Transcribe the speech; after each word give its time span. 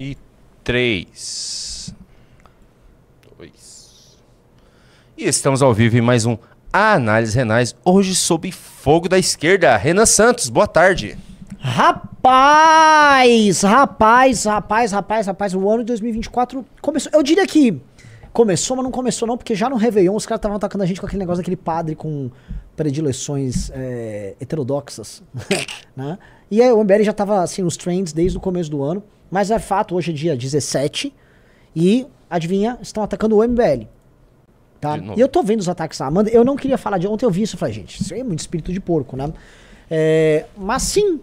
E 0.00 0.16
três. 0.62 1.92
Dois. 3.36 4.16
E 5.16 5.24
estamos 5.24 5.60
ao 5.60 5.74
vivo 5.74 5.96
em 5.96 6.00
mais 6.00 6.24
um 6.24 6.38
Análise 6.72 7.36
Renais, 7.36 7.74
hoje 7.84 8.14
sob 8.14 8.52
fogo 8.52 9.08
da 9.08 9.18
esquerda. 9.18 9.76
Renan 9.76 10.06
Santos, 10.06 10.50
boa 10.50 10.68
tarde. 10.68 11.18
Rapaz, 11.58 13.62
rapaz, 13.62 14.44
rapaz, 14.44 14.92
rapaz, 14.92 15.26
rapaz, 15.26 15.52
o 15.52 15.68
ano 15.68 15.80
de 15.80 15.86
2024 15.86 16.64
começou. 16.80 17.10
Eu 17.12 17.24
diria 17.24 17.44
que 17.44 17.82
começou, 18.32 18.76
mas 18.76 18.84
não 18.84 18.92
começou 18.92 19.26
não, 19.26 19.36
porque 19.36 19.56
já 19.56 19.68
no 19.68 19.74
Réveillon 19.74 20.14
os 20.14 20.24
caras 20.24 20.38
estavam 20.38 20.58
atacando 20.58 20.84
a 20.84 20.86
gente 20.86 21.00
com 21.00 21.06
aquele 21.06 21.18
negócio 21.18 21.38
daquele 21.38 21.56
padre 21.56 21.96
com 21.96 22.30
predileções 22.76 23.68
é, 23.74 24.36
heterodoxas, 24.40 25.24
né? 25.96 26.16
E 26.48 26.62
aí 26.62 26.70
o 26.70 26.84
MBL 26.84 27.02
já 27.02 27.12
tava 27.12 27.42
assim 27.42 27.62
nos 27.62 27.76
trends 27.76 28.12
desde 28.12 28.38
o 28.38 28.40
começo 28.40 28.70
do 28.70 28.80
ano, 28.80 29.02
mas 29.30 29.50
é 29.50 29.58
fato, 29.58 29.94
hoje 29.94 30.10
é 30.10 30.14
dia 30.14 30.36
17 30.36 31.14
e 31.74 32.06
adivinha, 32.28 32.78
estão 32.80 33.02
atacando 33.02 33.36
o 33.36 33.46
MBL. 33.46 33.86
Tá? 34.80 34.96
E 35.16 35.20
eu 35.20 35.28
tô 35.28 35.42
vendo 35.42 35.60
os 35.60 35.68
ataques 35.68 36.00
à 36.00 36.06
Amanda. 36.06 36.30
Eu 36.30 36.44
não 36.44 36.54
queria 36.54 36.78
falar 36.78 36.98
de 36.98 37.08
ontem, 37.08 37.26
eu 37.26 37.30
vi 37.30 37.42
isso 37.42 37.56
e 37.56 37.58
falei, 37.58 37.74
gente, 37.74 38.00
isso 38.00 38.14
aí 38.14 38.20
é 38.20 38.24
muito 38.24 38.38
espírito 38.38 38.72
de 38.72 38.80
porco, 38.80 39.16
né? 39.16 39.32
É, 39.90 40.44
mas 40.56 40.82
sim, 40.82 41.20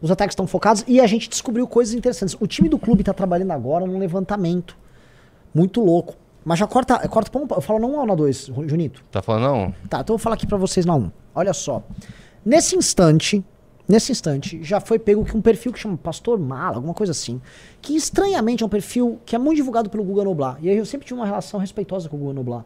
os 0.00 0.10
ataques 0.10 0.32
estão 0.32 0.46
focados 0.46 0.84
e 0.88 1.00
a 1.00 1.06
gente 1.06 1.28
descobriu 1.28 1.66
coisas 1.68 1.94
interessantes. 1.94 2.36
O 2.40 2.46
time 2.46 2.68
do 2.68 2.78
clube 2.78 3.04
tá 3.04 3.12
trabalhando 3.12 3.52
agora 3.52 3.86
num 3.86 3.98
levantamento 3.98 4.76
muito 5.54 5.80
louco. 5.80 6.16
Mas 6.44 6.58
já 6.58 6.66
corta, 6.66 6.98
corta 7.08 7.30
pra 7.30 7.40
um, 7.40 7.46
eu 7.48 7.60
falo 7.60 7.78
na 7.78 7.86
1 7.86 7.98
ou 8.00 8.06
na 8.06 8.14
2, 8.16 8.50
Junito? 8.66 9.04
Tá 9.12 9.22
falando 9.22 9.42
não? 9.42 9.74
Tá, 9.88 10.00
então 10.00 10.14
eu 10.14 10.18
vou 10.18 10.18
falar 10.18 10.34
aqui 10.34 10.46
pra 10.46 10.58
vocês 10.58 10.84
na 10.84 10.96
1. 10.96 11.10
Olha 11.32 11.52
só. 11.52 11.84
Nesse 12.44 12.74
instante, 12.74 13.44
nesse 13.88 14.12
instante, 14.12 14.62
já 14.62 14.80
foi 14.80 14.98
pego 14.98 15.24
que 15.24 15.36
um 15.36 15.42
perfil 15.42 15.72
que 15.72 15.78
chama 15.78 15.96
Pastor 15.96 16.38
Mala, 16.38 16.76
alguma 16.76 16.94
coisa 16.94 17.12
assim, 17.12 17.40
que 17.80 17.94
estranhamente 17.96 18.62
é 18.62 18.66
um 18.66 18.68
perfil 18.68 19.20
que 19.24 19.34
é 19.34 19.38
muito 19.38 19.56
divulgado 19.56 19.90
pelo 19.90 20.04
Guga 20.04 20.24
Noblar. 20.24 20.58
E 20.60 20.68
aí 20.68 20.76
eu 20.76 20.86
sempre 20.86 21.06
tive 21.06 21.18
uma 21.18 21.26
relação 21.26 21.58
respeitosa 21.58 22.08
com 22.08 22.16
o 22.16 22.18
Guga 22.20 22.32
Noblar. 22.32 22.64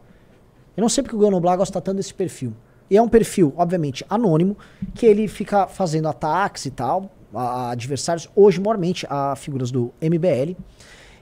Eu 0.75 0.81
não 0.81 0.89
sei 0.89 1.03
porque 1.03 1.15
o 1.15 1.19
Guga 1.19 1.31
Noblar 1.31 1.57
gosta 1.57 1.81
tanto 1.81 1.97
desse 1.97 2.13
perfil. 2.13 2.53
E 2.89 2.95
é 2.95 3.01
um 3.01 3.09
perfil, 3.09 3.53
obviamente, 3.57 4.05
anônimo, 4.09 4.55
que 4.93 5.05
ele 5.05 5.27
fica 5.27 5.67
fazendo 5.67 6.07
ataques 6.07 6.65
e 6.65 6.71
tal, 6.71 7.11
a, 7.33 7.71
adversários, 7.71 8.29
hoje, 8.35 8.61
mormente, 8.61 9.05
a 9.09 9.35
figuras 9.35 9.71
do 9.71 9.91
MBL. 10.01 10.55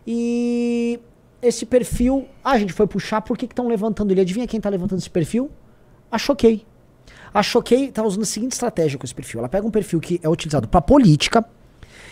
E 0.05 0.99
esse 1.41 1.65
perfil, 1.65 2.27
a 2.43 2.57
gente 2.57 2.73
foi 2.73 2.85
puxar, 2.85 3.21
por 3.21 3.37
que 3.37 3.45
estão 3.45 3.67
levantando 3.67 4.11
ele? 4.11 4.21
Adivinha 4.21 4.45
quem 4.47 4.61
tá 4.61 4.69
levantando 4.69 4.99
esse 4.99 5.09
perfil? 5.09 5.49
A 6.11 6.17
Choquei. 6.17 6.65
A 7.35 7.43
Choquei 7.43 7.91
tá 7.91 8.01
usando 8.01 8.21
a 8.21 8.25
seguinte 8.25 8.53
estratégia 8.53 8.97
com 8.97 9.05
esse 9.05 9.13
perfil. 9.13 9.41
Ela 9.41 9.49
pega 9.49 9.67
um 9.67 9.69
perfil 9.69 9.99
que 9.99 10.21
é 10.23 10.29
utilizado 10.29 10.69
para 10.69 10.79
política, 10.79 11.43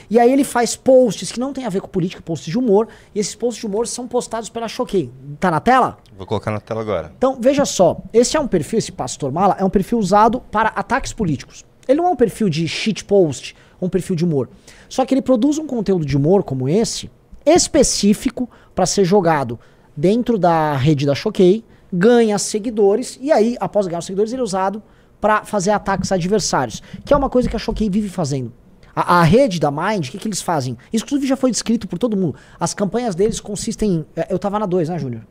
e 0.09 0.19
aí 0.19 0.29
ele 0.29 0.43
faz 0.43 0.75
posts 0.75 1.31
que 1.31 1.39
não 1.39 1.53
tem 1.53 1.65
a 1.65 1.69
ver 1.69 1.79
com 1.79 1.87
política, 1.87 2.21
posts 2.21 2.51
de 2.51 2.59
humor, 2.59 2.89
e 3.15 3.21
esses 3.21 3.33
posts 3.33 3.61
de 3.61 3.65
humor 3.65 3.87
são 3.87 4.05
postados 4.05 4.49
pela 4.49 4.67
Choquei. 4.67 5.09
Tá 5.39 5.49
na 5.49 5.61
tela? 5.61 5.97
Vou 6.17 6.27
colocar 6.27 6.51
na 6.51 6.59
tela 6.59 6.81
agora. 6.81 7.13
Então, 7.17 7.37
veja 7.39 7.63
só, 7.63 8.01
esse 8.11 8.35
é 8.35 8.39
um 8.39 8.49
perfil, 8.49 8.79
esse 8.79 8.91
Pastor 8.91 9.31
Mala, 9.31 9.55
é 9.57 9.63
um 9.63 9.69
perfil 9.69 9.97
usado 9.97 10.41
para 10.51 10.67
ataques 10.75 11.13
políticos. 11.13 11.63
Ele 11.87 12.01
não 12.01 12.09
é 12.09 12.11
um 12.11 12.17
perfil 12.17 12.49
de 12.49 12.67
shitpost, 12.67 13.55
um 13.81 13.87
perfil 13.87 14.17
de 14.17 14.25
humor. 14.25 14.49
Só 14.89 15.05
que 15.05 15.13
ele 15.13 15.21
produz 15.21 15.57
um 15.57 15.65
conteúdo 15.65 16.05
de 16.05 16.17
humor 16.17 16.43
como 16.43 16.67
esse, 16.67 17.09
específico 17.45 18.49
para 18.75 18.85
ser 18.85 19.05
jogado 19.05 19.57
dentro 19.95 20.37
da 20.37 20.75
rede 20.75 21.05
da 21.05 21.15
Choquei, 21.15 21.63
ganha 21.93 22.37
seguidores, 22.37 23.17
e 23.21 23.31
aí, 23.31 23.55
após 23.57 23.87
ganhar 23.87 23.99
os 23.99 24.05
seguidores, 24.05 24.33
ele 24.33 24.41
é 24.41 24.43
usado 24.43 24.83
para 25.23 25.45
fazer 25.45 25.71
ataques 25.71 26.11
a 26.11 26.15
adversários, 26.15 26.83
que 27.05 27.13
é 27.13 27.15
uma 27.15 27.29
coisa 27.29 27.47
que 27.47 27.55
a 27.55 27.59
Choquei 27.59 27.89
vive 27.89 28.09
fazendo. 28.09 28.51
A, 28.93 29.21
a 29.21 29.23
rede 29.23 29.57
da 29.57 29.71
Mind, 29.71 30.05
o 30.09 30.11
que, 30.11 30.17
que 30.17 30.27
eles 30.27 30.41
fazem? 30.41 30.77
Isso, 30.91 31.05
inclusive, 31.05 31.25
já 31.29 31.37
foi 31.37 31.49
descrito 31.49 31.87
por 31.87 31.97
todo 31.97 32.17
mundo. 32.17 32.35
As 32.59 32.73
campanhas 32.73 33.15
deles 33.15 33.39
consistem 33.39 33.89
em. 33.93 34.05
é, 34.17 34.27
Eu 34.29 34.37
tava 34.37 34.59
na 34.59 34.65
2, 34.65 34.89
né, 34.89 34.99
Júnior? 34.99 35.21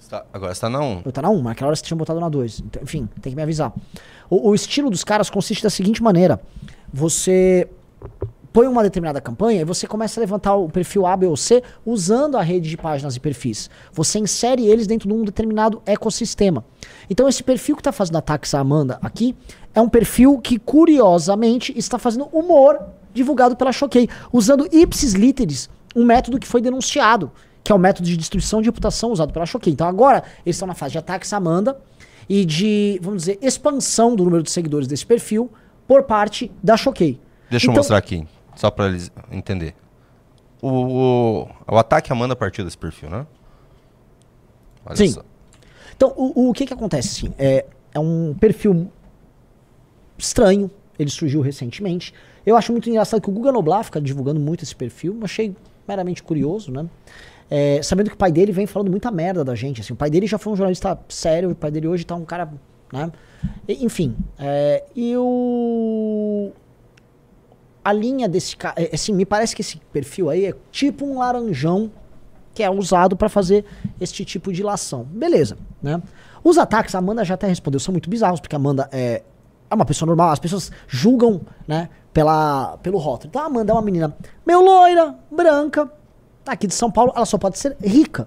Está- 0.00 0.24
agora 0.32 0.52
está 0.52 0.70
na 0.70 0.78
1. 0.80 1.02
Eu 1.04 1.10
tá 1.10 1.20
na 1.20 1.30
1, 1.30 1.34
mas 1.38 1.44
naquela 1.46 1.66
hora 1.66 1.74
você 1.76 1.82
tinha 1.82 1.96
botado 1.96 2.20
na 2.20 2.28
2. 2.28 2.60
Então, 2.60 2.80
enfim, 2.80 3.08
tem 3.20 3.32
que 3.32 3.36
me 3.36 3.42
avisar. 3.42 3.72
O, 4.30 4.50
o 4.50 4.54
estilo 4.54 4.88
dos 4.88 5.02
caras 5.02 5.28
consiste 5.28 5.64
da 5.64 5.70
seguinte 5.70 6.00
maneira: 6.00 6.40
você 6.92 7.68
põe 8.52 8.66
uma 8.66 8.82
determinada 8.82 9.20
campanha 9.20 9.60
e 9.60 9.64
você 9.64 9.86
começa 9.86 10.18
a 10.18 10.22
levantar 10.22 10.54
o 10.56 10.68
perfil 10.68 11.06
A, 11.06 11.16
B 11.16 11.26
ou 11.26 11.36
C 11.36 11.62
usando 11.84 12.36
a 12.36 12.42
rede 12.42 12.68
de 12.68 12.76
páginas 12.76 13.14
e 13.16 13.20
perfis. 13.20 13.68
Você 13.92 14.18
insere 14.18 14.66
eles 14.66 14.86
dentro 14.86 15.08
de 15.08 15.14
um 15.14 15.22
determinado 15.24 15.82
ecossistema. 15.86 16.64
Então, 17.10 17.28
esse 17.28 17.42
perfil 17.42 17.76
que 17.76 17.80
está 17.80 17.92
fazendo 17.92 18.16
ataques 18.16 18.54
à 18.54 18.60
Amanda 18.60 18.98
aqui 19.02 19.36
é 19.74 19.80
um 19.80 19.88
perfil 19.88 20.38
que, 20.38 20.58
curiosamente, 20.58 21.72
está 21.76 21.98
fazendo 21.98 22.26
humor 22.32 22.78
divulgado 23.14 23.56
pela 23.56 23.72
Choquei, 23.72 24.08
usando 24.32 24.68
ipsis 24.72 25.12
literis, 25.14 25.68
um 25.94 26.04
método 26.04 26.38
que 26.38 26.46
foi 26.46 26.60
denunciado, 26.60 27.30
que 27.64 27.72
é 27.72 27.74
o 27.74 27.78
método 27.78 28.08
de 28.08 28.16
destruição 28.16 28.60
de 28.62 28.68
reputação 28.68 29.10
usado 29.10 29.32
pela 29.32 29.46
Choquei. 29.46 29.72
Então, 29.72 29.86
agora, 29.86 30.22
eles 30.44 30.56
estão 30.56 30.66
na 30.68 30.74
fase 30.74 30.92
de 30.92 30.98
ataques 30.98 31.32
à 31.32 31.36
Amanda 31.36 31.78
e 32.28 32.44
de, 32.44 32.98
vamos 33.02 33.22
dizer, 33.22 33.38
expansão 33.42 34.14
do 34.14 34.24
número 34.24 34.42
de 34.42 34.50
seguidores 34.50 34.86
desse 34.88 35.04
perfil 35.06 35.50
por 35.86 36.02
parte 36.04 36.50
da 36.62 36.76
Choquei. 36.76 37.20
Deixa 37.50 37.66
eu 37.66 37.70
Então- 37.70 37.80
mostrar 37.80 37.96
aqui, 37.96 38.26
só 38.58 38.72
para 38.72 38.88
eles 38.88 39.10
entender. 39.30 39.72
O, 40.60 40.68
o, 40.68 41.48
o 41.68 41.78
ataque 41.78 42.12
Amanda 42.12 42.34
partiu 42.34 42.64
desse 42.64 42.76
perfil, 42.76 43.08
né? 43.08 43.24
Olha 44.84 44.96
Sim. 44.96 45.12
só. 45.12 45.22
Então, 45.96 46.12
o, 46.16 46.50
o 46.50 46.52
que 46.52 46.66
que 46.66 46.74
acontece, 46.74 47.26
assim, 47.26 47.34
é, 47.38 47.64
é 47.94 48.00
um 48.00 48.34
perfil 48.34 48.90
estranho, 50.18 50.68
ele 50.98 51.08
surgiu 51.08 51.40
recentemente. 51.40 52.12
Eu 52.44 52.56
acho 52.56 52.72
muito 52.72 52.90
engraçado 52.90 53.20
que 53.20 53.30
o 53.30 53.32
Guga 53.32 53.52
Noblar 53.52 53.84
fica 53.84 54.00
divulgando 54.00 54.40
muito 54.40 54.64
esse 54.64 54.74
perfil, 54.74 55.16
achei 55.22 55.54
meramente 55.86 56.20
curioso, 56.20 56.72
né? 56.72 56.84
É, 57.48 57.80
sabendo 57.80 58.10
que 58.10 58.14
o 58.16 58.18
pai 58.18 58.32
dele 58.32 58.50
vem 58.50 58.66
falando 58.66 58.90
muita 58.90 59.10
merda 59.12 59.44
da 59.44 59.54
gente, 59.54 59.80
assim, 59.80 59.92
o 59.92 59.96
pai 59.96 60.10
dele 60.10 60.26
já 60.26 60.36
foi 60.36 60.52
um 60.52 60.56
jornalista 60.56 60.98
sério, 61.08 61.52
o 61.52 61.54
pai 61.54 61.70
dele 61.70 61.86
hoje 61.86 62.04
tá 62.04 62.16
um 62.16 62.24
cara, 62.24 62.52
né? 62.92 63.12
E- 63.68 63.84
enfim, 63.84 64.16
é, 64.36 64.84
e 64.96 65.16
o... 65.16 66.50
A 67.84 67.92
linha 67.92 68.28
desse 68.28 68.56
cara, 68.56 68.74
assim, 68.92 69.12
me 69.12 69.24
parece 69.24 69.54
que 69.54 69.62
esse 69.62 69.78
perfil 69.92 70.28
aí 70.28 70.46
é 70.46 70.54
tipo 70.70 71.06
um 71.06 71.18
laranjão 71.18 71.90
que 72.54 72.62
é 72.62 72.70
usado 72.70 73.16
para 73.16 73.28
fazer 73.28 73.64
este 74.00 74.24
tipo 74.24 74.52
de 74.52 74.62
lação. 74.62 75.04
Beleza, 75.04 75.56
né? 75.82 76.02
Os 76.42 76.58
ataques, 76.58 76.94
a 76.94 76.98
Amanda 76.98 77.24
já 77.24 77.34
até 77.34 77.46
respondeu, 77.46 77.78
são 77.78 77.92
muito 77.92 78.10
bizarros, 78.10 78.40
porque 78.40 78.54
a 78.54 78.58
Amanda 78.58 78.88
é, 78.90 79.22
é 79.70 79.74
uma 79.74 79.84
pessoa 79.84 80.06
normal, 80.06 80.30
as 80.30 80.38
pessoas 80.38 80.70
julgam, 80.86 81.40
né, 81.66 81.88
pela, 82.12 82.76
pelo 82.78 82.98
rótulo. 82.98 83.28
Então 83.28 83.42
a 83.42 83.46
Amanda 83.46 83.72
é 83.72 83.74
uma 83.74 83.82
menina 83.82 84.16
meio 84.46 84.60
loira, 84.60 85.14
branca, 85.30 85.90
aqui 86.46 86.66
de 86.66 86.74
São 86.74 86.90
Paulo, 86.90 87.12
ela 87.14 87.26
só 87.26 87.38
pode 87.38 87.58
ser 87.58 87.76
rica. 87.80 88.26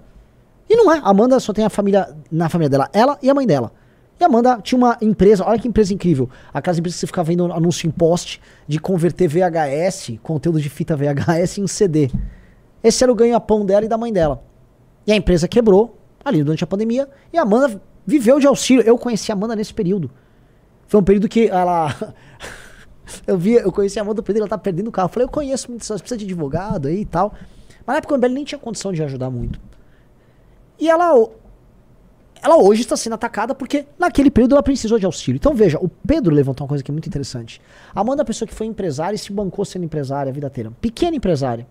E 0.69 0.75
não 0.75 0.91
é, 0.94 1.00
a 1.00 1.09
Amanda 1.09 1.39
só 1.39 1.51
tem 1.51 1.66
a 1.66 1.69
família, 1.69 2.16
na 2.31 2.47
família 2.47 2.69
dela, 2.69 2.89
ela 2.94 3.18
e 3.22 3.29
a 3.29 3.33
mãe 3.33 3.45
dela. 3.45 3.72
E 4.21 4.23
a 4.23 4.27
Amanda 4.27 4.59
tinha 4.61 4.77
uma 4.77 4.95
empresa, 5.01 5.43
olha 5.43 5.57
que 5.57 5.67
empresa 5.67 5.91
incrível. 5.91 6.29
Aquelas 6.53 6.77
empresas 6.77 6.97
que 6.97 6.99
você 6.99 7.07
fica 7.07 7.23
vendo 7.23 7.51
anúncio 7.51 7.87
em 7.87 7.91
post 7.91 8.39
de 8.67 8.79
converter 8.79 9.27
VHS, 9.27 10.19
conteúdo 10.21 10.61
de 10.61 10.69
fita 10.69 10.95
VHS 10.95 11.57
em 11.57 11.65
CD. 11.65 12.11
Esse 12.83 13.03
era 13.03 13.11
o 13.11 13.15
ganha-pão 13.15 13.65
dela 13.65 13.83
e 13.83 13.87
da 13.87 13.97
mãe 13.97 14.13
dela. 14.13 14.43
E 15.07 15.11
a 15.11 15.15
empresa 15.15 15.47
quebrou 15.47 15.97
ali 16.23 16.43
durante 16.43 16.63
a 16.63 16.67
pandemia 16.67 17.09
e 17.33 17.37
a 17.39 17.41
Amanda 17.41 17.81
viveu 18.05 18.39
de 18.39 18.45
auxílio. 18.45 18.83
Eu 18.83 18.95
conheci 18.95 19.31
a 19.31 19.33
Amanda 19.33 19.55
nesse 19.55 19.73
período. 19.73 20.11
Foi 20.85 20.99
um 20.99 21.03
período 21.03 21.27
que 21.27 21.47
ela. 21.47 21.91
eu 23.25 23.39
vi, 23.39 23.53
eu 23.53 23.71
conheci 23.71 23.97
a 23.97 24.03
Amanda 24.03 24.21
que 24.21 24.31
ela 24.38 24.47
tá 24.47 24.55
perdendo 24.55 24.89
o 24.89 24.91
carro. 24.91 25.07
Eu 25.07 25.13
falei, 25.13 25.25
eu 25.25 25.31
conheço 25.31 25.67
muito, 25.67 25.83
você 25.83 25.97
precisa 25.97 26.19
de 26.19 26.25
advogado 26.25 26.88
aí 26.88 27.01
e 27.01 27.05
tal. 27.05 27.33
Mas 27.88 27.95
na 27.95 27.97
época 27.97 28.13
o 28.13 28.17
MBL 28.19 28.33
nem 28.33 28.43
tinha 28.43 28.59
condição 28.59 28.93
de 28.93 29.01
ajudar 29.01 29.31
muito. 29.31 29.59
E 30.77 30.88
ela. 30.88 31.27
Ela 32.44 32.57
hoje 32.57 32.81
está 32.81 32.97
sendo 32.97 33.13
atacada 33.13 33.53
porque 33.53 33.85
naquele 34.00 34.31
período 34.31 34.56
ela 34.56 34.63
precisou 34.63 34.97
de 34.97 35.06
auxílio. 35.06 35.38
Então 35.38 35.53
veja, 35.53 35.78
o 35.79 35.88
Pedro 35.88 36.34
levantou 36.34 36.66
uma 36.66 36.69
coisa 36.69 36.84
que 36.84 36.90
é 36.90 36.94
muito 36.94 37.07
interessante. 37.07 37.62
A 37.94 38.02
Amanda 38.02 38.22
é 38.22 38.24
uma 38.24 38.28
pessoa 38.28 38.47
que 38.47 38.53
foi 38.53 38.66
empresária 38.66 39.16
e 39.16 39.19
se 39.19 39.31
bancou 39.31 39.63
sendo 39.63 39.85
empresária 39.85 40.31
a 40.31 40.34
vida 40.34 40.47
inteira. 40.47 40.72
Pequena 40.81 41.16
empresária. 41.16 41.68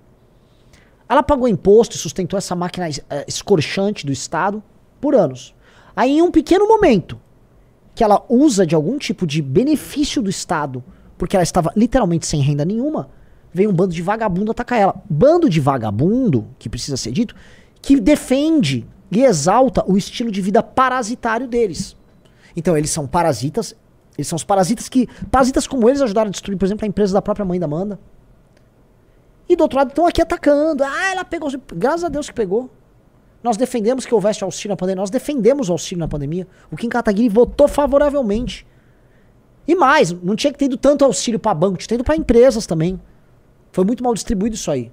Ela 1.09 1.25
pagou 1.25 1.49
imposto 1.49 1.97
e 1.97 1.99
sustentou 1.99 2.39
essa 2.39 2.55
máquina 2.55 2.89
eh, 2.89 3.25
escorchante 3.27 4.07
do 4.07 4.13
Estado 4.13 4.63
por 5.01 5.17
anos. 5.17 5.53
Aí, 5.97 6.19
em 6.19 6.23
um 6.23 6.31
pequeno 6.31 6.69
momento, 6.69 7.19
que 7.97 8.05
ela 8.05 8.25
usa 8.29 8.65
de 8.65 8.77
algum 8.77 8.97
tipo 8.97 9.27
de 9.27 9.43
benefício 9.43 10.23
do 10.23 10.31
Estado, 10.31 10.85
porque 11.19 11.35
ela 11.35 11.43
estava 11.43 11.73
literalmente 11.75 12.27
sem 12.27 12.41
renda 12.41 12.65
nenhuma, 12.65 13.11
veio 13.53 13.71
um 13.71 13.73
bando 13.73 13.93
de 13.93 14.03
vagabundo 14.03 14.53
atacar 14.53 14.79
ela. 14.79 15.03
Bando 15.11 15.51
de 15.51 15.59
vagabundo, 15.59 16.47
que 16.61 16.69
precisa 16.69 16.97
ser 16.97 17.11
dito, 17.11 17.35
que 17.83 17.99
defende 18.01 18.87
e 19.11 19.25
exalta 19.25 19.85
o 19.87 19.97
estilo 19.97 20.31
de 20.31 20.41
vida 20.41 20.63
parasitário 20.63 21.49
deles. 21.49 21.97
Então, 22.55 22.77
eles 22.77 22.91
são 22.91 23.07
parasitas, 23.07 23.75
eles 24.17 24.29
são 24.29 24.37
os 24.37 24.45
parasitas 24.45 24.89
que. 24.89 25.09
Parasitas 25.31 25.67
como 25.67 25.89
eles 25.89 26.01
ajudaram 26.01 26.29
a 26.29 26.31
destruir, 26.31 26.57
por 26.57 26.65
exemplo, 26.65 26.85
a 26.85 26.89
empresa 26.89 27.13
da 27.13 27.23
própria 27.23 27.45
mãe 27.45 27.59
da 27.59 27.67
Amanda. 27.67 27.99
E 29.49 29.57
do 29.57 29.63
outro 29.63 29.79
lado 29.79 29.89
estão 29.89 30.07
aqui 30.07 30.23
atacando. 30.23 30.85
Ah, 30.85 31.11
ela 31.13 31.25
pegou. 31.25 31.51
Graças 31.75 32.05
a 32.05 32.09
Deus 32.09 32.29
que 32.29 32.35
pegou. 32.35 32.71
Nós 33.43 33.57
defendemos 33.57 34.05
que 34.05 34.15
houvesse 34.15 34.45
auxílio 34.45 34.71
na 34.71 34.77
pandemia. 34.77 35.01
Nós 35.01 35.11
defendemos 35.11 35.69
o 35.69 35.73
auxílio 35.73 36.01
na 36.01 36.09
pandemia. 36.09 36.47
O 36.71 36.77
Kim 36.77 36.89
Kataguiri 36.89 37.29
votou 37.29 37.67
favoravelmente. 37.67 38.67
E 39.67 39.75
mais, 39.75 40.13
não 40.13 40.37
tinha 40.37 40.53
que 40.53 40.59
ter 40.59 40.67
ido 40.67 40.77
tanto 40.77 41.05
auxílio 41.05 41.39
para 41.39 41.55
banco, 41.55 41.79
tinha 41.79 41.85
que 41.85 41.89
ter 41.89 41.95
ido 41.95 42.05
para 42.05 42.17
empresas 42.17 42.67
também. 42.67 43.01
Foi 43.73 43.85
muito 43.85 44.03
mal 44.03 44.13
distribuído 44.15 44.57
isso 44.57 44.71
aí. 44.71 44.91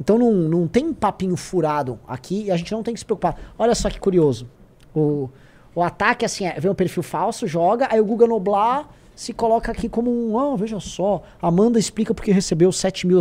Então 0.00 0.18
não, 0.18 0.32
não 0.32 0.66
tem 0.66 0.92
papinho 0.92 1.36
furado 1.36 1.98
aqui 2.06 2.44
e 2.44 2.50
a 2.50 2.56
gente 2.56 2.72
não 2.72 2.82
tem 2.82 2.94
que 2.94 3.00
se 3.00 3.06
preocupar. 3.06 3.38
Olha 3.58 3.74
só 3.74 3.88
que 3.88 4.00
curioso. 4.00 4.48
O, 4.94 5.28
o 5.74 5.82
ataque, 5.82 6.24
assim, 6.24 6.46
é, 6.46 6.58
vem 6.58 6.70
um 6.70 6.74
perfil 6.74 7.02
falso, 7.02 7.46
joga, 7.46 7.88
aí 7.90 8.00
o 8.00 8.04
Guga 8.04 8.26
Noblar 8.26 8.88
se 9.14 9.32
coloca 9.32 9.70
aqui 9.70 9.88
como 9.88 10.10
um. 10.10 10.34
Oh, 10.34 10.56
veja 10.56 10.80
só. 10.80 11.22
Amanda 11.40 11.78
explica 11.78 12.14
porque 12.14 12.32
recebeu 12.32 12.72
7 12.72 13.06
mil. 13.06 13.20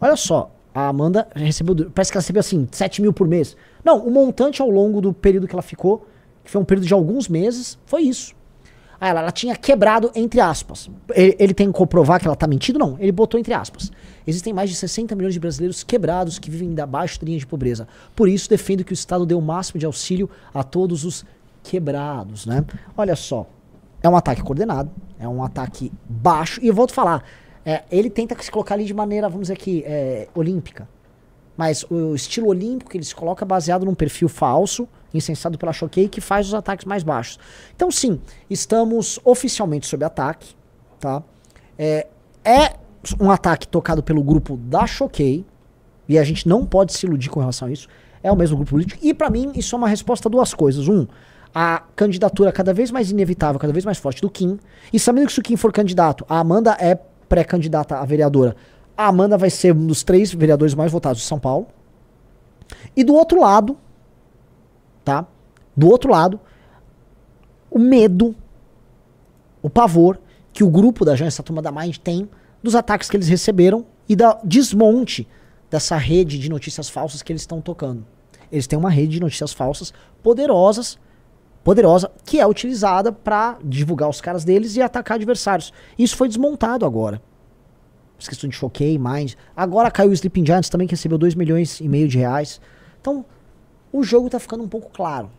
Olha 0.00 0.16
só, 0.16 0.50
a 0.74 0.88
Amanda 0.88 1.28
recebeu. 1.34 1.90
Parece 1.90 2.10
que 2.10 2.16
ela 2.16 2.22
recebeu 2.22 2.40
assim, 2.40 2.66
7 2.70 3.02
mil 3.02 3.12
por 3.12 3.28
mês. 3.28 3.56
Não, 3.84 3.98
o 3.98 4.10
montante 4.10 4.62
ao 4.62 4.70
longo 4.70 5.00
do 5.00 5.12
período 5.12 5.46
que 5.46 5.54
ela 5.54 5.62
ficou, 5.62 6.06
que 6.44 6.50
foi 6.50 6.60
um 6.60 6.64
período 6.64 6.86
de 6.86 6.94
alguns 6.94 7.28
meses, 7.28 7.78
foi 7.84 8.02
isso. 8.02 8.34
Ah, 9.00 9.08
ela, 9.08 9.20
ela 9.20 9.32
tinha 9.32 9.56
quebrado 9.56 10.10
entre 10.14 10.40
aspas. 10.40 10.88
Ele, 11.14 11.36
ele 11.38 11.54
tem 11.54 11.66
que 11.66 11.76
comprovar 11.76 12.20
que 12.20 12.26
ela 12.26 12.36
tá 12.36 12.46
mentindo? 12.46 12.78
Não, 12.78 12.96
ele 13.00 13.12
botou 13.12 13.38
entre 13.38 13.52
aspas. 13.52 13.90
Existem 14.26 14.52
mais 14.52 14.70
de 14.70 14.76
60 14.76 15.14
milhões 15.14 15.34
de 15.34 15.40
brasileiros 15.40 15.82
quebrados 15.82 16.38
que 16.38 16.50
vivem 16.50 16.74
da 16.74 16.88
linha 17.22 17.38
de 17.38 17.46
pobreza. 17.46 17.88
Por 18.14 18.28
isso, 18.28 18.48
defendo 18.48 18.84
que 18.84 18.92
o 18.92 18.94
Estado 18.94 19.26
dê 19.26 19.34
o 19.34 19.40
máximo 19.40 19.78
de 19.78 19.86
auxílio 19.86 20.28
a 20.52 20.62
todos 20.62 21.04
os 21.04 21.24
quebrados, 21.62 22.46
né? 22.46 22.64
Olha 22.96 23.16
só, 23.16 23.46
é 24.02 24.08
um 24.08 24.16
ataque 24.16 24.42
coordenado, 24.42 24.90
é 25.18 25.28
um 25.28 25.42
ataque 25.42 25.92
baixo, 26.08 26.60
e 26.62 26.68
eu 26.68 26.74
volto 26.74 26.90
a 26.90 26.94
falar, 26.94 27.24
é, 27.64 27.84
ele 27.90 28.10
tenta 28.10 28.36
se 28.42 28.50
colocar 28.50 28.74
ali 28.74 28.84
de 28.84 28.94
maneira, 28.94 29.28
vamos 29.28 29.42
dizer 29.42 29.54
aqui, 29.54 29.84
é, 29.86 30.28
olímpica. 30.34 30.88
Mas 31.56 31.84
o 31.90 32.14
estilo 32.14 32.48
olímpico 32.48 32.90
que 32.90 32.96
ele 32.96 33.04
se 33.04 33.14
coloca 33.14 33.44
é 33.44 33.46
baseado 33.46 33.84
num 33.84 33.94
perfil 33.94 34.28
falso, 34.28 34.88
incensado 35.12 35.58
pela 35.58 35.72
Choquei, 35.72 36.08
que 36.08 36.20
faz 36.20 36.48
os 36.48 36.54
ataques 36.54 36.84
mais 36.84 37.02
baixos. 37.02 37.38
Então, 37.76 37.90
sim, 37.90 38.20
estamos 38.48 39.20
oficialmente 39.24 39.86
sob 39.86 40.04
ataque, 40.04 40.54
tá? 40.98 41.22
É, 41.78 42.06
é 42.44 42.76
um 43.20 43.30
ataque 43.30 43.66
tocado 43.66 44.02
pelo 44.02 44.22
grupo 44.22 44.56
da 44.56 44.86
Choquei, 44.86 45.44
e 46.08 46.18
a 46.18 46.24
gente 46.24 46.48
não 46.48 46.64
pode 46.66 46.92
se 46.92 47.06
iludir 47.06 47.30
com 47.30 47.40
relação 47.40 47.68
a 47.68 47.70
isso. 47.70 47.88
É 48.22 48.30
o 48.30 48.36
mesmo 48.36 48.56
grupo 48.56 48.70
político. 48.70 49.00
E 49.04 49.12
para 49.12 49.30
mim, 49.30 49.52
isso 49.54 49.74
é 49.74 49.78
uma 49.78 49.88
resposta 49.88 50.28
a 50.28 50.30
duas 50.30 50.54
coisas. 50.54 50.88
Um, 50.88 51.06
a 51.54 51.82
candidatura 51.96 52.52
cada 52.52 52.72
vez 52.72 52.90
mais 52.90 53.10
inevitável, 53.10 53.58
cada 53.58 53.72
vez 53.72 53.84
mais 53.84 53.98
forte 53.98 54.20
do 54.20 54.30
Kim. 54.30 54.58
E 54.92 54.98
sabendo 54.98 55.26
que 55.26 55.32
se 55.32 55.40
o 55.40 55.42
Kim 55.42 55.56
for 55.56 55.72
candidato, 55.72 56.24
a 56.28 56.38
Amanda 56.38 56.76
é 56.78 56.94
pré-candidata 57.28 57.98
a 57.98 58.04
vereadora. 58.04 58.56
A 58.96 59.06
Amanda 59.06 59.36
vai 59.38 59.50
ser 59.50 59.74
um 59.74 59.86
dos 59.86 60.02
três 60.02 60.32
vereadores 60.32 60.74
mais 60.74 60.92
votados 60.92 61.20
de 61.22 61.26
São 61.26 61.38
Paulo. 61.38 61.66
E 62.96 63.02
do 63.02 63.14
outro 63.14 63.40
lado, 63.40 63.76
tá? 65.04 65.26
Do 65.76 65.88
outro 65.88 66.10
lado, 66.10 66.38
o 67.70 67.78
medo, 67.78 68.34
o 69.62 69.70
pavor 69.70 70.18
que 70.52 70.62
o 70.62 70.68
grupo 70.68 71.04
da 71.04 71.16
Janja, 71.16 71.28
essa 71.28 71.42
turma 71.42 71.62
da 71.62 71.72
Mind, 71.72 71.96
tem 71.96 72.28
dos 72.62 72.74
ataques 72.74 73.10
que 73.10 73.16
eles 73.16 73.28
receberam 73.28 73.86
e 74.08 74.14
da 74.14 74.38
desmonte 74.44 75.26
dessa 75.70 75.96
rede 75.96 76.38
de 76.38 76.50
notícias 76.50 76.88
falsas 76.88 77.22
que 77.22 77.32
eles 77.32 77.42
estão 77.42 77.60
tocando. 77.60 78.06
Eles 78.50 78.66
têm 78.66 78.78
uma 78.78 78.90
rede 78.90 79.12
de 79.12 79.20
notícias 79.20 79.52
falsas 79.52 79.92
poderosas, 80.22 80.98
poderosa, 81.64 82.10
que 82.24 82.38
é 82.38 82.46
utilizada 82.46 83.10
para 83.10 83.58
divulgar 83.64 84.08
os 84.08 84.20
caras 84.20 84.44
deles 84.44 84.76
e 84.76 84.82
atacar 84.82 85.16
adversários. 85.16 85.72
Isso 85.98 86.16
foi 86.16 86.28
desmontado 86.28 86.84
agora. 86.84 87.22
Essa 88.18 88.30
questão 88.30 88.48
de 88.48 88.54
choquei, 88.54 88.98
mind. 88.98 89.34
Agora 89.56 89.90
caiu 89.90 90.10
o 90.10 90.12
Sleeping 90.12 90.46
Giants 90.46 90.68
também, 90.68 90.86
que 90.86 90.94
recebeu 90.94 91.18
2 91.18 91.34
milhões 91.34 91.80
e 91.80 91.88
meio 91.88 92.06
de 92.06 92.18
reais. 92.18 92.60
Então, 93.00 93.24
o 93.92 94.02
jogo 94.04 94.30
tá 94.30 94.38
ficando 94.38 94.62
um 94.62 94.68
pouco 94.68 94.90
claro. 94.90 95.30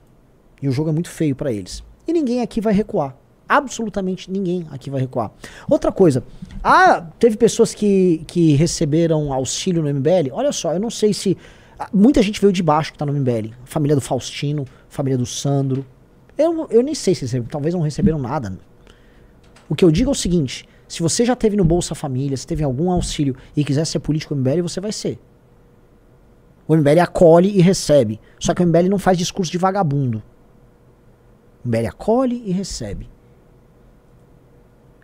E 0.61 0.67
o 0.67 0.71
jogo 0.71 0.89
é 0.89 0.93
muito 0.93 1.09
feio 1.09 1.35
para 1.35 1.51
eles. 1.51 1.83
E 2.07 2.11
ninguém 2.11 2.41
aqui 2.41 2.59
vai 2.59 2.73
recuar. 2.73 3.15
Absolutamente 3.55 4.31
ninguém 4.31 4.65
aqui 4.71 4.89
vai 4.89 4.99
recuar. 4.99 5.31
Outra 5.69 5.91
coisa. 5.91 6.23
Ah, 6.63 7.05
teve 7.19 7.37
pessoas 7.37 7.75
que, 7.75 8.23
que 8.25 8.53
receberam 8.55 9.31
auxílio 9.31 9.83
no 9.83 9.93
MBL. 9.93 10.31
Olha 10.31 10.51
só, 10.51 10.73
eu 10.73 10.79
não 10.79 10.89
sei 10.89 11.13
se. 11.13 11.37
Ah, 11.77 11.87
muita 11.93 12.19
gente 12.23 12.41
veio 12.41 12.51
de 12.51 12.63
baixo 12.63 12.91
que 12.91 12.97
tá 12.97 13.05
no 13.05 13.13
MBL. 13.13 13.53
Família 13.63 13.95
do 13.95 14.01
Faustino, 14.01 14.65
família 14.89 15.19
do 15.19 15.25
Sandro. 15.27 15.85
Eu, 16.35 16.65
eu 16.71 16.81
nem 16.81 16.95
sei 16.95 17.13
se 17.13 17.21
receberam. 17.21 17.47
Talvez 17.47 17.75
não 17.75 17.81
receberam 17.81 18.17
nada. 18.17 18.57
O 19.69 19.75
que 19.75 19.85
eu 19.85 19.91
digo 19.91 20.09
é 20.09 20.13
o 20.13 20.15
seguinte: 20.15 20.67
se 20.87 21.03
você 21.03 21.23
já 21.23 21.35
teve 21.35 21.55
no 21.55 21.63
Bolsa 21.63 21.93
Família, 21.93 22.35
se 22.35 22.47
teve 22.47 22.63
algum 22.63 22.89
auxílio 22.89 23.35
e 23.55 23.63
quiser 23.63 23.85
ser 23.85 23.99
político 23.99 24.33
MBL, 24.33 24.63
você 24.63 24.81
vai 24.81 24.91
ser. 24.91 25.19
O 26.67 26.75
MBL 26.75 27.01
acolhe 27.03 27.55
e 27.55 27.61
recebe. 27.61 28.19
Só 28.39 28.55
que 28.55 28.63
o 28.63 28.67
MBL 28.67 28.89
não 28.89 28.97
faz 28.97 29.15
discurso 29.15 29.51
de 29.51 29.59
vagabundo. 29.59 30.23
O 31.63 31.67
MBL 31.67 31.85
acolhe 31.89 32.41
e 32.47 32.51
recebe 32.51 33.12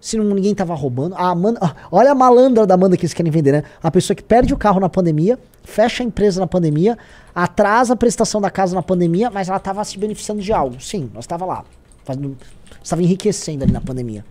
se 0.02 0.18
não, 0.18 0.26
ninguém 0.26 0.56
tava 0.56 0.74
roubando. 0.74 1.16
A 1.16 1.30
Amanda, 1.30 1.76
olha 1.92 2.12
a 2.12 2.16
malandra 2.16 2.66
da 2.66 2.76
Amanda 2.76 2.96
que 2.96 3.04
eles 3.04 3.14
querem 3.14 3.32
vender, 3.32 3.52
né? 3.52 3.64
A 3.82 3.92
pessoa 3.92 4.16
que 4.16 4.24
perde 4.24 4.54
o 4.54 4.58
carro 4.58 4.80
na 4.80 4.90
pandemia, 4.90 5.38
fecha 5.64 6.04
a 6.04 6.06
empresa 6.06 6.40
na 6.40 6.48
pandemia, 6.48 6.98
atrasa 7.34 7.94
a 7.94 7.96
prestação 7.96 8.40
da 8.42 8.50
casa 8.50 8.76
na 8.76 8.82
pandemia, 8.82 9.30
mas 9.30 9.50
ela 9.50 9.60
tava 9.60 9.84
se 9.84 9.98
beneficiando 9.98 10.42
de 10.42 10.54
algo. 10.54 10.80
Sim, 10.82 11.10
nós 11.14 11.24
estava 11.24 11.46
lá. 11.46 11.64
Fazendo, 12.04 12.38
estava 12.84 13.04
enriquecendo 13.04 13.64
ali 13.64 13.74
na 13.74 13.82
pandemia. 13.82 14.26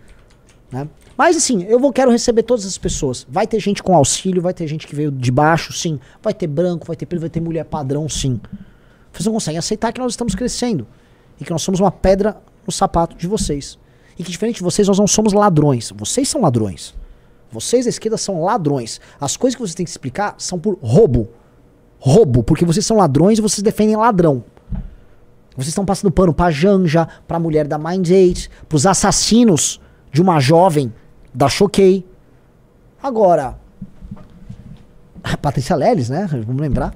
Né? 0.71 0.87
Mas 1.17 1.35
assim, 1.35 1.63
eu 1.63 1.79
vou 1.79 1.91
quero 1.91 2.11
receber 2.11 2.43
todas 2.43 2.65
as 2.65 2.77
pessoas. 2.77 3.25
Vai 3.29 3.45
ter 3.45 3.59
gente 3.59 3.83
com 3.83 3.95
auxílio, 3.95 4.41
vai 4.41 4.53
ter 4.53 4.67
gente 4.67 4.87
que 4.87 4.95
veio 4.95 5.11
de 5.11 5.31
baixo, 5.31 5.73
sim. 5.73 5.99
Vai 6.21 6.33
ter 6.33 6.47
branco, 6.47 6.85
vai 6.85 6.95
ter 6.95 7.05
preto, 7.05 7.21
vai 7.21 7.29
ter 7.29 7.41
mulher 7.41 7.65
padrão, 7.65 8.07
sim. 8.07 8.39
Vocês 9.11 9.25
não 9.25 9.33
conseguem 9.33 9.57
aceitar 9.57 9.91
que 9.91 9.99
nós 9.99 10.13
estamos 10.13 10.35
crescendo. 10.35 10.87
E 11.39 11.43
que 11.43 11.51
nós 11.51 11.61
somos 11.61 11.79
uma 11.79 11.91
pedra 11.91 12.37
no 12.65 12.71
sapato 12.71 13.15
de 13.15 13.27
vocês. 13.27 13.77
E 14.19 14.23
que 14.23 14.29
diferente 14.29 14.57
de 14.57 14.63
vocês, 14.63 14.85
nós 14.85 14.99
não 14.99 15.07
somos 15.07 15.31
ladrões. 15.31 15.93
Vocês 15.95 16.27
são 16.27 16.41
ladrões. 16.41 16.93
Vocês 17.49 17.85
da 17.85 17.89
esquerda 17.89 18.17
são 18.17 18.43
ladrões. 18.43 18.99
As 19.19 19.37
coisas 19.37 19.55
que 19.55 19.61
vocês 19.61 19.73
têm 19.73 19.85
que 19.85 19.89
explicar 19.89 20.35
são 20.37 20.59
por 20.59 20.77
roubo. 20.81 21.29
Roubo, 21.99 22.43
porque 22.43 22.65
vocês 22.65 22.85
são 22.85 22.97
ladrões 22.97 23.39
e 23.39 23.41
vocês 23.41 23.63
defendem 23.63 23.95
ladrão. 23.95 24.43
Vocês 25.55 25.69
estão 25.69 25.85
passando 25.85 26.11
pano 26.11 26.33
pra 26.33 26.51
Janja, 26.51 27.07
pra 27.27 27.39
mulher 27.39 27.65
da 27.65 27.77
Mind 27.77 28.09
8, 28.09 28.49
pros 28.67 28.85
assassinos 28.85 29.79
de 30.11 30.21
uma 30.21 30.39
jovem 30.39 30.93
da 31.33 31.47
Choquei. 31.47 32.05
Agora, 33.01 33.57
a 35.23 35.37
Patrícia 35.37 35.75
Leles, 35.75 36.09
né? 36.09 36.27
Vamos 36.45 36.61
lembrar. 36.61 36.93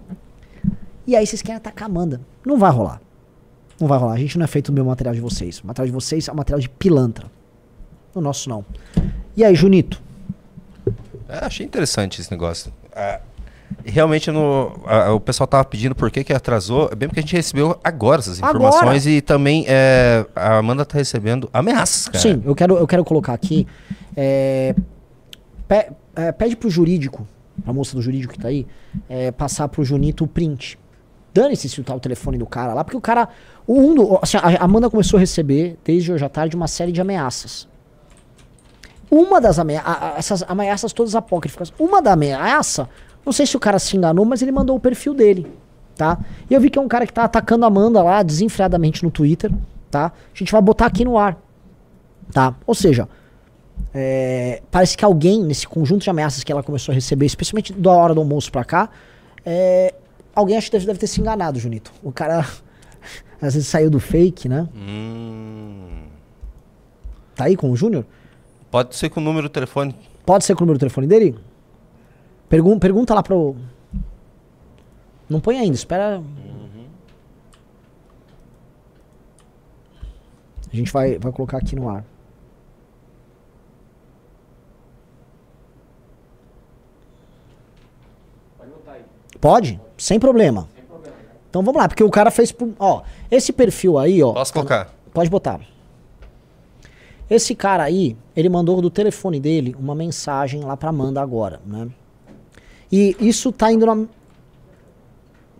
E 1.07 1.15
aí 1.15 1.25
vocês 1.25 1.41
querem 1.41 1.57
atacar 1.57 1.87
a 1.87 1.91
Amanda. 1.91 2.21
Não 2.45 2.57
vai 2.57 2.71
rolar. 2.71 3.01
Não 3.79 3.87
vai 3.87 3.97
rolar. 3.97 4.13
A 4.13 4.17
gente 4.17 4.37
não 4.37 4.43
é 4.43 4.47
feito 4.47 4.71
do 4.71 4.75
mesmo 4.75 4.89
material 4.89 5.13
de 5.13 5.21
vocês. 5.21 5.59
O 5.59 5.67
material 5.67 5.87
de 5.87 5.93
vocês 5.93 6.27
é 6.27 6.31
um 6.31 6.35
material 6.35 6.59
de 6.59 6.69
pilantra. 6.69 7.27
O 8.13 8.21
nosso 8.21 8.49
não. 8.49 8.63
E 9.35 9.43
aí, 9.43 9.55
Junito? 9.55 10.01
É, 11.27 11.45
achei 11.45 11.65
interessante 11.65 12.21
esse 12.21 12.29
negócio. 12.29 12.71
É, 12.95 13.19
realmente 13.83 14.29
no, 14.31 14.79
o 15.15 15.19
pessoal 15.19 15.47
tava 15.47 15.65
pedindo 15.65 15.95
por 15.95 16.11
que, 16.11 16.23
que 16.23 16.33
atrasou. 16.33 16.89
É 16.91 16.95
bem 16.95 17.09
porque 17.09 17.19
a 17.19 17.23
gente 17.23 17.35
recebeu 17.35 17.79
agora 17.83 18.19
essas 18.19 18.37
informações 18.37 19.03
agora. 19.03 19.09
e 19.09 19.21
também 19.21 19.65
é, 19.67 20.25
a 20.35 20.57
Amanda 20.57 20.85
tá 20.85 20.97
recebendo 20.97 21.49
ameaças, 21.51 22.07
cara. 22.07 22.19
Sim, 22.19 22.41
eu 22.45 22.53
quero, 22.53 22.77
eu 22.77 22.87
quero 22.87 23.03
colocar 23.03 23.33
aqui. 23.33 23.67
É, 24.15 24.75
pe, 25.67 25.91
é, 26.15 26.31
pede 26.31 26.55
pro 26.55 26.69
jurídico, 26.69 27.27
a 27.65 27.73
moça 27.73 27.95
do 27.95 28.01
jurídico 28.01 28.33
que 28.33 28.39
tá 28.39 28.49
aí, 28.49 28.67
é, 29.09 29.31
passar 29.31 29.67
pro 29.67 29.83
Junito 29.83 30.23
o 30.23 30.27
print. 30.27 30.77
Dane-se 31.33 31.67
se 31.67 31.81
tá 31.81 31.95
o 31.95 31.99
telefone 31.99 32.37
do 32.37 32.45
cara 32.45 32.73
lá, 32.73 32.83
porque 32.83 32.97
o 32.97 33.01
cara. 33.01 33.27
O 33.65 33.75
mundo, 33.79 34.19
assim, 34.21 34.37
a 34.37 34.63
Amanda 34.63 34.89
começou 34.89 35.17
a 35.17 35.19
receber, 35.21 35.77
desde 35.83 36.11
hoje 36.11 36.23
à 36.25 36.29
tarde, 36.29 36.55
uma 36.55 36.67
série 36.67 36.91
de 36.91 36.99
ameaças. 36.99 37.67
Uma 39.09 39.39
das 39.39 39.59
ameaças, 39.59 40.17
essas 40.17 40.43
ameaças 40.47 40.91
todas 40.91 41.15
apócrifas, 41.15 41.71
uma 41.79 42.01
da 42.01 42.13
ameaça, 42.13 42.89
não 43.25 43.31
sei 43.31 43.45
se 43.45 43.55
o 43.55 43.59
cara 43.59 43.79
se 43.79 43.95
enganou, 43.95 44.25
mas 44.25 44.41
ele 44.41 44.51
mandou 44.51 44.75
o 44.75 44.79
perfil 44.79 45.13
dele, 45.13 45.47
tá? 45.95 46.17
E 46.49 46.53
eu 46.53 46.59
vi 46.59 46.69
que 46.69 46.77
é 46.77 46.81
um 46.81 46.87
cara 46.87 47.05
que 47.05 47.13
tá 47.13 47.23
atacando 47.23 47.63
a 47.63 47.67
Amanda 47.67 48.01
lá, 48.01 48.21
desenfreadamente 48.23 49.03
no 49.03 49.11
Twitter, 49.11 49.51
tá? 49.89 50.07
A 50.33 50.37
gente 50.37 50.51
vai 50.51 50.61
botar 50.61 50.87
aqui 50.87 51.05
no 51.05 51.17
ar, 51.17 51.37
tá? 52.33 52.55
Ou 52.65 52.75
seja, 52.75 53.07
é, 53.93 54.61
parece 54.71 54.97
que 54.97 55.05
alguém, 55.05 55.43
nesse 55.43 55.67
conjunto 55.67 56.01
de 56.01 56.09
ameaças 56.09 56.43
que 56.43 56.51
ela 56.51 56.63
começou 56.63 56.91
a 56.91 56.95
receber, 56.95 57.27
especialmente 57.27 57.71
da 57.71 57.91
hora 57.91 58.13
do 58.13 58.19
almoço 58.19 58.51
pra 58.51 58.65
cá, 58.65 58.89
é, 59.45 59.93
alguém 60.35 60.57
acho 60.57 60.67
que 60.67 60.71
deve, 60.71 60.85
deve 60.85 60.99
ter 60.99 61.07
se 61.07 61.21
enganado, 61.21 61.59
Junito. 61.59 61.93
O 62.03 62.11
cara 62.11 62.45
às 63.43 63.55
vezes 63.55 63.67
saiu 63.67 63.89
do 63.89 63.99
fake, 63.99 64.47
né? 64.47 64.69
Hum. 64.73 66.05
Tá 67.35 67.43
aí 67.43 67.57
com 67.57 67.69
o 67.69 67.75
Júnior? 67.75 68.05
Pode 68.71 68.95
ser 68.95 69.09
com 69.09 69.19
o 69.19 69.23
número 69.23 69.49
do 69.49 69.51
telefone. 69.51 69.93
Pode 70.25 70.45
ser 70.45 70.55
com 70.55 70.63
o 70.63 70.65
número 70.65 70.77
do 70.77 70.79
telefone 70.79 71.07
dele? 71.07 71.37
Pergun 72.47 72.79
pergunta 72.79 73.13
lá 73.13 73.21
pro. 73.21 73.57
Não 75.29 75.41
põe 75.41 75.59
ainda, 75.59 75.75
espera. 75.75 76.19
Uhum. 76.19 76.85
A 80.71 80.75
gente 80.75 80.91
vai, 80.93 81.19
vai 81.19 81.31
colocar 81.33 81.57
aqui 81.57 81.75
no 81.75 81.89
ar. 81.89 82.05
Pode 88.57 88.71
botar 88.71 88.91
aí. 88.93 89.03
Pode? 89.41 89.81
Sem 89.97 90.17
problema. 90.17 90.69
Então 91.53 91.61
vamos 91.61 91.79
lá, 91.79 91.87
porque 91.87 92.03
o 92.03 92.09
cara 92.09 92.31
fez. 92.31 92.51
Ó, 92.79 93.03
esse 93.29 93.53
perfil 93.53 93.99
aí, 93.99 94.23
ó. 94.23 94.33
Posso 94.33 94.51
colocar? 94.51 94.91
Pode 95.13 95.29
botar. 95.29 95.59
Esse 97.29 97.53
cara 97.53 97.83
aí, 97.83 98.17
ele 98.35 98.49
mandou 98.49 98.81
do 98.81 98.89
telefone 98.89 99.39
dele 99.39 99.75
uma 99.77 99.93
mensagem 99.93 100.63
lá 100.63 100.75
pra 100.75 100.89
Amanda 100.89 101.21
agora, 101.21 101.61
né? 101.63 101.89
E 102.91 103.15
isso 103.19 103.51
tá 103.51 103.71
indo 103.71 103.85
na. 103.85 104.03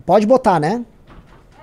Pode 0.04 0.26
botar, 0.26 0.58
né? 0.58 0.84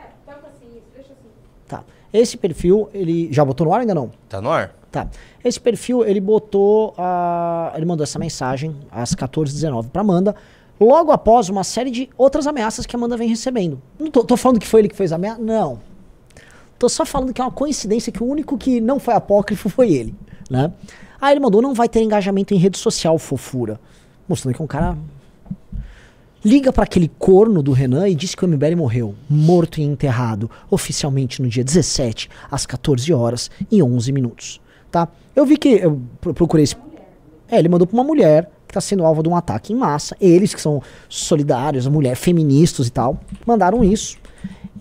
É, 0.01 0.31
toca 0.31 0.47
assim, 0.47 0.81
deixa 0.95 1.11
assim. 1.11 1.29
Tá. 1.67 1.83
Esse 2.13 2.37
perfil, 2.37 2.89
ele 2.93 3.27
já 3.33 3.43
botou 3.43 3.67
no 3.67 3.73
ar 3.73 3.81
ainda 3.81 3.93
não? 3.93 4.11
Tá 4.29 4.39
no 4.39 4.49
ar? 4.49 4.73
Tá. 4.89 5.09
Esse 5.43 5.59
perfil, 5.59 6.05
ele 6.05 6.21
botou 6.21 6.93
a. 6.97 7.73
Ele 7.75 7.85
mandou 7.85 8.05
essa 8.05 8.17
mensagem 8.17 8.77
às 8.89 9.13
14h19 9.13 9.89
pra 9.89 9.99
Amanda, 9.99 10.33
logo 10.81 11.11
após 11.11 11.47
uma 11.47 11.63
série 11.63 11.91
de 11.91 12.09
outras 12.17 12.47
ameaças 12.47 12.85
que 12.85 12.95
a 12.95 12.97
Amanda 12.97 13.15
vem 13.15 13.29
recebendo. 13.29 13.79
Não 13.99 14.09
tô, 14.09 14.23
tô 14.23 14.35
falando 14.35 14.59
que 14.59 14.67
foi 14.67 14.81
ele 14.81 14.89
que 14.89 14.95
fez 14.95 15.11
a 15.11 15.15
ameaça. 15.15 15.39
Não. 15.39 15.79
Tô 16.79 16.89
só 16.89 17.05
falando 17.05 17.31
que 17.31 17.39
é 17.39 17.43
uma 17.43 17.51
coincidência 17.51 18.11
que 18.11 18.23
o 18.23 18.25
único 18.25 18.57
que 18.57 18.81
não 18.81 18.99
foi 18.99 19.13
apócrifo 19.13 19.69
foi 19.69 19.93
ele, 19.93 20.15
né? 20.49 20.73
Aí 21.21 21.33
ele 21.33 21.39
mandou, 21.39 21.61
não 21.61 21.75
vai 21.75 21.87
ter 21.87 22.01
engajamento 22.01 22.55
em 22.55 22.57
rede 22.57 22.79
social, 22.79 23.19
fofura. 23.19 23.79
Mostrando 24.27 24.55
que 24.55 24.61
é 24.61 24.65
um 24.65 24.67
cara 24.67 24.97
liga 26.43 26.73
para 26.73 26.83
aquele 26.83 27.07
corno 27.19 27.61
do 27.61 27.71
Renan 27.71 28.09
e 28.09 28.15
diz 28.15 28.33
que 28.33 28.43
o 28.43 28.47
MBL 28.47 28.75
morreu, 28.75 29.13
morto 29.29 29.79
e 29.79 29.83
enterrado, 29.83 30.49
oficialmente 30.71 31.39
no 31.39 31.47
dia 31.47 31.63
17, 31.63 32.27
às 32.49 32.65
14 32.65 33.13
horas 33.13 33.51
e 33.69 33.83
11 33.83 34.11
minutos, 34.11 34.59
tá? 34.89 35.07
Eu 35.35 35.45
vi 35.45 35.57
que 35.57 35.69
eu 35.69 36.01
procurei 36.19 36.63
esse 36.63 36.75
É, 37.47 37.59
ele 37.59 37.69
mandou 37.69 37.85
para 37.85 37.93
uma 37.93 38.03
mulher 38.03 38.49
que 38.71 38.79
está 38.79 38.81
sendo 38.81 39.05
alvo 39.05 39.21
de 39.21 39.29
um 39.29 39.35
ataque 39.35 39.73
em 39.73 39.75
massa. 39.75 40.15
Eles 40.19 40.55
que 40.55 40.61
são 40.61 40.81
solidários, 41.09 41.87
mulher 41.87 42.15
feministas 42.15 42.87
e 42.87 42.91
tal, 42.91 43.19
mandaram 43.45 43.83
isso. 43.83 44.17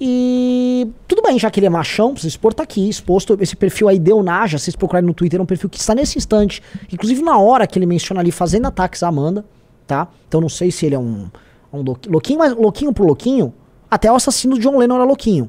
E 0.01 0.89
tudo 1.07 1.21
bem, 1.21 1.39
já 1.39 1.51
que 1.51 1.61
ele 1.61 1.67
é 1.67 1.71
machão, 1.71 2.13
precisa 2.13 2.29
expor, 2.29 2.55
tá 2.55 2.63
aqui, 2.63 2.89
exposto. 2.89 3.37
Esse 3.41 3.55
perfil 3.55 3.89
aí 3.89 3.99
deu 3.99 4.23
Naja, 4.23 4.57
vocês 4.57 4.75
procurarem 4.75 5.07
no 5.07 5.13
Twitter, 5.13 5.39
é 5.39 5.43
um 5.43 5.47
perfil 5.47 5.69
que 5.69 5.79
está 5.79 5.95
nesse 5.95 6.17
instante. 6.17 6.63
Inclusive 6.91 7.21
na 7.23 7.37
hora 7.39 7.67
que 7.67 7.79
ele 7.79 7.87
menciona 7.87 8.21
ali 8.21 8.31
fazendo 8.31 8.67
ataques 8.67 9.03
à 9.03 9.09
Amanda, 9.09 9.45
tá? 9.87 10.09
Então 10.27 10.41
não 10.41 10.49
sei 10.49 10.71
se 10.71 10.87
ele 10.87 10.95
é 10.95 10.99
um 10.99 11.29
um 11.73 11.85
louquinho, 12.09 12.39
mas 12.39 12.53
louquinho 12.53 12.93
pro 12.93 13.05
louquinho, 13.05 13.55
até 13.91 14.11
o 14.11 14.15
assassino 14.15 14.57
do 14.57 14.61
John 14.61 14.77
Lennon 14.77 14.97
era 14.97 15.05
louquinho. 15.05 15.49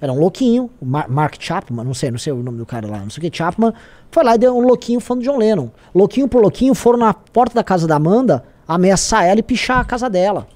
Era 0.00 0.12
um 0.12 0.18
louquinho, 0.18 0.70
Mark 0.80 1.36
Chapman, 1.40 1.84
não 1.84 1.94
sei, 1.94 2.10
não 2.10 2.18
sei 2.18 2.32
o 2.32 2.42
nome 2.42 2.56
do 2.56 2.64
cara 2.64 2.86
lá, 2.86 3.00
não 3.00 3.10
sei 3.10 3.18
o 3.18 3.30
que, 3.30 3.36
Chapman, 3.36 3.72
foi 4.10 4.22
lá 4.22 4.36
e 4.36 4.38
deu 4.38 4.56
um 4.56 4.60
louquinho 4.60 5.00
fã 5.00 5.16
do 5.16 5.22
John 5.22 5.36
Lennon. 5.36 5.68
Louquinho 5.94 6.28
por 6.28 6.40
louquinho 6.40 6.74
foram 6.74 6.98
na 6.98 7.12
porta 7.12 7.54
da 7.54 7.64
casa 7.64 7.86
da 7.86 7.96
Amanda 7.96 8.44
ameaçar 8.66 9.24
ela 9.24 9.40
e 9.40 9.42
pichar 9.42 9.80
a 9.80 9.84
casa 9.84 10.08
dela. 10.08 10.46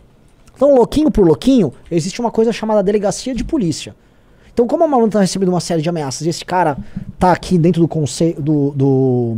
Então, 0.55 0.75
louquinho 0.75 1.11
por 1.11 1.27
louquinho, 1.27 1.73
existe 1.91 2.21
uma 2.21 2.31
coisa 2.31 2.53
chamada 2.53 2.83
delegacia 2.83 3.35
de 3.35 3.43
polícia. 3.43 3.97
Então, 4.53 4.67
como 4.67 4.85
a 4.85 4.87
Amanda 4.87 5.09
tá 5.09 5.21
recebendo 5.21 5.49
uma 5.49 5.61
série 5.61 5.83
de 5.83 5.89
ameaças 5.89 6.27
e 6.27 6.29
esse 6.29 6.45
cara 6.45 6.77
tá 7.19 7.33
aqui 7.33 7.59
dentro 7.59 7.81
do 7.81 7.89
conceito 7.89 8.41
do, 8.41 8.71
do, 8.71 9.37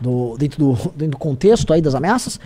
do, 0.00 0.36
dentro 0.38 0.58
do 0.58 0.72
dentro 0.96 1.10
do 1.12 1.18
contexto 1.18 1.72
aí 1.72 1.82
das 1.82 1.94
ameaças, 1.94 2.40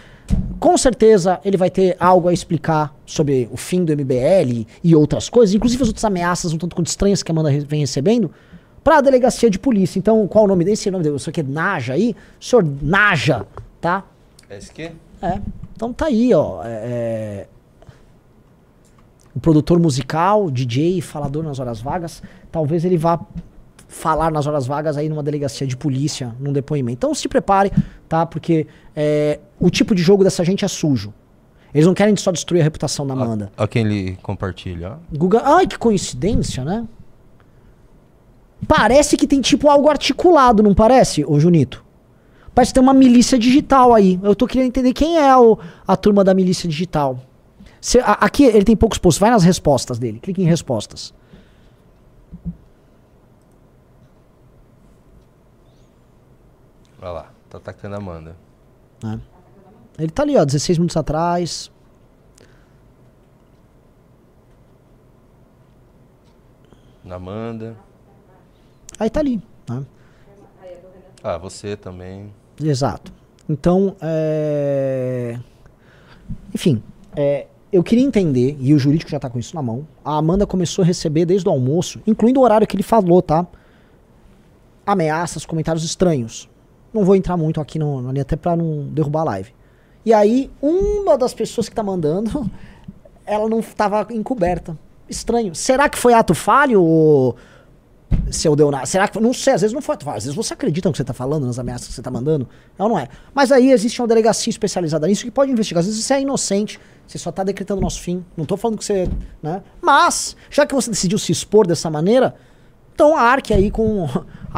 com 0.59 0.77
certeza 0.77 1.41
ele 1.45 1.57
vai 1.57 1.71
ter 1.71 1.97
algo 2.01 2.29
a 2.29 2.33
explicar 2.33 2.95
sobre 3.07 3.49
o 3.53 3.57
fim 3.57 3.85
do 3.85 3.93
MBL 3.93 4.67
e 4.83 4.95
outras 4.95 5.29
coisas, 5.29 5.55
inclusive 5.55 5.83
as 5.83 5.89
outras 5.89 6.05
ameaças 6.05 6.53
um 6.53 6.59
tanto 6.59 6.75
quanto 6.75 6.89
estranhas 6.89 7.23
que 7.23 7.31
a 7.31 7.35
Amanda 7.35 7.51
vem 7.61 7.81
recebendo, 7.81 8.31
para 8.83 8.99
a 8.99 9.01
delegacia 9.01 9.51
de 9.51 9.59
polícia. 9.59 9.99
Então, 9.99 10.27
qual 10.27 10.45
o 10.45 10.49
nome 10.49 10.65
desse? 10.65 10.89
O 10.89 10.93
nome 10.93 11.05
dele, 11.05 11.17
o 11.17 11.19
senhor 11.19 11.33
que 11.33 11.41
é 11.41 11.45
Naja 11.45 11.95
aí? 11.95 12.17
O 12.41 12.45
senhor 12.45 12.65
Naja, 12.83 13.47
tá? 13.81 14.05
É 14.49 14.57
esse 14.57 14.71
aqui? 14.71 14.91
É. 15.21 15.41
Então 15.75 15.93
tá 15.93 16.07
aí, 16.07 16.33
ó. 16.33 16.63
É, 16.65 16.69
é... 16.69 17.47
O 19.35 19.41
produtor 19.41 19.79
musical, 19.79 20.51
DJ, 20.51 21.01
falador 21.01 21.45
nas 21.45 21.59
horas 21.61 21.81
vagas. 21.81 22.23
Talvez 22.51 22.85
ele 22.85 22.97
vá 22.97 23.21
falar 23.89 24.31
nas 24.31 24.47
horas 24.47 24.67
vagas 24.67 24.97
aí 24.97 25.09
numa 25.09 25.23
delegacia 25.23 25.67
de 25.67 25.77
polícia, 25.77 26.37
num 26.39 26.53
depoimento. 26.53 26.99
Então 26.99 27.15
se 27.15 27.27
prepare, 27.27 27.73
tá? 28.09 28.27
Porque 28.27 28.67
é, 28.95 29.41
o 29.59 29.71
tipo 29.71 29.95
de 29.95 30.03
jogo 30.03 30.23
dessa 30.23 30.45
gente 30.45 30.65
é 30.65 30.69
sujo. 30.69 31.13
Eles 31.75 31.87
não 31.87 31.95
querem 31.95 32.15
só 32.17 32.31
destruir 32.31 32.61
a 32.61 32.65
reputação 32.65 33.07
da 33.07 33.15
Amanda. 33.15 33.51
A, 33.57 33.65
a 33.65 33.69
quem 33.69 33.85
ele 33.85 34.19
compartilha. 34.23 34.99
Guga, 35.13 35.43
ai, 35.43 35.67
que 35.67 35.79
coincidência, 35.79 36.65
né? 36.65 36.87
Parece 38.67 39.17
que 39.17 39.27
tem 39.27 39.41
tipo 39.41 39.69
algo 39.69 39.89
articulado, 39.89 40.63
não 40.63 40.75
parece, 40.75 41.25
ô 41.25 41.39
Junito? 41.39 41.85
Parece 42.55 42.73
que 42.73 42.75
tem 42.75 42.83
uma 42.83 42.95
milícia 42.95 43.39
digital 43.39 43.95
aí. 43.95 44.19
Eu 44.23 44.35
tô 44.35 44.47
querendo 44.47 44.69
entender 44.69 44.93
quem 44.93 45.17
é 45.19 45.37
o, 45.37 45.59
a 45.87 45.97
turma 45.97 46.25
da 46.25 46.35
milícia 46.35 46.69
digital. 46.69 47.21
Cê, 47.81 48.01
a, 48.01 48.13
aqui 48.15 48.45
ele 48.45 48.65
tem 48.65 48.77
poucos 48.77 48.99
posts. 48.99 49.21
Vai 49.21 49.31
nas 49.31 49.45
respostas 49.45 49.99
dele. 49.99 50.19
Clique 50.19 50.43
em 50.43 50.47
respostas. 50.47 51.15
Olha 57.01 57.11
lá, 57.11 57.31
tá 57.49 57.59
atacando 57.59 57.95
a 57.95 57.99
Amanda. 57.99 58.37
É. 59.05 59.19
Ele 59.99 60.11
tá 60.11 60.23
ali, 60.23 60.37
ó, 60.37 60.45
16 60.45 60.79
minutos 60.79 60.97
atrás. 60.97 61.71
Na 67.05 67.17
Amanda. 67.17 67.77
Aí 68.99 69.09
tá 69.09 69.21
ali. 69.21 69.43
Né? 69.69 69.87
Ah, 71.23 71.39
você 71.39 71.77
também. 71.77 72.33
Exato. 72.63 73.13
Então, 73.49 73.97
é... 74.01 75.39
enfim, 76.55 76.83
é, 77.17 77.47
eu 77.73 77.83
queria 77.83 78.05
entender, 78.05 78.57
e 78.61 78.75
o 78.75 78.79
jurídico 78.79 79.11
já 79.11 79.19
tá 79.19 79.31
com 79.31 79.39
isso 79.39 79.55
na 79.55 79.63
mão, 79.63 79.87
a 80.05 80.17
Amanda 80.17 80.47
começou 80.47 80.83
a 80.83 80.87
receber 80.87 81.25
desde 81.25 81.49
o 81.49 81.53
almoço, 81.53 82.01
incluindo 82.07 82.41
o 82.41 82.43
horário 82.43 82.67
que 82.67 82.77
ele 82.77 82.83
falou, 82.83 83.23
tá? 83.23 83.47
Ameaças, 84.87 85.47
comentários 85.47 85.85
estranhos. 85.85 86.49
Não 86.93 87.05
vou 87.05 87.15
entrar 87.15 87.37
muito 87.37 87.61
aqui 87.61 87.79
no, 87.79 88.01
no 88.01 88.21
até 88.21 88.37
pra 88.37 88.57
não 88.57 88.85
derrubar 88.89 89.21
a 89.21 89.25
live. 89.25 89.53
E 90.05 90.13
aí, 90.13 90.51
uma 90.63 91.19
das 91.19 91.35
pessoas 91.35 91.69
que 91.69 91.75
tá 91.75 91.83
mandando, 91.83 92.51
ela 93.27 93.49
não 93.49 93.61
tava 93.61 94.07
encoberta. 94.11 94.79
Estranho. 95.09 95.55
Será 95.55 95.89
que 95.89 95.99
foi 95.99 96.13
ato 96.13 96.35
falho 96.35 96.83
ou 96.83 97.37
seu 98.31 98.55
nada? 98.71 98.87
Será 98.87 99.09
que. 99.09 99.19
Não 99.21 99.33
sei, 99.33 99.55
às 99.55 99.63
vezes 99.63 99.75
não 99.75 99.81
foi 99.81 99.95
ato 99.95 100.05
falho. 100.05 100.19
Às 100.19 100.25
vezes 100.25 100.37
você 100.37 100.55
acredita 100.55 100.89
no 100.89 100.93
que 100.93 100.99
você 100.99 101.05
tá 101.05 101.15
falando, 101.15 101.47
nas 101.47 101.59
ameaças 101.59 101.89
que 101.89 101.95
você 101.95 102.03
tá 102.03 102.11
mandando. 102.11 102.49
Não, 102.79 102.89
não 102.89 102.99
é. 102.99 103.09
Mas 103.35 103.51
aí 103.53 103.71
existe 103.71 104.01
uma 104.01 104.09
delegacia 104.09 104.51
especializada 104.51 105.07
nisso 105.07 105.25
que 105.25 105.31
pode 105.31 105.51
investigar. 105.51 105.81
Às 105.81 105.87
vezes 105.87 106.05
você 106.05 106.15
é 106.15 106.21
inocente, 106.21 106.79
você 107.07 107.19
só 107.19 107.33
tá 107.33 107.43
decretando 107.43 107.81
nosso 107.81 108.01
fim. 108.01 108.25
Não 108.37 108.45
tô 108.45 108.57
falando 108.57 108.79
que 108.79 108.85
você. 108.85 109.09
Né? 109.43 109.63
Mas, 109.81 110.37
já 110.51 110.67
que 110.67 110.75
você 110.75 110.91
decidiu 110.91 111.19
se 111.19 111.33
expor 111.33 111.67
dessa 111.67 111.91
maneira, 111.91 112.35
então 112.95 113.17
arque 113.17 113.55
aí 113.55 113.71
com. 113.71 114.09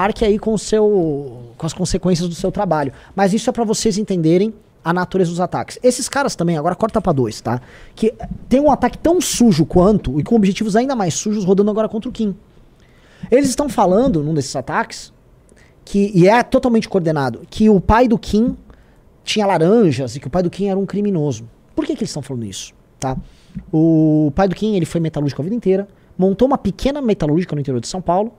Arque 0.02 0.24
aí 0.24 0.38
com 0.38 0.56
seu 0.56 1.54
com 1.56 1.66
as 1.66 1.72
consequências 1.72 2.28
do 2.28 2.34
seu 2.34 2.50
trabalho. 2.50 2.92
Mas 3.14 3.32
isso 3.32 3.50
é 3.50 3.52
para 3.52 3.64
vocês 3.64 3.98
entenderem 3.98 4.54
a 4.82 4.92
natureza 4.92 5.30
dos 5.30 5.40
ataques. 5.40 5.78
Esses 5.82 6.08
caras 6.08 6.34
também, 6.34 6.56
agora 6.56 6.74
corta 6.74 7.00
para 7.00 7.12
dois, 7.12 7.40
tá? 7.40 7.60
Que 7.94 8.14
tem 8.48 8.60
um 8.60 8.70
ataque 8.70 8.96
tão 8.96 9.20
sujo 9.20 9.66
quanto 9.66 10.18
e 10.18 10.22
com 10.22 10.34
objetivos 10.34 10.74
ainda 10.74 10.96
mais 10.96 11.14
sujos 11.14 11.44
rodando 11.44 11.70
agora 11.70 11.88
contra 11.88 12.08
o 12.08 12.12
Kim. 12.12 12.34
Eles 13.30 13.50
estão 13.50 13.68
falando 13.68 14.22
num 14.22 14.32
desses 14.32 14.56
ataques 14.56 15.12
que 15.84 16.10
e 16.14 16.28
é 16.28 16.42
totalmente 16.42 16.88
coordenado 16.88 17.42
que 17.50 17.68
o 17.68 17.80
pai 17.80 18.08
do 18.08 18.18
Kim 18.18 18.56
tinha 19.22 19.46
laranjas 19.46 20.16
e 20.16 20.20
que 20.20 20.26
o 20.26 20.30
pai 20.30 20.42
do 20.42 20.50
Kim 20.50 20.68
era 20.68 20.78
um 20.78 20.86
criminoso. 20.86 21.44
Por 21.74 21.84
que, 21.84 21.94
que 21.94 22.00
eles 22.00 22.10
estão 22.10 22.22
falando 22.22 22.44
isso, 22.44 22.72
tá? 22.98 23.16
O 23.72 24.32
pai 24.34 24.48
do 24.48 24.54
Kim 24.54 24.76
ele 24.76 24.86
foi 24.86 25.00
metalúrgico 25.00 25.42
a 25.42 25.44
vida 25.44 25.54
inteira, 25.54 25.88
montou 26.16 26.46
uma 26.46 26.58
pequena 26.58 27.02
metalúrgica 27.02 27.54
no 27.54 27.60
interior 27.60 27.80
de 27.80 27.88
São 27.88 28.00
Paulo, 28.00 28.32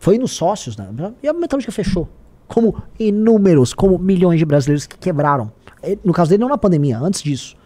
foi 0.00 0.18
nos 0.18 0.32
sócios, 0.32 0.76
né? 0.76 0.88
E 1.22 1.28
a 1.28 1.32
metalúrgica 1.32 1.70
fechou 1.70 2.08
como 2.50 2.82
inúmeros, 2.98 3.72
como 3.72 3.96
milhões 3.96 4.40
de 4.40 4.44
brasileiros 4.44 4.84
que 4.84 4.98
quebraram. 4.98 5.52
No 6.04 6.12
caso 6.12 6.30
dele, 6.30 6.40
não 6.40 6.48
na 6.48 6.58
pandemia, 6.58 6.98
antes 6.98 7.22
disso. 7.22 7.56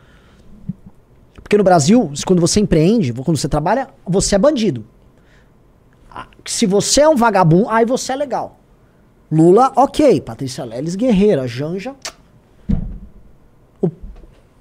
Porque 1.43 1.57
no 1.57 1.65
Brasil, 1.65 2.13
quando 2.27 2.39
você 2.39 2.61
empreende, 2.61 3.11
quando 3.15 3.39
você 3.39 3.49
trabalha, 3.49 3.89
você 4.05 4.35
é 4.35 4.39
bandido. 4.39 4.85
Ah, 6.11 6.27
se 6.45 6.67
você 6.67 7.01
é 7.01 7.09
um 7.09 7.17
vagabundo, 7.17 7.67
aí 7.71 7.87
você 7.87 8.13
é 8.13 8.17
legal. 8.17 8.59
Lula, 9.33 9.73
ok. 9.75 10.21
Patrícia 10.21 10.65
Leles, 10.65 10.97
guerreira. 10.97 11.49
Janja. 11.49 11.95
O, 13.81 13.89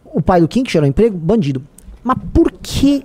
o 0.05 0.21
pai 0.21 0.39
do 0.39 0.47
Kim, 0.47 0.63
que 0.63 0.71
gerou 0.71 0.87
emprego, 0.87 1.17
bandido. 1.17 1.61
Mas 2.01 2.17
por 2.33 2.49
que. 2.49 3.03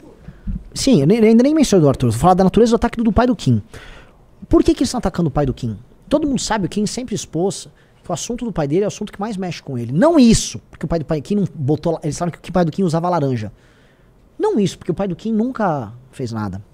Sim, 0.72 1.02
eu 1.02 1.08
ainda 1.10 1.42
nem 1.42 1.52
mencionei 1.52 1.82
do 1.82 1.88
Arthur. 1.88 2.10
Vou 2.10 2.18
falar 2.20 2.34
da 2.34 2.44
natureza 2.44 2.70
do 2.70 2.76
ataque 2.76 3.02
do 3.02 3.12
pai 3.12 3.26
do 3.26 3.34
Kim. 3.34 3.60
Por 4.48 4.62
que, 4.62 4.72
que 4.74 4.80
eles 4.80 4.88
estão 4.88 4.98
atacando 4.98 5.28
o 5.28 5.30
pai 5.30 5.44
do 5.44 5.52
Kim? 5.52 5.76
Todo 6.08 6.26
mundo 6.26 6.40
sabe, 6.40 6.66
o 6.66 6.68
Kim 6.68 6.86
sempre 6.86 7.14
expôs 7.14 7.68
que 8.02 8.10
o 8.10 8.14
assunto 8.14 8.44
do 8.44 8.52
pai 8.52 8.66
dele 8.66 8.82
é 8.82 8.86
o 8.86 8.88
assunto 8.88 9.12
que 9.12 9.20
mais 9.20 9.36
mexe 9.36 9.62
com 9.62 9.76
ele. 9.76 9.92
Não 9.92 10.18
isso, 10.18 10.58
porque 10.70 10.86
o 10.86 10.88
pai 10.88 10.98
do 10.98 11.04
pai 11.04 11.20
Kim 11.20 11.36
não 11.36 11.44
botou. 11.54 12.00
Eles 12.02 12.16
sabem 12.16 12.32
que 12.40 12.48
o 12.48 12.52
pai 12.52 12.64
do 12.64 12.72
Kim 12.72 12.82
usava 12.82 13.08
laranja. 13.08 13.52
Não 14.38 14.58
isso, 14.58 14.78
porque 14.78 14.90
o 14.90 14.94
pai 14.94 15.06
do 15.06 15.14
Kim 15.14 15.32
nunca 15.32 15.92
fez 16.10 16.32
nada. 16.32 16.64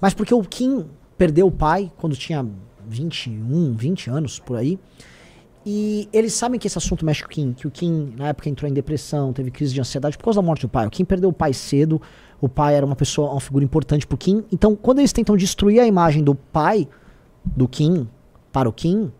Mas 0.00 0.14
porque 0.14 0.32
o 0.32 0.42
Kim 0.42 0.86
perdeu 1.18 1.46
o 1.46 1.50
pai 1.50 1.90
quando 1.96 2.14
tinha 2.14 2.46
21, 2.86 3.74
20 3.74 4.10
anos 4.10 4.38
por 4.38 4.56
aí. 4.56 4.78
E 5.68 6.08
eles 6.12 6.32
sabem 6.32 6.60
que 6.60 6.68
esse 6.68 6.78
assunto 6.78 7.04
mexe 7.04 7.22
com 7.24 7.28
o 7.28 7.30
Kim, 7.30 7.52
que 7.52 7.66
o 7.66 7.70
Kim 7.72 8.14
na 8.16 8.28
época 8.28 8.48
entrou 8.48 8.70
em 8.70 8.72
depressão, 8.72 9.32
teve 9.32 9.50
crise 9.50 9.74
de 9.74 9.80
ansiedade 9.80 10.16
por 10.16 10.22
causa 10.22 10.40
da 10.40 10.46
morte 10.46 10.62
do 10.62 10.68
pai. 10.68 10.86
O 10.86 10.90
Kim 10.90 11.04
perdeu 11.04 11.30
o 11.30 11.32
pai 11.32 11.52
cedo, 11.52 12.00
o 12.40 12.48
pai 12.48 12.76
era 12.76 12.86
uma 12.86 12.94
pessoa, 12.94 13.32
uma 13.32 13.40
figura 13.40 13.64
importante 13.64 14.06
pro 14.06 14.16
Kim. 14.16 14.44
Então, 14.52 14.76
quando 14.76 15.00
eles 15.00 15.12
tentam 15.12 15.36
destruir 15.36 15.80
a 15.80 15.86
imagem 15.86 16.22
do 16.22 16.36
pai 16.36 16.86
do 17.54 17.68
Kim 17.68 18.08
para 18.52 18.68
o 18.68 18.72
Kim, 18.72 19.12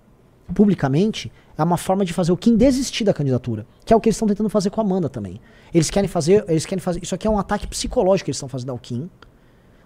publicamente, 0.54 1.30
é 1.58 1.62
uma 1.62 1.76
forma 1.76 2.04
de 2.04 2.12
fazer 2.12 2.32
o 2.32 2.36
Kim 2.36 2.56
desistir 2.56 3.04
da 3.04 3.14
candidatura. 3.14 3.66
Que 3.84 3.92
é 3.92 3.96
o 3.96 4.00
que 4.00 4.08
eles 4.08 4.16
estão 4.16 4.28
tentando 4.28 4.48
fazer 4.48 4.70
com 4.70 4.80
a 4.80 4.84
Amanda 4.84 5.08
também. 5.08 5.40
Eles 5.72 5.90
querem 5.90 6.08
fazer. 6.08 6.44
Eles 6.48 6.66
querem 6.66 6.80
fazer. 6.80 7.02
Isso 7.02 7.14
aqui 7.14 7.26
é 7.26 7.30
um 7.30 7.38
ataque 7.38 7.66
psicológico 7.66 8.26
que 8.26 8.30
eles 8.30 8.36
estão 8.36 8.48
fazendo 8.48 8.70
ao 8.70 8.78
Kim. 8.78 9.08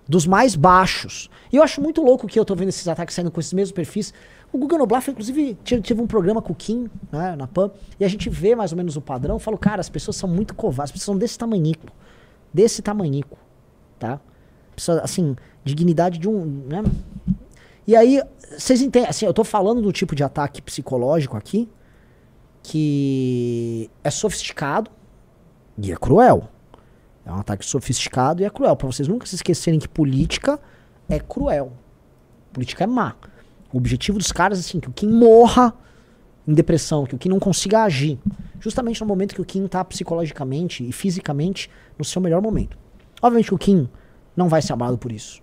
Dos 0.09 0.27
mais 0.27 0.57
baixos. 0.57 1.31
E 1.53 1.57
eu 1.57 1.63
acho 1.63 1.81
muito 1.81 2.03
louco 2.03 2.27
que 2.27 2.39
eu 2.39 2.45
tô 2.45 2.57
vendo 2.57 2.71
esses 2.71 2.87
ataques 2.89 3.15
saindo 3.15 3.31
com 3.31 3.39
esses 3.39 3.53
mesmos 3.53 3.73
perfis. 3.73 4.13
O 4.53 4.59
Google 4.59 4.79
Noblar, 4.79 5.05
inclusive, 5.09 5.57
tive 5.63 6.01
um 6.01 6.07
programa 6.09 6.43
com 6.43 6.53
o 6.53 6.57
Kim, 6.57 6.91
né, 7.13 7.37
na 7.37 7.47
PAN, 7.47 7.71
e 8.01 8.05
a 8.05 8.09
gente 8.09 8.29
vê 8.29 8.57
mais 8.57 8.73
ou 8.73 8.77
menos 8.77 8.97
o 8.97 9.01
padrão. 9.01 9.39
Falo, 9.39 9.57
cara, 9.57 9.81
as 9.81 9.89
pessoas 9.89 10.17
são 10.17 10.29
muito 10.29 10.55
covardes, 10.57 10.91
as 10.91 10.93
pessoas 10.93 11.05
são 11.05 11.17
desse 11.17 11.39
tamanhico. 11.39 11.87
Desse 12.53 12.83
tamanhico. 12.83 13.39
Tá? 14.01 14.21
Pessoa, 14.75 15.01
assim, 15.03 15.37
dignidade 15.65 16.19
de 16.19 16.29
um. 16.29 16.45
Né? 16.67 16.83
E 17.87 17.97
aí, 17.97 18.23
vocês 18.57 18.83
entendem, 18.83 19.09
assim, 19.09 19.27
eu 19.27 19.35
tô 19.35 19.45
falando 19.45 19.81
do 19.81 19.93
tipo 19.93 20.15
de 20.15 20.23
ataque 20.23 20.61
psicológico 20.61 21.37
aqui, 21.37 21.69
que 22.63 23.91
é 24.05 24.11
sofisticado 24.11 24.91
e 25.79 25.93
é 25.93 25.97
cruel. 25.97 26.49
É 27.25 27.33
um 27.33 27.37
ataque 27.37 27.65
sofisticado 27.65 28.43
e 28.43 28.45
é 28.45 28.51
cruel. 28.51 28.77
Para 28.77 28.87
vocês 28.87 29.09
nunca 29.09 29.27
se 29.27 29.35
esquecerem 29.35 29.79
que 29.79 29.89
política 29.89 30.59
é 31.09 31.19
cruel. 31.19 31.73
Política 32.53 32.85
é 32.85 32.87
má. 32.87 33.15
O 33.73 33.79
objetivo 33.79 34.19
dos 34.19 34.33
caras 34.33 34.59
é 34.59 34.61
assim, 34.61 34.81
que 34.81 34.89
o 34.89 34.93
Kim 34.93 35.09
morra 35.09 35.73
em 36.47 36.53
depressão, 36.53 37.05
que 37.05 37.15
o 37.15 37.19
Kim 37.19 37.29
não 37.29 37.39
consiga 37.39 37.85
agir. 37.85 38.19
Justamente 38.59 39.01
no 39.01 39.07
momento 39.07 39.35
que 39.35 39.41
o 39.41 39.45
Kim 39.45 39.67
tá 39.67 39.85
psicologicamente 39.85 40.87
e 40.87 40.93
fisicamente 40.93 41.71
no 41.99 42.05
seu 42.05 42.21
melhor 42.21 42.43
momento. 42.43 42.77
Obviamente 43.23 43.49
que 43.49 43.55
o 43.55 43.59
Kim 43.59 43.89
não 44.37 44.49
vai 44.49 44.61
ser 44.61 44.73
amado 44.73 44.99
por 44.99 45.13
isso. 45.13 45.41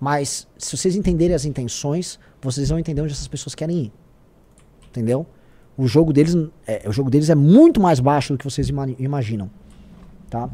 Mas 0.00 0.46
se 0.56 0.76
vocês 0.76 0.94
entenderem 0.94 1.34
as 1.34 1.44
intenções, 1.44 2.18
vocês 2.40 2.68
vão 2.68 2.78
entender 2.78 3.00
onde 3.02 3.12
essas 3.12 3.28
pessoas 3.28 3.54
querem 3.54 3.84
ir. 3.84 3.92
Entendeu? 4.88 5.26
O 5.76 5.86
jogo 5.86 6.12
deles 6.12 6.36
é, 6.66 6.88
o 6.88 6.92
jogo 6.92 7.10
deles 7.10 7.30
é 7.30 7.34
muito 7.34 7.80
mais 7.80 8.00
baixo 8.00 8.32
do 8.32 8.38
que 8.38 8.44
vocês 8.44 8.68
ima 8.68 8.86
imaginam. 8.98 9.50
Tá? 10.30 10.48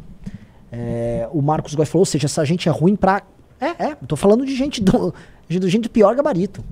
É, 0.70 1.28
o 1.32 1.40
Marcos 1.40 1.74
Góes 1.74 1.88
falou, 1.88 2.02
ou 2.02 2.06
seja, 2.06 2.26
essa 2.26 2.44
gente 2.44 2.68
é 2.68 2.72
ruim 2.72 2.96
pra. 2.96 3.22
É, 3.60 3.84
é, 3.86 3.92
eu 3.92 4.06
tô 4.06 4.16
falando 4.16 4.44
de 4.44 4.54
gente 4.54 4.82
do, 4.82 5.14
de 5.48 5.68
gente 5.68 5.84
do 5.84 5.90
pior 5.90 6.14
gabarito. 6.14 6.64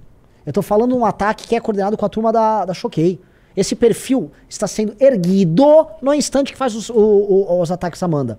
Eu 0.44 0.52
tô 0.52 0.60
falando 0.60 0.96
um 0.96 1.04
ataque 1.04 1.46
que 1.46 1.54
é 1.54 1.60
coordenado 1.60 1.96
com 1.96 2.04
a 2.04 2.08
turma 2.08 2.32
da, 2.32 2.64
da 2.64 2.74
Choquei. 2.74 3.20
Esse 3.56 3.76
perfil 3.76 4.30
está 4.48 4.66
sendo 4.66 4.94
erguido 4.98 5.86
no 6.00 6.12
instante 6.12 6.52
que 6.52 6.58
faz 6.58 6.74
os, 6.74 6.88
o, 6.88 6.94
o, 6.94 7.60
os 7.60 7.70
ataques 7.70 8.02
Amanda. 8.02 8.38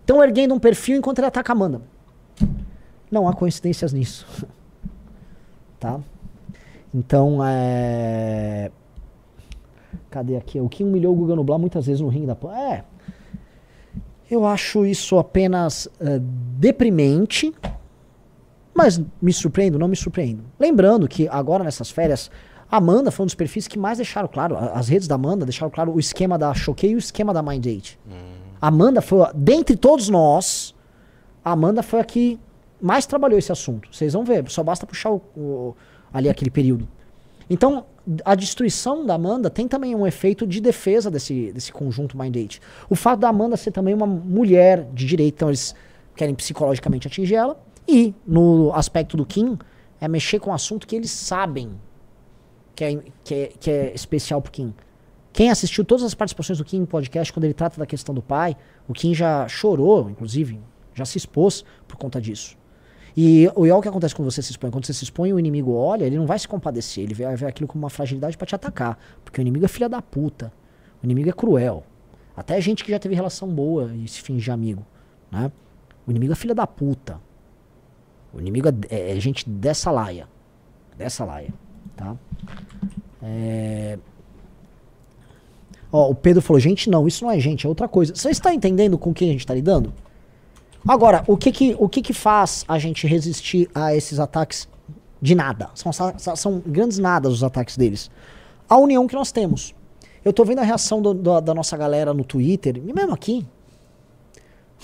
Estão 0.00 0.22
erguendo 0.22 0.54
um 0.54 0.58
perfil 0.58 0.98
enquanto 0.98 1.18
ele 1.18 1.26
ataca 1.26 1.52
a 1.52 1.54
Amanda. 1.54 1.80
Não 3.14 3.28
há 3.28 3.32
coincidências 3.32 3.92
nisso. 3.92 4.26
tá? 5.78 6.00
Então, 6.92 7.38
é. 7.44 8.72
Cadê 10.10 10.36
aqui? 10.36 10.58
O 10.60 10.68
que 10.68 10.82
humilhou 10.82 11.14
o 11.14 11.16
Guga 11.16 11.36
Nublar 11.36 11.56
muitas 11.56 11.86
vezes 11.86 12.00
no 12.00 12.08
ringue 12.08 12.26
da. 12.26 12.36
É. 12.52 12.82
Eu 14.28 14.44
acho 14.44 14.84
isso 14.84 15.16
apenas 15.16 15.86
uh, 15.86 16.18
deprimente, 16.58 17.54
mas 18.74 19.00
me 19.22 19.32
surpreendo, 19.32 19.78
não 19.78 19.86
me 19.86 19.94
surpreendo. 19.94 20.42
Lembrando 20.58 21.06
que 21.06 21.28
agora 21.28 21.62
nessas 21.62 21.92
férias, 21.92 22.32
a 22.68 22.78
Amanda 22.78 23.12
foi 23.12 23.22
um 23.22 23.26
dos 23.26 23.36
perfis 23.36 23.68
que 23.68 23.78
mais 23.78 23.98
deixaram 23.98 24.26
claro, 24.26 24.56
as 24.56 24.88
redes 24.88 25.06
da 25.06 25.14
Amanda 25.14 25.44
deixaram 25.44 25.70
claro 25.70 25.92
o 25.92 26.00
esquema 26.00 26.36
da 26.36 26.52
Choquei 26.52 26.90
e 26.90 26.94
o 26.96 26.98
esquema 26.98 27.32
da 27.32 27.42
Mind 27.42 27.62
Date. 27.62 27.96
Hum. 28.08 28.34
Amanda 28.60 29.00
foi, 29.00 29.24
dentre 29.34 29.76
todos 29.76 30.08
nós, 30.08 30.74
a 31.44 31.52
Amanda 31.52 31.80
foi 31.80 32.00
a 32.00 32.04
que 32.04 32.40
mais 32.80 33.06
trabalhou 33.06 33.38
esse 33.38 33.52
assunto. 33.52 33.88
Vocês 33.92 34.12
vão 34.12 34.24
ver, 34.24 34.48
só 34.50 34.62
basta 34.62 34.86
puxar 34.86 35.10
o, 35.10 35.22
o, 35.36 35.76
ali 36.12 36.28
aquele 36.28 36.50
período. 36.50 36.88
Então, 37.48 37.86
a 38.24 38.34
destruição 38.34 39.04
da 39.04 39.14
Amanda 39.14 39.48
tem 39.48 39.66
também 39.66 39.94
um 39.94 40.06
efeito 40.06 40.46
de 40.46 40.60
defesa 40.60 41.10
desse, 41.10 41.52
desse 41.52 41.72
conjunto 41.72 42.18
Mind 42.18 42.34
Date. 42.34 42.60
O 42.88 42.94
fato 42.94 43.20
da 43.20 43.28
Amanda 43.28 43.56
ser 43.56 43.70
também 43.70 43.94
uma 43.94 44.06
mulher 44.06 44.86
de 44.92 45.06
direito, 45.06 45.36
então 45.36 45.48
eles 45.48 45.74
querem 46.16 46.34
psicologicamente 46.34 47.06
atingir 47.06 47.34
ela. 47.34 47.58
E, 47.86 48.14
no 48.26 48.72
aspecto 48.74 49.16
do 49.16 49.26
Kim, 49.26 49.58
é 50.00 50.08
mexer 50.08 50.38
com 50.38 50.50
um 50.50 50.54
assunto 50.54 50.86
que 50.86 50.96
eles 50.96 51.10
sabem 51.10 51.70
que 52.74 52.84
é, 52.84 53.02
que 53.22 53.34
é, 53.34 53.46
que 53.58 53.70
é 53.70 53.94
especial 53.94 54.40
pro 54.40 54.52
Kim. 54.52 54.74
Quem 55.32 55.50
assistiu 55.50 55.84
todas 55.84 56.04
as 56.04 56.14
participações 56.14 56.58
do 56.58 56.64
Kim 56.64 56.80
no 56.80 56.86
podcast, 56.86 57.32
quando 57.32 57.44
ele 57.44 57.54
trata 57.54 57.78
da 57.78 57.86
questão 57.86 58.14
do 58.14 58.22
pai, 58.22 58.56
o 58.86 58.92
Kim 58.92 59.14
já 59.14 59.48
chorou, 59.48 60.08
inclusive, 60.08 60.60
já 60.94 61.04
se 61.04 61.18
expôs 61.18 61.64
por 61.88 61.96
conta 61.96 62.20
disso. 62.20 62.56
E, 63.16 63.44
e 63.44 63.46
é 63.46 63.74
o 63.74 63.80
que 63.80 63.88
acontece 63.88 64.14
quando 64.14 64.30
você 64.30 64.42
se 64.42 64.50
expõe. 64.50 64.70
Quando 64.70 64.86
você 64.86 64.92
se 64.92 65.04
expõe, 65.04 65.32
o 65.32 65.38
inimigo 65.38 65.72
olha, 65.72 66.04
ele 66.04 66.16
não 66.16 66.26
vai 66.26 66.38
se 66.38 66.48
compadecer, 66.48 67.04
ele 67.04 67.14
vai 67.14 67.36
ver 67.36 67.46
aquilo 67.46 67.68
como 67.68 67.84
uma 67.84 67.90
fragilidade 67.90 68.36
para 68.36 68.46
te 68.46 68.54
atacar. 68.54 68.98
Porque 69.24 69.40
o 69.40 69.42
inimigo 69.42 69.64
é 69.64 69.68
filha 69.68 69.88
da 69.88 70.02
puta. 70.02 70.52
O 71.02 71.06
inimigo 71.06 71.28
é 71.28 71.32
cruel. 71.32 71.84
Até 72.36 72.60
gente 72.60 72.82
que 72.82 72.90
já 72.90 72.98
teve 72.98 73.14
relação 73.14 73.48
boa 73.48 73.92
e 73.94 74.08
se 74.08 74.20
finge 74.20 74.50
amigo. 74.50 74.84
Né? 75.30 75.52
O 76.06 76.10
inimigo 76.10 76.32
é 76.32 76.36
filha 76.36 76.54
da 76.54 76.66
puta. 76.66 77.20
O 78.32 78.40
inimigo 78.40 78.68
é, 78.68 78.72
é, 78.90 79.16
é 79.16 79.20
gente 79.20 79.48
dessa 79.48 79.90
laia. 79.90 80.26
Dessa 80.98 81.24
laia. 81.24 81.54
Tá? 81.96 82.16
É... 83.22 83.98
Ó, 85.92 86.10
o 86.10 86.14
Pedro 86.14 86.42
falou, 86.42 86.58
gente, 86.58 86.90
não, 86.90 87.06
isso 87.06 87.22
não 87.24 87.30
é 87.30 87.38
gente, 87.38 87.64
é 87.64 87.68
outra 87.68 87.86
coisa. 87.86 88.12
Você 88.12 88.30
está 88.30 88.52
entendendo 88.52 88.98
com 88.98 89.14
quem 89.14 89.28
a 89.28 89.32
gente 89.32 89.42
está 89.42 89.54
lidando? 89.54 89.94
Agora, 90.86 91.24
o 91.26 91.36
que 91.36 91.50
que, 91.50 91.76
o 91.78 91.88
que 91.88 92.02
que 92.02 92.12
faz 92.12 92.64
a 92.68 92.78
gente 92.78 93.06
resistir 93.06 93.70
a 93.74 93.94
esses 93.94 94.20
ataques 94.20 94.68
de 95.20 95.34
nada? 95.34 95.70
São, 95.74 95.92
são 96.36 96.62
grandes 96.64 96.98
nadas 96.98 97.32
os 97.32 97.42
ataques 97.42 97.76
deles. 97.76 98.10
A 98.68 98.76
união 98.76 99.06
que 99.06 99.14
nós 99.14 99.32
temos. 99.32 99.74
Eu 100.22 100.32
tô 100.32 100.44
vendo 100.44 100.58
a 100.58 100.62
reação 100.62 101.00
do, 101.00 101.14
do, 101.14 101.40
da 101.40 101.54
nossa 101.54 101.76
galera 101.76 102.12
no 102.12 102.24
Twitter, 102.24 102.76
e 102.76 102.92
mesmo 102.92 103.12
aqui. 103.12 103.46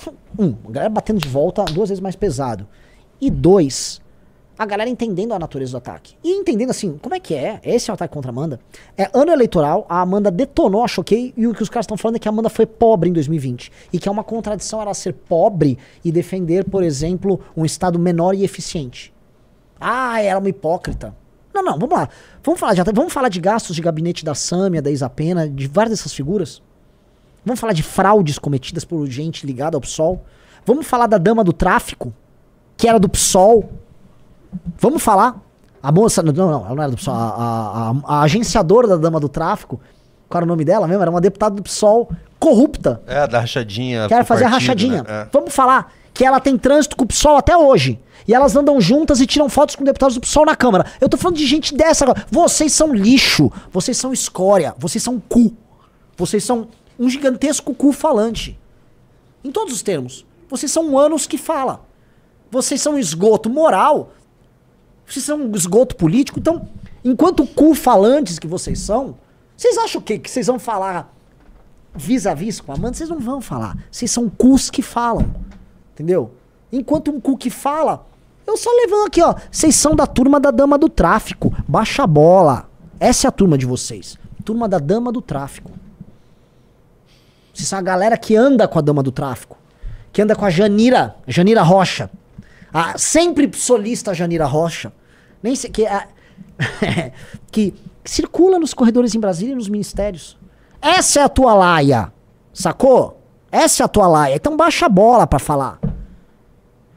Um, 0.38 0.54
a 0.68 0.70
galera 0.70 0.88
batendo 0.88 1.20
de 1.20 1.28
volta 1.28 1.62
duas 1.64 1.90
vezes 1.90 2.00
mais 2.00 2.16
pesado. 2.16 2.66
E 3.20 3.28
dois, 3.28 4.00
a 4.60 4.66
galera 4.66 4.90
entendendo 4.90 5.32
a 5.32 5.38
natureza 5.38 5.72
do 5.72 5.78
ataque. 5.78 6.14
E 6.22 6.32
entendendo 6.32 6.68
assim, 6.68 6.98
como 6.98 7.14
é 7.14 7.18
que 7.18 7.34
é? 7.34 7.58
Esse 7.64 7.88
é 7.88 7.92
o 7.92 7.94
ataque 7.94 8.12
contra 8.12 8.30
a 8.30 8.32
Amanda. 8.32 8.60
É 8.94 9.08
ano 9.14 9.32
eleitoral, 9.32 9.86
a 9.88 10.02
Amanda 10.02 10.30
detonou 10.30 10.84
a 10.84 10.86
Choquei 10.86 11.32
e 11.34 11.46
o 11.46 11.54
que 11.54 11.62
os 11.62 11.70
caras 11.70 11.84
estão 11.84 11.96
falando 11.96 12.16
é 12.16 12.18
que 12.18 12.28
a 12.28 12.30
Amanda 12.30 12.50
foi 12.50 12.66
pobre 12.66 13.08
em 13.08 13.12
2020. 13.14 13.72
E 13.90 13.98
que 13.98 14.06
é 14.06 14.12
uma 14.12 14.22
contradição 14.22 14.82
ela 14.82 14.92
ser 14.92 15.14
pobre 15.14 15.78
e 16.04 16.12
defender, 16.12 16.66
por 16.66 16.82
exemplo, 16.82 17.40
um 17.56 17.64
Estado 17.64 17.98
menor 17.98 18.34
e 18.34 18.44
eficiente. 18.44 19.14
Ah, 19.80 20.20
era 20.20 20.38
uma 20.38 20.50
hipócrita. 20.50 21.16
Não, 21.54 21.62
não, 21.62 21.78
vamos 21.78 21.98
lá. 21.98 22.10
Vamos 22.44 22.60
falar 22.60 22.74
de, 22.74 22.82
vamos 22.92 23.14
falar 23.14 23.30
de 23.30 23.40
gastos 23.40 23.74
de 23.74 23.80
gabinete 23.80 24.26
da 24.26 24.34
Sâmia, 24.34 24.82
da 24.82 24.90
Isapena, 24.90 25.48
de 25.48 25.66
várias 25.68 25.98
dessas 25.98 26.12
figuras. 26.12 26.60
Vamos 27.42 27.58
falar 27.58 27.72
de 27.72 27.82
fraudes 27.82 28.38
cometidas 28.38 28.84
por 28.84 29.06
gente 29.06 29.46
ligada 29.46 29.78
ao 29.78 29.80
PSOL. 29.80 30.22
Vamos 30.66 30.86
falar 30.86 31.06
da 31.06 31.16
dama 31.16 31.42
do 31.42 31.54
tráfico, 31.54 32.12
que 32.76 32.86
era 32.86 33.00
do 33.00 33.08
PSOL 33.08 33.66
Vamos 34.78 35.02
falar? 35.02 35.40
A 35.82 35.90
moça. 35.90 36.22
Não, 36.22 36.32
não, 36.32 36.66
ela 36.66 36.74
não 36.74 36.82
era 36.82 36.90
do 36.90 36.96
PSOL. 36.96 37.14
A, 37.14 37.18
a, 37.18 37.90
a, 37.90 37.94
a 38.18 38.22
agenciadora 38.22 38.86
da 38.88 38.96
Dama 38.96 39.20
do 39.20 39.28
Tráfico. 39.28 39.80
Qual 40.28 40.38
era 40.38 40.44
o 40.44 40.48
nome 40.48 40.64
dela 40.64 40.86
mesmo? 40.86 41.02
Era 41.02 41.10
uma 41.10 41.20
deputada 41.20 41.56
do 41.56 41.62
PSOL 41.62 42.10
corrupta. 42.38 43.02
É, 43.06 43.26
da 43.26 43.40
rachadinha. 43.40 44.06
Quer 44.08 44.24
fazer 44.24 44.44
partido, 44.44 44.46
a 44.46 44.58
rachadinha. 44.58 45.02
Né? 45.02 45.22
É. 45.22 45.28
Vamos 45.32 45.54
falar 45.54 45.92
que 46.14 46.24
ela 46.24 46.40
tem 46.40 46.56
trânsito 46.56 46.96
com 46.96 47.04
o 47.04 47.06
PSOL 47.06 47.36
até 47.36 47.56
hoje. 47.56 47.98
E 48.28 48.34
elas 48.34 48.54
andam 48.54 48.80
juntas 48.80 49.20
e 49.20 49.26
tiram 49.26 49.48
fotos 49.48 49.74
com 49.74 49.82
deputados 49.82 50.14
do 50.14 50.20
PSOL 50.20 50.44
na 50.46 50.54
Câmara. 50.54 50.86
Eu 51.00 51.08
tô 51.08 51.16
falando 51.16 51.36
de 51.36 51.46
gente 51.46 51.74
dessa 51.74 52.04
agora. 52.04 52.24
Vocês 52.30 52.72
são 52.72 52.94
lixo. 52.94 53.50
Vocês 53.72 53.96
são 53.96 54.12
escória. 54.12 54.74
Vocês 54.78 55.02
são 55.02 55.18
cu. 55.18 55.52
Vocês 56.16 56.44
são 56.44 56.68
um 56.98 57.08
gigantesco 57.08 57.74
cu 57.74 57.92
falante. 57.92 58.58
Em 59.42 59.50
todos 59.50 59.74
os 59.74 59.82
termos. 59.82 60.24
Vocês 60.48 60.70
são 60.70 60.98
anos 60.98 61.26
que 61.26 61.38
fala. 61.38 61.80
Vocês 62.50 62.80
são 62.80 62.98
esgoto 62.98 63.48
moral 63.48 64.12
vocês 65.12 65.24
são 65.24 65.38
um 65.38 65.54
esgoto 65.54 65.96
político. 65.96 66.38
Então, 66.38 66.68
enquanto 67.04 67.46
cu 67.46 67.74
falantes 67.74 68.38
que 68.38 68.46
vocês 68.46 68.78
são, 68.78 69.16
vocês 69.56 69.76
acham 69.76 70.00
o 70.00 70.04
quê? 70.04 70.18
Que 70.18 70.30
vocês 70.30 70.46
vão 70.46 70.58
falar 70.58 71.14
vis-a-vis 71.94 72.56
-vis 72.56 72.64
com 72.64 72.72
a 72.72 72.76
Amanda? 72.76 72.96
Vocês 72.96 73.10
não 73.10 73.18
vão 73.18 73.40
falar. 73.40 73.76
Vocês 73.90 74.10
são 74.10 74.28
cus 74.28 74.70
que 74.70 74.82
falam. 74.82 75.34
Entendeu? 75.92 76.32
Enquanto 76.72 77.10
um 77.10 77.20
cu 77.20 77.36
que 77.36 77.50
fala, 77.50 78.06
eu 78.46 78.56
só 78.56 78.70
levando 78.70 79.06
aqui, 79.06 79.20
ó. 79.22 79.34
Vocês 79.50 79.74
são 79.74 79.94
da 79.94 80.06
turma 80.06 80.38
da 80.38 80.50
dama 80.50 80.78
do 80.78 80.88
tráfico. 80.88 81.52
Baixa 81.68 82.04
a 82.04 82.06
bola. 82.06 82.68
Essa 82.98 83.26
é 83.26 83.28
a 83.28 83.32
turma 83.32 83.58
de 83.58 83.66
vocês. 83.66 84.16
Turma 84.44 84.68
da 84.68 84.78
dama 84.78 85.10
do 85.10 85.20
tráfico. 85.20 85.72
Vocês 87.52 87.68
são 87.68 87.78
a 87.78 87.82
galera 87.82 88.16
que 88.16 88.36
anda 88.36 88.66
com 88.68 88.78
a 88.78 88.82
dama 88.82 89.02
do 89.02 89.10
tráfico. 89.10 89.58
Que 90.12 90.22
anda 90.22 90.34
com 90.36 90.44
a 90.44 90.50
Janira, 90.50 91.16
Janira 91.26 91.62
Rocha. 91.62 92.10
A 92.72 92.96
sempre 92.96 93.50
solista 93.52 94.14
Janira 94.14 94.46
Rocha. 94.46 94.92
Nem 95.42 95.54
sei, 95.54 95.70
que, 95.70 95.86
a, 95.86 96.06
que 97.50 97.74
circula 98.04 98.58
nos 98.58 98.74
corredores 98.74 99.14
em 99.14 99.20
Brasília 99.20 99.52
e 99.52 99.56
nos 99.56 99.68
ministérios. 99.68 100.36
Essa 100.80 101.20
é 101.20 101.22
a 101.22 101.28
tua 101.28 101.54
laia. 101.54 102.12
Sacou? 102.52 103.20
Essa 103.50 103.82
é 103.82 103.84
a 103.84 103.88
tua 103.88 104.06
laia. 104.06 104.34
Então 104.36 104.56
baixa 104.56 104.86
a 104.86 104.88
bola 104.88 105.26
para 105.26 105.38
falar. 105.38 105.78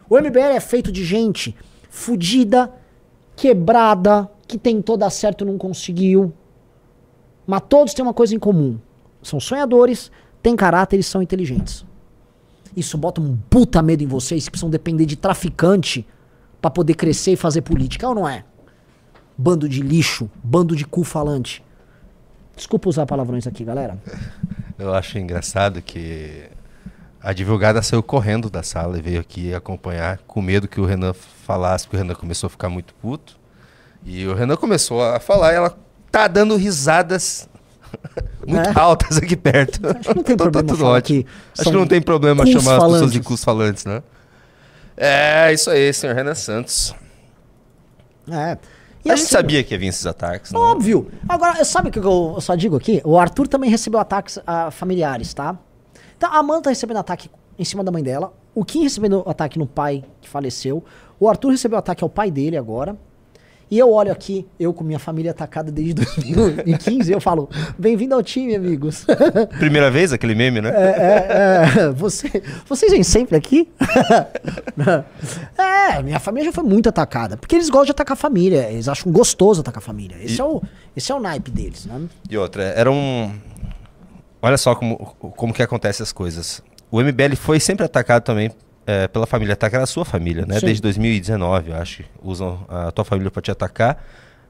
O 0.10 0.18
MBL 0.18 0.56
é 0.56 0.60
feito 0.60 0.92
de 0.92 1.04
gente 1.04 1.56
fudida, 1.90 2.72
quebrada, 3.36 4.30
que 4.48 4.58
tentou 4.58 4.98
dar 4.98 5.10
certo 5.10 5.44
e 5.44 5.48
não 5.48 5.58
conseguiu. 5.58 6.34
Mas 7.46 7.62
todos 7.68 7.94
têm 7.94 8.04
uma 8.04 8.14
coisa 8.14 8.36
em 8.36 8.40
comum. 8.40 8.80
São 9.22 9.40
sonhadores, 9.40 10.12
têm 10.42 10.56
caráter 10.56 11.00
e 11.00 11.04
são 11.04 11.22
inteligentes. 11.22 11.86
Isso 12.76 12.98
bota 12.98 13.22
um 13.22 13.38
puta 13.50 13.82
medo 13.82 14.04
em 14.04 14.08
vocês 14.08 14.46
que 14.46 14.52
precisam 14.52 14.70
depender 14.70 15.06
de 15.06 15.16
traficante 15.16 16.06
para 16.64 16.72
poder 16.72 16.94
crescer 16.94 17.34
e 17.34 17.36
fazer 17.36 17.62
política, 17.62 18.08
ou 18.08 18.16
não 18.16 18.26
é? 18.26 18.46
Bando 19.38 19.68
de 19.68 19.82
lixo, 19.82 20.32
bando 20.42 20.78
de 20.78 20.86
cu 20.86 21.04
falante. 21.04 21.62
Desculpa 22.56 22.88
usar 22.88 23.06
palavrões 23.06 23.46
aqui, 23.46 23.66
galera. 23.66 23.98
Eu 24.80 24.94
acho 24.94 25.20
engraçado 25.20 25.82
que 25.82 26.46
a 27.22 27.32
advogada 27.32 27.82
saiu 27.82 28.02
correndo 28.02 28.50
da 28.50 28.64
sala 28.64 28.98
e 28.98 29.02
veio 29.02 29.20
aqui 29.20 29.54
acompanhar, 29.54 30.20
com 30.26 30.42
medo 30.42 30.66
que 30.66 30.80
o 30.80 30.86
Renan 30.86 31.12
falasse, 31.14 31.84
porque 31.84 31.98
o 31.98 32.00
Renan 32.00 32.16
começou 32.16 32.48
a 32.48 32.50
ficar 32.50 32.70
muito 32.70 32.94
puto. 32.94 33.38
E 34.06 34.26
o 34.26 34.34
Renan 34.34 34.56
começou 34.56 35.04
a 35.04 35.20
falar 35.20 35.52
e 35.52 35.56
ela 35.56 35.78
tá 36.10 36.30
dando 36.30 36.56
risadas 36.56 37.50
muito 38.48 38.70
é. 38.70 38.80
altas 38.80 39.18
aqui 39.18 39.36
perto. 39.36 39.86
Acho 39.86 40.00
que 40.00 40.16
não 40.16 40.24
tem 40.24 40.38
tá, 40.38 40.44
problema 40.44 40.68
tá 40.68 40.74
tudo 40.74 40.86
ótimo. 40.86 41.26
Acho 41.60 41.70
que 41.70 41.76
não 41.76 41.88
tem 41.88 42.02
problema 42.02 42.46
chamar 42.46 42.64
falantes. 42.64 42.86
as 42.86 42.92
pessoas 42.94 43.12
de 43.12 43.20
cus 43.20 43.44
falantes, 43.44 43.84
né? 43.84 44.02
É, 44.96 45.52
isso 45.54 45.70
aí, 45.70 45.94
senhor 45.94 46.16
Renan 46.16 46.36
Santos. 46.36 46.94
É. 48.30 48.58
E 49.06 49.10
a 49.10 49.14
assim, 49.14 49.24
gente 49.24 49.32
sabia 49.32 49.64
que 49.64 49.74
ia 49.74 49.80
vir 49.80 49.88
esses 49.88 50.06
ataques. 50.06 50.52
Né? 50.52 50.60
Óbvio. 50.60 51.12
Agora, 51.28 51.64
sabe 51.66 51.90
o 51.90 51.92
que 51.92 52.00
eu 52.00 52.38
só 52.40 52.56
digo 52.56 52.78
aqui? 52.78 53.02
O 53.04 53.18
Arthur 53.18 53.48
também 53.48 53.70
recebeu 53.70 54.00
ataques 54.00 54.38
uh, 54.38 54.72
familiares, 54.72 55.34
tá? 55.34 55.58
Então, 56.18 56.32
a 56.32 56.38
Amanda 56.38 56.64
tá 56.64 56.70
recebendo 56.70 56.98
ataque 56.98 57.30
em 57.60 57.66
cima 57.66 57.84
da 57.84 57.92
mãe 57.92 58.02
dela. 58.02 58.34
O 58.56 58.64
Kim 58.64 58.84
recebendo 58.84 59.24
ataque 59.28 59.60
no 59.60 59.68
pai 59.68 60.06
que 60.22 60.30
faleceu. 60.30 60.84
O 61.20 61.28
Arthur 61.28 61.50
recebeu 61.52 61.78
ataque 61.78 62.04
ao 62.04 62.10
pai 62.10 62.32
dele 62.32 62.56
agora. 62.56 62.96
E 63.74 63.80
eu 63.80 63.92
olho 63.92 64.12
aqui, 64.12 64.46
eu 64.60 64.72
com 64.72 64.84
minha 64.84 65.00
família 65.00 65.32
atacada 65.32 65.72
desde 65.72 65.96
2015, 66.06 67.12
eu 67.12 67.20
falo, 67.20 67.50
bem-vindo 67.76 68.14
ao 68.14 68.22
time, 68.22 68.56
amigos. 68.56 69.04
Primeira 69.58 69.90
vez 69.90 70.14
aquele 70.14 70.36
meme, 70.36 70.62
né? 70.62 70.70
É, 70.70 70.84
é, 70.84 71.80
é, 71.86 71.90
você, 71.90 72.44
vocês 72.68 72.92
vêm 72.92 73.02
sempre 73.02 73.36
aqui? 73.36 73.68
é, 75.58 76.04
minha 76.04 76.20
família 76.20 76.52
já 76.52 76.54
foi 76.54 76.64
muito 76.64 76.88
atacada, 76.88 77.36
porque 77.36 77.56
eles 77.56 77.68
gostam 77.68 77.86
de 77.86 77.92
atacar 77.94 78.14
a 78.14 78.16
família, 78.16 78.70
eles 78.70 78.88
acham 78.88 79.12
gostoso 79.12 79.62
atacar 79.62 79.82
a 79.82 79.84
família. 79.84 80.18
Esse, 80.22 80.40
e, 80.40 80.42
é, 80.42 80.46
o, 80.46 80.62
esse 80.96 81.12
é 81.12 81.16
o 81.16 81.20
naipe 81.20 81.50
deles, 81.50 81.88
né? 81.88 82.00
E 82.30 82.38
outra, 82.38 82.62
era 82.62 82.92
um... 82.92 83.34
Olha 84.40 84.58
só 84.60 84.76
como, 84.76 84.98
como 85.36 85.52
que 85.52 85.64
acontece 85.64 86.04
as 86.04 86.12
coisas. 86.12 86.62
O 86.92 87.02
MBL 87.02 87.36
foi 87.36 87.60
sempre 87.60 87.88
atacado 87.88 88.22
também 88.22 88.52
é, 88.86 89.08
pela 89.08 89.26
família 89.26 89.54
atacar 89.54 89.82
a 89.82 89.86
sua 89.86 90.06
família, 90.06 90.46
né? 90.46 90.60
Sim. 90.60 90.66
Desde 90.66 90.82
2019, 90.82 91.72
eu 91.72 91.78
acho. 91.78 92.04
Usam 92.22 92.66
a 92.68 92.92
tua 92.92 93.06
família 93.06 93.32
para 93.32 93.42
te 93.42 93.52
atacar. 93.52 94.04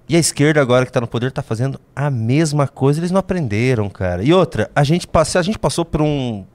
E 0.08 0.16
a 0.16 0.20
esquerda, 0.20 0.62
agora 0.62 0.86
que 0.86 0.90
está 0.90 1.00
no 1.00 1.08
poder, 1.08 1.28
está 1.28 1.42
fazendo 1.42 1.80
a 1.96 2.10
mesma 2.10 2.68
coisa. 2.68 3.00
Eles 3.00 3.12
não 3.12 3.20
aprenderam, 3.20 3.90
cara. 3.90 4.24
E 4.24 4.34
outra, 4.34 4.70
a 4.76 4.84
gente, 4.84 5.08
a 5.14 5.42
gente 5.42 5.58
passou 5.58 5.86
por 5.86 6.02
um, 6.02 6.46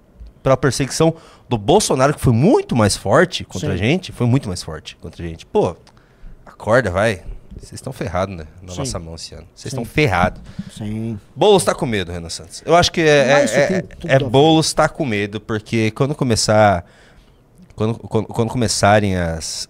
pela 0.42 0.56
perseguição 0.56 1.14
do 1.48 1.56
Bolsonaro, 1.56 2.14
que 2.14 2.20
foi 2.20 2.32
muito 2.32 2.76
mais 2.76 2.96
forte 2.96 3.44
contra 3.44 3.68
Sim. 3.68 3.74
a 3.74 3.76
gente. 3.76 4.12
Foi 4.12 4.26
muito 4.26 4.48
mais 4.48 4.62
forte 4.62 4.96
contra 4.96 5.24
a 5.24 5.26
gente. 5.26 5.46
Pô, 5.46 5.76
acorda, 6.44 6.90
vai. 6.90 7.22
Vocês 7.56 7.72
estão 7.74 7.92
ferrados, 7.92 8.36
né? 8.36 8.46
Na 8.62 8.72
Sim. 8.72 8.78
nossa 8.78 8.98
mão 8.98 9.14
esse 9.14 9.34
ano. 9.34 9.46
Vocês 9.54 9.72
estão 9.72 9.84
ferrados. 9.84 10.40
Sim. 10.76 11.18
Boulos 11.34 11.64
tá 11.64 11.74
com 11.74 11.86
medo, 11.86 12.12
Renan 12.12 12.28
Santos. 12.28 12.62
Eu 12.64 12.76
acho 12.76 12.92
que 12.92 13.00
é, 13.00 13.04
é, 13.04 13.84
é, 14.06 14.14
é 14.14 14.18
Boulos 14.18 14.72
tá 14.72 14.88
com 14.88 15.04
medo, 15.04 15.40
porque 15.40 15.90
quando 15.92 16.14
começar 16.14 16.84
quando, 17.78 17.98
quando, 17.98 18.26
quando, 18.26 18.48
começarem 18.50 19.16
as, 19.16 19.68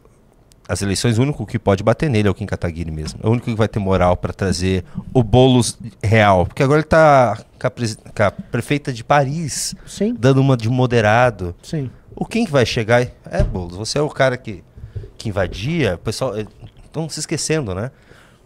as 0.66 0.82
eleições, 0.82 1.18
o 1.18 1.22
único 1.22 1.46
que 1.46 1.58
pode 1.58 1.82
bater 1.84 2.08
nele 2.08 2.26
é 2.26 2.30
o 2.30 2.34
Kim 2.34 2.46
Kataguiri 2.46 2.90
mesmo. 2.90 3.20
É 3.22 3.26
o 3.26 3.30
único 3.30 3.46
que 3.46 3.54
vai 3.54 3.68
ter 3.68 3.78
moral 3.78 4.16
para 4.16 4.32
trazer 4.32 4.84
o 5.12 5.22
Boulos 5.22 5.78
real. 6.02 6.46
Porque 6.46 6.62
agora 6.62 6.80
ele 6.80 6.86
está 6.86 7.38
com 7.60 7.66
a, 7.66 7.70
com 7.70 8.22
a 8.22 8.30
prefeita 8.30 8.92
de 8.92 9.04
Paris, 9.04 9.74
Sim. 9.86 10.16
dando 10.18 10.40
uma 10.40 10.56
de 10.56 10.68
moderado. 10.68 11.54
Sim. 11.62 11.90
O 12.16 12.24
Kim 12.24 12.46
que 12.46 12.50
vai 12.50 12.66
chegar 12.66 13.02
e, 13.02 13.10
é 13.30 13.44
Boulos, 13.44 13.76
você 13.76 13.98
é 13.98 14.02
o 14.02 14.08
cara 14.08 14.36
que, 14.36 14.64
que 15.16 15.28
invadia, 15.28 15.94
o 15.94 15.98
pessoal 15.98 16.34
estão 16.38 17.04
eh, 17.04 17.08
se 17.10 17.20
esquecendo, 17.20 17.74
né? 17.74 17.90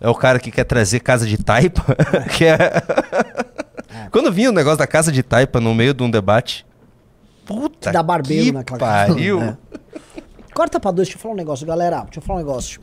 É 0.00 0.08
o 0.08 0.14
cara 0.14 0.40
que 0.40 0.50
quer 0.50 0.64
trazer 0.64 0.98
casa 0.98 1.24
de 1.24 1.38
taipa, 1.38 1.96
que 2.36 2.44
é... 2.44 2.54
é. 2.54 3.52
Quando 4.10 4.32
vinha 4.32 4.50
o 4.50 4.52
negócio 4.52 4.78
da 4.78 4.86
casa 4.86 5.12
de 5.12 5.22
taipa 5.22 5.60
no 5.60 5.74
meio 5.74 5.94
de 5.94 6.02
um 6.02 6.10
debate, 6.10 6.66
Puta 7.44 7.92
da 7.92 8.02
barbeiro 8.02 8.46
que 8.46 8.52
naquela 8.52 8.78
pariu. 8.78 9.40
É. 9.40 9.56
Corta 10.54 10.78
pra 10.78 10.90
dois, 10.90 11.08
deixa 11.08 11.18
eu 11.18 11.22
falar 11.22 11.34
um 11.34 11.36
negócio, 11.36 11.66
galera. 11.66 12.02
Deixa 12.02 12.18
eu 12.18 12.22
falar 12.22 12.40
um 12.40 12.42
negócio. 12.42 12.80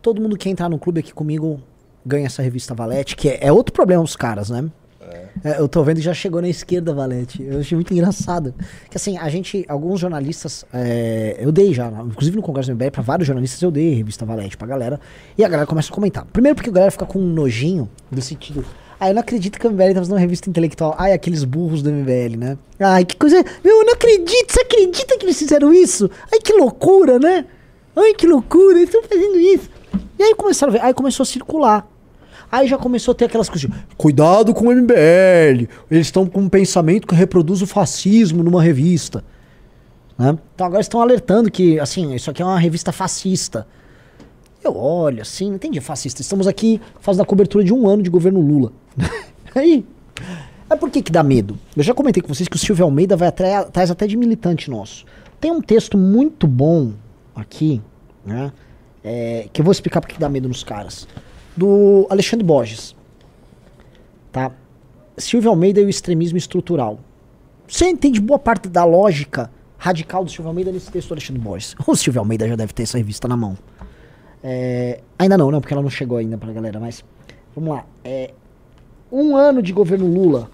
Todo 0.00 0.20
mundo 0.20 0.36
que 0.36 0.48
entrar 0.48 0.68
no 0.68 0.78
clube 0.78 1.00
aqui 1.00 1.12
comigo 1.12 1.60
ganha 2.04 2.26
essa 2.26 2.42
revista 2.42 2.74
Valete, 2.74 3.16
que 3.16 3.28
é, 3.28 3.46
é 3.46 3.52
outro 3.52 3.72
problema 3.72 4.02
os 4.02 4.16
caras, 4.16 4.50
né? 4.50 4.68
É. 5.00 5.28
É, 5.44 5.60
eu 5.60 5.68
tô 5.68 5.82
vendo 5.82 5.96
que 5.96 6.02
já 6.02 6.14
chegou 6.14 6.40
na 6.40 6.48
esquerda, 6.48 6.92
Valete. 6.92 7.42
Eu 7.42 7.60
achei 7.60 7.74
muito 7.74 7.92
engraçado. 7.92 8.54
Que 8.90 8.96
assim, 8.96 9.16
a 9.16 9.28
gente, 9.28 9.64
alguns 9.68 10.00
jornalistas, 10.00 10.64
é, 10.72 11.36
eu 11.38 11.50
dei 11.50 11.72
já, 11.72 11.88
inclusive 11.88 12.36
no 12.36 12.42
Congresso 12.42 12.70
do 12.70 12.74
MBL, 12.74 12.90
pra 12.90 13.02
vários 13.02 13.26
jornalistas 13.26 13.60
eu 13.62 13.70
dei 13.70 13.94
revista 13.94 14.24
Valete 14.24 14.56
pra 14.56 14.66
galera. 14.66 15.00
E 15.36 15.44
a 15.44 15.48
galera 15.48 15.66
começa 15.66 15.90
a 15.90 15.94
comentar. 15.94 16.24
Primeiro 16.26 16.54
porque 16.56 16.70
a 16.70 16.72
galera 16.72 16.90
fica 16.90 17.06
com 17.06 17.18
um 17.18 17.32
nojinho, 17.32 17.88
no 18.10 18.22
sentido, 18.22 18.64
ah, 19.02 19.08
eu 19.08 19.14
não 19.14 19.20
acredito 19.20 19.58
que 19.58 19.66
o 19.66 19.70
MBL 19.72 19.88
tá 19.88 19.94
fazendo 19.94 20.12
uma 20.12 20.20
revista 20.20 20.48
intelectual. 20.48 20.94
Ai, 20.96 21.12
aqueles 21.12 21.42
burros 21.42 21.82
do 21.82 21.90
MBL, 21.90 22.36
né? 22.38 22.56
Ai, 22.78 23.04
que 23.04 23.16
coisa. 23.16 23.34
Meu, 23.64 23.80
eu 23.80 23.84
não 23.84 23.94
acredito. 23.94 24.52
Você 24.52 24.60
acredita 24.60 25.18
que 25.18 25.24
eles 25.24 25.36
fizeram 25.36 25.74
isso? 25.74 26.08
Ai, 26.32 26.38
que 26.38 26.52
loucura, 26.52 27.18
né? 27.18 27.44
Ai, 27.96 28.14
que 28.14 28.28
loucura. 28.28 28.78
Eles 28.78 28.94
estão 28.94 29.02
fazendo 29.02 29.40
isso. 29.40 29.68
E 30.16 30.22
aí 30.22 30.36
começaram 30.36 30.72
a 30.72 30.76
ver. 30.76 30.84
Aí 30.84 30.94
começou 30.94 31.24
a 31.24 31.26
circular. 31.26 31.84
Aí 32.48 32.68
já 32.68 32.78
começou 32.78 33.10
a 33.10 33.14
ter 33.16 33.24
aquelas 33.24 33.48
coisas. 33.48 33.68
Cuidado 33.96 34.54
com 34.54 34.68
o 34.68 34.72
MBL. 34.72 35.66
Eles 35.90 36.06
estão 36.06 36.24
com 36.24 36.42
um 36.42 36.48
pensamento 36.48 37.04
que 37.04 37.14
reproduz 37.16 37.60
o 37.60 37.66
fascismo 37.66 38.44
numa 38.44 38.62
revista. 38.62 39.24
Né? 40.16 40.38
Então 40.54 40.64
agora 40.64 40.80
estão 40.80 41.00
alertando 41.00 41.50
que, 41.50 41.80
assim, 41.80 42.14
isso 42.14 42.30
aqui 42.30 42.40
é 42.40 42.44
uma 42.44 42.60
revista 42.60 42.92
fascista. 42.92 43.66
Eu 44.64 44.76
olho 44.76 45.22
assim, 45.22 45.48
não 45.48 45.56
entendi, 45.56 45.80
fascista. 45.80 46.22
Estamos 46.22 46.46
aqui 46.46 46.80
fazendo 47.00 47.22
a 47.22 47.26
cobertura 47.26 47.64
de 47.64 47.72
um 47.72 47.88
ano 47.88 48.02
de 48.02 48.10
governo 48.10 48.40
Lula. 48.40 48.72
Aí. 49.54 49.84
É 50.70 50.76
por 50.76 50.90
que, 50.90 51.02
que 51.02 51.12
dá 51.12 51.22
medo? 51.22 51.58
Eu 51.76 51.82
já 51.82 51.92
comentei 51.92 52.22
com 52.22 52.32
vocês 52.32 52.48
que 52.48 52.56
o 52.56 52.58
Silvio 52.58 52.84
Almeida 52.84 53.16
vai 53.16 53.28
atrás 53.28 53.90
até 53.90 54.06
de 54.06 54.16
militante 54.16 54.70
nosso. 54.70 55.04
Tem 55.38 55.50
um 55.50 55.60
texto 55.60 55.98
muito 55.98 56.46
bom 56.46 56.92
aqui, 57.34 57.82
né? 58.24 58.52
É, 59.04 59.48
que 59.52 59.60
eu 59.60 59.64
vou 59.64 59.72
explicar 59.72 60.00
porque 60.00 60.16
dá 60.18 60.28
medo 60.28 60.48
nos 60.48 60.64
caras. 60.64 61.06
Do 61.56 62.06
Alexandre 62.08 62.46
Borges. 62.46 62.96
Tá? 64.30 64.52
Silvio 65.18 65.50
Almeida 65.50 65.80
e 65.80 65.84
o 65.84 65.90
extremismo 65.90 66.38
estrutural. 66.38 67.00
Você 67.68 67.86
entende 67.86 68.20
boa 68.20 68.38
parte 68.38 68.68
da 68.68 68.84
lógica 68.84 69.50
radical 69.76 70.24
do 70.24 70.30
Silvio 70.30 70.48
Almeida 70.48 70.70
nesse 70.70 70.90
texto 70.90 71.08
do 71.08 71.14
Alexandre 71.14 71.42
Borges. 71.42 71.74
O 71.86 71.96
Silvio 71.96 72.20
Almeida 72.20 72.48
já 72.48 72.56
deve 72.56 72.72
ter 72.72 72.84
essa 72.84 72.96
revista 72.96 73.26
na 73.26 73.36
mão. 73.36 73.58
É, 74.42 75.00
ainda 75.18 75.38
não, 75.38 75.50
não, 75.50 75.60
porque 75.60 75.72
ela 75.72 75.82
não 75.82 75.90
chegou 75.90 76.18
ainda 76.18 76.36
pra 76.36 76.52
galera, 76.52 76.80
mas 76.80 77.04
vamos 77.54 77.74
lá. 77.74 77.84
É, 78.04 78.32
um 79.10 79.36
ano 79.36 79.62
de 79.62 79.72
governo 79.72 80.06
Lula. 80.06 80.50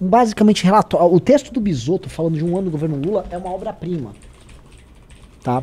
Basicamente, 0.00 0.64
relatório. 0.64 1.12
O 1.12 1.20
texto 1.20 1.52
do 1.52 1.60
Bisoto 1.60 2.08
falando 2.08 2.36
de 2.36 2.44
um 2.44 2.56
ano 2.56 2.66
do 2.66 2.70
governo 2.70 2.96
Lula 2.96 3.26
é 3.30 3.36
uma 3.36 3.50
obra-prima. 3.50 4.12
Tá? 5.42 5.62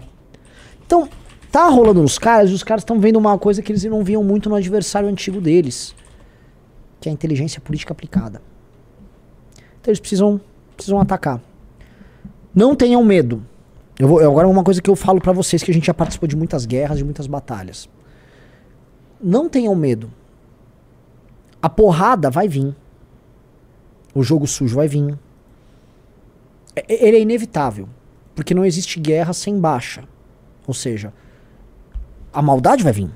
Então, 0.86 1.10
tá 1.52 1.68
rolando 1.70 2.02
nos 2.02 2.20
caras 2.20 2.52
e 2.52 2.54
os 2.54 2.64
caras 2.64 2.82
estão 2.82 3.00
vendo 3.00 3.18
uma 3.18 3.38
coisa 3.40 3.62
que 3.62 3.72
eles 3.72 3.84
não 3.86 4.04
viam 4.04 4.24
muito 4.24 4.50
no 4.50 4.56
adversário 4.56 5.10
antigo 5.10 5.42
deles. 5.42 5.96
Que 7.00 7.10
é 7.10 7.12
a 7.12 7.14
inteligência 7.14 7.60
política 7.60 7.94
aplicada. 7.94 8.42
Então 9.82 9.92
eles 9.92 10.00
precisam, 10.00 10.40
precisam 10.76 11.00
atacar. 11.00 11.42
Não 12.54 12.76
tenham 12.76 13.04
medo. 13.04 13.44
Eu 13.97 14.08
vou, 14.08 14.19
agora 14.19 14.47
uma 14.47 14.63
coisa 14.63 14.81
que 14.81 14.89
eu 14.89 14.95
falo 14.95 15.21
para 15.21 15.31
vocês 15.31 15.63
que 15.63 15.71
a 15.71 15.73
gente 15.73 15.88
já 15.88 15.93
participou 15.93 16.27
de 16.27 16.36
muitas 16.36 16.65
guerras, 16.65 16.97
de 16.97 17.03
muitas 17.03 17.27
batalhas. 17.27 17.89
Não 19.21 19.47
tenham 19.47 19.73
medo. 19.73 20.12
A 21.62 21.69
porrada 21.69 22.29
vai 22.29 22.47
vir. 22.47 22.75
O 24.13 24.21
jogo 24.21 24.45
sujo 24.45 24.75
vai 24.75 24.88
vir. 24.88 25.17
É, 26.75 27.08
ele 27.08 27.17
é 27.17 27.21
inevitável. 27.21 27.88
Porque 28.36 28.53
não 28.53 28.65
existe 28.65 28.99
guerra 28.99 29.31
sem 29.31 29.58
baixa. 29.58 30.03
Ou 30.67 30.73
seja, 30.73 31.13
a 32.34 32.41
maldade 32.41 32.84
vai 32.84 32.91
vir. 32.91 33.10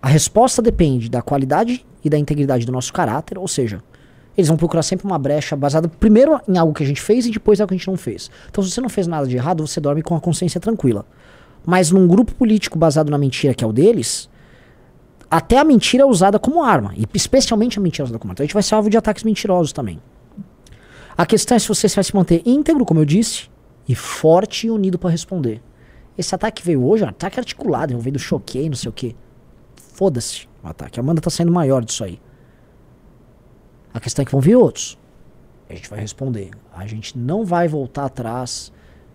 A 0.00 0.08
resposta 0.08 0.62
depende 0.62 1.10
da 1.10 1.20
qualidade 1.20 1.84
e 2.02 2.08
da 2.08 2.16
integridade 2.16 2.64
do 2.64 2.72
nosso 2.72 2.92
caráter, 2.92 3.36
ou 3.36 3.48
seja, 3.48 3.82
eles 4.40 4.48
vão 4.48 4.56
procurar 4.56 4.82
sempre 4.82 5.06
uma 5.06 5.18
brecha 5.18 5.54
baseada 5.54 5.88
primeiro 5.88 6.40
em 6.48 6.58
algo 6.58 6.72
que 6.74 6.82
a 6.82 6.86
gente 6.86 7.00
fez 7.00 7.26
e 7.26 7.30
depois 7.30 7.58
em 7.58 7.62
algo 7.62 7.68
que 7.68 7.74
a 7.74 7.78
gente 7.78 7.88
não 7.88 7.96
fez. 7.96 8.30
Então, 8.50 8.62
se 8.64 8.70
você 8.70 8.80
não 8.80 8.88
fez 8.88 9.06
nada 9.06 9.26
de 9.26 9.36
errado, 9.36 9.66
você 9.66 9.80
dorme 9.80 10.02
com 10.02 10.16
a 10.16 10.20
consciência 10.20 10.60
tranquila. 10.60 11.04
Mas 11.64 11.90
num 11.90 12.06
grupo 12.06 12.34
político 12.34 12.78
baseado 12.78 13.10
na 13.10 13.18
mentira, 13.18 13.54
que 13.54 13.62
é 13.62 13.66
o 13.66 13.72
deles, 13.72 14.28
até 15.30 15.58
a 15.58 15.64
mentira 15.64 16.02
é 16.02 16.06
usada 16.06 16.38
como 16.38 16.62
arma. 16.62 16.92
E 16.96 17.06
especialmente 17.14 17.78
a 17.78 17.82
mentira 17.82 18.04
usada 18.04 18.18
como 18.18 18.30
arma. 18.30 18.34
Então 18.34 18.44
a 18.44 18.46
gente 18.46 18.54
vai 18.54 18.62
ser 18.62 18.74
alvo 18.74 18.90
de 18.90 18.96
ataques 18.96 19.22
mentirosos 19.22 19.72
também. 19.72 20.00
A 21.16 21.26
questão 21.26 21.56
é 21.56 21.58
se 21.58 21.68
você 21.68 21.86
vai 21.86 22.02
se 22.02 22.14
manter 22.14 22.42
íntegro, 22.46 22.84
como 22.84 23.00
eu 23.00 23.04
disse, 23.04 23.50
e 23.86 23.94
forte 23.94 24.66
e 24.66 24.70
unido 24.70 24.98
para 24.98 25.10
responder. 25.10 25.62
Esse 26.16 26.34
ataque 26.34 26.62
veio 26.62 26.84
hoje, 26.84 27.04
um 27.04 27.08
ataque 27.08 27.38
articulado, 27.38 27.98
veio 27.98 28.14
do 28.14 28.18
choquei, 28.18 28.68
não 28.68 28.76
sei 28.76 28.88
o 28.88 28.92
quê. 28.92 29.14
Foda-se 29.76 30.48
o 30.62 30.68
ataque. 30.68 30.98
A 30.98 31.02
Amanda 31.02 31.20
tá 31.20 31.30
saindo 31.30 31.52
maior 31.52 31.84
disso 31.84 32.04
aí. 32.04 32.18
A 33.92 34.00
questão 34.00 34.22
é 34.22 34.26
que 34.26 34.32
vão 34.32 34.40
vir 34.40 34.56
outros. 34.56 34.98
A 35.68 35.74
gente 35.74 35.88
vai 35.88 36.00
responder. 36.00 36.50
A 36.74 36.86
gente 36.86 37.16
não 37.16 37.44
vai 37.44 37.68
voltar 37.68 38.04
atrás. 38.04 38.72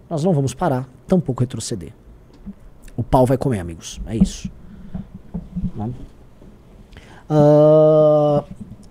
Nós 0.09 0.23
não 0.23 0.33
vamos 0.33 0.53
parar, 0.53 0.87
tampouco 1.07 1.41
retroceder. 1.41 1.91
O 2.95 3.03
pau 3.03 3.25
vai 3.25 3.37
comer, 3.37 3.59
amigos. 3.59 3.99
É 4.05 4.15
isso. 4.15 4.49
Uh, 7.29 8.43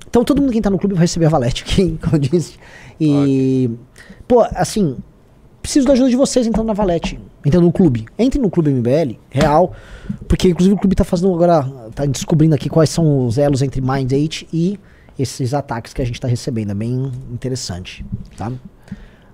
então 0.09 0.25
todo 0.25 0.43
mundo 0.43 0.53
que 0.53 0.61
tá 0.61 0.69
no 0.69 0.79
clube 0.79 0.95
vai 0.95 1.03
receber 1.05 1.27
a 1.27 1.29
valete 1.29 1.63
aqui, 1.63 1.99
como 2.03 2.17
eu 2.17 2.21
disse. 2.21 2.59
E. 3.01 3.71
Okay. 3.71 3.79
Pô, 4.29 4.41
assim. 4.55 4.97
Preciso 5.63 5.87
da 5.87 5.95
ajuda 5.95 6.11
de 6.11 6.17
vocês 6.17 6.47
então 6.47 6.63
na 6.63 6.75
Valete. 6.75 7.19
Entrando 7.43 7.65
no 7.65 7.73
clube. 7.73 8.05
Entrem 8.19 8.43
no 8.43 8.51
clube 8.51 8.71
MBL, 8.71 9.17
real. 9.31 9.73
Porque 10.29 10.51
inclusive 10.51 10.75
o 10.75 10.79
clube 10.79 10.95
tá 10.95 11.05
fazendo 11.05 11.33
agora. 11.33 11.63
tá 11.95 12.05
descobrindo 12.05 12.55
aqui 12.55 12.69
quais 12.69 12.91
são 12.91 13.27
os 13.27 13.39
elos 13.39 13.63
entre 13.63 13.81
Mind 13.81 14.13
8 14.13 14.47
e 14.53 14.79
esses 15.19 15.55
ataques 15.55 15.93
que 15.93 16.03
a 16.03 16.05
gente 16.05 16.21
tá 16.21 16.29
recebendo. 16.29 16.71
É 16.71 16.75
bem 16.75 17.13
interessante. 17.31 18.05
Tá? 18.37 18.51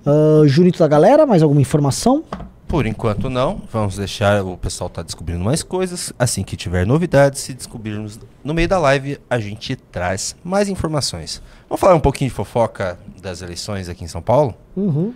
Uh, 0.06 0.46
Junito 0.46 0.78
da 0.78 0.88
galera, 0.88 1.26
mais 1.26 1.42
alguma 1.42 1.60
informação? 1.60 2.24
Por 2.70 2.86
enquanto 2.86 3.28
não. 3.28 3.60
Vamos 3.72 3.96
deixar 3.96 4.44
o 4.44 4.56
pessoal 4.56 4.88
tá 4.88 5.02
descobrindo 5.02 5.42
mais 5.42 5.62
coisas. 5.62 6.12
Assim 6.18 6.44
que 6.44 6.56
tiver 6.56 6.86
novidades, 6.86 7.40
se 7.40 7.52
descobrirmos 7.52 8.18
no 8.44 8.54
meio 8.54 8.68
da 8.68 8.78
live, 8.78 9.18
a 9.28 9.40
gente 9.40 9.74
traz 9.74 10.36
mais 10.44 10.68
informações. 10.68 11.42
Vamos 11.68 11.80
falar 11.80 11.96
um 11.96 12.00
pouquinho 12.00 12.30
de 12.30 12.36
fofoca 12.36 12.98
das 13.20 13.42
eleições 13.42 13.88
aqui 13.88 14.04
em 14.04 14.08
São 14.08 14.22
Paulo? 14.22 14.54
Uhum. 14.76 15.12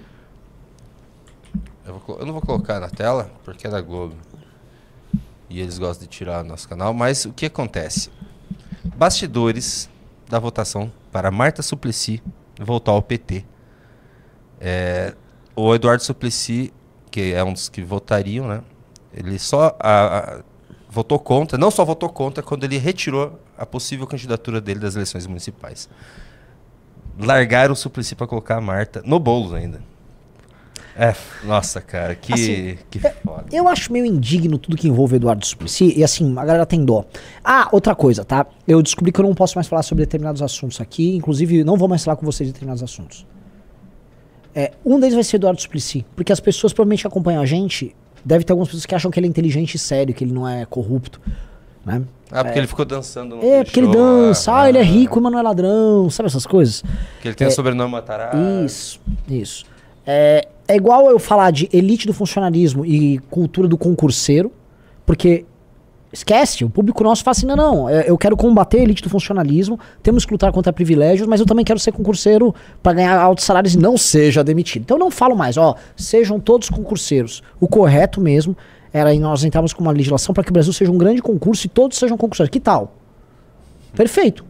Eu, 1.87 2.03
vou, 2.05 2.19
eu, 2.19 2.27
não 2.27 2.33
vou 2.33 2.43
colocar 2.43 2.81
na 2.81 2.89
tela, 2.89 3.31
porque 3.45 3.67
é 3.67 3.71
da 3.71 3.81
Globo. 3.81 4.15
E 5.49 5.61
eles 5.61 5.79
gostam 5.79 6.07
de 6.07 6.11
tirar 6.11 6.45
o 6.45 6.49
nosso 6.49 6.69
canal. 6.69 6.93
Mas 6.93 7.25
o 7.25 7.33
que 7.33 7.47
acontece? 7.47 8.11
Bastidores 8.97 9.89
da 10.29 10.39
votação 10.39 10.91
para 11.13 11.31
Marta 11.31 11.63
Suplicy 11.63 12.23
voltar 12.61 12.93
ao 12.93 13.03
PT. 13.03 13.45
É, 14.61 15.15
o 15.55 15.75
Eduardo 15.75 16.03
Suplicy 16.03 16.73
que 17.15 17.33
é 17.33 17.45
um 17.45 17.53
dos 17.53 17.69
que 17.69 17.81
votariam, 17.81 18.49
né? 18.49 18.61
Ele 19.13 19.39
só 19.39 19.77
a, 19.79 20.19
a, 20.19 20.41
votou 20.91 21.17
contra, 21.17 21.57
não 21.57 21.71
só 21.71 21.85
votou 21.85 22.09
contra, 22.09 22.43
quando 22.43 22.65
ele 22.65 22.77
retirou 22.77 23.39
a 23.57 23.65
possível 23.65 24.05
candidatura 24.05 24.61
dele 24.61 24.81
das 24.81 24.97
eleições 24.97 25.25
municipais. 25.25 25.89
Largaram 27.17 27.73
o 27.73 27.77
Suplicy 27.77 28.17
para 28.17 28.27
colocar 28.27 28.57
a 28.57 28.61
Marta 28.61 29.01
no 29.07 29.21
bolo 29.21 29.55
ainda. 29.55 29.81
É, 30.97 31.13
nossa, 31.43 31.81
cara, 31.81 32.15
que, 32.15 32.33
assim, 32.33 32.79
que 32.89 33.05
é, 33.05 33.11
foda. 33.11 33.47
Eu 33.53 33.67
acho 33.67 33.93
meio 33.93 34.07
indigno 34.07 34.57
tudo 34.59 34.77
que 34.77 34.87
envolve 34.87 35.17
Eduardo 35.17 35.45
Suplicy, 35.45 35.93
e 35.97 36.05
assim, 36.05 36.33
a 36.39 36.45
galera 36.45 36.65
tem 36.65 36.85
dó. 36.85 37.05
Ah, 37.43 37.69
outra 37.73 37.97
coisa, 37.97 38.25
tá? 38.25 38.47
Eu 38.67 38.81
descobri 38.81 39.11
que 39.11 39.21
eu 39.21 39.25
não 39.25 39.35
posso 39.35 39.57
mais 39.57 39.67
falar 39.67 39.83
sobre 39.83 40.05
determinados 40.05 40.41
assuntos 40.41 40.81
aqui, 40.81 41.17
inclusive 41.17 41.65
não 41.65 41.77
vou 41.77 41.89
mais 41.89 42.05
falar 42.05 42.17
com 42.17 42.25
vocês 42.25 42.47
de 42.47 42.53
determinados 42.53 42.83
assuntos. 42.83 43.27
É, 44.55 44.71
um 44.85 45.01
deles 45.01 45.15
vai 45.15 45.25
ser 45.25 45.37
Eduardo 45.37 45.61
Suplicy, 45.61 46.07
porque 46.15 46.33
as 46.33 46.39
pessoas 46.39 46.73
provavelmente 46.73 47.01
que 47.01 47.09
acompanham 47.09 47.43
a 47.43 47.47
gente, 47.47 47.95
deve 48.25 48.45
ter 48.45 48.53
algumas 48.53 48.69
pessoas 48.69 48.87
que 48.87 48.95
acham 48.95 49.11
que 49.11 49.19
ele 49.19 49.27
é 49.27 49.31
inteligente 49.31 49.75
e 49.75 49.79
sério, 49.79 50.15
que 50.15 50.23
ele 50.23 50.33
não 50.33 50.49
é 50.49 50.65
corrupto, 50.65 51.21
né? 51.85 52.03
Ah, 52.31 52.45
porque 52.45 52.59
é, 52.59 52.61
ele 52.61 52.69
ficou 52.69 52.85
dançando 52.85 53.37
no 53.37 53.45
É, 53.45 53.65
porque 53.65 53.81
show, 53.81 53.91
ele 53.91 53.99
dança, 53.99 54.53
ah, 54.53 54.63
ah, 54.63 54.69
ele 54.69 54.79
é 54.79 54.83
rico, 54.83 55.21
mas 55.21 55.33
não 55.33 55.41
é 55.41 55.43
ladrão, 55.43 56.09
sabe 56.09 56.29
essas 56.29 56.47
coisas? 56.47 56.85
Que 57.21 57.29
ele 57.29 57.35
tem 57.35 57.47
é, 57.47 57.49
o 57.49 57.53
sobrenome 57.53 57.91
Matará. 57.91 58.31
Isso, 58.65 59.01
isso. 59.29 59.65
É, 60.07 60.49
é 60.67 60.77
igual 60.77 61.11
eu 61.11 61.19
falar 61.19 61.51
de 61.51 61.69
elite 61.73 62.07
do 62.07 62.13
funcionalismo 62.13 62.85
e 62.85 63.19
cultura 63.31 63.69
do 63.69 63.77
concurseiro, 63.77 64.53
porque 65.05 65.45
Esquece, 66.15 66.65
o 66.65 66.71
público 66.71 67.03
nosso 67.03 67.25
fala 67.25 67.33
assim: 67.33 67.45
não, 67.45 67.57
não, 67.57 67.89
é, 67.89 68.09
eu 68.09 68.17
quero 68.17 68.37
combater 68.37 68.79
a 68.79 68.83
elite 68.85 69.03
do 69.03 69.11
funcionalismo, 69.11 69.81
temos 70.01 70.25
que 70.25 70.31
lutar 70.31 70.53
contra 70.53 70.73
privilégios, 70.73 71.27
mas 71.27 71.41
eu 71.41 71.47
também 71.47 71.65
quero 71.65 71.77
ser 71.81 71.91
concurseiro 71.91 72.55
para 72.81 72.93
ganhar 72.93 73.19
altos 73.19 73.45
salários 73.45 73.75
e 73.75 73.79
não 73.79 73.99
seja 73.99 74.45
demitido. 74.45 74.83
Então 74.83 74.97
eu 74.97 75.01
não 75.01 75.11
falo 75.11 75.35
mais, 75.35 75.57
ó, 75.57 75.75
sejam 75.97 76.39
todos 76.39 76.71
concurseiros. 76.71 77.43
O 77.61 77.67
correto 77.67 78.21
mesmo 78.21 78.57
era 78.93 79.13
nós 79.15 79.43
entrarmos 79.43 79.73
com 79.73 79.83
uma 79.83 79.91
legislação 79.91 80.33
para 80.33 80.45
que 80.45 80.51
o 80.51 80.53
Brasil 80.53 80.73
seja 80.73 80.93
um 80.93 80.97
grande 80.97 81.21
concurso 81.21 81.67
e 81.67 81.69
todos 81.69 81.99
sejam 81.99 82.17
concurseiros. 82.17 82.49
Que 82.49 82.61
tal? 82.61 82.95
Perfeito. 83.93 84.45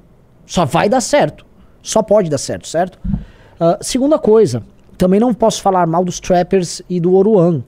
Só 0.44 0.66
vai 0.66 0.87
dar 0.87 1.00
certo. 1.00 1.46
Só 1.83 2.03
pode 2.03 2.29
dar 2.29 2.37
certo, 2.37 2.68
certo? 2.68 2.98
Uh, 3.07 3.83
segunda 3.83 4.18
coisa, 4.18 4.62
também 4.96 5.20
não 5.20 5.35
posso 5.35 5.61
falar 5.62 5.87
mal 5.87 6.04
dos 6.04 6.20
trappers 6.20 6.83
e 6.88 7.00
do 7.00 7.14
Oruan, 7.14 7.62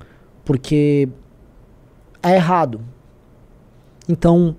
porque 0.44 1.08
é 2.22 2.34
errado. 2.34 2.80
Então, 4.08 4.56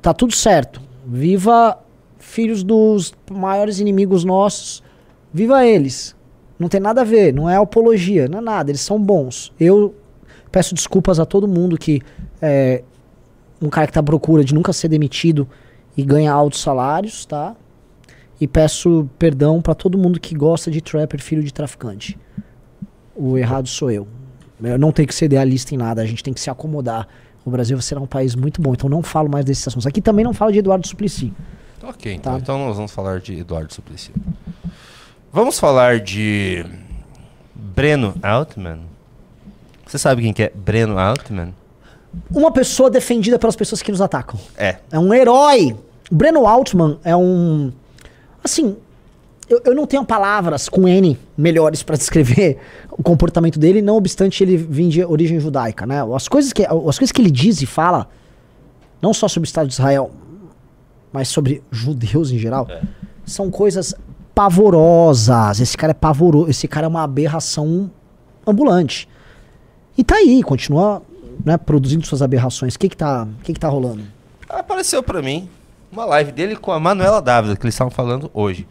tá 0.00 0.14
tudo 0.14 0.32
certo. 0.32 0.80
Viva 1.06 1.78
filhos 2.18 2.62
dos 2.62 3.12
maiores 3.30 3.80
inimigos 3.80 4.24
nossos. 4.24 4.82
Viva 5.32 5.66
eles. 5.66 6.14
Não 6.58 6.68
tem 6.68 6.80
nada 6.80 7.00
a 7.00 7.04
ver, 7.04 7.34
não 7.34 7.50
é 7.50 7.56
apologia, 7.56 8.28
não 8.28 8.38
é 8.38 8.40
nada, 8.40 8.70
eles 8.70 8.82
são 8.82 9.00
bons. 9.02 9.52
Eu 9.58 9.94
peço 10.50 10.74
desculpas 10.74 11.18
a 11.18 11.26
todo 11.26 11.48
mundo 11.48 11.76
que 11.76 12.00
é 12.40 12.84
um 13.60 13.68
cara 13.68 13.86
que 13.86 13.92
tá 13.92 14.00
à 14.00 14.02
procura 14.02 14.44
de 14.44 14.54
nunca 14.54 14.72
ser 14.72 14.88
demitido 14.88 15.48
e 15.96 16.04
ganha 16.04 16.32
altos 16.32 16.60
salários, 16.60 17.26
tá? 17.26 17.56
E 18.42 18.48
peço 18.48 19.08
perdão 19.20 19.62
para 19.62 19.72
todo 19.72 19.96
mundo 19.96 20.18
que 20.18 20.34
gosta 20.34 20.68
de 20.68 20.80
trapper, 20.80 21.22
filho 21.22 21.44
de 21.44 21.54
traficante. 21.54 22.18
O 23.14 23.38
errado 23.38 23.68
sou 23.68 23.88
eu. 23.88 24.08
Eu 24.60 24.76
não 24.76 24.90
tem 24.90 25.06
que 25.06 25.14
ser 25.14 25.26
idealista 25.26 25.72
em 25.72 25.78
nada, 25.78 26.02
a 26.02 26.04
gente 26.04 26.24
tem 26.24 26.34
que 26.34 26.40
se 26.40 26.50
acomodar. 26.50 27.06
O 27.44 27.50
Brasil 27.50 27.80
será 27.80 28.00
um 28.00 28.06
país 28.06 28.34
muito 28.34 28.60
bom, 28.60 28.72
então 28.72 28.90
não 28.90 29.00
falo 29.00 29.30
mais 29.30 29.44
desses 29.44 29.68
assuntos. 29.68 29.86
Aqui 29.86 30.00
também 30.00 30.24
não 30.24 30.34
falo 30.34 30.50
de 30.50 30.58
Eduardo 30.58 30.84
Suplicy. 30.84 31.32
Ok, 31.84 32.12
então, 32.12 32.32
tá? 32.32 32.38
então 32.40 32.66
nós 32.66 32.74
vamos 32.74 32.90
falar 32.90 33.20
de 33.20 33.38
Eduardo 33.38 33.72
Suplicy. 33.72 34.10
Vamos 35.32 35.60
falar 35.60 36.00
de 36.00 36.66
Breno 37.54 38.12
Altman. 38.24 38.80
Você 39.86 39.98
sabe 39.98 40.20
quem 40.20 40.32
que 40.32 40.42
é 40.42 40.52
Breno 40.52 40.98
Altman? 40.98 41.54
Uma 42.28 42.50
pessoa 42.50 42.90
defendida 42.90 43.38
pelas 43.38 43.54
pessoas 43.54 43.80
que 43.82 43.92
nos 43.92 44.00
atacam. 44.00 44.40
É. 44.56 44.78
É 44.90 44.98
um 44.98 45.14
herói. 45.14 45.76
Breno 46.10 46.44
Altman 46.44 46.98
é 47.04 47.14
um. 47.14 47.72
Assim, 48.42 48.76
eu, 49.48 49.60
eu 49.64 49.74
não 49.74 49.86
tenho 49.86 50.04
palavras 50.04 50.68
com 50.68 50.88
N 50.88 51.18
melhores 51.36 51.82
para 51.82 51.96
descrever 51.96 52.58
o 52.90 53.02
comportamento 53.02 53.58
dele, 53.58 53.82
não 53.82 53.96
obstante 53.96 54.42
ele 54.42 54.56
vir 54.56 54.88
de 54.88 55.04
origem 55.04 55.38
judaica, 55.38 55.86
né? 55.86 55.98
As 56.14 56.28
coisas 56.28 56.52
que, 56.52 56.64
as 56.64 56.98
coisas 56.98 57.12
que 57.12 57.20
ele 57.20 57.30
diz 57.30 57.60
e 57.60 57.66
fala, 57.66 58.08
não 59.00 59.12
só 59.12 59.28
sobre 59.28 59.46
o 59.46 59.48
Estado 59.48 59.66
de 59.66 59.74
Israel, 59.74 60.10
mas 61.12 61.28
sobre 61.28 61.62
judeus 61.70 62.30
em 62.30 62.38
geral, 62.38 62.66
é. 62.70 62.82
são 63.24 63.50
coisas 63.50 63.94
pavorosas. 64.34 65.60
Esse 65.60 65.76
cara 65.76 65.90
é 65.90 65.94
pavoroso, 65.94 66.50
esse 66.50 66.66
cara 66.66 66.86
é 66.86 66.88
uma 66.88 67.02
aberração 67.02 67.90
ambulante. 68.46 69.08
E 69.96 70.02
tá 70.02 70.16
aí, 70.16 70.42
continua 70.42 71.02
né, 71.44 71.58
produzindo 71.58 72.06
suas 72.06 72.22
aberrações. 72.22 72.74
O 72.74 72.78
que 72.78 72.88
que 72.88 72.96
tá, 72.96 73.28
que 73.42 73.52
que 73.52 73.60
tá 73.60 73.68
rolando? 73.68 74.02
Apareceu 74.48 75.02
para 75.02 75.20
mim 75.20 75.48
uma 75.92 76.06
live 76.06 76.32
dele 76.32 76.56
com 76.56 76.72
a 76.72 76.80
Manuela 76.80 77.20
Dávila, 77.20 77.54
que 77.54 77.64
eles 77.64 77.74
estavam 77.74 77.90
falando 77.90 78.30
hoje. 78.32 78.66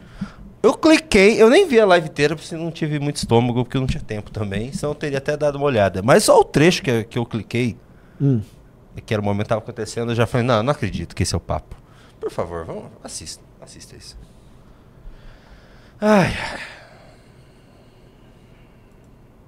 Eu 0.60 0.74
cliquei, 0.74 1.40
eu 1.40 1.48
nem 1.48 1.66
vi 1.66 1.80
a 1.80 1.86
live 1.86 2.08
inteira, 2.08 2.36
porque 2.36 2.54
não 2.56 2.70
tive 2.70 2.98
muito 2.98 3.16
estômago, 3.16 3.64
porque 3.64 3.76
eu 3.76 3.80
não 3.80 3.88
tinha 3.88 4.02
tempo 4.02 4.30
também, 4.30 4.72
senão 4.72 4.90
eu 4.90 4.94
teria 4.94 5.18
até 5.18 5.36
dado 5.36 5.56
uma 5.56 5.64
olhada. 5.64 6.02
Mas 6.02 6.24
só 6.24 6.38
o 6.38 6.44
trecho 6.44 6.82
que, 6.82 7.04
que 7.04 7.18
eu 7.18 7.24
cliquei, 7.24 7.76
hum. 8.20 8.40
que 9.06 9.14
era 9.14 9.20
o 9.20 9.24
momento 9.24 9.38
que 9.38 9.46
estava 9.46 9.60
acontecendo, 9.60 10.10
eu 10.10 10.14
já 10.14 10.26
falei, 10.26 10.46
não, 10.46 10.62
não 10.62 10.72
acredito 10.72 11.14
que 11.14 11.22
esse 11.22 11.34
é 11.34 11.36
o 11.36 11.40
papo. 11.40 11.76
Por 12.20 12.30
favor, 12.30 12.64
vamos, 12.64 12.84
assista, 13.02 13.42
assista 13.60 13.96
isso. 13.96 14.16
Ai. 16.00 16.32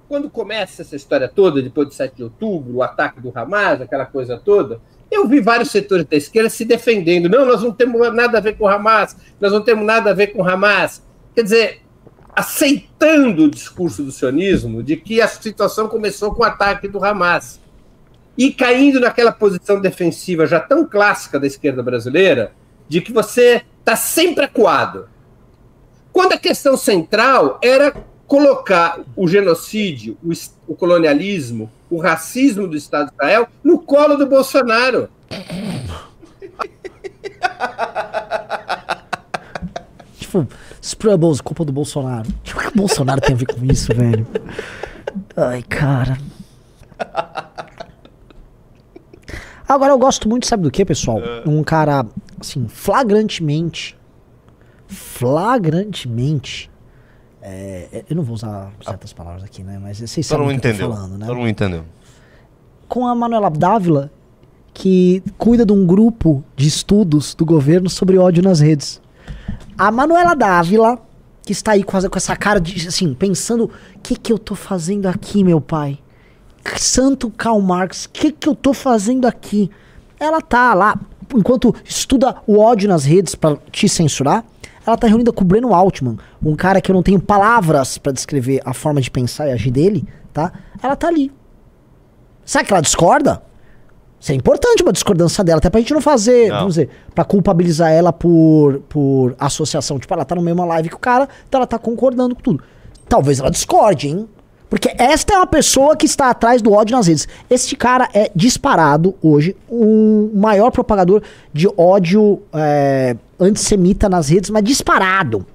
Quando 0.07 0.29
começa 0.29 0.81
essa 0.81 0.95
história 0.95 1.27
toda, 1.27 1.61
depois 1.61 1.87
do 1.87 1.93
7 1.93 2.15
de 2.15 2.23
outubro, 2.23 2.75
o 2.75 2.83
ataque 2.83 3.19
do 3.19 3.31
Hamas, 3.33 3.81
aquela 3.81 4.05
coisa 4.05 4.37
toda, 4.37 4.79
eu 5.11 5.27
vi 5.27 5.39
vários 5.39 5.71
setores 5.71 6.05
da 6.05 6.17
esquerda 6.17 6.49
se 6.49 6.65
defendendo. 6.65 7.29
Não, 7.29 7.45
nós 7.45 7.61
não 7.61 7.71
temos 7.71 8.13
nada 8.13 8.37
a 8.37 8.41
ver 8.41 8.57
com 8.57 8.67
Hamas, 8.67 9.15
nós 9.39 9.51
não 9.51 9.61
temos 9.61 9.85
nada 9.85 10.11
a 10.11 10.13
ver 10.13 10.27
com 10.27 10.47
Hamas. 10.47 11.03
Quer 11.33 11.43
dizer, 11.43 11.81
aceitando 12.35 13.43
o 13.43 13.49
discurso 13.49 14.03
do 14.03 14.11
sionismo 14.11 14.83
de 14.83 14.97
que 14.97 15.21
a 15.21 15.27
situação 15.27 15.87
começou 15.87 16.33
com 16.33 16.41
o 16.41 16.45
ataque 16.45 16.87
do 16.87 17.03
Hamas. 17.03 17.59
E 18.37 18.51
caindo 18.51 18.99
naquela 18.99 19.31
posição 19.31 19.79
defensiva 19.79 20.45
já 20.45 20.59
tão 20.59 20.85
clássica 20.85 21.39
da 21.39 21.47
esquerda 21.47 21.81
brasileira, 21.81 22.51
de 22.87 22.99
que 22.99 23.13
você 23.13 23.63
está 23.79 23.95
sempre 23.95 24.43
acuado. 24.43 25.07
Quando 26.11 26.33
a 26.33 26.37
questão 26.37 26.75
central 26.75 27.59
era 27.63 27.93
colocar 28.27 28.99
o 29.15 29.27
genocídio, 29.27 30.17
o 30.67 30.75
colonialismo, 30.75 31.71
o 31.89 31.99
racismo 31.99 32.67
do 32.67 32.75
Estado 32.75 33.07
de 33.07 33.13
Israel 33.13 33.47
no 33.63 33.79
colo 33.79 34.17
do 34.17 34.27
Bolsonaro. 34.27 35.09
tipo, 40.17 40.47
Sprubbles, 40.81 41.39
culpa 41.41 41.65
do 41.65 41.71
Bolsonaro. 41.71 42.27
O 42.29 42.59
que 42.59 42.67
o 42.67 42.75
Bolsonaro 42.75 43.21
tem 43.21 43.35
a 43.35 43.37
ver 43.37 43.47
com 43.47 43.63
isso, 43.65 43.93
velho? 43.93 44.27
Ai, 45.35 45.63
cara. 45.63 46.17
Agora 49.67 49.93
eu 49.93 49.97
gosto 49.97 50.29
muito, 50.29 50.45
sabe 50.45 50.61
do 50.63 50.71
que, 50.71 50.85
pessoal? 50.85 51.19
Um 51.45 51.63
cara, 51.63 52.05
assim, 52.39 52.67
flagrantemente. 52.67 53.97
Flagrantemente. 54.87 56.69
É, 57.47 58.03
eu 58.09 58.15
não 58.15 58.23
vou 58.23 58.33
usar 58.35 58.71
certas 58.83 59.13
palavras 59.13 59.43
aqui, 59.43 59.61
né? 59.63 59.79
Mas 59.81 59.99
vocês 59.99 60.25
sabem 60.25 60.45
o 60.57 60.59
que 60.59 60.67
eu 60.67 60.73
tô 60.73 60.93
falando, 60.95 61.17
né? 61.17 61.25
Todo 61.27 61.37
mundo 61.37 61.49
entendeu. 61.49 61.83
com 62.87 63.05
a 63.07 63.13
Manuela 63.15 63.49
Dávila, 63.49 64.11
que 64.73 65.21
cuida 65.37 65.65
de 65.65 65.71
um 65.73 65.85
grupo 65.85 66.43
de 66.55 66.67
estudos 66.67 67.33
do 67.35 67.45
governo 67.45 67.89
sobre 67.89 68.17
ódio 68.17 68.43
nas 68.43 68.59
redes. 68.59 69.01
A 69.77 69.91
Manuela 69.91 70.35
Dávila, 70.35 70.99
que 71.45 71.51
está 71.51 71.73
aí 71.73 71.83
com, 71.83 71.97
essa- 71.97 72.35
cara 72.35 72.59
de, 72.59 72.87
assim, 72.87 73.13
pensando, 73.13 73.65
o 73.65 73.99
que 74.01 74.15
que 74.15 74.31
eu 74.33 74.37
tô 74.39 74.55
fazendo 74.55 75.07
aqui, 75.07 75.43
meu 75.43 75.61
pai? 75.61 75.99
Santo 76.77 77.29
Karl 77.29 77.61
Marx, 77.61 78.05
o 78.05 78.09
que 78.09 78.31
que 78.31 78.49
eu 78.49 78.55
tô 78.55 78.73
fazendo 78.73 79.25
aqui? 79.27 79.69
Ela 80.19 80.41
tá 80.41 80.73
lá, 80.73 80.99
enquanto 81.35 81.73
estuda 81.85 82.37
o 82.47 82.57
ódio 82.59 82.89
nas 82.89 83.05
redes 83.05 83.35
pra 83.35 83.55
te 83.71 83.87
censurar, 83.87 84.43
ela 84.85 84.97
tá 84.97 85.07
reunida 85.07 85.31
com 85.31 85.43
o 85.43 85.47
Breno 85.47 85.73
Altman, 85.73 86.17
um 86.43 86.55
cara 86.55 86.79
que 86.81 86.91
eu 86.91 86.93
não 86.95 87.03
tenho 87.03 87.19
palavras 87.19 87.97
pra 87.97 88.11
descrever 88.11 88.61
a 88.65 88.73
forma 88.73 89.01
de 89.01 89.09
pensar 89.09 89.47
e 89.47 89.51
agir 89.51 89.71
dele, 89.71 90.07
tá? 90.33 90.51
Ela 90.81 90.95
tá 90.95 91.07
ali, 91.07 91.31
Sabe 92.45 92.65
que 92.67 92.73
ela 92.73 92.81
discorda? 92.81 93.41
Isso 94.19 94.31
é 94.31 94.35
importante 94.35 94.83
uma 94.83 94.93
discordância 94.93 95.43
dela, 95.43 95.57
até 95.57 95.69
pra 95.69 95.79
gente 95.79 95.93
não 95.93 96.01
fazer, 96.01 96.49
Não. 96.49 96.57
vamos 96.59 96.75
dizer, 96.75 96.89
pra 97.13 97.23
culpabilizar 97.23 97.91
ela 97.91 98.13
por, 98.13 98.79
por 98.87 99.35
associação. 99.39 99.99
Tipo, 99.99 100.13
ela 100.13 100.23
tá 100.25 100.35
no 100.35 100.41
mesma 100.41 100.63
live 100.65 100.89
que 100.89 100.95
o 100.95 100.99
cara, 100.99 101.27
então 101.47 101.59
ela 101.59 101.67
tá 101.67 101.77
concordando 101.79 102.35
com 102.35 102.41
tudo. 102.41 102.63
Talvez 103.09 103.39
ela 103.39 103.49
discorde, 103.51 104.07
hein? 104.09 104.27
Porque 104.69 104.93
esta 104.97 105.33
é 105.33 105.37
uma 105.37 105.47
pessoa 105.47 105.95
que 105.95 106.05
está 106.05 106.29
atrás 106.29 106.61
do 106.61 106.73
ódio 106.73 106.95
nas 106.95 107.07
redes. 107.07 107.27
Este 107.49 107.75
cara 107.75 108.09
é 108.13 108.31
disparado 108.35 109.15
hoje, 109.21 109.55
o 109.69 110.31
maior 110.33 110.71
propagador 110.71 111.21
de 111.53 111.67
ódio 111.77 112.41
é, 112.53 113.15
antissemita 113.39 114.09
nas 114.09 114.29
redes, 114.29 114.49
mas 114.49 114.63
disparado. 114.63 115.45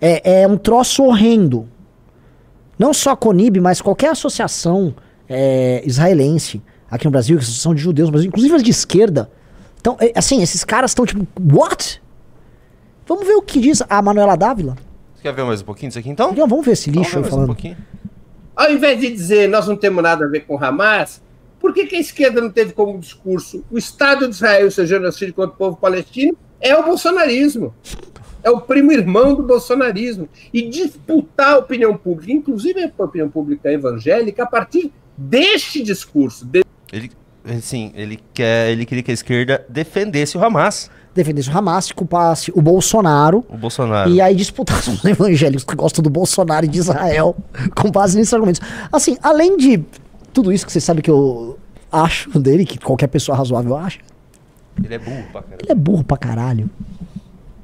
É, 0.00 0.42
é 0.42 0.48
um 0.48 0.56
troço 0.56 1.04
horrendo 1.04 1.68
não 2.78 2.92
só 2.92 3.10
a 3.10 3.16
Conib, 3.16 3.60
mas 3.60 3.80
qualquer 3.80 4.10
associação 4.10 4.92
é, 5.28 5.82
israelense 5.86 6.60
aqui 6.90 7.04
no 7.04 7.10
Brasil, 7.10 7.38
que 7.38 7.44
são 7.44 7.74
de 7.74 7.80
judeus 7.80 8.10
Brasil, 8.10 8.28
inclusive 8.28 8.54
as 8.56 8.62
de 8.62 8.70
esquerda. 8.70 9.30
Então, 9.80 9.96
é, 10.00 10.12
assim, 10.16 10.42
esses 10.42 10.64
caras 10.64 10.90
estão 10.90 11.06
tipo, 11.06 11.26
what? 11.40 12.02
Vamos 13.06 13.26
ver 13.26 13.34
o 13.34 13.42
que 13.42 13.60
diz 13.60 13.82
a 13.88 14.02
Manuela 14.02 14.36
Dávila. 14.36 14.76
Quer 15.22 15.32
ver 15.32 15.44
mais 15.44 15.62
um 15.62 15.64
pouquinho 15.64 15.88
disso 15.90 15.98
aqui 15.98 16.10
então? 16.10 16.32
Então, 16.32 16.46
vamos 16.48 16.64
ver 16.66 16.72
esse 16.72 16.90
Vamos 16.90 17.06
lixo 17.06 17.20
um 17.20 17.24
falando. 17.24 17.46
pouquinho. 17.46 17.76
Ao 18.56 18.70
invés 18.70 19.00
de 19.00 19.10
dizer 19.10 19.48
nós 19.48 19.66
não 19.66 19.76
temos 19.76 20.02
nada 20.02 20.24
a 20.24 20.28
ver 20.28 20.40
com 20.40 20.62
Hamas, 20.62 21.22
por 21.60 21.72
que, 21.72 21.86
que 21.86 21.96
a 21.96 22.00
esquerda 22.00 22.40
não 22.40 22.50
teve 22.50 22.72
como 22.72 22.98
discurso 22.98 23.64
o 23.70 23.78
Estado 23.78 24.26
de 24.28 24.34
Israel, 24.34 24.70
seu 24.70 24.84
genocídio 24.84 25.32
contra 25.32 25.54
o 25.54 25.56
povo 25.56 25.76
palestino, 25.76 26.36
é 26.60 26.76
o 26.76 26.82
bolsonarismo? 26.82 27.72
É 28.42 28.50
o 28.50 28.60
primo 28.60 28.90
irmão 28.90 29.34
do 29.36 29.44
bolsonarismo. 29.44 30.28
E 30.52 30.68
disputar 30.68 31.54
a 31.54 31.58
opinião 31.58 31.96
pública, 31.96 32.32
inclusive 32.32 32.82
a 32.82 33.04
opinião 33.04 33.28
pública 33.30 33.70
evangélica, 33.70 34.42
a 34.42 34.46
partir 34.46 34.92
deste 35.16 35.80
discurso. 35.80 36.44
de- 36.44 36.64
Ele, 36.92 37.12
assim, 37.44 37.92
ele, 37.94 38.18
quer, 38.34 38.70
ele 38.72 38.84
queria 38.84 39.04
que 39.04 39.12
a 39.12 39.14
esquerda 39.14 39.64
defendesse 39.68 40.36
o 40.36 40.44
Hamas, 40.44 40.90
Defendesse 41.14 41.50
o 41.50 41.56
Hamas, 41.56 41.86
se 41.86 41.94
culpasse 41.94 42.50
o 42.54 42.62
Bolsonaro. 42.62 43.44
o 43.48 43.56
Bolsonaro. 43.56 44.10
E 44.10 44.20
aí 44.20 44.34
disputasse 44.34 44.88
os 44.90 45.04
evangélicos 45.04 45.64
que 45.64 45.74
gostam 45.76 46.02
do 46.02 46.08
Bolsonaro 46.10 46.64
e 46.64 46.68
de 46.68 46.78
Israel 46.78 47.36
com 47.76 47.90
base 47.90 48.16
nesses 48.16 48.32
argumentos. 48.32 48.60
Assim, 48.90 49.16
além 49.22 49.56
de 49.56 49.84
tudo 50.32 50.50
isso 50.52 50.64
que 50.64 50.72
você 50.72 50.80
sabe 50.80 51.02
que 51.02 51.10
eu 51.10 51.58
acho 51.90 52.38
dele, 52.40 52.64
que 52.64 52.78
qualquer 52.78 53.08
pessoa 53.08 53.36
razoável 53.36 53.76
acha, 53.76 53.98
Ele 54.82 54.94
é 54.94 54.98
burro 54.98 55.24
pra 55.30 55.42
caramba. 55.42 55.62
ele 55.62 55.72
é 55.72 55.74
burro 55.74 56.04
pra 56.04 56.16
caralho. 56.16 56.70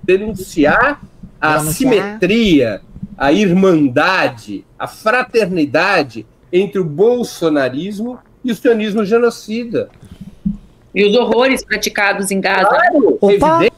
denunciar 0.05 1.01
a 1.41 1.59
Denunciar. 1.59 1.75
simetria, 1.75 2.81
a 3.17 3.33
irmandade, 3.33 4.65
a 4.79 4.87
fraternidade 4.87 6.27
entre 6.53 6.81
o 6.81 6.85
bolsonarismo 6.85 8.19
e 8.45 8.53
o 8.53 8.57
sionismo 8.57 9.05
genocida. 9.05 9.89
E 10.99 11.05
os 11.05 11.17
horrores 11.17 11.65
praticados 11.65 12.33
em 12.33 12.41
Gaza. 12.41 12.69
Claro, 12.69 13.19
Opa! 13.21 13.71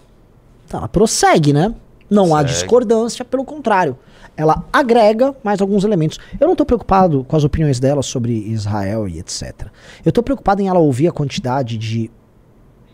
Tá, 0.66 0.78
ela 0.78 0.88
prossegue, 0.88 1.52
né? 1.52 1.74
Não 2.08 2.34
há 2.34 2.38
Segue. 2.38 2.52
discordância, 2.52 3.22
pelo 3.26 3.44
contrário. 3.44 3.98
Ela 4.34 4.64
agrega 4.72 5.36
mais 5.44 5.60
alguns 5.60 5.84
elementos. 5.84 6.18
Eu 6.40 6.48
não 6.48 6.56
tô 6.56 6.64
preocupado 6.64 7.22
com 7.24 7.36
as 7.36 7.44
opiniões 7.44 7.78
dela 7.78 8.02
sobre 8.02 8.32
Israel 8.32 9.06
e 9.06 9.18
etc. 9.18 9.66
Eu 10.02 10.10
tô 10.10 10.22
preocupado 10.22 10.62
em 10.62 10.68
ela 10.68 10.78
ouvir 10.78 11.08
a 11.08 11.12
quantidade 11.12 11.76
de, 11.76 12.10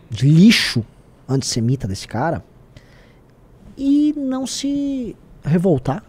de 0.09 0.27
lixo 0.27 0.85
antissemita 1.29 1.87
desse 1.87 2.05
cara 2.05 2.43
e 3.77 4.13
não 4.17 4.45
se 4.45 5.15
revoltar. 5.41 6.03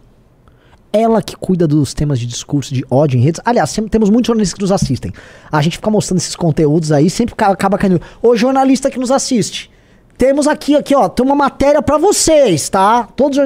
Ela 0.91 1.21
que 1.21 1.35
cuida 1.35 1.67
dos 1.67 1.93
temas 1.93 2.19
de 2.19 2.25
discurso 2.25 2.73
de 2.73 2.83
ódio 2.89 3.19
em 3.19 3.21
redes. 3.21 3.39
Aliás, 3.45 3.69
sempre 3.69 3.91
temos 3.91 4.09
muitos 4.09 4.27
jornalistas 4.27 4.55
que 4.55 4.61
nos 4.61 4.71
assistem. 4.71 5.13
A 5.51 5.61
gente 5.61 5.77
fica 5.77 5.89
mostrando 5.91 6.17
esses 6.17 6.35
conteúdos 6.35 6.91
aí, 6.91 7.09
sempre 7.09 7.35
ca- 7.35 7.49
acaba 7.49 7.77
caindo. 7.77 8.01
Ô 8.21 8.35
jornalista 8.35 8.89
que 8.89 8.97
nos 8.99 9.11
assiste. 9.11 9.69
Temos 10.17 10.47
aqui, 10.47 10.75
aqui, 10.75 10.95
ó, 10.95 11.07
tem 11.07 11.23
uma 11.25 11.35
matéria 11.35 11.81
pra 11.81 11.97
vocês, 11.97 12.67
tá? 12.69 13.03
Todos 13.15 13.37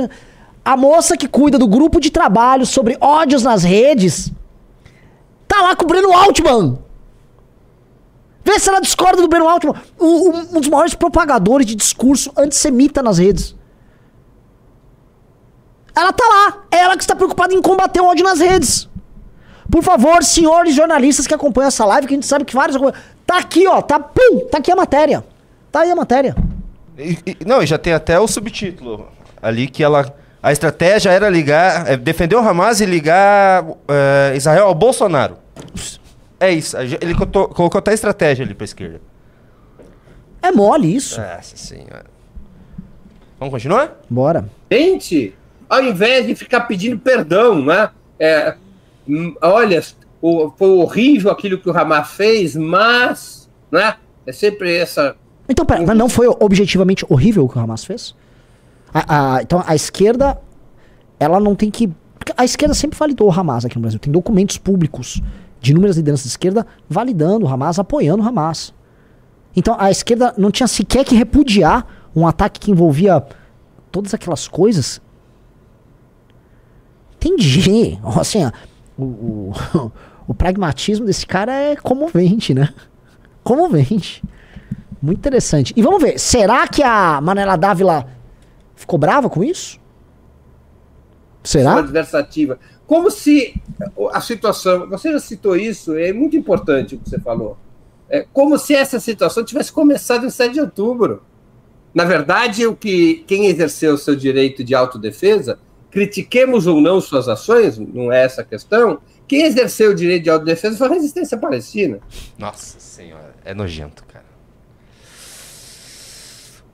a 0.63 0.77
moça 0.77 1.17
que 1.17 1.27
cuida 1.27 1.60
do 1.60 1.67
grupo 1.67 1.99
de 1.99 2.10
trabalho 2.10 2.65
sobre 2.65 2.97
ódios 3.01 3.43
nas 3.43 3.63
redes 3.63 4.32
tá 5.45 5.62
lá 5.62 5.75
com 5.75 5.84
o 5.84 5.88
Breno 5.88 6.12
Altman. 6.13 6.79
Vê 8.45 8.58
se 8.60 8.69
ela 8.69 8.79
discorda 8.79 9.21
do 9.21 9.27
Breno 9.27 9.47
Altman, 9.47 9.75
o- 9.99 10.29
um 10.56 10.60
dos 10.60 10.69
maiores 10.69 10.93
propagadores 10.95 11.65
de 11.67 11.75
discurso 11.75 12.32
antissemita 12.38 13.01
nas 13.03 13.17
redes. 13.17 13.56
Ela 15.95 16.12
tá 16.13 16.23
lá. 16.25 16.63
É 16.71 16.77
ela 16.77 16.97
que 16.97 17.03
está 17.03 17.15
preocupada 17.15 17.53
em 17.53 17.62
combater 17.62 18.01
o 18.01 18.06
ódio 18.06 18.23
nas 18.23 18.39
redes. 18.39 18.89
Por 19.71 19.84
favor, 19.84 20.23
senhores 20.23 20.75
jornalistas 20.75 21.25
que 21.27 21.34
acompanham 21.34 21.67
essa 21.67 21.86
live, 21.86 22.08
que 22.08 22.13
a 22.13 22.17
gente 22.17 22.25
sabe 22.27 22.45
que 22.45 22.53
vários. 22.56 22.77
Tá 23.25 23.38
aqui, 23.38 23.67
ó. 23.67 23.82
Tá, 23.82 23.99
pum, 23.99 24.47
tá 24.51 24.58
aqui 24.58 24.71
a 24.71 24.75
matéria. 24.75 25.23
Tá 25.71 25.82
aí 25.82 25.91
a 25.91 25.95
matéria. 25.95 26.36
E- 26.97 27.17
e- 27.25 27.38
não, 27.45 27.62
e 27.63 27.65
já 27.65 27.77
tem 27.77 27.93
até 27.93 28.19
o 28.19 28.27
subtítulo 28.27 29.08
ali 29.41 29.67
que 29.67 29.84
ela. 29.84 30.13
A 30.41 30.51
estratégia 30.51 31.10
era 31.10 31.29
ligar, 31.29 31.89
é, 31.89 31.95
defender 31.95 32.36
o 32.36 32.39
Hamas 32.39 32.82
e 32.82 32.86
ligar 32.86 33.65
é, 33.88 34.34
Israel 34.36 34.67
ao 34.67 34.75
Bolsonaro. 34.75 35.38
É 36.39 36.51
isso. 36.51 36.75
Ele 36.77 37.15
cotou- 37.15 37.47
colocou 37.47 37.79
até 37.79 37.91
a 37.91 37.93
estratégia 37.93 38.43
ali 38.43 38.53
pra 38.53 38.65
esquerda. 38.65 38.99
É 40.41 40.51
mole 40.51 40.93
isso. 40.93 41.19
Nossa 41.21 41.56
senhora. 41.56 42.06
Vamos 43.39 43.53
continuar? 43.53 43.97
Bora. 44.10 44.45
Gente, 44.69 45.34
ao 45.69 45.84
invés 45.84 46.26
de 46.28 46.36
ficar 46.36 46.62
pedindo 46.62 46.97
perdão, 46.99 47.63
né? 47.63 47.89
É, 48.19 48.56
hum, 49.08 49.36
olha, 49.41 49.82
o- 50.21 50.52
foi 50.58 50.69
horrível 50.69 51.32
aquilo 51.32 51.58
que 51.58 51.69
o 51.69 51.78
Hamas 51.78 52.12
fez, 52.12 52.56
mas, 52.56 53.49
né? 53.71 53.95
É 54.26 54.32
sempre 54.32 54.76
essa. 54.76 55.15
Então, 55.49 55.65
pera, 55.65 55.93
não 55.93 56.08
foi 56.08 56.28
objetivamente 56.28 57.06
horrível 57.10 57.43
o 57.45 57.49
que 57.49 57.58
o 57.58 57.62
Hamas 57.62 57.84
fez? 57.84 58.15
A- 58.93 59.36
a- 59.38 59.41
então, 59.41 59.62
a 59.65 59.76
esquerda, 59.76 60.39
ela 61.19 61.39
não 61.39 61.56
tem 61.56 61.69
que. 61.69 61.91
A 62.38 62.45
esquerda 62.45 62.73
sempre 62.73 62.97
validou 62.97 63.28
o 63.28 63.32
Hamas 63.32 63.65
aqui 63.65 63.76
no 63.76 63.82
Brasil. 63.82 63.99
Tem 63.99 64.12
documentos 64.13 64.58
públicos 64.58 65.21
de 65.60 65.71
inúmeras 65.71 65.97
lideranças 65.97 66.23
de 66.23 66.30
esquerda 66.30 66.65
validando 66.89 67.45
o 67.45 67.49
Hamas, 67.49 67.78
apoiando 67.80 68.23
o 68.23 68.26
Hamas. 68.28 68.73
Então, 69.56 69.76
a 69.78 69.91
esquerda 69.91 70.34
não 70.38 70.49
tinha 70.49 70.67
sequer 70.67 71.04
que 71.04 71.15
repudiar 71.15 71.86
um 72.15 72.26
ataque 72.26 72.60
que 72.60 72.71
envolvia 72.71 73.21
todas 73.91 74.13
aquelas 74.13 74.47
coisas. 74.47 75.02
Entendi. 77.24 78.00
Assim, 78.20 78.46
ó, 78.46 78.52
o, 78.98 79.04
o, 79.04 79.92
o 80.30 80.34
pragmatismo 80.34 81.06
desse 81.06 81.26
cara 81.26 81.54
é 81.54 81.76
comovente, 81.76 82.54
né? 82.54 82.74
Comovente. 83.44 84.24
Muito 85.02 85.19
interessante. 85.19 85.74
E 85.76 85.82
vamos 85.82 86.02
ver, 86.02 86.19
será 86.19 86.67
que 86.67 86.82
a 86.82 87.19
Manela 87.21 87.58
Dávila 87.58 88.08
ficou 88.76 88.98
brava 88.98 89.30
com 89.30 89.44
isso? 89.44 89.80
Será? 91.44 91.76
adversativa. 91.76 92.58
Como 92.88 93.12
se 93.12 93.54
a 94.13 94.21
situação. 94.21 94.90
Você 94.90 95.12
já 95.12 95.19
citou 95.19 95.56
isso, 95.56 95.96
é 95.98 96.13
muito 96.13 96.38
importante 96.38 96.96
o 96.96 97.00
que 97.00 97.10
você 97.10 97.19
falou. 97.19 97.58
É 98.10 98.26
como 98.32 98.58
se 98.58 98.74
essa 98.76 99.00
situação 99.00 99.44
tivesse 99.44 99.71
começado 99.71 100.26
em 100.26 100.30
7 100.30 100.54
de 100.54 100.62
outubro. 100.62 101.21
Na 101.94 102.06
verdade, 102.06 102.65
o 102.65 102.76
que 102.76 103.24
quem 103.28 103.48
exerceu 103.48 103.96
o 103.96 103.98
seu 103.98 104.15
direito 104.15 104.63
de 104.63 104.74
autodefesa, 104.74 105.60
critiquemos 105.94 106.65
ou 106.65 106.81
não 106.81 107.00
suas 107.00 107.29
ações, 107.29 107.77
não 107.77 108.12
é 108.12 108.23
essa 108.23 108.41
a 108.41 108.44
questão. 108.44 109.00
Quem 109.27 109.44
exerceu 109.44 109.91
o 109.91 109.96
direito 109.96 110.23
de 110.23 110.29
autodefesa 110.31 110.75
foi 110.75 110.87
a 110.87 110.89
resistência 110.89 111.37
palestina. 111.37 112.00
Nossa 112.35 112.79
senhora, 112.79 113.35
é 113.46 113.54
nojento, 113.54 114.04
cara. 114.06 114.25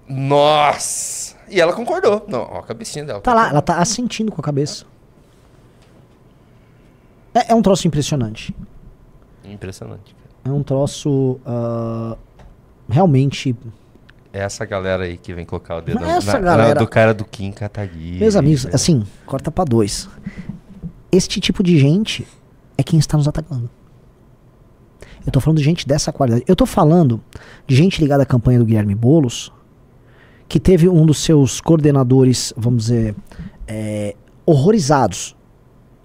Nossa! 0.08 1.36
E 1.50 1.60
ela 1.60 1.74
concordou. 1.74 2.26
Não, 2.30 2.40
ó, 2.50 2.60
a 2.60 2.64
cabecinha 2.64 3.04
dela. 3.04 3.20
Tá 3.20 3.34
lá, 3.34 3.50
ela 3.50 3.62
tá 3.62 3.78
assentindo 3.80 4.32
com 4.32 4.40
a 4.40 4.44
cabeça. 4.44 4.86
É, 7.34 7.52
é 7.52 7.56
um 7.56 7.62
troço 7.62 7.88
impressionante. 7.88 8.56
Impressionante. 9.44 10.16
cara. 10.16 10.30
É 10.46 10.58
um 10.58 10.64
troço 10.64 11.40
uh, 11.46 12.18
realmente. 12.90 13.54
É 14.32 14.40
essa 14.42 14.64
galera 14.66 15.04
aí 15.06 15.18
que 15.18 15.34
vem 15.34 15.46
colocar 15.46 15.78
o 15.78 15.82
dedo 15.82 16.04
Essa 16.04 16.34
na, 16.34 16.40
galera- 16.40 16.76
na- 16.76 16.82
do 16.82 16.88
cara 16.88 17.14
do 17.14 17.26
Kim 17.26 17.52
Kataguiri. 17.52 18.20
Meus 18.20 18.36
amigos, 18.36 18.68
assim, 18.68 19.04
corta 19.26 19.50
pra 19.52 19.64
dois. 19.64 20.08
Este 21.12 21.40
tipo 21.42 21.64
de 21.64 21.80
gente 21.80 22.28
é 22.78 22.84
quem 22.84 23.00
está 23.00 23.18
nos 23.18 23.28
atacando. 23.28 23.70
Eu 25.26 25.32
tô 25.32 25.40
falando 25.42 25.58
de 25.58 25.64
gente 25.64 25.88
dessa 25.88 26.14
qualidade. 26.14 26.44
Eu 26.48 26.56
tô 26.56 26.66
falando 26.68 27.20
de 27.66 27.76
gente 27.76 28.00
ligada 28.00 28.22
à 28.24 28.26
campanha 28.26 28.60
do 28.60 28.66
Guilherme 28.66 28.94
Boulos, 28.94 29.52
que 30.48 30.60
teve 30.60 30.88
um 30.88 31.06
dos 31.06 31.18
seus 31.24 31.60
coordenadores, 31.60 32.54
vamos 32.56 32.84
dizer, 32.84 33.16
é, 33.68 34.16
horrorizados, 34.46 35.36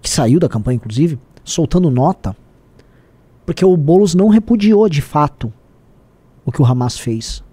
que 0.01 0.09
saiu 0.09 0.41
da 0.41 0.49
campanha, 0.49 0.77
inclusive, 0.77 1.19
soltando 1.45 1.91
nota, 1.91 2.35
porque 3.45 3.65
o 3.65 3.77
Boulos 3.77 4.15
não 4.15 4.29
repudiou 4.29 4.89
de 4.89 5.03
fato 5.03 5.53
o 6.45 6.51
que 6.51 6.61
o 6.63 6.65
Hamas 6.65 6.99
fez. 6.99 7.44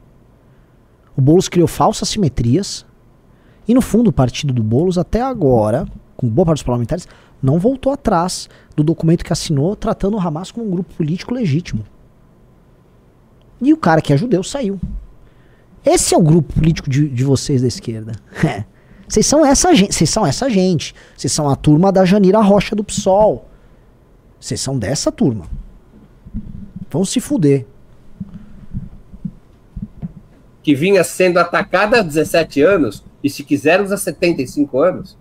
O 1.22 1.24
Boulos 1.24 1.47
criou 1.47 1.67
falsas 1.67 2.09
simetrias, 2.09 2.84
e 3.67 3.76
no 3.76 3.82
fundo, 3.82 4.09
o 4.09 4.11
partido 4.11 4.51
do 4.51 4.63
Boulos, 4.63 4.97
até 4.97 5.22
agora, 5.22 5.86
com 6.17 6.28
boa 6.28 6.47
parte 6.47 6.57
dos 6.57 6.63
parlamentares, 6.63 7.07
não 7.39 7.59
voltou 7.59 7.93
atrás 7.93 8.49
do 8.76 8.84
documento 8.84 9.24
que 9.24 9.32
assinou 9.32 9.76
tratando 9.76 10.17
o 10.17 10.19
Hamas 10.19 10.49
como 10.49 10.65
um 10.65 10.72
grupo 10.72 10.91
político 10.95 11.32
legítimo. 11.32 11.86
E 13.61 13.72
o 13.72 13.78
cara 13.78 14.01
que 14.01 14.11
é 14.11 14.17
judeu 14.17 14.41
saiu. 14.41 14.80
Esse 15.86 16.15
é 16.15 16.17
o 16.17 16.24
grupo 16.24 16.55
político 16.55 16.89
de, 16.89 17.07
de 17.07 17.24
vocês 17.24 17.61
da 17.61 17.67
esquerda. 17.67 18.13
É. 18.43 18.65
Vocês 19.07 19.28
são 19.28 19.45
essa 19.45 19.76
gente. 19.76 19.93
Vocês 19.93 20.09
são 20.09 20.26
essa 20.26 20.49
gente. 20.49 20.95
Vocês 21.15 21.32
são 21.32 21.47
a 21.47 21.55
turma 21.55 21.91
da 21.91 22.03
Janira 22.03 22.41
Rocha 22.41 22.76
do 22.76 22.84
PSOL. 22.84 23.47
Vocês 24.39 24.59
são 24.59 24.80
dessa 24.80 25.11
turma. 25.11 25.45
Vão 26.89 27.05
se 27.05 27.19
fuder. 27.19 27.67
Que 30.64 30.76
vinha 30.76 31.03
sendo 31.03 31.39
atacada 31.39 31.99
há 31.99 32.01
17 32.01 32.62
anos, 32.62 33.03
e 33.24 33.30
se 33.30 33.43
quisermos 33.43 33.91
há 33.91 33.97
75 33.97 34.80
anos. 34.80 35.18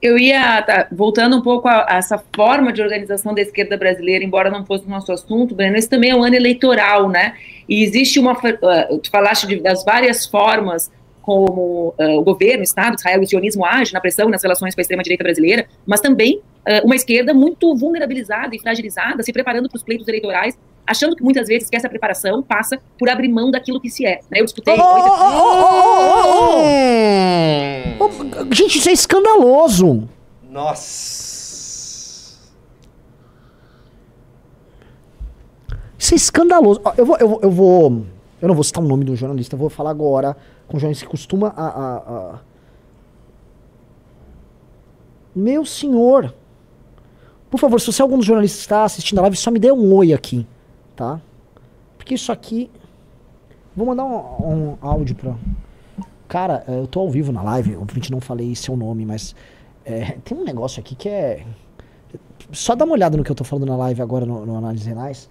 Eu 0.00 0.16
ia, 0.16 0.62
tá, 0.62 0.86
voltando 0.92 1.36
um 1.36 1.42
pouco 1.42 1.66
a, 1.66 1.84
a 1.88 1.96
essa 1.96 2.22
forma 2.34 2.72
de 2.72 2.80
organização 2.80 3.34
da 3.34 3.42
esquerda 3.42 3.76
brasileira, 3.76 4.24
embora 4.24 4.48
não 4.48 4.64
fosse 4.64 4.86
o 4.86 4.88
nosso 4.88 5.10
assunto, 5.10 5.56
Breno, 5.56 5.76
esse 5.76 5.88
também 5.88 6.10
é 6.10 6.16
um 6.16 6.22
ano 6.22 6.36
eleitoral, 6.36 7.08
né? 7.08 7.34
E 7.68 7.82
existe 7.82 8.20
uma. 8.20 8.32
Uh, 8.32 8.98
tu 8.98 9.10
falaste 9.10 9.46
de, 9.46 9.60
das 9.60 9.84
várias 9.84 10.24
formas 10.24 10.88
como 11.20 11.94
uh, 11.98 12.18
o 12.18 12.22
governo, 12.22 12.60
o 12.60 12.64
Estado, 12.64 12.96
Israel 12.96 13.20
e 13.20 13.24
o 13.24 13.28
sionismo 13.28 13.64
age 13.66 13.92
na 13.92 14.00
pressão 14.00 14.28
nas 14.28 14.42
relações 14.42 14.74
com 14.74 14.80
a 14.80 14.82
extrema-direita 14.82 15.24
brasileira, 15.24 15.66
mas 15.84 16.00
também 16.00 16.36
uh, 16.36 16.86
uma 16.86 16.94
esquerda 16.94 17.34
muito 17.34 17.74
vulnerabilizada 17.76 18.54
e 18.54 18.60
fragilizada, 18.60 19.22
se 19.24 19.32
preparando 19.32 19.68
para 19.68 19.76
os 19.76 19.82
pleitos 19.82 20.06
eleitorais, 20.06 20.56
achando 20.88 21.14
que 21.14 21.22
muitas 21.22 21.46
vezes 21.46 21.68
que 21.68 21.76
essa 21.76 21.88
preparação 21.88 22.42
passa 22.42 22.80
por 22.98 23.08
abrir 23.08 23.28
mão 23.28 23.50
daquilo 23.50 23.80
que 23.80 23.90
se 23.90 24.06
é. 24.06 24.20
Né? 24.30 24.40
Eu 24.40 24.44
disputei. 24.44 24.74
Oh, 24.74 24.82
oh, 24.82 25.08
oh, 26.00 26.54
oh, 28.00 28.06
oh. 28.42 28.54
Gente, 28.54 28.78
isso 28.78 28.88
é 28.88 28.92
escandaloso. 28.92 30.08
Nossa. 30.50 31.28
Isso 35.98 36.14
é 36.14 36.16
escandaloso. 36.16 36.80
Eu 36.96 37.04
vou, 37.04 37.16
eu, 37.18 37.28
vou, 37.28 37.40
eu 37.42 37.50
vou. 37.50 38.06
Eu 38.40 38.48
não 38.48 38.54
vou 38.54 38.64
citar 38.64 38.82
o 38.82 38.86
nome 38.86 39.04
do 39.04 39.16
jornalista, 39.16 39.56
eu 39.56 39.58
vou 39.58 39.68
falar 39.68 39.90
agora 39.90 40.36
com 40.68 40.76
o 40.76 40.80
jornalista 40.80 41.04
que 41.04 41.10
costuma 41.10 41.48
a, 41.48 41.66
a, 41.66 41.96
a... 41.96 42.38
Meu 45.34 45.64
senhor. 45.64 46.32
Por 47.50 47.58
favor, 47.58 47.80
se 47.80 47.86
você 47.86 48.00
é 48.00 48.04
algum 48.04 48.16
dos 48.16 48.26
jornalistas 48.26 48.60
que 48.60 48.64
está 48.66 48.84
assistindo 48.84 49.18
a 49.18 49.22
live, 49.22 49.36
só 49.36 49.50
me 49.50 49.58
dê 49.58 49.72
um 49.72 49.92
oi 49.94 50.12
aqui, 50.12 50.46
tá? 50.98 51.20
Porque 51.96 52.14
isso 52.14 52.32
aqui. 52.32 52.68
Vou 53.76 53.86
mandar 53.86 54.04
um, 54.04 54.72
um 54.72 54.78
áudio 54.80 55.14
pra. 55.14 55.36
Cara, 56.26 56.64
eu 56.66 56.86
tô 56.86 57.00
ao 57.00 57.10
vivo 57.10 57.32
na 57.32 57.42
live, 57.42 57.76
obviamente 57.76 58.10
não 58.10 58.20
falei 58.20 58.54
seu 58.54 58.76
nome, 58.76 59.06
mas 59.06 59.34
é, 59.84 60.18
tem 60.24 60.36
um 60.36 60.44
negócio 60.44 60.80
aqui 60.80 60.94
que 60.94 61.08
é. 61.08 61.46
Só 62.50 62.74
dá 62.74 62.84
uma 62.84 62.94
olhada 62.94 63.16
no 63.16 63.22
que 63.22 63.30
eu 63.30 63.36
tô 63.36 63.44
falando 63.44 63.66
na 63.66 63.76
live 63.76 64.02
agora 64.02 64.26
no, 64.26 64.44
no 64.44 64.56
Análise 64.56 64.88
Renais. 64.88 65.30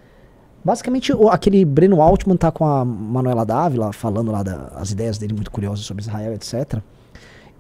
Basicamente, 0.63 1.13
o, 1.13 1.30
aquele 1.30 1.63
Breno 1.65 2.01
Altman 2.01 2.38
tá 2.38 2.51
com 2.51 2.65
a 2.65 2.84
Manuela 2.84 3.45
Dávila 3.45 3.91
falando 3.91 4.32
lá 4.32 4.43
das 4.43 4.91
ideias 4.91 5.18
dele 5.18 5.34
muito 5.34 5.51
curiosas 5.51 5.86
sobre 5.86 6.01
Israel, 6.01 6.34
etc. 6.34 6.80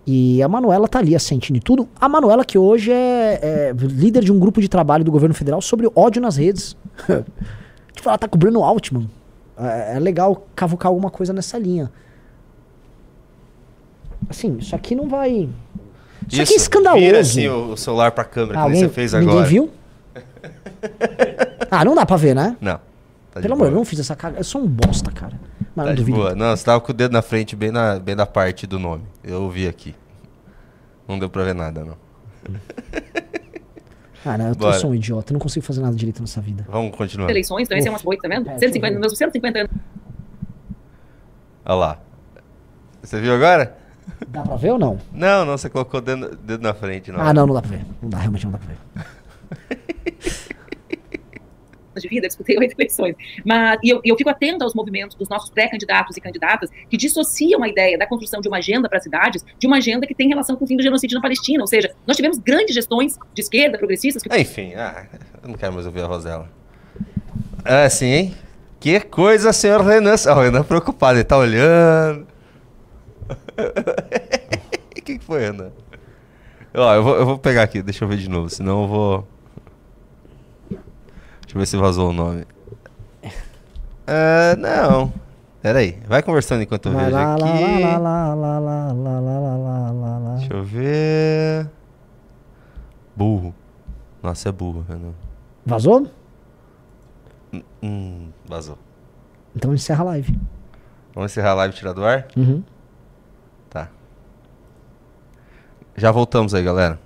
E 0.05 0.41
a 0.41 0.47
Manuela 0.47 0.87
tá 0.87 0.99
ali 0.99 1.15
assentindo 1.15 1.59
tudo. 1.59 1.87
A 1.99 2.07
Manuela 2.07 2.45
que 2.45 2.57
hoje 2.57 2.91
é, 2.91 3.39
é 3.41 3.73
líder 3.77 4.23
de 4.23 4.31
um 4.31 4.39
grupo 4.39 4.61
de 4.61 4.69
trabalho 4.69 5.03
do 5.03 5.11
governo 5.11 5.35
federal 5.35 5.61
sobre 5.61 5.89
ódio 5.93 6.21
nas 6.21 6.37
redes. 6.37 6.77
tipo, 7.97 8.07
ela 8.09 8.17
tá 8.17 8.27
com 8.27 8.35
o 8.35 8.39
Breno 8.39 8.63
Altman. 8.63 9.09
É, 9.57 9.97
é 9.97 9.99
legal 9.99 10.47
cavucar 10.55 10.89
alguma 10.89 11.09
coisa 11.11 11.33
nessa 11.33 11.57
linha. 11.57 11.91
Assim, 14.29 14.57
isso 14.57 14.75
aqui 14.75 14.95
não 14.95 15.07
vai... 15.07 15.49
Isso, 16.29 16.41
aqui 16.41 16.53
é 16.53 16.55
escandaloso. 16.57 17.01
Vira 17.05 17.19
assim 17.19 17.47
o, 17.47 17.77
celular 17.77 18.11
pra 18.11 18.23
câmera, 18.23 18.59
Ah, 18.59 18.63
que 18.63 18.67
alguém- 18.67 18.81
você 18.81 18.89
fez 18.89 19.13
Ninguém 19.13 19.29
agora. 19.29 19.45
viu? 19.47 19.71
ah, 21.71 21.85
não 21.85 21.95
dá 21.95 22.05
pra 22.05 22.17
ver, 22.17 22.35
né? 22.35 22.57
Não. 22.59 22.79
Tá 23.31 23.39
Pelo 23.39 23.53
amor, 23.53 23.67
eu 23.67 23.71
não 23.73 23.85
fiz 23.85 23.99
essa 23.99 24.15
cagada. 24.15 24.39
Eu 24.39 24.43
sou 24.43 24.61
um 24.61 24.67
bosta, 24.67 25.11
cara. 25.11 25.39
Mas 25.75 25.85
Tá 25.85 25.91
não 25.91 25.95
duvido. 25.95 26.17
boa. 26.17 26.35
Não, 26.35 26.55
você 26.55 26.65
tava 26.65 26.81
com 26.81 26.91
o 26.91 26.95
dedo 26.95 27.11
na 27.13 27.21
frente, 27.21 27.55
bem 27.55 27.71
na, 27.71 27.99
bem 27.99 28.15
na 28.15 28.25
parte 28.25 28.67
do 28.67 28.77
nome. 28.79 29.03
Eu 29.23 29.49
vi 29.49 29.67
aqui. 29.67 29.95
Não 31.07 31.17
deu 31.17 31.29
pra 31.29 31.43
ver 31.43 31.55
nada, 31.55 31.85
não. 31.85 31.95
Ah, 31.95 33.21
não, 34.25 34.47
eu, 34.49 34.55
Bora. 34.55 34.79
sou 34.79 34.91
um 34.91 34.95
idiota. 34.95 35.33
Não 35.33 35.39
consigo 35.39 35.65
fazer 35.65 35.81
nada 35.81 35.95
direito 35.95 36.21
nessa 36.21 36.41
vida. 36.41 36.65
Vamos 36.69 36.95
continuar. 36.95 37.29
eleições, 37.29 37.63
então 37.65 37.77
esse 37.77 37.87
é 37.87 37.91
umas 37.91 38.05
oito, 38.05 38.21
tá 38.21 38.27
vendo? 38.27 38.49
É, 38.49 38.57
150, 38.57 38.79
deixa 38.81 38.95
eu 38.95 38.99
meus 38.99 39.17
150 39.17 39.59
anos. 39.59 39.71
Olha 41.65 41.75
lá. 41.75 41.99
Você 43.01 43.19
viu 43.21 43.33
agora? 43.33 43.77
Dá 44.27 44.41
pra 44.41 44.55
ver 44.55 44.71
ou 44.71 44.79
não? 44.79 44.97
Não, 45.11 45.45
não, 45.45 45.57
você 45.57 45.69
colocou 45.69 45.99
o 45.99 46.03
dedo, 46.03 46.35
dedo 46.37 46.61
na 46.61 46.73
frente. 46.73 47.11
Não. 47.11 47.19
Ah, 47.19 47.33
não, 47.33 47.45
não 47.45 47.53
dá 47.53 47.61
pra 47.61 47.71
ver. 47.71 47.85
Não 48.01 48.09
dá, 48.09 48.17
realmente 48.17 48.45
não 48.45 48.51
dá 48.53 48.57
pra 48.57 48.67
ver. 48.67 50.37
de 52.01 52.07
vida, 52.07 52.27
disputei 52.27 52.57
oito 52.59 52.75
eleições. 52.77 53.15
Mas, 53.45 53.79
e 53.83 53.89
eu, 53.89 54.01
eu 54.03 54.15
fico 54.15 54.29
atenta 54.29 54.63
aos 54.63 54.73
movimentos 54.73 55.15
dos 55.15 55.29
nossos 55.29 55.49
pré-candidatos 55.49 56.17
e 56.17 56.21
candidatas 56.21 56.69
que 56.89 56.97
dissociam 56.97 57.63
a 57.63 57.67
ideia 57.67 57.97
da 57.97 58.05
construção 58.05 58.41
de 58.41 58.47
uma 58.47 58.57
agenda 58.57 58.87
para 58.87 58.97
as 58.97 59.03
cidades 59.03 59.45
de 59.57 59.67
uma 59.67 59.77
agenda 59.77 60.05
que 60.05 60.13
tem 60.13 60.27
relação 60.27 60.55
com 60.55 60.65
o 60.65 60.67
fim 60.67 60.77
do 60.77 60.83
genocídio 60.83 61.15
na 61.15 61.21
Palestina. 61.21 61.61
Ou 61.61 61.67
seja, 61.67 61.93
nós 62.05 62.15
tivemos 62.15 62.37
grandes 62.37 62.73
gestões 62.73 63.17
de 63.33 63.41
esquerda, 63.41 63.77
progressistas, 63.77 64.23
que 64.23 64.37
Enfim, 64.37 64.73
ah, 64.75 65.05
eu 65.41 65.49
não 65.49 65.55
quero 65.55 65.73
mais 65.73 65.85
ouvir 65.85 66.01
a 66.01 66.07
Rosela. 66.07 66.49
Ah, 67.63 67.89
sim, 67.89 68.05
hein? 68.05 68.35
Que 68.79 68.99
coisa, 68.99 69.51
senhor 69.51 69.81
Renan. 69.81 70.15
Ah, 70.27 70.35
o 70.35 70.41
Renan 70.41 70.63
preocupado, 70.63 71.17
ele 71.17 71.23
tá 71.23 71.37
olhando. 71.37 72.27
O 74.97 75.01
que, 75.07 75.19
que 75.19 75.25
foi, 75.25 75.39
Renan? 75.39 75.71
Ó, 76.75 76.93
eu 76.93 77.03
vou, 77.03 77.15
eu 77.15 77.25
vou 77.25 77.37
pegar 77.39 77.63
aqui, 77.63 77.81
deixa 77.81 78.03
eu 78.03 78.07
ver 78.07 78.17
de 78.17 78.29
novo, 78.29 78.49
senão 78.49 78.83
eu 78.83 78.87
vou. 78.87 79.27
Deixa 81.47 81.55
eu 81.55 81.59
ver 81.61 81.65
se 81.65 81.77
vazou 81.77 82.09
o 82.09 82.13
nome. 82.13 82.45
Ah, 84.05 84.53
não. 84.57 85.13
Pera 85.61 85.79
aí, 85.79 85.97
vai 86.05 86.21
conversando 86.21 86.61
enquanto 86.61 86.89
eu 86.89 86.91
vejo 86.97 87.15
aqui. 87.15 87.43
Deixa 90.39 90.53
eu 90.53 90.63
ver. 90.65 91.69
Burro. 93.15 93.55
Nossa, 94.21 94.49
é 94.49 94.51
burro, 94.51 94.85
Renan. 94.87 95.13
Vazou? 95.65 96.05
Hum, 97.81 98.29
vazou. 98.45 98.77
Então 99.55 99.73
encerra 99.73 100.03
a 100.03 100.07
live. 100.07 100.37
Vamos 101.15 101.31
encerrar 101.31 101.51
a 101.51 101.55
live 101.55 101.73
e 101.73 101.77
tirar 101.77 101.93
do 101.93 102.03
ar? 102.05 102.27
Uhum. 102.35 102.61
Tá. 103.69 103.87
Já 105.95 106.11
voltamos 106.11 106.53
aí, 106.53 106.61
galera. 106.61 106.99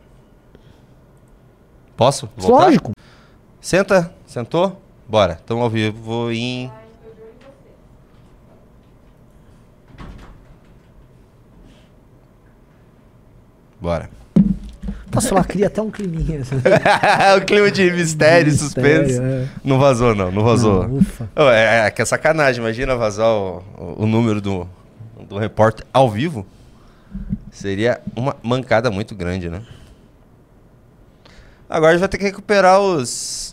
Posso? 1.95 2.27
Voltar? 2.35 2.65
Lógico. 2.65 2.91
Senta, 3.61 4.11
sentou? 4.25 4.81
Bora. 5.07 5.33
Estamos 5.33 5.63
ao 5.63 5.69
vivo 5.69 6.31
em. 6.31 6.71
Bora. 13.79 14.09
Posso 15.09 15.29
falar, 15.29 15.43
cria 15.43 15.67
até 15.67 15.81
um 15.81 15.91
climinha. 15.91 16.41
o 17.37 17.41
clima 17.45 17.69
de 17.69 17.91
mistério, 17.91 18.49
De 18.51 18.57
suspense. 18.57 19.19
mistério, 19.19 19.43
é. 19.43 19.47
Não 19.63 19.77
vazou, 19.77 20.15
não. 20.15 20.31
Não 20.31 20.43
vazou. 20.43 20.87
Não, 20.87 20.97
ufa. 20.97 21.29
É, 21.35 21.87
é 21.87 21.91
que 21.91 22.01
é 22.01 22.05
sacanagem. 22.05 22.61
Imagina 22.61 22.95
vazar 22.95 23.27
o, 23.27 23.57
o- 23.77 24.03
o 24.03 24.07
número 24.07 24.39
do, 24.39 24.67
do 25.27 25.37
repórter 25.37 25.85
ao 25.91 26.09
vivo. 26.09 26.45
Seria 27.51 27.99
uma 28.15 28.35
mancada 28.41 28.89
muito 28.89 29.13
grande, 29.13 29.49
né? 29.49 29.61
Agora 31.69 31.89
a 31.89 31.93
gente 31.93 31.99
vai 32.01 32.09
ter 32.09 32.17
que 32.17 32.23
recuperar 32.23 32.79
os. 32.79 33.50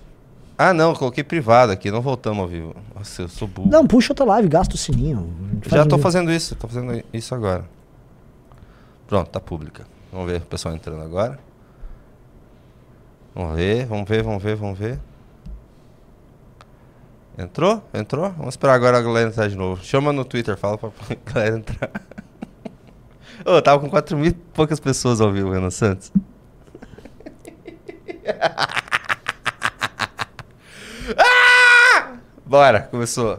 Ah, 0.58 0.74
não, 0.74 0.92
coloquei 0.92 1.22
privado 1.22 1.70
aqui, 1.70 1.88
não 1.88 2.02
voltamos 2.02 2.40
ao 2.40 2.48
vivo. 2.48 2.74
Nossa, 2.94 3.22
eu 3.22 3.28
sou 3.28 3.46
burro. 3.46 3.70
Não, 3.70 3.86
puxa 3.86 4.12
outra 4.12 4.26
live, 4.26 4.48
gasta 4.48 4.74
o 4.74 4.78
sininho. 4.78 5.32
Já 5.66 5.86
tô 5.86 5.96
fazendo 5.98 6.32
isso, 6.32 6.56
tô 6.56 6.66
fazendo 6.66 7.00
isso 7.12 7.32
agora. 7.32 7.64
Pronto, 9.06 9.30
tá 9.30 9.38
pública. 9.38 9.86
Vamos 10.12 10.30
ver 10.30 10.38
o 10.38 10.46
pessoal 10.46 10.74
entrando 10.74 11.02
agora. 11.02 11.38
Vamos 13.34 13.56
ver, 13.56 13.86
vamos 13.86 14.08
ver, 14.08 14.22
vamos 14.24 14.42
ver, 14.42 14.56
vamos 14.56 14.78
ver. 14.78 14.98
Entrou? 17.38 17.82
Entrou? 17.94 18.30
Vamos 18.32 18.54
esperar 18.54 18.74
agora 18.74 18.98
a 18.98 19.02
galera 19.02 19.28
entrar 19.28 19.48
de 19.48 19.54
novo. 19.54 19.84
Chama 19.84 20.12
no 20.12 20.24
Twitter, 20.24 20.56
fala 20.56 20.76
pra 20.76 20.90
galera 21.24 21.56
entrar. 21.56 21.90
Ô, 23.44 23.62
tava 23.62 23.80
com 23.80 23.88
4 23.88 24.16
mil 24.16 24.26
e 24.26 24.32
poucas 24.32 24.80
pessoas 24.80 25.20
ao 25.20 25.30
vivo, 25.30 25.52
Renan 25.52 25.70
Santos. 25.70 26.12
ah! 31.16 32.18
Bora, 32.48 32.80
começou. 32.80 33.38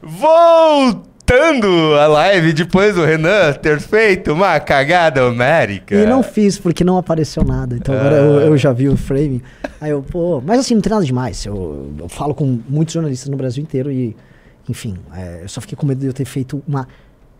Voltando 0.00 1.66
a 1.98 2.06
live 2.06 2.52
depois 2.52 2.94
do 2.94 3.04
Renan 3.04 3.52
ter 3.54 3.80
feito 3.80 4.32
uma 4.32 4.60
cagada 4.60 5.26
homérica. 5.26 5.96
E 5.96 6.06
não 6.06 6.22
fiz, 6.22 6.56
porque 6.56 6.84
não 6.84 6.96
apareceu 6.96 7.42
nada. 7.42 7.74
Então 7.74 7.92
agora 7.98 8.16
eu, 8.16 8.40
eu 8.42 8.56
já 8.56 8.72
vi 8.72 8.88
o 8.88 8.96
frame. 8.96 9.42
Aí 9.80 9.90
eu, 9.90 10.02
pô. 10.02 10.40
Mas 10.40 10.60
assim, 10.60 10.74
não 10.74 10.82
tem 10.82 10.92
nada 10.92 11.04
demais. 11.04 11.44
Eu, 11.44 11.92
eu 11.98 12.08
falo 12.08 12.32
com 12.32 12.60
muitos 12.68 12.94
jornalistas 12.94 13.28
no 13.28 13.36
Brasil 13.36 13.62
inteiro 13.62 13.90
e, 13.90 14.14
enfim, 14.68 14.96
é, 15.16 15.40
eu 15.42 15.48
só 15.48 15.60
fiquei 15.60 15.76
com 15.76 15.84
medo 15.84 16.00
de 16.00 16.06
eu 16.06 16.12
ter 16.12 16.24
feito 16.24 16.62
uma 16.68 16.86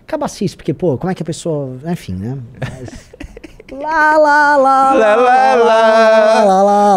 cabacice, 0.05 0.57
porque, 0.57 0.75
pô, 0.75 0.99
como 0.99 1.13
é 1.13 1.15
que 1.15 1.23
a 1.23 1.27
pessoa. 1.27 1.79
Enfim, 1.87 2.15
né? 2.15 2.37
Mas, 2.59 3.11
Lá, 3.81 4.17
lá, 4.17 4.57
lá, 4.57 4.93
Lá, 4.95 5.15
lá, 5.17 5.55
lá, 5.55 5.55
lá, 5.57 6.45
lá, 6.45 6.63
lá, 6.63 6.97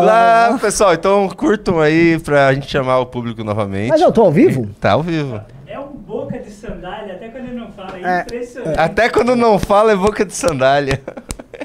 lá. 0.51 0.57
Pessoal, 0.59 0.93
então 0.93 1.27
curtam 1.29 1.79
aí 1.79 2.19
pra 2.19 2.53
gente 2.53 2.67
chamar 2.69 2.99
o 2.99 3.05
público 3.05 3.43
novamente. 3.43 3.89
Mas 3.89 4.01
eu 4.01 4.11
tô 4.11 4.21
ao 4.21 4.31
vivo? 4.31 4.69
Tá 4.79 4.91
ao 4.91 5.01
vivo. 5.01 5.41
É 5.65 5.79
um 5.79 5.87
boca 5.87 6.37
de 6.37 6.51
sandália, 6.51 7.15
até 7.15 7.29
quando 7.29 7.45
ele 7.45 7.59
não 7.59 7.71
fala. 7.71 7.97
É, 7.97 8.19
É 8.19 8.21
impressionante. 8.21 8.79
Até 8.79 9.09
quando 9.09 9.35
não 9.35 9.57
fala 9.57 9.91
é 9.91 9.95
boca 9.95 10.23
de 10.23 10.33
sandália. 10.33 11.01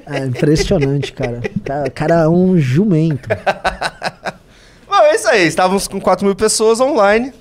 É 0.07 0.19
impressionante, 0.21 1.13
cara. 1.13 1.43
Cara, 1.65 1.91
cara 1.91 2.15
é 2.23 2.29
um 2.29 2.59
jumento. 2.59 3.29
Bom, 4.89 4.97
é 4.97 5.15
isso 5.15 5.29
aí. 5.29 5.47
Estávamos 5.47 5.87
com 5.87 6.01
4 6.01 6.25
mil 6.25 6.35
pessoas 6.35 6.81
online. 6.81 7.33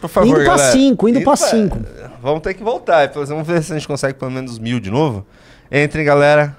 Por 0.00 0.08
favor, 0.08 0.28
Indo 0.28 0.36
pra 0.44 0.56
galera. 0.56 0.72
cinco, 0.72 1.08
indo 1.08 1.20
pra 1.22 1.36
cinco. 1.36 1.78
Vamos 2.20 2.42
ter 2.42 2.54
que 2.54 2.62
voltar. 2.62 3.08
Vamos 3.14 3.46
ver 3.46 3.62
se 3.62 3.72
a 3.72 3.76
gente 3.78 3.86
consegue 3.88 4.14
pelo 4.18 4.30
menos 4.30 4.58
mil 4.58 4.78
de 4.80 4.90
novo. 4.90 5.24
Entrem, 5.70 6.04
galera. 6.04 6.56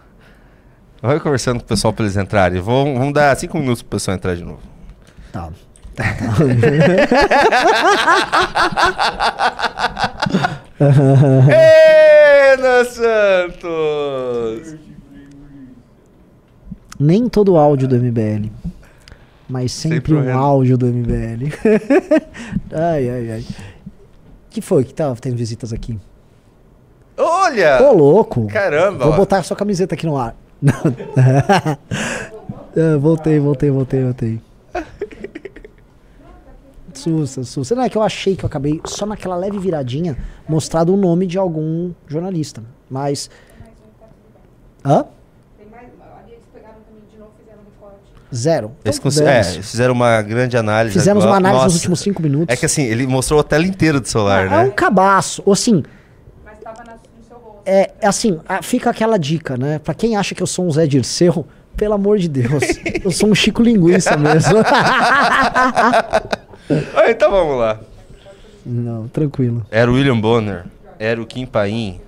Vai 1.03 1.19
conversando 1.19 1.59
com 1.59 1.65
o 1.65 1.67
pessoal 1.67 1.91
pra 1.91 2.05
eles 2.05 2.15
entrarem. 2.15 2.61
Vamos, 2.61 2.97
vamos 2.97 3.13
dar 3.13 3.35
5 3.35 3.57
minutos 3.57 3.81
pro 3.81 3.97
pessoal 3.97 4.15
entrar 4.15 4.37
de 4.37 4.45
novo. 4.45 4.61
Tá. 5.33 5.49
Renan 10.79 12.85
Santos! 12.85 14.77
Nem 16.97 17.27
todo 17.27 17.57
áudio 17.57 17.85
do 17.85 17.97
MBL. 17.97 18.49
Mas 19.49 19.73
sempre, 19.73 19.97
Sempre 19.97 20.13
o 20.13 20.21
um 20.21 20.39
áudio 20.39 20.77
do 20.77 20.85
MBL. 20.85 21.51
ai, 22.71 23.09
ai, 23.09 23.29
ai. 23.29 23.45
que 24.49 24.61
foi 24.61 24.85
que 24.85 24.93
tava 24.93 25.17
tendo 25.17 25.35
visitas 25.35 25.73
aqui? 25.73 25.99
Olha! 27.17 27.83
Ô, 27.83 27.91
louco. 27.91 28.47
Caramba! 28.47 29.03
Vou 29.03 29.13
ó. 29.13 29.17
botar 29.17 29.39
a 29.39 29.43
sua 29.43 29.57
camiseta 29.57 29.95
aqui 29.95 30.05
no 30.05 30.17
ar. 30.17 30.33
Não. 30.63 30.73
Ah, 32.75 32.97
voltei, 32.97 33.37
voltei, 33.39 33.69
voltei, 33.69 34.03
voltei. 34.03 34.41
Sussa, 36.93 37.43
sussa. 37.43 37.75
Não, 37.75 37.83
é 37.83 37.89
que 37.89 37.95
eu 37.97 38.01
achei 38.01 38.35
que 38.35 38.43
eu 38.43 38.47
acabei, 38.47 38.81
só 38.85 39.05
naquela 39.05 39.35
leve 39.35 39.59
viradinha, 39.59 40.17
mostrado 40.47 40.93
o 40.93 40.97
nome 40.97 41.27
de 41.27 41.37
algum 41.37 41.91
jornalista. 42.07 42.63
Mas. 42.89 43.29
Hã? 44.85 45.05
Tem 45.57 45.67
mais, 45.69 45.83
ali 46.23 46.31
eles 46.33 46.43
pegaram 46.53 46.75
também 46.87 47.03
de 47.11 47.17
novo, 47.19 47.31
fizeram 47.39 47.59
um 47.61 47.65
recorte. 47.65 47.99
Zero. 48.35 48.71
Eles 48.85 48.97
Então, 48.97 49.27
é, 49.27 49.43
fizeram 49.43 49.93
uma 49.93 50.21
grande 50.23 50.57
análise. 50.57 50.93
Fizemos 50.97 51.23
uma 51.25 51.35
agora. 51.37 51.49
análise 51.49 51.63
nos 51.65 51.73
Nossa. 51.73 51.77
últimos 51.77 51.99
cinco 51.99 52.21
minutos. 52.23 52.53
É 52.53 52.57
que 52.57 52.65
assim, 52.65 52.83
ele 52.83 53.05
mostrou 53.07 53.39
a 53.39 53.43
tela 53.43 53.65
inteira 53.65 53.99
do 53.99 54.07
celular, 54.07 54.45
é 54.45 54.49
um 54.49 54.63
né? 54.65 54.69
cabaço. 54.71 55.41
Ou 55.45 55.53
assim, 55.53 55.83
Mas 56.43 56.57
tava 56.59 56.83
na- 56.83 56.93
no 56.93 57.23
seu 57.27 57.37
rosto. 57.37 57.52
É 57.65 57.91
é 58.01 58.07
assim, 58.07 58.39
fica 58.61 58.89
aquela 58.89 59.17
dica, 59.17 59.57
né? 59.57 59.79
Pra 59.79 59.93
quem 59.93 60.15
acha 60.15 60.33
que 60.35 60.41
eu 60.43 60.47
sou 60.47 60.65
um 60.65 60.71
Zé 60.71 60.85
Dirceu, 60.87 61.45
pelo 61.77 61.93
amor 61.93 62.17
de 62.19 62.27
Deus, 62.29 62.63
eu 63.03 63.11
sou 63.11 63.29
um 63.29 63.35
Chico 63.35 63.61
Linguiça 63.61 64.15
mesmo. 64.17 64.57
Então 67.09 67.29
vamos 67.29 67.57
lá. 67.59 67.79
Não, 68.65 69.07
tranquilo. 69.09 69.65
Era 69.69 69.91
o 69.91 69.95
William 69.95 70.17
Bonner, 70.19 70.63
era 70.97 71.21
o 71.21 71.25
Kim 71.25 71.45
Paim. 71.45 71.99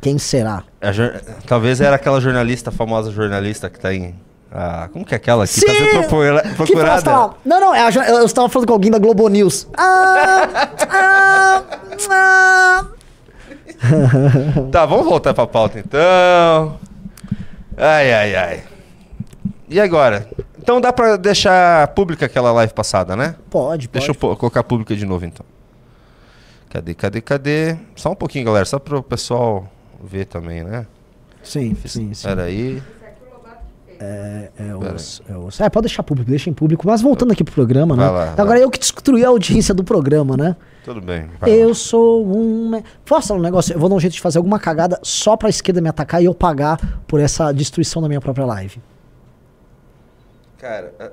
Quem 0.00 0.16
será? 0.18 0.62
jor- 0.92 1.20
Talvez 1.46 1.80
era 1.80 1.96
aquela 1.96 2.20
jornalista, 2.20 2.70
famosa 2.70 3.10
jornalista 3.10 3.68
que 3.68 3.78
tá 3.78 3.92
em. 3.92 4.14
Ah, 4.52 4.88
como 4.92 5.04
que 5.04 5.14
é 5.14 5.16
aquela 5.16 5.46
que 5.46 5.52
Sim! 5.52 5.66
tá 5.66 5.72
sendo 5.72 5.90
procura- 5.90 6.40
Que 6.42 6.48
fala, 6.48 6.56
procurada? 6.56 7.02
tá 7.02 7.18
lá. 7.26 7.34
Não, 7.44 7.60
não, 7.60 7.74
é 7.74 7.90
jo- 7.90 8.00
eu 8.00 8.24
estava 8.24 8.48
falando 8.48 8.66
com 8.68 8.72
alguém 8.74 8.90
da 8.90 8.98
Globo 8.98 9.28
News. 9.28 9.66
Ah, 9.76 10.48
ah, 10.88 11.62
ah. 12.10 12.86
Tá, 14.70 14.86
vamos 14.86 15.06
voltar 15.06 15.34
pra 15.34 15.46
pauta 15.46 15.78
então. 15.78 16.78
Ai, 17.76 18.12
ai, 18.12 18.34
ai. 18.36 18.62
E 19.68 19.80
agora? 19.80 20.28
Então 20.58 20.80
dá 20.80 20.92
pra 20.92 21.16
deixar 21.16 21.88
pública 21.88 22.26
aquela 22.26 22.52
live 22.52 22.72
passada, 22.72 23.16
né? 23.16 23.36
Pode, 23.48 23.88
pode. 23.88 24.06
Deixa 24.06 24.10
eu 24.10 24.36
colocar 24.36 24.62
pública 24.62 24.94
de 24.94 25.06
novo 25.06 25.24
então. 25.24 25.46
Cadê, 26.68 26.94
cadê, 26.94 27.20
cadê? 27.20 27.76
Só 27.96 28.12
um 28.12 28.14
pouquinho, 28.14 28.44
galera, 28.44 28.64
só 28.64 28.78
pro 28.78 29.02
pessoal 29.02 29.66
ver 30.02 30.26
também, 30.26 30.62
né? 30.62 30.86
Sim, 31.42 31.74
sim, 31.74 31.88
sim. 31.88 32.10
Espera 32.10 32.44
aí. 32.44 32.82
É, 34.02 34.50
é, 34.58 34.74
osso, 34.74 35.22
é, 35.28 35.36
osso. 35.36 35.62
É, 35.62 35.68
pode 35.68 35.86
deixar 35.86 36.02
público, 36.02 36.30
deixa 36.30 36.48
em 36.48 36.54
público. 36.54 36.86
Mas 36.86 37.02
voltando 37.02 37.32
aqui 37.32 37.44
pro 37.44 37.52
programa, 37.52 37.94
né? 37.94 38.02
Vai 38.08 38.12
lá, 38.12 38.32
Agora 38.32 38.58
lá. 38.58 38.60
eu 38.60 38.70
que 38.70 38.78
destruí 38.78 39.22
a 39.22 39.28
audiência 39.28 39.74
do 39.74 39.84
programa, 39.84 40.38
né? 40.38 40.56
Tudo 40.82 41.02
bem. 41.02 41.26
vai 41.38 41.50
lá. 41.50 41.56
Eu 41.56 41.74
sou 41.74 42.26
um. 42.26 42.82
Posso 43.04 43.28
falar 43.28 43.40
um 43.40 43.42
negócio? 43.42 43.74
Eu 43.74 43.78
vou 43.78 43.90
dar 43.90 43.96
um 43.96 44.00
jeito 44.00 44.14
de 44.14 44.20
fazer 44.22 44.38
alguma 44.38 44.58
cagada 44.58 44.98
só 45.02 45.36
pra 45.36 45.50
esquerda 45.50 45.82
me 45.82 45.88
atacar 45.90 46.22
e 46.22 46.24
eu 46.24 46.34
pagar 46.34 47.02
por 47.06 47.20
essa 47.20 47.52
destruição 47.52 48.00
da 48.00 48.08
minha 48.08 48.22
própria 48.22 48.46
live. 48.46 48.80
Cara, 50.56 50.94
é, 50.98 51.10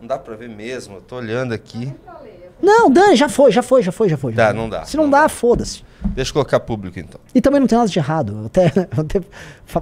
não 0.00 0.08
dá 0.08 0.18
pra 0.18 0.34
ver 0.34 0.48
mesmo. 0.48 0.96
Eu 0.96 1.00
tô 1.00 1.14
olhando 1.16 1.52
aqui. 1.54 1.94
Não, 2.04 2.14
Dani, 2.90 3.16
já 3.16 3.28
foi, 3.28 3.52
já 3.52 3.62
foi, 3.62 3.82
já 3.82 3.92
foi, 3.92 4.08
já 4.08 4.16
foi. 4.16 4.32
já 4.32 4.36
Tá, 4.46 4.50
foi. 4.50 4.58
não 4.60 4.68
dá, 4.68 4.84
Se 4.84 4.96
não, 4.96 5.04
não 5.04 5.10
dá, 5.10 5.28
foda-se. 5.28 5.82
Deixa 6.14 6.30
eu 6.30 6.34
colocar 6.34 6.60
público 6.60 6.98
então. 6.98 7.20
E 7.34 7.40
também 7.40 7.60
não 7.60 7.66
tem 7.66 7.76
nada 7.78 7.90
de 7.90 7.98
errado. 7.98 8.38
Eu 8.40 8.46
até, 8.46 8.72
eu 8.96 9.00
até 9.02 9.20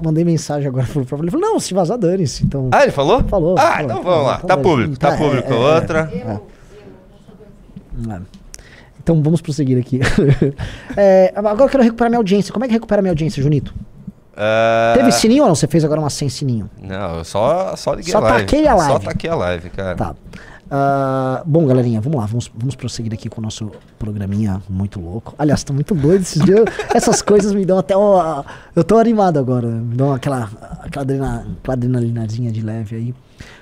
mandei 0.02 0.24
mensagem 0.24 0.68
agora 0.68 0.86
pro 0.86 1.04
próprio. 1.04 1.24
Ele 1.24 1.30
falou: 1.30 1.52
não, 1.52 1.60
se 1.60 1.72
vazar, 1.74 1.98
dane-se. 1.98 2.44
Então. 2.44 2.68
Ah, 2.72 2.82
ele 2.82 2.92
falou? 2.92 3.22
Falou, 3.24 3.56
Ah, 3.58 3.76
falou, 3.78 3.84
então 3.84 4.02
falou, 4.02 4.16
vamos 4.16 4.26
lá. 4.26 4.36
então 4.42 4.48
Tá 4.48 4.56
público, 4.62 4.98
tá 4.98 5.08
Tá, 5.08 5.14
é, 5.14 5.18
público. 5.18 5.52
é, 5.52 5.56
é. 5.56 5.74
Outra. 5.74 6.10
É. 6.12 6.40
Então 9.02 9.22
vamos 9.22 9.40
prosseguir 9.40 9.78
aqui. 9.78 10.00
É, 10.98 11.30
agora 11.36 11.64
eu 11.64 11.68
quero 11.68 11.82
recuperar 11.82 12.10
minha 12.10 12.18
audiência. 12.18 12.52
Como 12.52 12.64
é 12.64 12.68
que 12.68 12.74
recupera 12.74 13.02
minha 13.02 13.12
audiência, 13.12 13.42
Junito? 13.42 13.74
Ah, 14.34 14.94
Teve 14.96 15.12
sininho 15.12 15.42
ou 15.42 15.48
não? 15.48 15.54
Você 15.54 15.66
fez 15.66 15.84
agora 15.84 16.00
uma 16.00 16.08
sem 16.10 16.28
sininho? 16.28 16.70
Não, 16.80 17.18
eu 17.18 17.24
só, 17.24 17.76
só 17.76 17.92
liguei 17.92 18.12
Só 18.12 18.18
a 18.18 18.22
live. 18.22 18.38
taquei 18.46 18.66
a 18.66 18.74
live. 18.74 18.92
Só 18.92 18.98
taquei 18.98 19.30
a 19.30 19.34
live, 19.34 19.70
cara. 19.70 19.94
Tá. 19.96 20.14
Ah, 20.68 21.42
bom, 21.46 21.64
galerinha, 21.64 22.00
vamos 22.00 22.18
lá, 22.18 22.26
vamos, 22.26 22.50
vamos 22.54 22.74
prosseguir 22.74 23.12
aqui 23.14 23.28
com 23.28 23.40
o 23.40 23.44
nosso 23.44 23.70
programinha 23.98 24.60
muito 24.68 25.00
louco. 25.00 25.34
Aliás, 25.38 25.62
tá 25.62 25.72
muito 25.72 25.94
doido 25.94 26.22
esses 26.22 26.42
dias. 26.42 26.64
Essas 26.92 27.22
coisas 27.22 27.54
me 27.54 27.64
dão 27.64 27.78
até. 27.78 27.94
eu 27.94 28.84
tô 28.84 28.98
animado 28.98 29.38
agora. 29.38 29.68
Me 29.68 29.94
dão 29.94 30.12
aquela, 30.12 30.50
aquela, 30.80 31.02
adrena, 31.02 31.46
aquela 31.58 31.74
adrenalinazinha 31.74 32.50
de 32.50 32.60
leve 32.62 32.96
aí. 32.96 33.14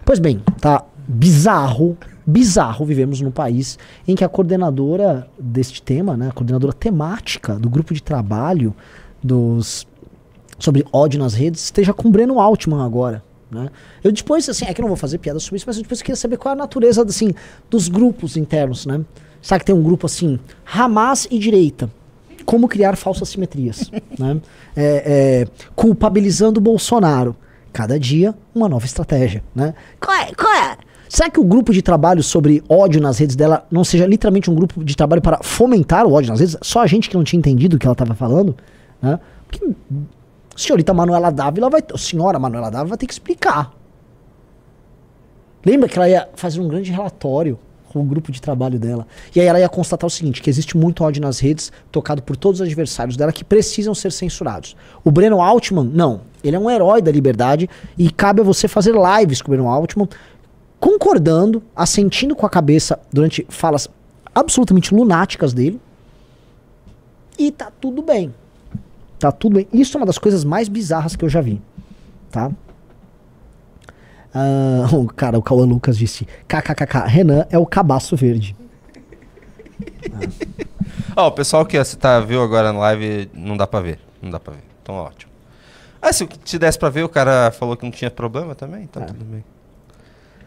Pois 0.04 0.18
bem, 0.18 0.42
tá 0.60 0.82
bizarro, 1.06 1.96
bizarro 2.26 2.86
vivemos 2.86 3.20
num 3.20 3.30
país 3.30 3.78
em 4.08 4.14
que 4.14 4.24
a 4.24 4.28
coordenadora 4.28 5.28
deste 5.38 5.82
tema, 5.82 6.16
né, 6.16 6.28
a 6.28 6.32
coordenadora 6.32 6.72
temática 6.72 7.58
do 7.58 7.68
grupo 7.68 7.92
de 7.92 8.02
trabalho 8.02 8.74
dos 9.22 9.86
sobre 10.58 10.84
ódio 10.92 11.18
nas 11.18 11.34
redes 11.34 11.64
esteja 11.64 11.92
com 11.92 12.08
o 12.08 12.10
Breno 12.10 12.40
Altman 12.40 12.84
agora. 12.84 13.22
Né? 13.50 13.68
Eu 14.02 14.12
depois, 14.12 14.48
assim, 14.48 14.64
é 14.66 14.74
que 14.74 14.80
eu 14.80 14.84
não 14.84 14.88
vou 14.88 14.96
fazer 14.96 15.18
piada 15.18 15.38
sobre 15.38 15.56
isso, 15.56 15.66
mas 15.66 15.76
eu 15.76 15.82
depois 15.82 16.02
queria 16.02 16.16
saber 16.16 16.36
qual 16.36 16.52
é 16.52 16.56
a 16.56 16.58
natureza 16.58 17.02
assim, 17.02 17.32
dos 17.70 17.88
grupos 17.88 18.36
internos. 18.36 18.86
Né? 18.86 19.00
Sabe 19.40 19.60
que 19.60 19.66
tem 19.66 19.74
um 19.74 19.82
grupo 19.82 20.06
assim, 20.06 20.38
Hamas 20.72 21.26
e 21.30 21.38
direita. 21.38 21.90
Como 22.44 22.68
criar 22.68 22.96
falsas 22.96 23.28
simetrias. 23.28 23.90
né? 24.18 24.40
É, 24.76 25.46
é, 25.46 25.46
culpabilizando 25.74 26.58
o 26.58 26.62
Bolsonaro. 26.62 27.36
Cada 27.72 27.98
dia, 27.98 28.34
uma 28.54 28.68
nova 28.68 28.86
estratégia. 28.86 29.42
Né? 29.54 29.74
Qual 30.00 30.16
é? 30.16 30.32
Qual 30.32 30.52
é? 30.52 30.76
Será 31.08 31.30
que 31.30 31.38
o 31.38 31.44
grupo 31.44 31.72
de 31.72 31.82
trabalho 31.82 32.22
sobre 32.22 32.62
ódio 32.68 33.00
nas 33.00 33.18
redes 33.18 33.36
dela 33.36 33.66
não 33.70 33.84
seja 33.84 34.06
literalmente 34.06 34.50
um 34.50 34.54
grupo 34.54 34.82
de 34.84 34.96
trabalho 34.96 35.22
para 35.22 35.38
fomentar 35.42 36.06
o 36.06 36.12
ódio 36.12 36.30
nas 36.30 36.40
redes? 36.40 36.56
Só 36.62 36.80
a 36.80 36.86
gente 36.86 37.08
que 37.08 37.16
não 37.16 37.22
tinha 37.22 37.38
entendido 37.38 37.76
o 37.76 37.78
que 37.78 37.86
ela 37.86 37.92
estava 37.92 38.14
falando? 38.14 38.56
Né? 39.00 39.18
Porque 39.46 39.64
senhorita 40.56 40.94
Manuela 40.94 41.30
Dávila 41.30 41.70
vai. 41.70 41.82
A 41.92 41.98
senhora 41.98 42.38
Manuela 42.38 42.70
Dávila 42.70 42.90
vai 42.90 42.98
ter 42.98 43.06
que 43.06 43.12
explicar. 43.12 43.72
Lembra 45.64 45.88
que 45.88 45.98
ela 45.98 46.08
ia 46.08 46.28
fazer 46.34 46.60
um 46.60 46.68
grande 46.68 46.90
relatório 46.90 47.58
com 47.94 48.00
o 48.00 48.04
grupo 48.04 48.32
de 48.32 48.42
trabalho 48.42 48.78
dela. 48.78 49.06
E 49.34 49.40
aí 49.40 49.46
ela 49.46 49.60
ia 49.60 49.68
constatar 49.68 50.06
o 50.06 50.10
seguinte: 50.10 50.42
que 50.42 50.50
existe 50.50 50.76
muito 50.76 51.04
ódio 51.04 51.22
nas 51.22 51.38
redes, 51.38 51.72
tocado 51.92 52.20
por 52.22 52.36
todos 52.36 52.60
os 52.60 52.66
adversários 52.66 53.16
dela, 53.16 53.32
que 53.32 53.44
precisam 53.44 53.94
ser 53.94 54.12
censurados. 54.12 54.76
O 55.04 55.10
Breno 55.10 55.40
Altman, 55.40 55.84
não. 55.84 56.22
Ele 56.42 56.56
é 56.56 56.58
um 56.58 56.68
herói 56.68 57.00
da 57.00 57.10
liberdade 57.10 57.70
e 57.96 58.10
cabe 58.10 58.40
a 58.40 58.44
você 58.44 58.68
fazer 58.68 58.94
lives 58.94 59.40
com 59.40 59.48
o 59.48 59.54
Breno 59.54 59.68
Altman 59.68 60.08
concordando, 60.78 61.62
assentindo 61.74 62.36
com 62.36 62.44
a 62.44 62.50
cabeça 62.50 62.98
durante 63.10 63.46
falas 63.48 63.88
absolutamente 64.34 64.94
lunáticas 64.94 65.54
dele. 65.54 65.80
E 67.38 67.50
tá 67.50 67.72
tudo 67.80 68.02
bem. 68.02 68.34
Tá 69.24 69.32
tudo 69.32 69.54
bem. 69.54 69.66
Isso 69.72 69.96
é 69.96 70.00
uma 70.00 70.04
das 70.04 70.18
coisas 70.18 70.44
mais 70.44 70.68
bizarras 70.68 71.16
que 71.16 71.24
eu 71.24 71.30
já 71.30 71.40
vi. 71.40 71.58
Tá? 72.30 72.50
Ah, 74.34 74.86
o 74.92 75.06
cara, 75.06 75.38
o 75.38 75.42
Cauã 75.42 75.64
Lucas 75.64 75.96
disse: 75.96 76.26
KKKK, 76.46 77.06
Renan 77.06 77.46
é 77.48 77.56
o 77.56 77.64
cabaço 77.64 78.14
verde. 78.16 78.54
Ó, 81.16 81.28
o 81.28 81.32
pessoal 81.32 81.64
que 81.64 81.82
você 81.82 81.96
tá, 81.96 82.20
viu 82.20 82.42
agora 82.42 82.70
na 82.70 82.78
live, 82.80 83.30
não 83.32 83.56
dá 83.56 83.66
pra 83.66 83.80
ver. 83.80 83.98
Não 84.20 84.28
dá 84.28 84.38
pra 84.38 84.52
ver. 84.52 84.64
Então, 84.82 84.94
ótimo. 84.96 85.32
Ah, 86.02 86.12
se, 86.12 86.28
se 86.44 86.58
desse 86.58 86.78
pra 86.78 86.90
ver, 86.90 87.04
o 87.04 87.08
cara 87.08 87.50
falou 87.50 87.78
que 87.78 87.84
não 87.86 87.90
tinha 87.90 88.10
problema 88.10 88.54
também, 88.54 88.82
então 88.82 89.04
É. 89.04 89.06
tudo 89.06 89.24
bem. 89.24 89.42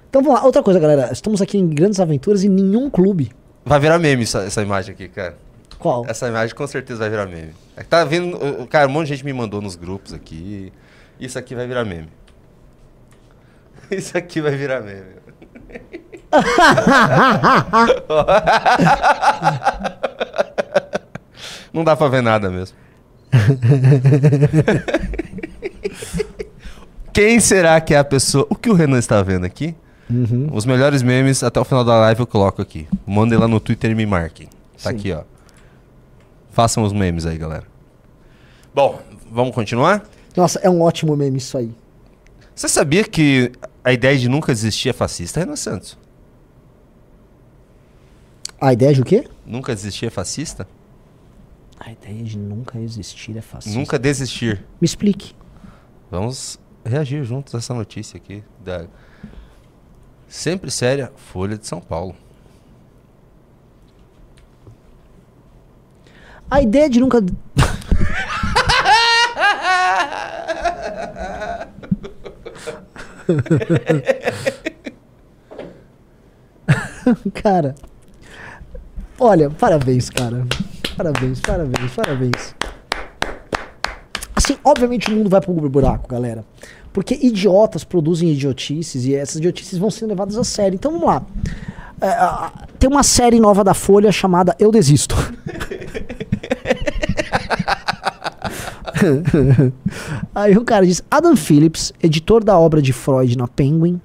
Então 0.07 0.21
vamos 0.21 0.39
lá, 0.39 0.45
outra 0.45 0.61
coisa, 0.61 0.80
galera. 0.80 1.11
Estamos 1.11 1.41
aqui 1.41 1.57
em 1.57 1.67
grandes 1.67 1.99
aventuras 1.99 2.43
e 2.43 2.47
nenhum 2.49 2.91
clube. 2.91 3.32
Vai 3.65 3.80
virar 3.80 3.97
meme 3.97 4.21
essa, 4.21 4.43
essa 4.43 4.61
imagem 4.61 4.93
aqui, 4.93 5.07
cara. 5.09 5.36
Qual? 5.80 6.05
Essa 6.07 6.28
imagem 6.28 6.55
com 6.55 6.65
certeza 6.65 6.99
vai 6.99 7.09
virar 7.09 7.25
meme. 7.25 7.53
É 7.75 7.84
tá 7.84 8.03
vendo, 8.03 8.38
cara, 8.67 8.88
um 8.88 8.91
monte 8.91 9.07
de 9.07 9.15
gente 9.15 9.25
me 9.25 9.34
mandou 9.34 9.61
nos 9.61 9.75
grupos 9.75 10.13
aqui. 10.13 10.71
Isso 11.19 11.38
aqui 11.38 11.55
vai 11.55 11.67
virar 11.67 11.86
meme. 11.86 12.09
Isso 13.91 14.17
aqui 14.17 14.41
vai 14.41 14.55
virar 14.55 14.82
meme. 14.82 15.17
Não 21.71 21.84
dá 21.84 21.95
pra 21.95 22.07
ver 22.07 22.23
nada 22.23 22.49
mesmo. 22.49 22.75
Quem 27.13 27.39
será 27.39 27.80
que 27.82 27.93
é 27.93 27.97
a 27.97 28.03
pessoa? 28.03 28.45
O 28.49 28.55
que 28.55 28.69
o 28.69 28.73
Renan 28.73 28.99
está 28.99 29.21
vendo 29.21 29.45
aqui? 29.45 29.75
Uhum. 30.09 30.49
Os 30.53 30.65
melhores 30.65 31.01
memes 31.01 31.43
até 31.43 31.59
o 31.59 31.65
final 31.65 31.84
da 31.84 31.97
live 31.97 32.21
eu 32.21 32.28
coloco 32.28 32.61
aqui. 32.61 32.88
Mandem 33.05 33.38
lá 33.38 33.47
no 33.47 33.59
Twitter 33.59 33.91
e 33.91 33.95
me 33.95 34.05
marquem. 34.05 34.47
Tá 34.82 34.91
Sim. 34.91 34.95
aqui, 34.95 35.11
ó. 35.11 35.23
Façam 36.58 36.82
os 36.82 36.91
memes 36.91 37.24
aí, 37.24 37.38
galera. 37.38 37.68
Bom, 38.74 38.99
vamos 39.32 39.53
continuar? 39.53 40.10
Nossa, 40.36 40.58
é 40.64 40.68
um 40.68 40.82
ótimo 40.82 41.16
meme 41.16 41.38
isso 41.38 41.55
aí. 41.55 41.72
Você 42.55 42.68
sabia 42.68 43.03
que 43.03 43.51
a 43.84 43.93
ideia 43.93 44.18
de 44.18 44.28
nunca 44.28 44.51
desistir 44.51 44.89
é 44.89 44.93
fascista, 44.93 45.39
Renan 45.39 45.55
Santos? 45.55 45.95
A 48.60 48.74
ideia 48.74 48.91
de 48.91 49.01
o 49.01 49.05
quê? 49.05 49.28
Nunca 49.45 49.76
desistir 49.76 50.08
é 50.08 50.10
fascista? 50.10 50.68
A 51.80 51.91
ideia 51.91 52.24
de 52.24 52.39
nunca 52.39 52.80
existir 52.80 53.38
é 53.38 53.41
fácil. 53.41 53.72
Nunca 53.74 53.99
desistir. 53.99 54.66
Me 54.82 54.86
explique. 54.86 55.36
Vamos 56.10 56.60
reagir 56.84 57.24
juntos 57.24 57.53
a 57.53 57.60
essa 57.60 57.76
notícia 57.76 58.18
aqui 58.18 58.43
da 58.66 58.88
sempre 60.28 60.72
séria 60.72 61.14
Folha 61.16 61.55
de 61.55 61.68
São 61.68 61.80
Paulo. 61.80 62.16
A 66.50 66.62
ideia 66.62 66.89
de 66.89 67.00
nunca. 67.00 67.22
cara. 77.34 77.76
Olha, 79.20 79.50
parabéns, 79.50 80.10
cara. 80.10 80.45
Parabéns, 80.95 81.41
parabéns, 81.41 81.91
parabéns. 81.95 82.56
Assim, 84.36 84.58
obviamente 84.64 85.12
o 85.12 85.16
mundo 85.16 85.30
vai 85.30 85.41
pro 85.41 85.54
buraco, 85.54 86.08
galera. 86.08 86.45
Porque 86.93 87.20
idiotas 87.22 87.84
produzem 87.84 88.32
idiotices 88.32 89.06
e 89.06 89.14
essas 89.14 89.36
idiotices 89.36 89.78
vão 89.78 89.91
sendo 89.91 90.10
levadas 90.10 90.38
a 90.38 90.43
sério. 90.43 90.76
Então 90.76 90.91
vamos 90.91 91.08
lá. 91.08 91.22
É, 92.00 92.16
tem 92.78 92.89
uma 92.89 93.04
série 93.04 93.39
nova 93.39 93.64
da 93.64 93.74
Folha 93.74 94.12
chamada 94.12 94.56
Eu 94.60 94.72
Desisto. 94.72 95.16
Aí 100.34 100.58
o 100.58 100.64
cara 100.64 100.86
diz: 100.86 101.02
Adam 101.10 101.36
Phillips, 101.36 101.93
editor 102.02 102.43
da 102.43 102.58
obra 102.58 102.82
de 102.82 102.93
Freud 102.93 103.38
na 103.38 103.48
Penguin, 103.48 104.02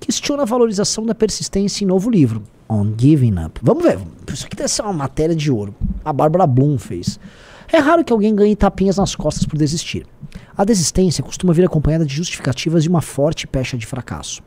questiona 0.00 0.42
a 0.42 0.46
valorização 0.46 1.04
da 1.04 1.14
persistência 1.14 1.84
em 1.84 1.86
novo 1.86 2.10
livro, 2.10 2.42
On 2.68 2.92
Giving 2.96 3.44
Up. 3.44 3.60
Vamos 3.62 3.82
ver, 3.82 3.98
isso 4.32 4.46
aqui 4.46 4.56
deve 4.56 4.68
ser 4.68 4.82
uma 4.82 4.92
matéria 4.92 5.34
de 5.34 5.50
ouro. 5.50 5.74
A 6.04 6.12
Bárbara 6.12 6.46
Bloom 6.46 6.78
fez. 6.78 7.18
É 7.72 7.78
raro 7.78 8.04
que 8.04 8.12
alguém 8.12 8.34
ganhe 8.34 8.54
tapinhas 8.54 8.96
nas 8.96 9.14
costas 9.14 9.46
por 9.46 9.58
desistir. 9.58 10.06
A 10.56 10.64
desistência 10.64 11.24
costuma 11.24 11.52
vir 11.52 11.64
acompanhada 11.64 12.04
de 12.04 12.14
justificativas 12.14 12.84
e 12.84 12.88
uma 12.88 13.00
forte 13.00 13.46
pecha 13.46 13.76
de 13.76 13.86
fracasso. 13.86 14.42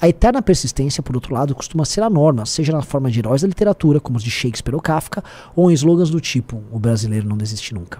A 0.00 0.08
eterna 0.08 0.40
persistência, 0.40 1.02
por 1.02 1.14
outro 1.14 1.34
lado, 1.34 1.54
costuma 1.54 1.84
ser 1.84 2.02
a 2.02 2.10
norma, 2.10 2.46
seja 2.46 2.72
na 2.72 2.82
forma 2.82 3.10
de 3.10 3.18
heróis 3.18 3.42
da 3.42 3.48
literatura, 3.48 4.00
como 4.00 4.16
os 4.16 4.24
de 4.24 4.30
Shakespeare 4.30 4.74
ou 4.74 4.80
Kafka, 4.80 5.22
ou 5.54 5.70
em 5.70 5.74
slogans 5.74 6.10
do 6.10 6.20
tipo: 6.20 6.62
o 6.72 6.78
brasileiro 6.78 7.28
não 7.28 7.36
desiste 7.36 7.74
nunca. 7.74 7.98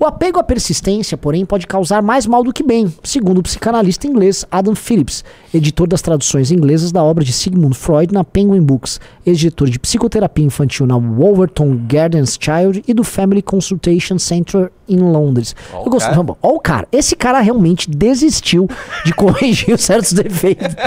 O 0.00 0.06
apego 0.06 0.38
à 0.38 0.44
persistência, 0.44 1.18
porém, 1.18 1.44
pode 1.44 1.66
causar 1.66 2.00
mais 2.00 2.24
mal 2.24 2.44
do 2.44 2.52
que 2.52 2.62
bem, 2.62 2.92
segundo 3.02 3.38
o 3.38 3.42
psicanalista 3.42 4.06
inglês 4.06 4.44
Adam 4.48 4.76
Phillips, 4.76 5.24
editor 5.52 5.88
das 5.88 6.00
traduções 6.00 6.52
inglesas 6.52 6.92
da 6.92 7.02
obra 7.02 7.24
de 7.24 7.32
Sigmund 7.32 7.76
Freud 7.76 8.14
na 8.14 8.22
Penguin 8.22 8.62
Books, 8.62 9.00
ex-diretor 9.26 9.68
de 9.68 9.76
psicoterapia 9.76 10.44
infantil 10.44 10.86
na 10.86 10.96
Wolverton 10.96 11.80
Gardens 11.88 12.38
Child 12.40 12.84
e 12.86 12.94
do 12.94 13.02
Family 13.02 13.42
Consultation 13.42 14.20
Center 14.20 14.70
em 14.88 14.98
Londres. 14.98 15.56
Ó 15.72 15.88
o 15.88 15.94
Eu 15.94 16.14
vamos, 16.14 16.36
ó 16.40 16.50
o 16.50 16.60
cara, 16.60 16.86
esse 16.92 17.16
cara 17.16 17.40
realmente 17.40 17.90
desistiu 17.90 18.68
de 19.04 19.12
corrigir 19.18 19.76
certos 19.78 20.12
defeitos. 20.12 20.68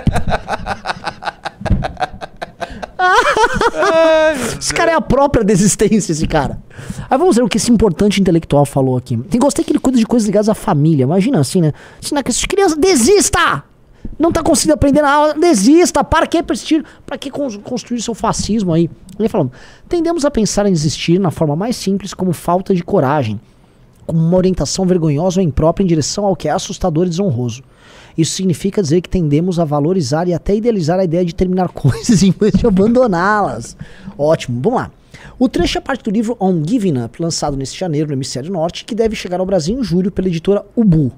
Esse 4.60 4.74
cara 4.74 4.92
é 4.92 4.96
a 4.96 5.02
própria 5.02 5.44
desistência, 5.44 6.12
esse 6.12 6.28
cara. 6.28 6.62
Aí 7.10 7.18
vamos 7.18 7.36
ver 7.36 7.44
o 7.44 7.48
que 7.50 7.58
esse 7.58 7.72
importante 7.72 8.22
intelectual 8.22 8.66
falou 8.66 8.98
aqui. 8.98 9.18
Tem 9.18 9.40
gostei 9.40 9.64
que 9.66 9.72
ele 9.72 9.80
cuida 9.80 9.98
de 9.98 10.06
coisas 10.06 10.26
ligadas 10.28 10.50
à 10.50 10.54
família. 10.54 11.04
Imagina 11.04 11.40
assim, 11.40 11.62
né? 11.62 11.74
Ensinar 12.02 12.24
que 12.24 12.32
essas 12.32 12.46
crianças 12.46 12.78
desista! 12.78 13.64
Não 14.18 14.32
tá 14.32 14.44
conseguindo 14.44 14.74
aprender 14.74 15.02
nada, 15.02 15.34
desista! 15.34 16.04
Para 16.04 16.28
que 16.28 16.42
persistir? 16.44 16.84
Para 17.06 17.18
que 17.18 17.30
cons- 17.32 17.58
construir 17.64 18.02
seu 18.02 18.14
fascismo 18.14 18.74
aí? 18.74 18.90
Ele 19.20 19.30
falando: 19.30 19.52
tendemos 19.90 20.26
a 20.26 20.32
pensar 20.32 20.66
em 20.66 20.72
desistir 20.72 21.20
na 21.20 21.32
forma 21.32 21.56
mais 21.56 21.76
simples 21.76 22.14
como 22.14 22.34
falta 22.34 22.74
de 22.74 22.84
coragem, 22.84 23.40
como 24.06 24.20
uma 24.20 24.38
orientação 24.38 24.86
vergonhosa 24.86 25.40
ou 25.40 25.46
imprópria 25.46 25.84
em 25.84 25.88
direção 25.88 26.26
ao 26.26 26.36
que 26.36 26.48
é 26.48 26.52
assustador 26.52 27.06
e 27.06 27.10
desonroso. 27.10 27.64
Isso 28.18 28.34
significa 28.36 28.82
dizer 28.82 29.02
que 29.02 29.10
tendemos 29.10 29.60
a 29.60 29.66
valorizar 29.66 30.28
e 30.28 30.34
até 30.34 30.56
idealizar 30.56 31.00
a 31.00 31.04
ideia 31.04 31.26
de 31.26 31.34
terminar 31.36 31.70
coisas 31.74 32.24
em 32.24 32.32
vez 32.32 32.54
de 32.54 32.66
abandoná-las. 32.68 33.76
Ótimo, 34.18 34.60
vamos 34.62 34.80
lá. 34.80 34.92
O 35.38 35.50
trecho 35.50 35.78
é 35.78 35.82
parte 35.82 36.04
do 36.04 36.12
livro 36.12 36.36
On 36.40 36.62
Giving 36.66 37.04
Up, 37.04 37.22
lançado 37.22 37.58
neste 37.58 37.80
janeiro 37.80 38.08
no 38.10 38.14
Hemisfério 38.14 38.52
Norte, 38.52 38.86
que 38.86 38.94
deve 38.96 39.16
chegar 39.16 39.40
ao 39.40 39.46
Brasil 39.46 39.80
em 39.80 39.84
julho 39.84 40.12
pela 40.12 40.28
editora 40.28 40.64
Ubu. 40.76 41.12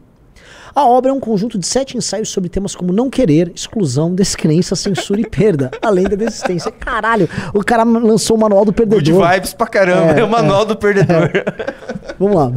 A 0.76 0.86
obra 0.88 1.12
é 1.12 1.14
um 1.14 1.20
conjunto 1.20 1.60
de 1.60 1.68
sete 1.68 1.96
ensaios 1.96 2.30
sobre 2.30 2.50
temas 2.50 2.76
como 2.76 2.92
não 2.92 3.08
querer, 3.08 3.52
exclusão, 3.54 4.14
descrença, 4.16 4.76
censura 4.76 5.22
e 5.22 5.30
perda, 5.30 5.70
além 5.82 6.06
da 6.06 6.16
desistência. 6.16 6.72
Caralho, 6.72 7.30
o 7.54 7.64
cara 7.64 7.84
lançou 7.84 8.36
o 8.36 8.40
manual 8.40 8.66
do 8.66 8.72
Good 8.74 8.90
perdedor. 8.90 9.30
vibes 9.34 9.54
pra 9.54 9.68
caramba. 9.68 10.14
É, 10.14 10.20
É, 10.22 10.24
o 10.24 10.30
manual 10.30 10.66
do 10.66 10.76
perdedor. 10.76 11.30
Vamos 12.18 12.36
lá. 12.36 12.52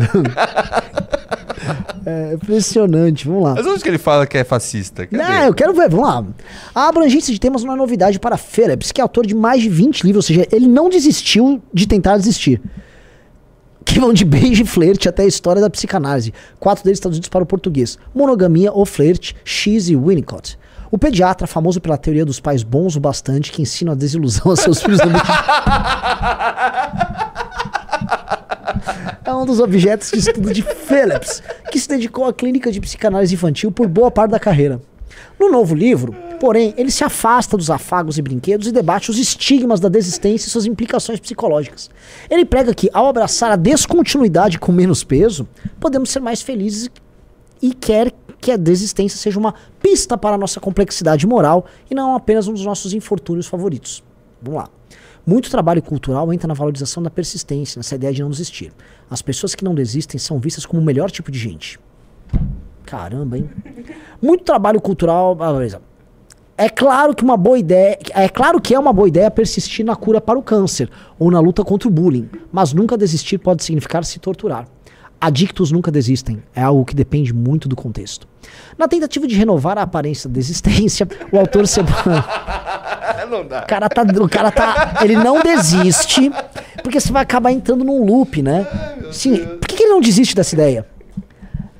É 2.05 2.35
impressionante, 2.35 3.27
vamos 3.27 3.43
lá. 3.43 3.55
Mas 3.55 3.67
onde 3.67 3.83
que 3.83 3.89
ele 3.89 3.99
fala 3.99 4.27
que 4.27 4.39
é 4.39 4.45
fascista? 4.45 5.07
Cadê? 5.07 5.23
Não, 5.23 5.45
eu 5.45 5.55
quero 5.55 5.73
ver, 5.73 5.89
vamos 5.89 6.07
lá. 6.07 6.25
A 6.75 6.89
abrangência 6.89 7.33
de 7.33 7.41
temas 7.41 7.64
não 7.64 7.73
é 7.73 7.77
novidade 7.77 8.19
para 8.19 8.37
Phillips, 8.37 8.93
que 8.93 9.01
é 9.01 9.03
autor 9.03 9.27
de 9.27 9.35
mais 9.35 9.62
de 9.62 9.69
20 9.69 10.05
livros, 10.05 10.25
ou 10.25 10.29
seja, 10.29 10.47
ele 10.53 10.69
não 10.69 10.89
desistiu 10.89 11.62
de 11.73 11.87
tentar 11.87 12.17
desistir. 12.17 12.61
Que 13.85 14.01
vão 14.01 14.12
de 14.12 14.25
beijo 14.25 14.62
e 14.62 14.67
flerte 14.67 15.09
até 15.09 15.23
a 15.23 15.27
história 15.27 15.62
da 15.62 15.71
psicanálise. 15.71 16.35
Quatro 16.59 16.85
deles 16.85 17.01
traduzidos 17.01 17.29
para 17.29 17.43
o 17.43 17.47
português. 17.47 17.99
Monogamia, 18.14 18.73
ou 18.73 18.85
flerte, 18.85 19.37
X 19.45 19.89
e 19.89 19.97
Winnicott. 19.97 20.59
O 20.91 20.99
pediatra, 20.99 21.47
famoso 21.47 21.81
pela 21.81 21.97
teoria 21.97 22.25
dos 22.25 22.41
pais 22.41 22.62
bons 22.62 22.97
o 22.97 23.01
bastante, 23.01 23.53
que 23.53 23.62
ensinam 23.62 23.93
a 23.93 23.97
desilusão 23.97 24.53
a 24.53 24.57
seus 24.57 24.83
filhos 24.83 25.01
no 25.01 25.11
meio 25.11 25.23
é 29.25 29.35
um 29.35 29.45
dos 29.45 29.61
objetos 29.61 30.11
de 30.11 30.19
estudo 30.19 30.53
de 30.53 30.63
Phillips, 30.63 31.43
que 31.71 31.79
se 31.79 31.89
dedicou 31.89 32.27
à 32.27 32.33
clínica 32.33 32.71
de 32.71 32.81
psicanálise 32.81 33.35
infantil 33.35 33.71
por 33.73 33.89
boa 33.89 34.11
parte 34.11 34.31
da 34.31 34.39
carreira. 34.39 34.81
No 35.39 35.51
novo 35.51 35.75
livro, 35.75 36.15
porém, 36.41 36.75
ele 36.77 36.91
se 36.91 37.05
afasta 37.05 37.57
dos 37.57 37.71
afagos 37.71 38.19
e 38.19 38.23
brinquedos 38.23 38.67
e 38.67 38.73
debate 38.73 39.11
os 39.11 39.19
estigmas 39.19 39.81
da 39.81 39.89
desistência 39.89 40.47
e 40.47 40.51
suas 40.51 40.67
implicações 40.67 41.21
psicológicas. 41.21 41.91
Ele 42.31 42.45
prega 42.45 42.75
que, 42.75 42.91
ao 42.93 43.07
abraçar 43.07 43.51
a 43.51 43.57
descontinuidade 43.57 44.59
com 44.59 44.73
menos 44.73 45.05
peso, 45.05 45.49
podemos 45.81 46.11
ser 46.11 46.21
mais 46.21 46.43
felizes 46.43 46.91
e 47.61 47.73
quer 47.73 48.13
que 48.41 48.51
a 48.51 48.57
desistência 48.57 49.19
seja 49.19 49.39
uma 49.39 49.55
pista 49.83 50.17
para 50.17 50.35
a 50.35 50.39
nossa 50.39 50.61
complexidade 50.61 51.27
moral 51.27 51.67
e 51.91 51.95
não 51.95 52.15
apenas 52.15 52.47
um 52.49 52.53
dos 52.53 52.65
nossos 52.65 52.93
infortúnios 52.93 53.47
favoritos. 53.47 54.03
Vamos 54.43 54.63
lá. 54.63 54.69
Muito 55.27 55.51
trabalho 55.51 55.83
cultural 55.83 56.33
entra 56.33 56.47
na 56.47 56.55
valorização 56.55 57.03
da 57.03 57.11
persistência, 57.11 57.81
nessa 57.81 57.97
ideia 57.97 58.12
de 58.12 58.22
não 58.22 58.31
desistir. 58.31 58.72
As 59.11 59.20
pessoas 59.20 59.57
que 59.57 59.64
não 59.64 59.74
desistem 59.74 60.20
são 60.20 60.39
vistas 60.39 60.64
como 60.64 60.81
o 60.81 60.85
melhor 60.85 61.11
tipo 61.11 61.33
de 61.33 61.39
gente. 61.39 61.81
Caramba, 62.85 63.37
hein? 63.37 63.51
Muito 64.22 64.45
trabalho 64.45 64.81
cultural. 64.81 65.37
ah, 65.41 65.81
é 66.57 66.68
claro 66.68 67.12
que 67.12 67.24
uma 67.24 67.37
boa 67.37 67.59
ideia, 67.59 67.99
é 68.14 68.29
claro 68.29 68.61
que 68.61 68.72
é 68.72 68.79
uma 68.79 68.93
boa 68.93 69.09
ideia 69.09 69.29
persistir 69.29 69.85
na 69.85 69.97
cura 69.97 70.20
para 70.20 70.39
o 70.39 70.43
câncer 70.43 70.89
ou 71.18 71.29
na 71.29 71.41
luta 71.41 71.64
contra 71.64 71.89
o 71.89 71.91
bullying, 71.91 72.31
mas 72.53 72.72
nunca 72.72 72.97
desistir 72.97 73.39
pode 73.39 73.64
significar 73.64 74.05
se 74.05 74.20
torturar. 74.20 74.68
Adictos 75.21 75.73
nunca 75.73 75.91
desistem, 75.91 76.43
é 76.55 76.62
algo 76.62 76.85
que 76.85 76.95
depende 76.95 77.33
muito 77.33 77.69
do 77.69 77.75
contexto. 77.75 78.29
Na 78.77 78.87
tentativa 78.87 79.27
de 79.27 79.35
renovar 79.35 79.79
a 79.79 79.83
aparência 79.83 80.29
da 80.29 80.39
existência, 80.39 81.09
o 81.33 81.39
autor 81.39 81.67
se 81.67 81.81
não 83.31 83.47
dá. 83.47 83.62
o 83.62 83.67
cara 83.67 83.89
tá, 83.89 84.03
o 84.03 84.29
cara 84.29 84.51
tá, 84.53 84.99
ele 85.03 85.17
não 85.17 85.43
desiste, 85.43 86.31
porque 86.83 87.01
você 87.01 87.11
vai 87.12 87.23
acabar 87.23 87.51
entrando 87.51 87.85
num 87.85 88.05
loop, 88.05 88.43
né? 88.43 88.67
Sim, 89.11 89.37
por 89.59 89.67
que, 89.67 89.83
ele 89.83 89.93
não 89.93 90.01
desiste 90.01 90.35
dessa 90.35 90.55
ideia? 90.55 90.87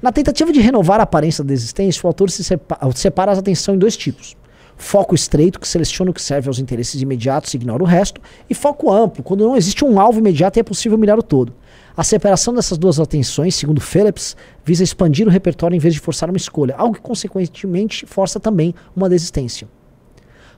Na 0.01 0.11
tentativa 0.13 0.53
de 0.53 0.61
renovar 0.61 1.01
a 1.01 1.03
aparência 1.03 1.45
da 1.45 1.53
existência, 1.53 2.01
o 2.05 2.07
autor 2.07 2.31
se 2.31 2.43
sepa- 2.43 2.79
separa 2.95 3.33
a 3.33 3.39
atenção 3.39 3.75
em 3.75 3.79
dois 3.79 3.97
tipos. 3.97 4.37
Foco 4.79 5.15
estreito, 5.15 5.59
que 5.59 5.67
seleciona 5.67 6.11
o 6.11 6.15
que 6.15 6.21
serve 6.21 6.49
aos 6.49 6.59
interesses 6.59 7.01
imediatos 7.01 7.53
e 7.55 7.57
ignora 7.57 7.83
o 7.83 7.87
resto, 7.87 8.21
e 8.49 8.55
foco 8.55 8.93
amplo, 8.93 9.23
quando 9.23 9.45
não 9.45 9.57
existe 9.57 9.85
um 9.85 9.99
alvo 9.99 10.19
imediato 10.19 10.59
e 10.59 10.61
é 10.61 10.63
possível 10.63 10.99
mirar 10.99 11.19
o 11.19 11.23
todo. 11.23 11.53
A 11.97 12.05
separação 12.05 12.53
dessas 12.53 12.77
duas 12.77 13.01
atenções, 13.01 13.55
segundo 13.55 13.81
Phillips, 13.81 14.37
visa 14.63 14.85
expandir 14.85 15.27
o 15.27 15.31
repertório 15.31 15.75
em 15.75 15.79
vez 15.79 15.95
de 15.95 16.01
forçar 16.01 16.29
uma 16.29 16.37
escolha, 16.37 16.75
algo 16.77 16.95
que 16.95 17.01
consequentemente 17.01 18.05
força 18.05 18.39
também 18.39 18.75
uma 18.95 19.09
desistência. 19.09 19.67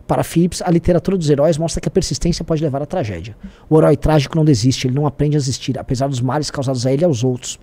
Para 0.04 0.24
Phillips, 0.24 0.60
a 0.62 0.70
literatura 0.70 1.16
dos 1.16 1.30
heróis 1.30 1.56
mostra 1.56 1.80
que 1.80 1.86
a 1.86 1.90
persistência 1.90 2.44
pode 2.44 2.62
levar 2.62 2.82
à 2.82 2.86
tragédia. 2.86 3.36
O 3.70 3.78
herói 3.78 3.96
trágico 3.96 4.36
não 4.36 4.44
desiste, 4.44 4.88
ele 4.88 4.94
não 4.94 5.06
aprende 5.06 5.36
a 5.36 5.38
existir, 5.38 5.78
apesar 5.78 6.08
dos 6.08 6.20
males 6.20 6.50
causados 6.50 6.84
a 6.84 6.92
ele 6.92 7.02
e 7.02 7.04
aos 7.04 7.22
outros. 7.22 7.60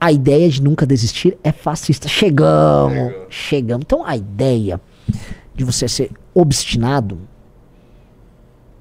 A 0.00 0.10
ideia 0.10 0.48
de 0.48 0.62
nunca 0.62 0.86
desistir 0.86 1.36
é 1.44 1.52
fascista. 1.52 2.08
Chegamos, 2.08 3.12
chegamos. 3.28 3.84
Então 3.84 4.04
a 4.04 4.16
ideia 4.16 4.80
de 5.54 5.64
você 5.64 5.88
ser 5.88 6.10
obstinado 6.32 7.18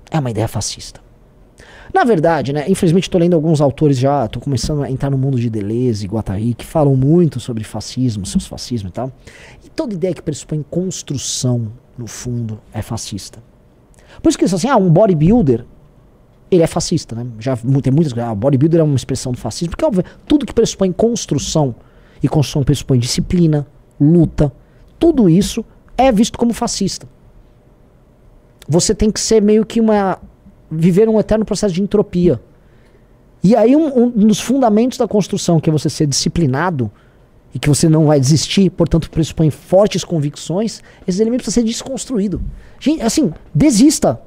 é 0.09 0.19
uma 0.19 0.31
ideia 0.31 0.47
fascista. 0.47 1.02
Na 1.93 2.03
verdade, 2.03 2.51
né, 2.51 2.65
infelizmente 2.67 3.03
estou 3.03 3.21
lendo 3.21 3.35
alguns 3.35 3.61
autores 3.61 3.97
já, 3.97 4.25
estou 4.25 4.41
começando 4.41 4.81
a 4.81 4.89
entrar 4.89 5.11
no 5.11 5.17
mundo 5.17 5.39
de 5.39 5.49
Deleuze 5.49 6.05
e 6.05 6.07
Guattari, 6.07 6.55
que 6.55 6.65
falam 6.65 6.95
muito 6.95 7.39
sobre 7.39 7.63
fascismo, 7.63 8.25
seus 8.25 8.47
fascismos 8.47 8.89
e 8.89 8.93
tal. 8.93 9.11
E 9.63 9.69
toda 9.69 9.93
ideia 9.93 10.13
que 10.13 10.21
pressupõe 10.21 10.65
construção, 10.69 11.71
no 11.95 12.07
fundo, 12.07 12.59
é 12.73 12.81
fascista. 12.81 13.43
Por 14.21 14.29
isso 14.29 14.37
que 14.37 14.43
eles 14.43 14.53
assim, 14.53 14.67
ah, 14.67 14.77
um 14.77 14.89
bodybuilder, 14.89 15.65
ele 16.49 16.63
é 16.63 16.67
fascista, 16.67 17.15
né? 17.15 17.27
Já 17.39 17.55
tem 17.55 17.93
muitas 17.93 18.17
ah, 18.17 18.33
bodybuilder 18.33 18.79
é 18.79 18.83
uma 18.83 18.95
expressão 18.95 19.31
do 19.31 19.37
fascismo, 19.37 19.71
porque 19.71 19.85
óbvio, 19.85 20.03
tudo 20.27 20.47
que 20.47 20.53
pressupõe 20.53 20.91
construção, 20.91 21.75
e 22.23 22.27
construção 22.27 22.63
pressupõe 22.63 22.97
disciplina, 22.97 23.67
luta, 23.99 24.51
tudo 24.97 25.29
isso 25.29 25.63
é 25.97 26.11
visto 26.11 26.37
como 26.37 26.53
fascista. 26.53 27.07
Você 28.67 28.95
tem 28.95 29.11
que 29.11 29.19
ser 29.19 29.41
meio 29.41 29.65
que 29.65 29.81
uma. 29.81 30.17
Viver 30.75 31.07
um 31.09 31.19
eterno 31.19 31.45
processo 31.45 31.73
de 31.73 31.81
entropia. 31.81 32.39
E 33.43 33.55
aí, 33.55 33.75
um, 33.75 34.05
um 34.05 34.09
dos 34.27 34.39
fundamentos 34.39 34.97
da 34.97 35.07
construção, 35.07 35.59
que 35.59 35.69
é 35.69 35.73
você 35.73 35.89
ser 35.89 36.07
disciplinado 36.07 36.89
e 37.53 37.59
que 37.59 37.67
você 37.69 37.87
não 37.89 38.05
vai 38.07 38.19
desistir, 38.19 38.69
portanto, 38.69 39.09
pressupõe 39.09 39.49
fortes 39.49 40.03
convicções, 40.03 40.81
esses 41.07 41.19
elementos 41.19 41.45
precisam 41.45 41.63
ser 41.63 41.67
desconstruídos. 41.67 42.39
Gente, 42.79 43.01
assim, 43.01 43.33
desista. 43.53 44.19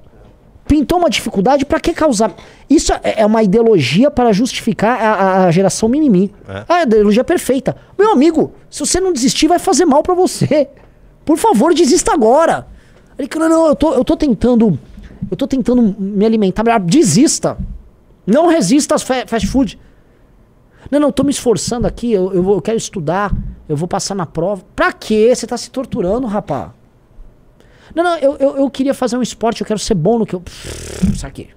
Pintou 0.68 0.98
uma 0.98 1.08
dificuldade, 1.08 1.64
pra 1.64 1.78
que 1.78 1.92
causar? 1.92 2.34
Isso 2.68 2.92
é 2.92 3.22
é 3.22 3.26
uma 3.26 3.40
ideologia 3.42 4.10
para 4.10 4.32
justificar 4.32 5.00
a, 5.00 5.46
a- 5.46 5.50
geração 5.52 5.88
mimimi. 5.88 6.34
É. 6.48 6.64
A 6.68 6.82
ideologia 6.82 7.22
perfeita. 7.22 7.76
Meu 7.96 8.10
amigo, 8.10 8.52
se 8.68 8.80
você 8.80 8.98
não 8.98 9.12
desistir, 9.12 9.46
vai 9.46 9.60
fazer 9.60 9.84
mal 9.84 10.02
pra 10.02 10.12
você. 10.14 10.68
Por 11.24 11.38
favor, 11.38 11.72
desista 11.72 12.12
agora. 12.12 12.66
Ele, 13.16 13.28
não, 13.38 13.48
não, 13.48 13.66
eu 13.68 13.76
tô, 13.76 13.94
eu 13.94 14.04
tô 14.04 14.16
tentando. 14.16 14.76
Eu 15.30 15.36
tô 15.36 15.46
tentando 15.46 15.82
me 15.98 16.24
alimentar 16.24 16.62
melhor. 16.64 16.80
Desista. 16.80 17.56
Não 18.26 18.48
resista 18.48 18.94
às 18.94 19.02
fa- 19.02 19.26
fast 19.26 19.46
food. 19.48 19.78
Não, 20.90 21.00
não, 21.00 21.10
tô 21.12 21.24
me 21.24 21.30
esforçando 21.30 21.86
aqui, 21.86 22.12
eu, 22.12 22.32
eu, 22.32 22.48
eu 22.50 22.62
quero 22.62 22.76
estudar, 22.76 23.34
eu 23.68 23.76
vou 23.76 23.88
passar 23.88 24.14
na 24.14 24.24
prova. 24.26 24.62
Pra 24.74 24.92
quê? 24.92 25.34
Você 25.34 25.46
tá 25.46 25.56
se 25.56 25.70
torturando, 25.70 26.26
rapá. 26.26 26.72
Não, 27.94 28.04
não, 28.04 28.16
eu, 28.18 28.36
eu, 28.36 28.56
eu 28.56 28.70
queria 28.70 28.94
fazer 28.94 29.16
um 29.16 29.22
esporte, 29.22 29.60
eu 29.62 29.66
quero 29.66 29.78
ser 29.80 29.94
bom 29.94 30.18
no 30.18 30.26
que 30.26 30.34
eu. 30.34 30.42
Sabe 31.16 31.32
quê? 31.32 31.48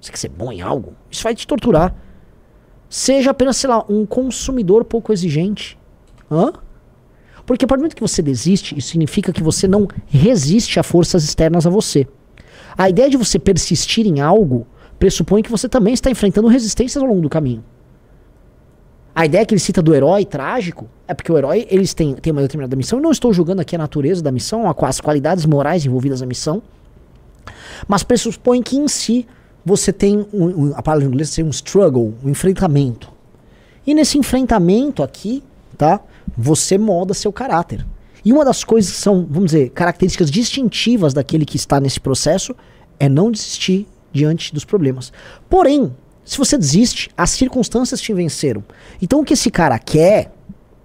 Você 0.00 0.10
quer 0.10 0.18
ser 0.18 0.28
bom 0.28 0.50
em 0.52 0.62
algo? 0.62 0.94
Isso 1.10 1.22
vai 1.22 1.34
te 1.34 1.46
torturar. 1.46 1.94
Seja 2.88 3.30
apenas, 3.32 3.56
sei 3.56 3.68
lá, 3.68 3.84
um 3.88 4.06
consumidor 4.06 4.84
pouco 4.84 5.12
exigente. 5.12 5.78
Hã? 6.30 6.52
Porque 7.44 7.64
a 7.64 7.68
partir 7.68 7.80
do 7.80 7.82
momento 7.82 7.96
que 7.96 8.02
você 8.02 8.22
desiste, 8.22 8.78
isso 8.78 8.88
significa 8.88 9.32
que 9.32 9.42
você 9.42 9.66
não 9.68 9.86
resiste 10.06 10.78
a 10.78 10.82
forças 10.82 11.24
externas 11.24 11.66
a 11.66 11.70
você. 11.70 12.06
A 12.76 12.88
ideia 12.88 13.08
de 13.08 13.16
você 13.16 13.38
persistir 13.38 14.06
em 14.06 14.20
algo 14.20 14.66
pressupõe 14.98 15.42
que 15.42 15.50
você 15.50 15.68
também 15.68 15.94
está 15.94 16.10
enfrentando 16.10 16.48
resistências 16.48 17.02
ao 17.02 17.08
longo 17.08 17.20
do 17.20 17.28
caminho. 17.28 17.62
A 19.14 19.24
ideia 19.24 19.46
que 19.46 19.54
ele 19.54 19.60
cita 19.60 19.80
do 19.80 19.94
herói 19.94 20.24
trágico 20.24 20.88
é 21.06 21.14
porque 21.14 21.30
o 21.30 21.38
herói 21.38 21.66
eles 21.70 21.94
têm, 21.94 22.14
têm 22.14 22.32
uma 22.32 22.42
determinada 22.42 22.74
missão. 22.74 22.98
E 22.98 23.02
não 23.02 23.12
estou 23.12 23.32
julgando 23.32 23.60
aqui 23.62 23.76
a 23.76 23.78
natureza 23.78 24.20
da 24.22 24.32
missão, 24.32 24.64
as 24.68 25.00
qualidades 25.00 25.46
morais 25.46 25.86
envolvidas 25.86 26.20
na 26.20 26.26
missão. 26.26 26.62
Mas 27.86 28.02
pressupõe 28.02 28.60
que 28.60 28.76
em 28.76 28.88
si 28.88 29.26
você 29.64 29.92
tem, 29.92 30.26
um, 30.32 30.44
um- 30.68 30.72
a 30.74 30.82
palavra 30.82 31.04
em 31.04 31.08
inglês 31.08 31.38
um 31.38 31.50
struggle, 31.50 32.14
um 32.24 32.30
enfrentamento. 32.30 33.12
E 33.86 33.94
nesse 33.94 34.18
enfrentamento 34.18 35.02
aqui, 35.02 35.44
tá? 35.78 36.00
Você 36.36 36.76
molda 36.76 37.14
seu 37.14 37.32
caráter. 37.32 37.86
E 38.24 38.32
uma 38.32 38.44
das 38.44 38.64
coisas 38.64 38.92
que 38.92 38.98
são, 38.98 39.26
vamos 39.28 39.52
dizer, 39.52 39.70
características 39.70 40.30
distintivas 40.30 41.12
daquele 41.12 41.44
que 41.44 41.56
está 41.56 41.78
nesse 41.78 42.00
processo 42.00 42.54
é 42.98 43.08
não 43.08 43.30
desistir 43.30 43.86
diante 44.12 44.54
dos 44.54 44.64
problemas. 44.64 45.12
Porém, 45.48 45.92
se 46.24 46.38
você 46.38 46.56
desiste, 46.56 47.10
as 47.16 47.30
circunstâncias 47.30 48.00
te 48.00 48.14
venceram. 48.14 48.64
Então 49.02 49.20
o 49.20 49.24
que 49.24 49.34
esse 49.34 49.50
cara 49.50 49.78
quer, 49.78 50.32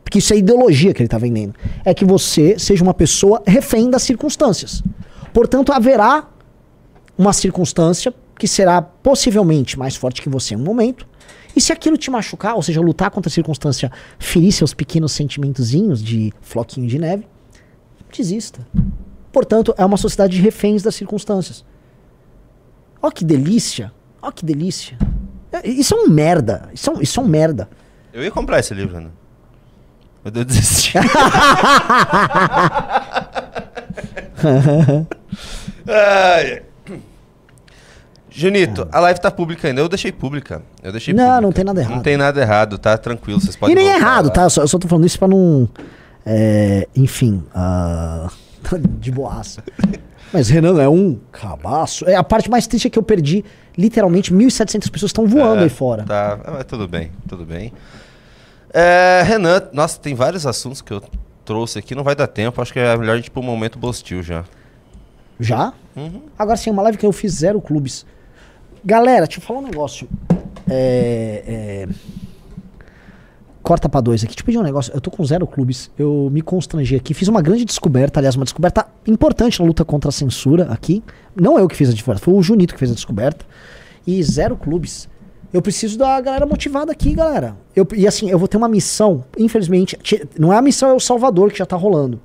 porque 0.04 0.20
isso 0.20 0.34
é 0.34 0.38
ideologia 0.38 0.94
que 0.94 1.02
ele 1.02 1.08
está 1.08 1.18
vendendo, 1.18 1.54
é 1.86 1.94
que 1.94 2.04
você 2.04 2.60
seja 2.60 2.84
uma 2.84 2.94
pessoa 2.94 3.42
refém 3.48 3.90
das 3.90 4.04
circunstâncias. 4.04 4.84
Portanto, 5.34 5.72
haverá 5.72 6.28
uma 7.18 7.32
circunstância 7.32 8.14
que 8.38 8.48
será 8.48 8.82
possivelmente 8.82 9.78
mais 9.78 9.96
forte 9.96 10.22
que 10.22 10.30
você 10.30 10.56
em 10.56 10.58
um 10.58 10.64
momento. 10.64 11.08
E 11.56 11.62
se 11.62 11.74
aquilo 11.74 11.98
te 11.98 12.10
machucar, 12.12 12.56
ou 12.56 12.62
seja, 12.62 12.80
lutar 12.82 13.10
contra 13.12 13.30
a 13.30 13.32
circunstância, 13.34 13.92
ferir 14.18 14.52
seus 14.52 14.74
pequenos 14.74 15.12
sentimentozinhos 15.12 16.02
de 16.02 16.32
floquinho 16.42 16.88
de 16.88 16.98
neve, 17.00 17.28
desista. 18.16 18.66
Portanto, 19.32 19.74
é 19.78 19.86
uma 19.86 19.98
sociedade 19.98 20.36
de 20.38 20.42
reféns 20.42 20.82
das 20.84 20.96
circunstâncias. 20.96 21.64
Ó 23.02 23.10
que 23.12 23.24
delícia! 23.24 23.92
Ó 24.22 24.32
que 24.32 24.46
delícia! 24.46 24.98
É, 25.52 25.68
Isso 25.68 25.96
é 25.96 25.98
um 25.98 26.08
merda. 26.10 26.70
Isso 26.74 26.90
é 26.90 26.94
um, 26.94 27.02
isso 27.02 27.20
é 27.20 27.24
um 27.24 27.28
merda. 27.28 27.70
Eu 28.14 28.24
ia 28.24 28.32
comprar 28.32 28.60
esse 28.60 28.74
livro, 28.74 29.00
né? 29.00 29.10
Mas 30.24 30.36
eu 30.36 30.44
desisti. 30.46 30.94
Ai, 35.88 36.52
ai. 36.54 36.64
Junito, 38.30 38.88
a 38.92 39.00
live 39.00 39.20
tá 39.20 39.32
pública 39.32 39.68
ainda. 39.68 39.82
Eu 39.82 39.90
deixei 39.90 40.12
pública. 40.12 40.62
Eu 40.84 40.92
deixei 40.92 41.14
Não, 41.14 41.24
pública. 41.26 41.42
não 41.42 41.52
tem 41.52 41.64
nada 41.66 41.82
errado. 41.82 41.96
Não 41.96 42.02
tem 42.04 42.18
nada 42.18 42.42
errado, 42.42 42.78
tá? 42.78 42.98
Tranquilo, 42.98 43.40
vocês 43.42 43.56
podem 43.56 43.74
e 43.74 43.80
nem 43.80 43.90
é 43.90 43.96
errado, 43.96 44.26
lá. 44.28 44.32
tá? 44.32 44.44
Eu 44.44 44.50
só, 44.50 44.62
eu 44.62 44.68
só 44.68 44.78
tô 44.78 44.88
falando 44.88 45.06
isso 45.06 45.18
pra 45.18 45.28
não. 45.28 45.68
é, 46.26 46.88
enfim. 46.96 47.44
ah, 47.56 48.30
de 49.00 49.12
boaça. 49.12 49.64
Mas 50.32 50.48
Renan 50.50 50.80
é 50.80 50.88
um 50.88 51.18
cabaço. 51.32 52.08
É, 52.08 52.16
a 52.16 52.24
parte 52.24 52.50
mais 52.52 52.68
triste 52.68 52.86
é 52.88 52.90
que 52.92 53.00
eu 53.00 53.04
perdi 53.04 53.44
literalmente 53.76 54.32
1.700 54.34 54.92
pessoas 54.92 55.10
estão 55.10 55.26
voando 55.26 55.62
É, 55.62 55.64
aí 55.64 55.70
fora. 55.70 56.04
Tá, 56.04 56.40
ah, 56.46 56.52
mas 56.52 56.66
tudo 56.66 56.88
bem, 56.88 57.12
tudo 57.28 57.44
bem. 57.46 57.74
É, 58.72 59.24
Renan, 59.26 59.64
nossa, 59.74 60.00
tem 60.00 60.14
vários 60.14 60.46
assuntos 60.46 60.82
que 60.82 60.92
eu 60.94 61.02
trouxe 61.44 61.80
aqui, 61.80 61.96
não 61.96 62.04
vai 62.04 62.16
dar 62.16 62.28
tempo. 62.28 62.62
Acho 62.62 62.72
que 62.72 62.78
é 62.80 62.96
melhor 62.96 63.14
a 63.14 63.16
gente 63.16 63.28
ir 63.28 63.32
pro 63.32 63.42
momento 63.42 63.80
Bostil 63.80 64.22
já. 64.22 64.44
Já? 65.40 65.74
Uhum. 65.96 66.22
Agora 66.38 66.58
sim, 66.58 66.70
uma 66.70 66.84
live 66.84 66.98
que 66.98 67.06
eu 67.06 67.12
fiz 67.12 67.34
zero 67.34 67.60
clubes. 67.60 68.06
Galera, 68.84 69.26
deixa 69.26 69.40
eu 69.40 69.44
falar 69.44 69.60
um 69.60 69.64
negócio. 69.64 70.08
É, 70.70 71.44
é, 71.48 71.90
Corta 73.62 73.90
pra 73.90 74.02
dois 74.02 74.24
aqui. 74.24 74.34
Deixa 74.34 74.42
eu 74.42 74.46
pedir 74.46 74.58
um 74.58 74.64
negócio. 74.64 74.94
Eu 74.94 75.02
tô 75.02 75.12
com 75.12 75.24
zero 75.26 75.46
clubes. 75.46 75.92
Eu 75.98 76.30
me 76.32 76.42
constrangi 76.42 76.96
aqui. 76.96 77.14
Fiz 77.14 77.28
uma 77.28 77.42
grande 77.42 77.66
descoberta, 77.66 78.20
aliás, 78.20 78.36
uma 78.36 78.46
descoberta 78.46 78.88
importante 79.06 79.60
na 79.60 79.66
luta 79.66 79.84
contra 79.84 80.10
a 80.10 80.12
censura 80.12 80.72
aqui. 80.72 81.04
Não 81.36 81.60
eu 81.60 81.68
que 81.68 81.76
fiz 81.76 81.90
a 81.90 81.92
descoberta, 81.92 82.24
foi 82.24 82.34
o 82.34 82.42
Junito 82.42 82.74
que 82.74 82.80
fez 82.80 82.90
a 82.92 82.94
descoberta. 82.94 83.46
E 84.08 84.24
zero 84.24 84.56
clubes. 84.56 85.10
Eu 85.52 85.62
preciso 85.62 85.98
da 85.98 86.20
galera 86.22 86.46
motivada 86.46 86.92
aqui, 86.92 87.14
galera. 87.14 87.56
Eu, 87.76 87.88
e 87.96 88.08
assim, 88.08 88.30
eu 88.30 88.40
vou 88.40 88.48
ter 88.48 88.58
uma 88.58 88.70
missão, 88.70 89.24
infelizmente. 89.38 89.98
Não 90.40 90.54
é 90.54 90.58
a 90.58 90.62
missão, 90.62 90.90
é 90.90 90.94
o 90.94 91.00
Salvador 91.00 91.52
que 91.52 91.58
já 91.58 91.66
tá 91.66 91.76
rolando. 91.76 92.20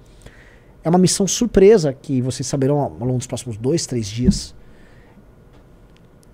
É 0.83 0.89
uma 0.89 0.99
missão 0.99 1.27
surpresa 1.27 1.93
que 1.93 2.21
vocês 2.21 2.47
saberão 2.47 2.79
ao 2.79 2.91
longo 3.01 3.19
dos 3.19 3.27
próximos 3.27 3.57
dois, 3.57 3.87
três 3.87 4.07
dias. 4.07 4.55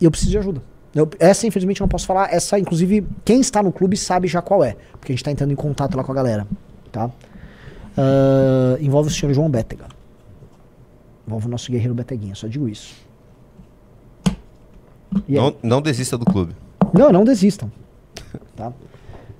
E 0.01 0.05
eu 0.05 0.11
preciso 0.11 0.31
de 0.31 0.39
ajuda. 0.39 0.63
Eu- 0.95 1.09
essa, 1.19 1.47
infelizmente, 1.47 1.81
eu 1.81 1.85
não 1.85 1.89
posso 1.89 2.07
falar. 2.07 2.33
Essa, 2.33 2.59
inclusive, 2.59 3.07
quem 3.25 3.41
está 3.41 3.63
no 3.63 3.71
clube 3.73 3.97
sabe 3.97 4.27
já 4.27 4.41
qual 4.43 4.65
é. 4.65 4.77
Porque 4.93 5.13
a 5.13 5.15
gente 5.15 5.21
está 5.21 5.31
entrando 5.31 5.53
em 5.53 5.57
contato 5.57 5.97
lá 5.97 6.03
com 6.03 6.13
a 6.13 6.15
galera. 6.15 6.47
Tá? 6.91 7.11
Ah, 7.97 8.77
envolve 8.81 9.09
o 9.09 9.13
senhor 9.13 9.33
João 9.35 9.51
Bétega. 9.51 9.85
Envolve 11.27 11.47
o 11.47 11.51
nosso 11.51 11.71
guerreiro 11.71 11.95
Beteguinha, 11.95 12.35
só 12.35 12.49
digo 12.49 12.69
isso. 12.69 12.95
Não, 15.29 15.55
não 15.63 15.83
desista 15.83 16.17
do 16.17 16.25
clube. 16.25 16.55
Não, 16.93 17.13
não 17.13 17.25
desistam. 17.25 17.71
Tá? 18.57 18.73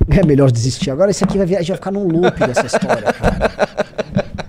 É 0.09 0.25
melhor 0.25 0.51
desistir. 0.51 0.89
Agora 0.89 1.11
esse 1.11 1.23
aqui 1.23 1.37
vai, 1.37 1.45
vai 1.45 1.63
ficar 1.63 1.91
num 1.91 2.07
loop 2.07 2.35
dessa 2.39 2.65
história, 2.65 3.13
cara. 3.13 3.51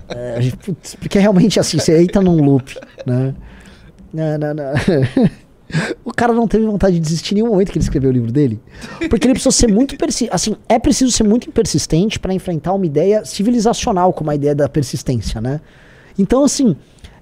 É, 0.09 0.39
putz, 0.65 0.95
porque 0.95 1.19
realmente 1.19 1.59
assim, 1.59 1.77
você 1.77 2.01
entra 2.01 2.23
num 2.23 2.43
loop, 2.43 2.75
né? 3.05 3.35
Não, 4.11 4.37
não, 4.39 4.53
não. 4.55 4.73
O 6.05 6.13
cara 6.13 6.33
não 6.33 6.47
teve 6.47 6.65
vontade 6.65 6.95
de 6.95 6.99
desistir 6.99 7.33
em 7.33 7.35
nenhum 7.41 7.49
momento 7.49 7.71
que 7.71 7.77
ele 7.77 7.83
escreveu 7.83 8.09
o 8.09 8.13
livro 8.13 8.31
dele. 8.31 8.59
Porque 9.09 9.25
ele 9.25 9.33
precisou 9.33 9.51
ser 9.51 9.67
muito 9.67 9.97
persistente. 9.97 10.33
Assim, 10.33 10.55
é 10.69 10.77
preciso 10.77 11.11
ser 11.11 11.23
muito 11.23 11.49
persistente 11.51 12.19
para 12.19 12.33
enfrentar 12.33 12.73
uma 12.73 12.85
ideia 12.85 13.25
civilizacional 13.25 14.13
como 14.13 14.29
a 14.29 14.35
ideia 14.35 14.53
da 14.53 14.69
persistência, 14.69 15.41
né? 15.41 15.59
Então, 16.17 16.43
assim, 16.43 16.75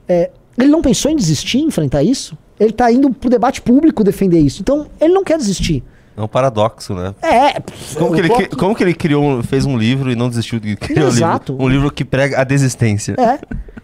é, 0.08 0.32
ele 0.58 0.70
não 0.70 0.82
pensou 0.82 1.10
em 1.10 1.16
desistir, 1.16 1.60
enfrentar 1.60 2.04
isso. 2.04 2.38
Ele 2.60 2.74
tá 2.74 2.92
indo 2.92 3.10
pro 3.12 3.30
debate 3.30 3.62
público 3.62 4.04
defender 4.04 4.40
isso. 4.40 4.62
Então, 4.62 4.88
ele 5.00 5.14
não 5.14 5.24
quer 5.24 5.38
desistir. 5.38 5.84
É 6.16 6.22
um 6.22 6.28
paradoxo, 6.28 6.94
né? 6.94 7.16
É. 7.22 7.54
Como 7.98 8.14
que, 8.14 8.20
ele, 8.20 8.48
como 8.50 8.76
que 8.76 8.84
ele 8.84 8.94
criou, 8.94 9.24
um- 9.24 9.42
fez 9.44 9.66
um 9.66 9.78
livro 9.78 10.12
e 10.12 10.16
não 10.16 10.28
desistiu 10.28 10.60
de 10.60 10.76
criar 10.76 11.06
um 11.06 11.08
Exato. 11.08 11.54
livro? 11.54 11.66
Um 11.66 11.70
livro 11.70 11.92
que 11.92 12.04
prega 12.04 12.42
a 12.42 12.44
desistência. 12.44 13.16
É. 13.18 13.40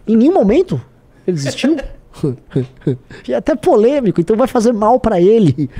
Em 0.06 0.14
nenhum 0.14 0.34
momento 0.34 0.78
ele 1.26 1.36
desistiu. 1.36 1.76
e 3.28 3.32
é 3.32 3.36
até 3.36 3.54
polêmico, 3.54 4.20
então 4.20 4.36
vai 4.36 4.46
fazer 4.48 4.72
mal 4.72 4.98
pra 5.00 5.20
ele. 5.20 5.70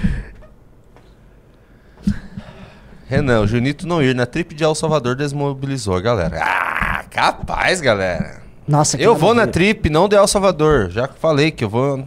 Renan, 3.07 3.41
o 3.41 3.47
Junito 3.47 3.87
não 3.87 4.03
ir 4.03 4.15
na 4.15 4.27
trip 4.27 4.55
de 4.55 4.63
El 4.63 4.75
Salvador 4.75 5.17
desmobilizou 5.17 5.95
a 5.97 6.01
galera. 6.01 6.39
Ah, 6.43 7.05
capaz, 7.11 7.81
galera. 7.81 8.43
Nossa, 8.67 9.01
Eu 9.01 9.15
vou 9.17 9.35
na 9.35 9.47
trip, 9.47 9.89
não 9.89 10.09
de 10.09 10.15
El 10.15 10.27
Salvador. 10.27 10.91
Já 10.91 11.09
falei 11.09 11.51
que 11.51 11.65
eu 11.65 11.71
vou. 11.71 12.07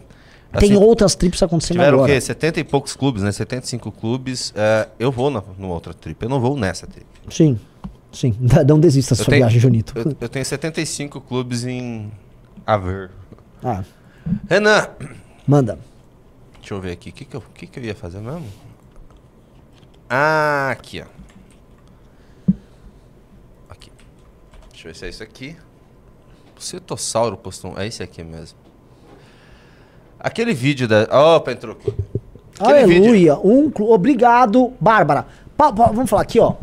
Tem 0.58 0.70
assim, 0.70 0.76
outras 0.76 1.14
trips 1.16 1.42
acontecendo 1.42 1.76
Tiveram 1.78 1.98
agora. 1.98 2.12
o 2.12 2.14
quê? 2.14 2.20
70 2.20 2.60
e 2.60 2.64
poucos 2.64 2.94
clubes, 2.94 3.22
né? 3.22 3.32
75 3.32 3.90
clubes. 3.90 4.52
É, 4.54 4.86
eu 4.98 5.10
vou 5.10 5.28
na, 5.30 5.42
numa 5.58 5.74
outra 5.74 5.92
trip. 5.92 6.22
Eu 6.22 6.28
não 6.28 6.40
vou 6.40 6.56
nessa 6.56 6.86
trip. 6.86 7.06
Sim, 7.30 7.58
sim. 8.12 8.36
Não 8.68 8.78
desista 8.78 9.14
da 9.16 9.24
sua 9.24 9.30
tenho- 9.30 9.42
viagem, 9.44 9.58
Junito. 9.58 9.92
Eu, 9.98 10.14
eu 10.20 10.28
tenho 10.28 10.44
75 10.44 11.20
clubes 11.22 11.64
em 11.64 12.12
Aver. 12.66 13.10
Ah, 13.64 13.82
Renan, 14.48 14.88
manda. 15.46 15.78
deixa 16.58 16.74
eu 16.74 16.80
ver 16.80 16.92
aqui. 16.92 17.10
O 17.10 17.12
que, 17.12 17.24
que, 17.24 17.34
eu, 17.36 17.42
que, 17.54 17.66
que 17.66 17.78
eu 17.80 17.84
ia 17.84 17.94
fazer 17.94 18.18
mesmo? 18.20 18.46
Ah, 20.08 20.68
aqui, 20.70 21.00
ó. 21.02 22.52
Aqui. 23.70 23.90
Deixa 24.70 24.88
eu 24.88 24.92
ver 24.92 24.98
se 24.98 25.06
é 25.06 25.08
isso 25.08 25.22
aqui. 25.22 25.56
O 26.56 26.60
Cetossauro 26.60 27.36
postou 27.36 27.72
um. 27.72 27.78
É 27.78 27.86
esse 27.86 28.02
aqui 28.02 28.22
mesmo. 28.22 28.58
Aquele 30.20 30.54
vídeo 30.54 30.86
da. 30.86 31.02
Opa, 31.36 31.52
entrou. 31.52 31.76
Aquele 32.60 32.86
vídeo- 32.86 33.02
Aleluia. 33.04 33.38
Um 33.38 33.70
clu... 33.70 33.90
Obrigado, 33.92 34.72
Bárbara. 34.80 35.26
Pa- 35.56 35.72
pa- 35.72 35.86
vamos 35.90 36.08
falar 36.08 36.22
aqui, 36.22 36.38
ó. 36.38 36.54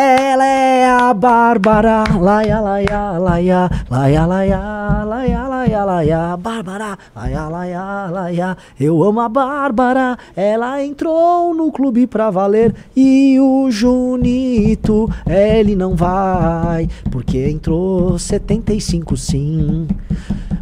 Ela 0.00 0.46
é 0.46 0.88
a 0.88 1.12
Bárbara, 1.12 2.04
laia, 2.20 2.60
laia, 2.60 3.18
laia, 3.18 3.68
laia, 3.90 4.26
laia, 4.26 5.04
laia, 5.04 5.48
laia, 5.48 5.84
laia, 5.84 6.36
Bárbara, 6.36 6.96
laia, 7.16 7.48
laia, 7.48 8.06
laia, 8.08 8.56
eu 8.78 9.02
amo 9.02 9.18
a 9.18 9.28
Bárbara, 9.28 10.16
ela 10.36 10.84
entrou 10.84 11.52
no 11.52 11.72
clube 11.72 12.06
pra 12.06 12.30
valer 12.30 12.72
e 12.94 13.40
o 13.40 13.68
Junito, 13.72 15.10
ele 15.26 15.74
não 15.74 15.96
vai, 15.96 16.88
porque 17.10 17.48
entrou 17.48 18.16
75 18.16 19.16
sim. 19.16 19.88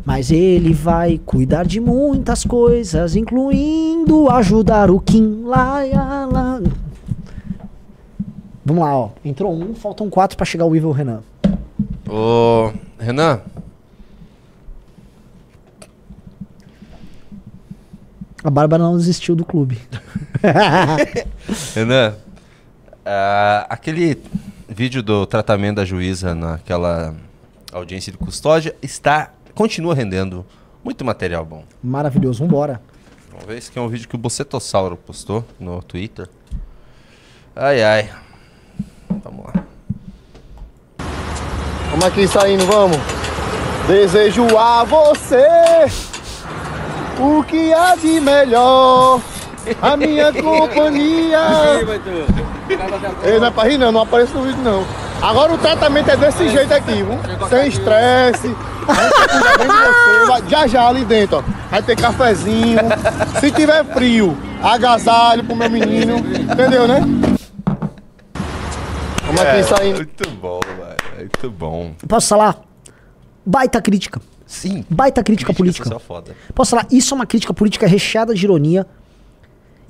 Mas 0.02 0.30
ele 0.30 0.72
vai 0.72 1.20
cuidar 1.26 1.66
de 1.66 1.78
muitas 1.78 2.42
coisas, 2.42 3.14
incluindo 3.14 4.30
ajudar 4.30 4.90
o 4.90 4.98
Kim. 4.98 5.42
Laia, 5.44 6.24
la... 6.24 6.85
Vamos 8.66 8.82
lá, 8.82 8.94
ó. 8.94 9.10
Entrou 9.24 9.54
um, 9.54 9.76
faltam 9.76 10.10
quatro 10.10 10.36
pra 10.36 10.44
chegar 10.44 10.66
o 10.66 10.74
Evil 10.74 10.90
Renan. 10.90 11.22
Ô, 12.08 12.72
Renan, 12.98 13.40
A 18.46 18.50
Bárbara 18.50 18.80
não 18.80 18.96
desistiu 18.96 19.34
do 19.34 19.44
clube. 19.44 19.76
Renan, 21.74 22.14
ah, 23.04 23.66
aquele 23.68 24.22
vídeo 24.68 25.02
do 25.02 25.26
tratamento 25.26 25.76
da 25.76 25.84
juíza 25.84 26.32
naquela 26.32 27.14
audiência 27.72 28.12
de 28.12 28.18
custódia 28.18 28.76
está 28.80 29.32
continua 29.52 29.96
rendendo 29.96 30.46
muito 30.84 31.04
material 31.04 31.44
bom. 31.44 31.64
Maravilhoso, 31.82 32.44
vambora. 32.44 32.80
Vamos 33.32 33.46
ver, 33.46 33.58
esse 33.58 33.70
aqui 33.70 33.80
é 33.80 33.82
um 33.82 33.88
vídeo 33.88 34.08
que 34.08 34.14
o 34.14 34.18
Bocetossauro 34.18 34.96
postou 34.96 35.44
no 35.58 35.82
Twitter. 35.82 36.28
Ai, 37.54 37.82
ai. 37.82 38.10
Vamos 39.08 39.46
lá. 39.46 39.62
Vamos 41.90 42.04
aqui 42.04 42.26
saindo, 42.28 42.66
vamos. 42.66 42.98
Desejo 43.86 44.58
a 44.58 44.84
você 44.84 45.46
o 47.18 47.42
que 47.44 47.72
há 47.72 47.94
de 47.96 48.20
melhor. 48.20 49.20
A 49.80 49.96
minha 49.96 50.32
companhia. 50.34 51.38
Ei, 53.24 53.38
não 53.38 53.46
é 53.46 53.50
pra 53.50 53.64
rir 53.64 53.78
não, 53.78 53.92
não 53.92 54.02
aparece 54.02 54.34
no 54.34 54.42
vídeo 54.42 54.62
não. 54.62 54.84
Agora 55.22 55.54
o 55.54 55.58
tratamento 55.58 56.10
é 56.10 56.16
desse 56.16 56.48
jeito 56.48 56.72
aqui, 56.74 57.02
viu? 57.02 57.18
Sem 57.48 57.68
estresse. 57.68 58.54
Já 60.48 60.66
já 60.66 60.88
ali 60.88 61.04
dentro, 61.04 61.38
ó. 61.38 61.42
Vai 61.70 61.82
ter 61.82 61.96
cafezinho. 61.96 62.78
Se 63.40 63.50
tiver 63.50 63.84
frio, 63.86 64.36
agasalho 64.62 65.42
pro 65.44 65.56
meu 65.56 65.70
menino. 65.70 66.18
Entendeu, 66.18 66.86
né? 66.86 67.00
Vamos 69.26 69.40
aqui 69.40 69.62
saindo. 69.64 69.96
Muito 69.96 70.30
bom, 70.30 70.60
velho. 70.60 71.18
Muito 71.18 71.50
bom. 71.50 71.92
Posso 72.08 72.28
falar? 72.28 72.62
Baita 73.44 73.82
crítica. 73.82 74.20
Sim. 74.46 74.84
Baita 74.88 75.22
crítica, 75.24 75.52
política. 75.52 75.84
social 75.84 76.00
foda. 76.00 76.36
Posso 76.54 76.70
falar? 76.70 76.86
Isso 76.92 77.12
é 77.12 77.16
uma 77.16 77.26
crítica 77.26 77.52
política 77.52 77.88
recheada 77.88 78.32
de 78.32 78.44
ironia. 78.44 78.86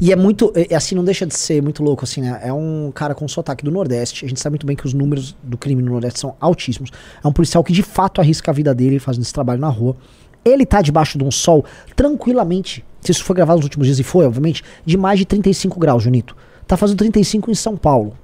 E 0.00 0.10
é 0.10 0.16
muito. 0.16 0.50
É, 0.54 0.72
é 0.72 0.76
assim, 0.76 0.94
não 0.94 1.04
deixa 1.04 1.26
de 1.26 1.36
ser 1.36 1.62
muito 1.62 1.82
louco, 1.82 2.04
assim, 2.04 2.22
né? 2.22 2.40
É 2.42 2.52
um 2.52 2.90
cara 2.94 3.14
com 3.14 3.28
sotaque 3.28 3.62
do 3.62 3.70
Nordeste. 3.70 4.24
A 4.24 4.28
gente 4.28 4.40
sabe 4.40 4.54
muito 4.54 4.66
bem 4.66 4.74
que 4.74 4.86
os 4.86 4.94
números 4.94 5.36
do 5.42 5.58
crime 5.58 5.82
no 5.82 5.92
Nordeste 5.92 6.18
são 6.18 6.34
altíssimos. 6.40 6.90
É 7.22 7.28
um 7.28 7.32
policial 7.32 7.62
que 7.62 7.74
de 7.74 7.82
fato 7.82 8.22
arrisca 8.22 8.50
a 8.50 8.54
vida 8.54 8.74
dele 8.74 8.98
fazendo 8.98 9.22
esse 9.22 9.34
trabalho 9.34 9.60
na 9.60 9.68
rua. 9.68 9.96
Ele 10.42 10.64
tá 10.64 10.80
debaixo 10.80 11.18
de 11.18 11.24
um 11.24 11.30
sol 11.30 11.62
tranquilamente. 11.94 12.82
Se 13.02 13.12
isso 13.12 13.22
foi 13.22 13.36
gravado 13.36 13.58
nos 13.58 13.66
últimos 13.66 13.86
dias, 13.86 13.98
e 13.98 14.02
foi, 14.02 14.24
obviamente, 14.24 14.64
de 14.84 14.96
mais 14.96 15.18
de 15.18 15.26
35 15.26 15.78
graus, 15.78 16.02
Junito. 16.02 16.34
Tá 16.66 16.76
fazendo 16.76 16.98
35 16.98 17.50
em 17.50 17.54
São 17.54 17.76
Paulo. 17.76 18.16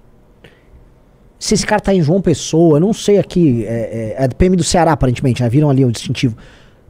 Se 1.43 1.55
esse 1.55 1.67
cara 1.67 1.81
tá 1.81 1.93
em 1.93 2.01
João 2.01 2.21
Pessoa, 2.23 2.79
não 2.79 2.93
sei 2.93 3.19
aqui. 3.19 3.65
É, 3.67 4.15
é, 4.17 4.25
é 4.25 4.29
do 4.29 4.37
PM 4.37 4.55
do 4.55 4.63
Ceará, 4.63 4.93
aparentemente, 4.93 5.43
né? 5.43 5.49
Viram 5.49 5.69
ali 5.69 5.85
o 5.85 5.91
distintivo. 5.91 6.37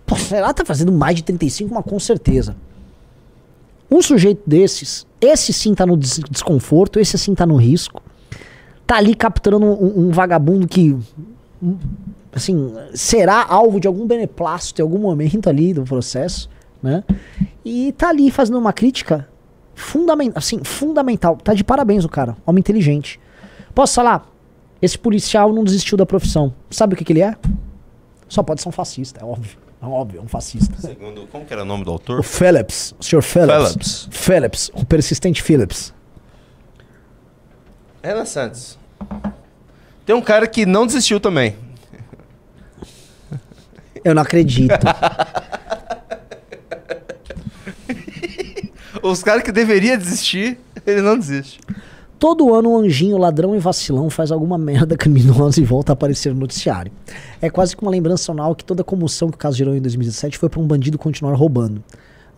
Pô, 0.04 0.14
Ceará 0.14 0.52
tá 0.52 0.62
fazendo 0.62 0.92
mais 0.92 1.16
de 1.16 1.22
35, 1.24 1.72
mas 1.74 1.82
com 1.82 1.98
certeza. 1.98 2.54
Um 3.90 4.02
sujeito 4.02 4.42
desses, 4.46 5.06
esse 5.22 5.54
sim 5.54 5.74
tá 5.74 5.86
no 5.86 5.96
des- 5.96 6.20
desconforto, 6.30 7.00
esse 7.00 7.16
sim 7.16 7.34
tá 7.34 7.46
no 7.46 7.56
risco. 7.56 8.02
Tá 8.86 8.96
ali 8.96 9.14
capturando 9.14 9.64
um, 9.64 10.08
um 10.08 10.10
vagabundo 10.10 10.68
que, 10.68 10.98
assim, 12.30 12.74
será 12.92 13.46
alvo 13.48 13.80
de 13.80 13.86
algum 13.88 14.06
beneplácito 14.06 14.82
em 14.82 14.84
algum 14.84 14.98
momento 14.98 15.48
ali 15.48 15.72
do 15.72 15.82
processo, 15.82 16.50
né? 16.82 17.02
E 17.64 17.92
tá 17.92 18.10
ali 18.10 18.30
fazendo 18.30 18.58
uma 18.58 18.74
crítica 18.74 19.26
fundamental, 19.74 20.36
assim, 20.36 20.60
fundamental. 20.62 21.38
Tá 21.38 21.54
de 21.54 21.64
parabéns 21.64 22.04
o 22.04 22.08
cara, 22.10 22.36
homem 22.44 22.60
inteligente. 22.60 23.18
Posso 23.74 23.94
falar? 23.94 24.30
Esse 24.82 24.98
policial 24.98 25.52
não 25.52 25.62
desistiu 25.62 25.96
da 25.96 26.04
profissão. 26.04 26.52
Sabe 26.68 26.94
o 26.94 26.96
que, 26.96 27.04
que 27.04 27.12
ele 27.12 27.22
é? 27.22 27.36
Só 28.28 28.42
pode 28.42 28.60
ser 28.60 28.68
um 28.68 28.72
fascista, 28.72 29.20
é 29.20 29.24
óbvio. 29.24 29.56
É 29.80 29.86
óbvio, 29.86 30.20
é 30.20 30.22
um 30.22 30.28
fascista. 30.28 30.76
Segundo, 30.80 31.26
como 31.28 31.44
que 31.44 31.52
era 31.52 31.62
o 31.62 31.64
nome 31.64 31.84
do 31.84 31.90
O 31.90 31.92
autor? 31.94 32.24
Phillips, 32.24 32.94
o 32.98 33.04
Sr. 33.04 33.22
Phillips. 33.22 33.62
Phillips. 33.62 34.08
Phillips, 34.10 34.70
o 34.74 34.84
persistente 34.84 35.42
Phillips. 35.42 35.94
Renan 38.02 38.24
Santos. 38.24 38.76
Tem 40.04 40.16
um 40.16 40.20
cara 40.20 40.46
que 40.48 40.66
não 40.66 40.84
desistiu 40.86 41.20
também. 41.20 41.56
Eu 44.04 44.14
não 44.14 44.22
acredito. 44.22 44.72
Os 49.02 49.22
caras 49.22 49.42
que 49.42 49.52
deveria 49.52 49.96
desistir, 49.96 50.58
ele 50.86 51.02
não 51.02 51.16
desiste. 51.18 51.60
Todo 52.22 52.54
ano 52.54 52.70
um 52.70 52.78
anjinho, 52.78 53.18
ladrão 53.18 53.56
e 53.56 53.58
vacilão 53.58 54.08
faz 54.08 54.30
alguma 54.30 54.56
merda 54.56 54.94
criminosa 54.96 55.60
e 55.60 55.64
volta 55.64 55.90
a 55.90 55.94
aparecer 55.94 56.32
no 56.32 56.38
noticiário. 56.38 56.92
É 57.40 57.50
quase 57.50 57.76
que 57.76 57.82
uma 57.82 57.90
lembrança 57.90 58.30
anual 58.30 58.54
que 58.54 58.64
toda 58.64 58.82
a 58.82 58.84
comoção 58.84 59.28
que 59.28 59.34
o 59.34 59.38
caso 59.38 59.56
gerou 59.56 59.74
em 59.74 59.80
2017 59.80 60.38
foi 60.38 60.48
pra 60.48 60.60
um 60.60 60.64
bandido 60.64 60.96
continuar 60.96 61.34
roubando. 61.34 61.82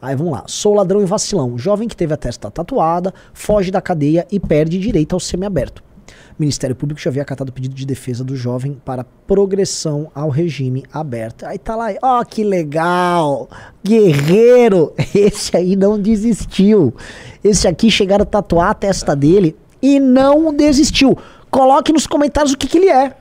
Aí 0.01 0.17
vamos 0.17 0.33
lá. 0.33 0.45
Sou 0.47 0.73
ladrão 0.73 1.03
e 1.03 1.05
vacilão. 1.05 1.59
Jovem 1.59 1.87
que 1.87 1.95
teve 1.95 2.15
a 2.15 2.17
testa 2.17 2.51
tatuada, 2.51 3.13
foge 3.35 3.71
da 3.71 3.83
cadeia 3.83 4.27
e 4.33 4.41
perde 4.41 4.79
direito 4.79 5.13
ao 5.13 5.21
semiaberto. 5.21 5.85
O 6.31 6.41
Ministério 6.41 6.75
Público 6.75 6.99
já 6.99 7.11
havia 7.11 7.21
acatado 7.21 7.51
o 7.51 7.53
pedido 7.53 7.75
de 7.75 7.85
defesa 7.85 8.25
do 8.25 8.35
jovem 8.35 8.81
para 8.87 9.05
progressão 9.27 10.11
ao 10.15 10.31
regime 10.31 10.83
aberto. 10.93 11.45
Aí 11.45 11.59
tá 11.59 11.77
lá, 11.77 11.89
ó, 12.03 12.25
que 12.25 12.43
legal! 12.43 13.51
Guerreiro! 13.85 14.95
Esse 15.15 15.55
aí 15.55 15.77
não 15.77 16.01
desistiu. 16.01 16.95
Esse 17.43 17.69
aqui 17.69 17.91
chegaram 17.91 18.23
a 18.23 18.27
tatuar 18.27 18.71
a 18.71 18.75
testa 18.75 19.15
dele 19.15 19.55
e 19.85 20.01
não 20.01 20.55
desistiu. 20.55 21.19
Coloque 21.51 21.93
nos 21.93 22.07
comentários 22.07 22.53
o 22.55 22.57
que, 22.57 22.67
que 22.67 22.79
ele 22.79 22.89
é. 22.89 23.15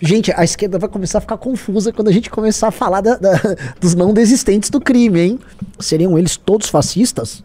Gente, 0.00 0.30
a 0.36 0.44
esquerda 0.44 0.78
vai 0.78 0.88
começar 0.88 1.18
a 1.18 1.20
ficar 1.22 1.38
confusa 1.38 1.90
quando 1.92 2.08
a 2.08 2.12
gente 2.12 2.28
começar 2.30 2.68
a 2.68 2.70
falar 2.70 3.00
da- 3.00 3.16
da- 3.16 3.40
dos 3.80 3.94
não 3.94 4.12
desistentes 4.12 4.68
do 4.70 4.80
crime, 4.80 5.20
hein? 5.20 5.38
Seriam 5.80 6.18
eles 6.18 6.36
todos 6.36 6.68
fascistas? 6.68 7.42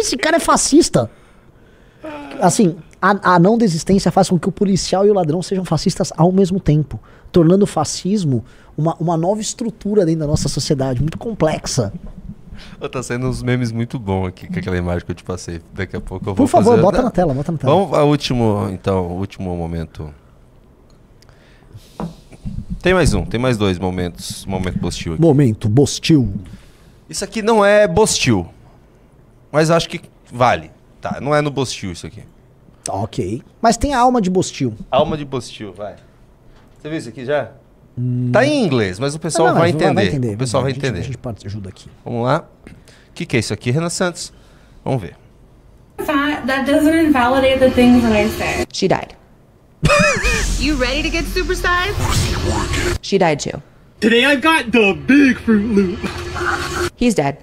Esse 0.00 0.16
cara 0.16 0.36
é 0.36 0.40
fascista. 0.40 1.10
Assim, 2.40 2.76
a, 3.02 3.34
a 3.34 3.38
não 3.40 3.58
desistência 3.58 4.10
faz 4.12 4.28
com 4.28 4.38
que 4.38 4.48
o 4.48 4.52
policial 4.52 5.04
e 5.04 5.10
o 5.10 5.14
ladrão 5.14 5.42
sejam 5.42 5.64
fascistas 5.64 6.12
ao 6.16 6.30
mesmo 6.30 6.60
tempo, 6.60 7.00
tornando 7.32 7.64
o 7.64 7.66
fascismo 7.66 8.44
uma, 8.76 8.94
uma 9.00 9.16
nova 9.16 9.40
estrutura 9.40 10.06
dentro 10.06 10.20
da 10.20 10.26
nossa 10.28 10.48
sociedade, 10.48 11.00
muito 11.00 11.18
complexa. 11.18 11.92
Tá 12.90 13.02
saindo 13.02 13.26
uns 13.28 13.42
memes 13.42 13.70
muito 13.72 13.98
bons 13.98 14.28
aqui 14.28 14.46
com 14.46 14.58
aquela 14.58 14.76
imagem 14.76 15.04
que 15.04 15.10
eu 15.10 15.14
te 15.14 15.24
passei. 15.24 15.60
Daqui 15.74 15.96
a 15.96 16.00
pouco 16.00 16.24
eu 16.30 16.34
Por 16.34 16.38
vou 16.38 16.46
favor, 16.46 16.70
fazer- 16.70 16.82
bota 16.82 17.02
na 17.02 17.10
tela, 17.10 17.34
bota 17.34 17.52
na 17.52 17.58
tela. 17.58 17.74
Vamos 17.74 17.96
ao 17.96 18.08
último, 18.08 18.68
então, 18.70 19.06
último 19.08 19.54
momento. 19.56 20.12
Tem 22.80 22.94
mais 22.94 23.12
um, 23.12 23.24
tem 23.24 23.40
mais 23.40 23.56
dois 23.56 23.78
momentos, 23.78 24.46
momento 24.46 24.78
postil 24.78 25.14
aqui. 25.14 25.22
Momento 25.22 25.68
Bostil. 25.68 26.32
Isso 27.08 27.24
aqui 27.24 27.42
não 27.42 27.64
é 27.64 27.88
Bostil, 27.88 28.46
mas 29.50 29.70
acho 29.70 29.88
que 29.88 30.00
vale. 30.32 30.70
Tá, 31.00 31.20
não 31.20 31.34
é 31.34 31.40
no 31.40 31.50
Bostil 31.50 31.92
isso 31.92 32.06
aqui. 32.06 32.22
Tá, 32.84 32.94
Ok. 32.94 33.42
Mas 33.60 33.76
tem 33.76 33.94
a 33.94 33.98
alma 34.00 34.20
de 34.20 34.30
Bostil. 34.30 34.74
Alma 34.90 35.16
de 35.16 35.24
Bostil, 35.24 35.72
vai. 35.72 35.96
Você 36.80 36.88
viu 36.88 36.98
isso 36.98 37.08
aqui 37.08 37.24
já? 37.24 37.50
Tá 38.32 38.44
em 38.46 38.64
inglês, 38.64 38.98
mas 38.98 39.14
o 39.14 39.18
pessoal 39.18 39.48
Ah, 39.48 39.52
não, 39.52 39.58
vai, 39.60 39.72
mas 39.92 40.08
entender. 40.08 40.34
O 40.34 40.38
pessoal 40.38 40.62
vai 40.62 40.72
A 40.72 40.74
gente- 40.74 40.84
entender. 40.84 41.00
A 41.00 41.02
gente 41.32 41.46
ajuda 41.46 41.68
aqui. 41.68 41.88
Vamos 42.04 42.24
lá. 42.24 42.44
O 42.66 43.12
que, 43.14 43.26
que 43.26 43.36
é 43.36 43.40
isso 43.40 43.52
aqui, 43.52 43.70
Renan 43.70 43.88
Santos? 43.90 44.32
Vamos 44.84 45.02
ver. 45.02 45.16
Fat, 46.04 46.46
that 46.46 46.64
doesn't 46.70 46.94
invalidate 47.06 47.58
the 47.58 47.70
things 47.70 48.02
that 48.02 48.12
I 48.14 48.28
say. 48.28 48.64
She 48.72 48.86
died. 48.88 49.16
You 50.60 50.76
ready 50.76 51.02
to 51.02 51.08
get 51.10 51.24
supersized? 51.24 51.94
She 53.02 53.18
died 53.18 53.40
too. 53.40 53.60
Today 54.00 54.24
I 54.24 54.36
got 54.36 54.70
the 54.70 54.94
big 54.94 55.38
Fruit 55.38 55.64
Loop. 55.74 55.98
He's 56.96 57.14
dead. 57.14 57.38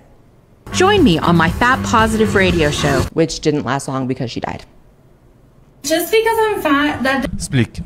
Join 0.74 1.04
me 1.04 1.18
on 1.20 1.36
my 1.36 1.50
fat 1.50 1.84
positive 1.84 2.34
radio 2.36 2.72
show, 2.72 3.02
which 3.14 3.40
didn't 3.42 3.64
last 3.66 3.88
long 3.88 4.08
because 4.08 4.32
she 4.32 4.40
died. 4.40 4.64
Just 5.84 6.12
because 6.12 6.38
I'm 6.42 6.62
fat, 6.62 7.04
that 7.04 7.26
Explique. 7.34 7.82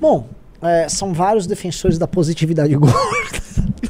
Bom, 0.00 0.28
é, 0.62 0.88
são 0.88 1.12
vários 1.12 1.46
defensores 1.46 1.98
da 1.98 2.06
positividade 2.06 2.74
gorda. 2.76 2.96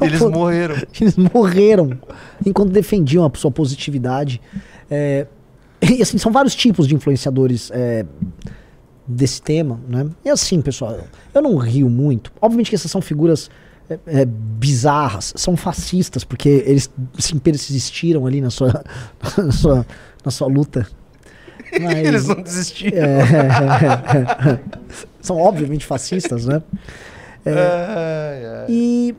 Eles 0.01 0.21
morreram. 0.21 0.77
Eles 1.01 1.17
morreram 1.17 1.99
enquanto 2.45 2.71
defendiam 2.71 3.25
a 3.25 3.31
sua 3.39 3.51
positividade. 3.51 4.41
É, 4.91 5.27
e 5.83 6.03
assim, 6.03 6.19
são 6.19 6.33
vários 6.33 6.55
tipos 6.55 6.87
de 6.87 6.95
influenciadores 6.95 7.71
é, 7.73 8.05
desse 9.07 9.41
tema, 9.41 9.81
né? 9.89 10.07
E 10.25 10.31
assim, 10.31 10.61
pessoal, 10.61 10.99
eu 11.35 11.43
não 11.43 11.57
rio 11.57 11.89
muito. 11.89 12.33
Obviamente 12.41 12.71
que 12.71 12.77
essas 12.77 12.91
são 12.91 13.01
figuras 13.01 13.51
é, 13.89 13.99
é, 14.07 14.25
bizarras, 14.25 15.33
são 15.37 15.57
fascistas, 15.57 16.25
porque 16.25 16.49
eles 16.67 16.91
assim, 17.17 17.39
persistiram 17.39 18.27
ali 18.27 18.41
na 18.41 18.51
sua, 18.51 18.85
na 19.39 19.53
sua, 19.53 19.87
na 20.25 20.31
sua 20.31 20.49
luta. 20.49 20.87
Mas- 21.81 21.99
Eles 22.07 22.27
não 22.27 22.41
desistiram. 22.43 22.97
É, 22.99 24.61
são 25.27 25.39
obviamente 25.39 25.85
fascistas, 25.87 26.47
né? 26.47 26.63
É, 27.49 27.53
Ai, 27.53 28.45
ai. 28.45 28.67
e. 28.69 29.15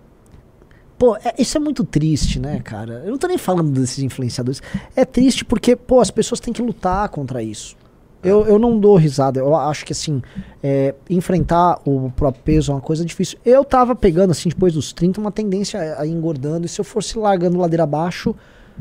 Pô, 0.99 1.15
é- 1.15 1.33
isso 1.39 1.55
é 1.55 1.61
muito 1.61 1.85
triste, 1.85 2.39
né, 2.41 2.59
cara? 2.59 3.01
Eu 3.05 3.11
não 3.11 3.17
tô 3.17 3.25
nem 3.25 3.37
falando 3.37 3.71
desses 3.71 3.99
influenciadores. 3.99 4.61
É 4.97 5.05
triste 5.05 5.45
porque, 5.45 5.77
pô, 5.77 6.01
as 6.01 6.11
pessoas 6.11 6.41
têm 6.41 6.51
que 6.53 6.61
lutar 6.61 7.07
contra 7.07 7.41
isso. 7.41 7.77
Eu, 8.21 8.45
eu 8.45 8.59
não 8.59 8.77
dou 8.77 8.97
risada. 8.97 9.39
Eu 9.39 9.55
acho 9.55 9.85
que, 9.85 9.93
assim, 9.93 10.21
é, 10.61 10.93
enfrentar 11.09 11.79
o 11.85 12.11
próprio 12.17 12.43
peso 12.43 12.71
é 12.71 12.75
uma 12.75 12.81
coisa 12.81 13.05
difícil. 13.05 13.39
Eu 13.45 13.63
tava 13.63 13.95
pegando, 13.95 14.31
assim, 14.31 14.49
depois 14.49 14.73
dos 14.73 14.91
30, 14.91 15.21
uma 15.21 15.31
tendência 15.31 15.79
a, 15.93 16.01
a 16.01 16.05
ir 16.05 16.11
engordando. 16.11 16.65
E 16.65 16.69
se 16.69 16.81
eu 16.81 16.85
fosse 16.85 17.17
largando 17.17 17.57
ladeira 17.57 17.83
abaixo, 17.83 18.35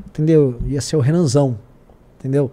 entendeu? 0.09 0.59
Ia 0.67 0.81
ser 0.81 0.97
o 0.97 1.01
Renanzão, 1.01 1.57
entendeu? 2.19 2.51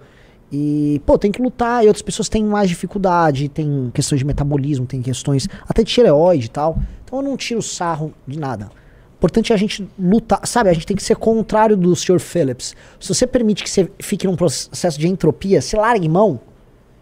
E, 0.53 1.01
pô, 1.05 1.17
tem 1.17 1.31
que 1.31 1.41
lutar. 1.41 1.83
E 1.83 1.87
outras 1.87 2.03
pessoas 2.03 2.29
têm 2.29 2.43
mais 2.43 2.69
dificuldade. 2.69 3.49
Tem 3.49 3.89
questões 3.93 4.19
de 4.19 4.25
metabolismo, 4.25 4.85
tem 4.85 5.01
questões 5.01 5.49
até 5.67 5.83
de 5.83 5.91
tireoide 5.91 6.45
e 6.45 6.49
tal. 6.49 6.77
Então 7.03 7.19
eu 7.19 7.23
não 7.23 7.35
tiro 7.35 7.61
sarro 7.61 8.13
de 8.27 8.37
nada. 8.37 8.65
O 8.65 9.15
importante 9.15 9.51
é 9.51 9.55
a 9.55 9.57
gente 9.57 9.89
lutar. 9.97 10.45
Sabe, 10.45 10.69
a 10.69 10.73
gente 10.73 10.85
tem 10.85 10.95
que 10.95 11.01
ser 11.01 11.15
contrário 11.15 11.75
do 11.75 11.95
Sr. 11.95 12.19
Phillips. 12.19 12.75
Se 12.99 13.13
você 13.13 13.25
permite 13.25 13.63
que 13.63 13.69
você 13.69 13.89
fique 13.99 14.27
num 14.27 14.35
processo 14.35 14.99
de 14.99 15.07
entropia, 15.07 15.61
se 15.61 15.75
largue 15.75 16.07
mão, 16.07 16.39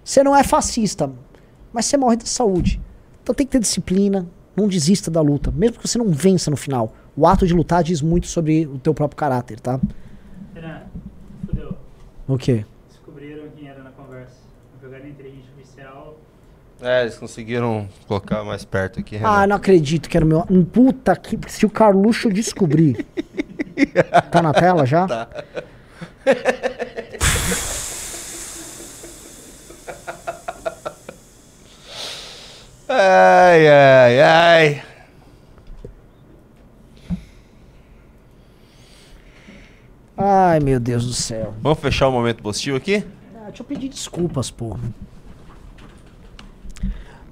você 0.04 0.24
não 0.24 0.36
é 0.36 0.43
fascista, 0.43 1.12
mas 1.74 1.86
você 1.86 1.97
morre 1.97 2.16
de 2.16 2.30
saúde. 2.30 2.80
Então 3.22 3.36
tem 3.36 3.45
que 3.45 3.52
ter 3.52 3.60
disciplina, 3.60 4.28
não 4.56 4.68
desista 4.68 5.12
da 5.12 5.22
luta, 5.22 5.52
mesmo 5.52 5.78
que 5.78 5.88
você 5.88 5.97
não 5.97 6.10
vença 6.10 6.49
no 6.49 6.58
final. 6.58 6.93
O 7.16 7.28
ato 7.28 7.45
de 7.45 7.54
lutar 7.54 7.84
diz 7.84 8.02
muito 8.02 8.28
sobre 8.28 8.66
o 8.66 8.80
teu 8.80 8.93
próprio 8.93 9.18
caráter, 9.18 9.60
tá? 9.60 9.80
Renan, 10.54 10.84
fudeu. 11.45 11.76
O 12.28 12.38
quê? 12.38 12.66
Descobriram 12.89 13.49
quem 13.56 13.68
era 13.68 13.84
na 13.84 13.91
conversa. 13.91 14.38
Jogaram 14.82 15.08
inteligência 15.08 15.49
artificial. 15.56 16.18
É, 16.82 17.03
eles 17.03 17.17
conseguiram 17.17 17.88
colocar 18.07 18.43
mais 18.43 18.65
perto 18.65 18.99
aqui, 18.99 19.17
Renan. 19.17 19.29
Ah, 19.29 19.47
não 19.47 19.55
acredito 19.55 20.09
que 20.09 20.17
era 20.17 20.25
o 20.25 20.27
meu. 20.27 20.45
Puta 20.65 21.15
que. 21.15 21.38
Se 21.47 21.65
o 21.65 21.69
Carluxo 21.69 22.32
descobrir. 22.32 23.05
tá 24.32 24.41
na 24.41 24.51
tela 24.51 24.86
já? 24.86 25.07
Tá. 25.07 25.27
Ai, 32.93 33.67
ai, 33.69 34.21
ai. 34.21 34.84
Ai, 40.17 40.59
meu 40.59 40.77
Deus 40.77 41.05
do 41.05 41.13
céu. 41.13 41.53
Vamos 41.61 41.79
fechar 41.79 42.09
o 42.09 42.11
momento 42.11 42.43
positivo 42.43 42.75
aqui? 42.75 43.05
Ah, 43.36 43.45
deixa 43.47 43.63
eu 43.63 43.65
pedir 43.65 43.88
desculpas, 43.88 44.51
pô. 44.51 44.77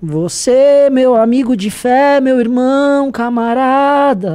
Você, 0.01 0.89
meu 0.89 1.13
amigo 1.13 1.57
de 1.57 1.69
fé, 1.69 2.21
meu 2.21 2.39
irmão, 2.39 3.11
camarada. 3.11 4.31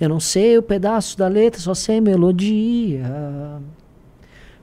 Eu 0.00 0.08
não 0.08 0.18
sei 0.18 0.58
o 0.58 0.62
pedaço 0.62 1.16
da 1.16 1.28
letra, 1.28 1.60
só 1.60 1.72
sei 1.72 2.00
melodia. 2.00 3.04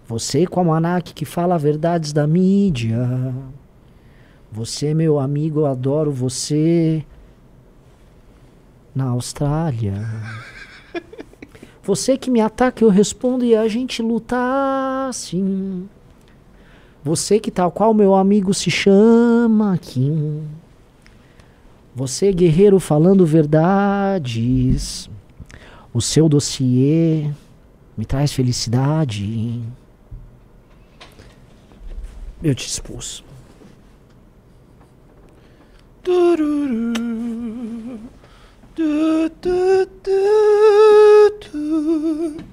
Você 0.05 0.45
com 0.45 0.59
o 0.59 0.63
almanac 0.63 1.13
que 1.13 1.23
fala 1.23 1.57
verdades 1.57 2.11
da 2.11 2.27
mídia. 2.27 3.33
Você, 4.51 4.93
meu 4.93 5.19
amigo, 5.19 5.61
eu 5.61 5.67
adoro 5.67 6.11
você. 6.11 7.05
Na 8.93 9.05
Austrália. 9.05 10.05
Você 11.81 12.17
que 12.17 12.29
me 12.29 12.41
ataca, 12.41 12.83
eu 12.83 12.89
respondo 12.89 13.45
e 13.45 13.55
a 13.55 13.69
gente 13.69 14.01
luta 14.01 14.35
assim. 15.07 15.87
Você 17.03 17.39
que 17.39 17.49
tal 17.49 17.71
qual 17.71 17.95
meu 17.95 18.13
amigo 18.13 18.53
se 18.53 18.69
chama 18.69 19.75
Kim. 19.79 20.43
Você 21.95 22.31
guerreiro 22.31 22.79
falando 22.79 23.25
verdades. 23.25 25.09
O 25.91 25.99
seu 25.99 26.29
dossiê 26.29 27.31
me 27.97 28.05
traz 28.05 28.31
felicidade. 28.31 29.63
Eu 32.43 32.53
te 32.53 32.67
expus. 32.67 33.23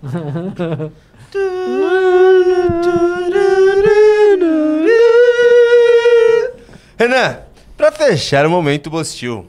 Renan, 6.98 7.38
pra 7.76 7.92
fechar 7.92 8.44
o 8.44 8.50
momento 8.50 8.90
Bostil. 8.90 9.46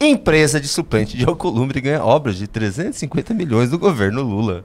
Empresa 0.00 0.58
de 0.58 0.66
suplente 0.66 1.18
de 1.18 1.24
Alcolumbre 1.26 1.82
ganha 1.82 2.02
obras 2.02 2.36
de 2.36 2.46
350 2.46 3.34
milhões 3.34 3.68
do 3.68 3.78
governo 3.78 4.22
Lula. 4.22 4.64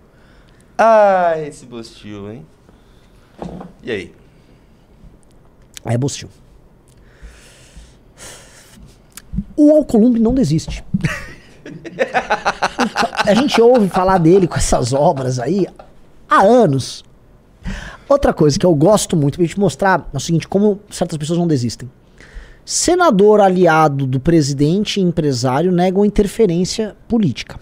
Ah, 0.78 1.34
esse 1.38 1.66
Bostil, 1.66 2.32
hein? 2.32 2.45
E 3.84 3.91
aí? 3.91 4.16
É 5.84 5.97
Bostil. 5.97 6.30
O 9.57 9.76
Alcolumbre 9.76 10.22
não 10.22 10.34
desiste. 10.34 10.82
A 13.28 13.34
gente 13.34 13.60
ouve 13.60 13.89
falar 13.89 14.18
dele 14.18 14.47
com 14.47 14.55
essas 14.55 14.93
obras 14.93 15.39
aí 15.39 15.68
há 16.30 16.41
anos. 16.41 17.03
Outra 18.07 18.34
coisa 18.34 18.57
que 18.57 18.65
eu 18.65 18.74
gosto 18.74 19.15
muito 19.15 19.36
pra 19.36 19.45
gente 19.45 19.59
mostrar 19.59 20.09
é 20.13 20.17
o 20.17 20.20
seguinte, 20.20 20.47
como 20.47 20.80
certas 20.89 21.17
pessoas 21.17 21.39
não 21.39 21.47
desistem. 21.47 21.89
Senador 22.65 23.41
aliado 23.41 24.05
do 24.05 24.20
presidente 24.20 24.99
e 24.99 25.03
empresário 25.03 25.72
negam 25.72 26.05
interferência 26.05 26.95
política. 27.07 27.59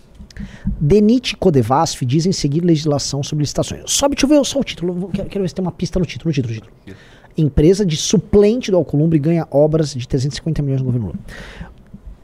Denit 0.79 1.31
e 1.31 1.35
Codevasf 1.37 2.05
dizem 2.05 2.31
seguir 2.31 2.61
legislação 2.61 3.23
sobre 3.23 3.43
licitações. 3.43 3.83
Sobe, 3.87 4.15
deixa 4.15 4.25
eu 4.25 4.29
ver 4.29 4.45
só 4.45 4.59
o 4.59 4.63
título. 4.63 5.09
Quero, 5.09 5.29
quero 5.29 5.43
ver 5.43 5.49
se 5.49 5.55
tem 5.55 5.63
uma 5.63 5.71
pista 5.71 5.99
no 5.99 6.05
título. 6.05 6.29
No 6.29 6.33
título, 6.33 6.53
no 6.53 6.61
título. 6.61 6.97
Empresa 7.37 7.85
de 7.85 7.95
suplente 7.95 8.71
do 8.71 8.77
Alcolumbre 8.77 9.19
ganha 9.19 9.47
obras 9.51 9.93
de 9.93 10.07
350 10.07 10.61
milhões 10.61 10.81
no 10.81 10.85
governo 10.85 11.07
Lula. 11.07 11.19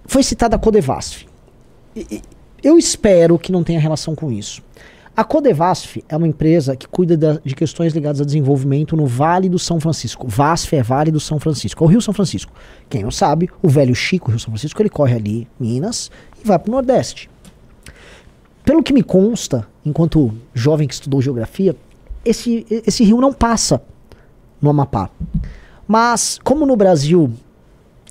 Foi 0.06 0.24
citada 0.24 0.56
a 0.56 0.60
Codevasf. 0.60 1.26
Eu 2.64 2.78
espero 2.78 3.38
que 3.38 3.52
não 3.52 3.64
tenha 3.64 3.80
relação 3.80 4.16
com 4.16 4.32
isso. 4.32 4.62
A 5.16 5.24
Codevasf 5.24 6.03
é 6.09 6.18
uma 6.18 6.28
empresa 6.28 6.76
que 6.76 6.88
cuida 6.88 7.16
da- 7.16 7.39
de 7.45 7.53
questões 7.53 7.93
ligadas 7.93 8.20
a 8.20 8.26
desenvolvimento 8.26 8.95
no 8.97 9.05
Vale 9.05 9.47
do 9.47 9.59
São 9.59 9.80
Francisco. 9.80 10.28
VASF 10.28 10.76
é 10.76 10.82
Vale 10.82 11.11
do 11.11 11.20
São 11.20 11.39
Francisco, 11.39 11.84
é 11.84 11.86
o 11.86 11.89
Rio 11.89 12.01
São 12.01 12.14
Francisco. 12.16 12.51
Quem 12.89 13.03
não 13.03 13.11
sabe, 13.11 13.47
o 13.61 13.70
velho 13.70 13.93
Chico, 13.93 14.32
Rio 14.32 14.39
São 14.39 14.49
Francisco, 14.51 14.82
ele 14.82 14.89
corre 14.89 15.14
ali, 15.16 15.47
Minas, 15.59 16.09
e 16.43 16.47
vai 16.47 16.57
para 16.57 16.70
o 16.70 16.72
Nordeste. 16.74 17.30
Pelo 18.66 18.82
que 18.82 18.91
me 18.91 19.03
consta, 19.03 19.68
enquanto 19.86 20.34
jovem 20.51 20.88
que 20.88 20.93
estudou 20.95 21.22
geografia, 21.22 21.76
esse, 22.26 22.66
esse 22.88 23.03
rio 23.03 23.22
não 23.22 23.32
passa 23.34 23.84
no 24.59 24.70
Amapá. 24.72 25.11
Mas, 25.88 26.39
como 26.43 26.66
no 26.66 26.76
Brasil 26.76 27.32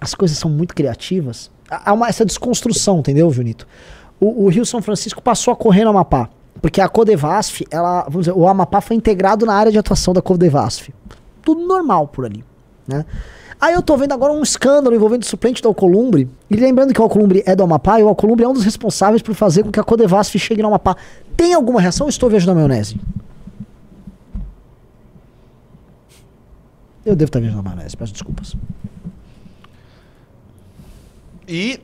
as 0.01 0.15
coisas 0.15 0.39
são 0.39 0.51
muito 0.51 0.75
criativas, 0.75 1.51
há 1.69 1.93
uma, 1.93 2.07
essa 2.09 2.25
desconstrução, 2.25 3.01
entendeu, 3.01 3.29
Junito? 3.33 3.67
O, 4.21 4.45
o 4.45 4.49
Rio 4.49 4.65
São 4.67 4.81
Francisco 4.83 5.21
passou 5.21 5.53
a 5.53 5.57
correr 5.57 5.83
no 5.85 5.91
Amapá. 5.91 6.29
Porque 6.61 6.81
a 6.81 6.89
Codevasf, 6.89 7.63
ela, 7.71 8.03
vamos 8.05 8.27
dizer, 8.27 8.33
o 8.33 8.47
Amapá 8.47 8.81
foi 8.81 8.97
integrado 8.97 9.45
na 9.47 9.55
área 9.55 9.73
de 9.73 9.79
atuação 9.79 10.13
da 10.15 10.23
Codevasf. 10.23 10.91
Tudo 11.43 11.67
normal 11.67 12.09
por 12.09 12.25
ali, 12.25 12.45
né? 12.87 13.05
Aí 13.61 13.75
eu 13.75 13.83
tô 13.83 13.97
vendo 13.97 14.13
agora 14.13 14.33
um 14.33 14.43
escândalo 14.43 14.95
envolvendo 14.95 15.23
o 15.23 15.27
suplente 15.27 15.63
do 15.63 15.69
Alcolumbre. 15.69 16.29
E 16.51 16.57
lembrando 16.57 16.93
que 16.93 17.01
o 17.01 17.05
Alcolumbre 17.05 17.45
é 17.47 17.55
do 17.55 17.63
Amapá 17.63 18.01
e 18.01 18.03
o 18.03 18.09
Alcolumbre 18.09 18.45
é 18.45 18.49
um 18.49 18.53
dos 18.53 18.65
responsáveis 18.65 19.23
por 19.23 19.37
fazer 19.37 19.63
com 19.63 19.71
que 19.71 19.79
a 19.79 19.85
Codevasf 19.85 20.37
chegue 20.37 20.61
no 20.63 20.69
Amapá. 20.69 20.97
Tem 21.37 21.55
alguma 21.55 21.81
reação 21.81 22.07
ou 22.07 22.11
estou 22.11 22.29
viajando 22.29 22.55
na 22.55 22.67
maionese? 22.67 23.01
Eu 27.07 27.15
devo 27.15 27.29
estar 27.29 27.39
viajando 27.39 27.63
na 27.63 27.71
maionese, 27.71 27.97
peço 27.97 28.13
desculpas. 28.13 28.57
E. 31.47 31.81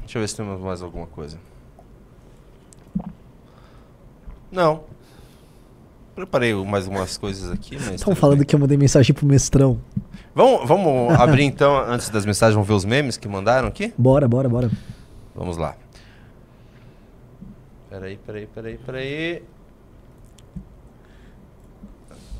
Deixa 0.00 0.18
eu 0.18 0.22
ver 0.22 0.28
se 0.28 0.36
temos 0.36 0.60
mais 0.60 0.82
alguma 0.82 1.06
coisa. 1.06 1.38
Não. 4.50 4.84
Preparei 6.14 6.54
mais 6.54 6.86
umas 6.86 7.18
coisas 7.18 7.50
aqui, 7.50 7.76
mas. 7.76 7.96
Estão 7.96 8.14
falando 8.14 8.38
bem. 8.38 8.46
que 8.46 8.54
eu 8.54 8.58
mandei 8.58 8.76
mensagem 8.76 9.14
pro 9.14 9.26
mestrão. 9.26 9.78
Vamos, 10.34 10.66
vamos 10.66 11.14
abrir 11.20 11.44
então, 11.44 11.78
antes 11.78 12.08
das 12.08 12.24
mensagens, 12.24 12.54
vamos 12.54 12.66
ver 12.68 12.74
os 12.74 12.84
memes 12.84 13.16
que 13.16 13.28
mandaram 13.28 13.68
aqui? 13.68 13.92
Bora, 13.98 14.26
bora, 14.26 14.48
bora. 14.48 14.70
Vamos 15.34 15.56
lá. 15.56 15.76
Peraí, 17.90 18.18
peraí, 18.18 18.46
peraí, 18.46 18.78
peraí. 18.78 19.42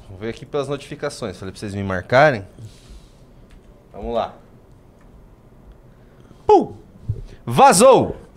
Vamos 0.07 0.21
ver 0.21 0.31
aqui 0.31 0.47
pelas 0.47 0.69
notificações. 0.69 1.37
Falei 1.37 1.53
pra 1.53 1.61
vocês 1.61 1.75
me 1.75 1.83
marcarem. 1.83 2.45
Vamos 3.93 4.15
lá. 4.15 4.35
Pum! 6.47 6.75
Vazou! 7.45 8.17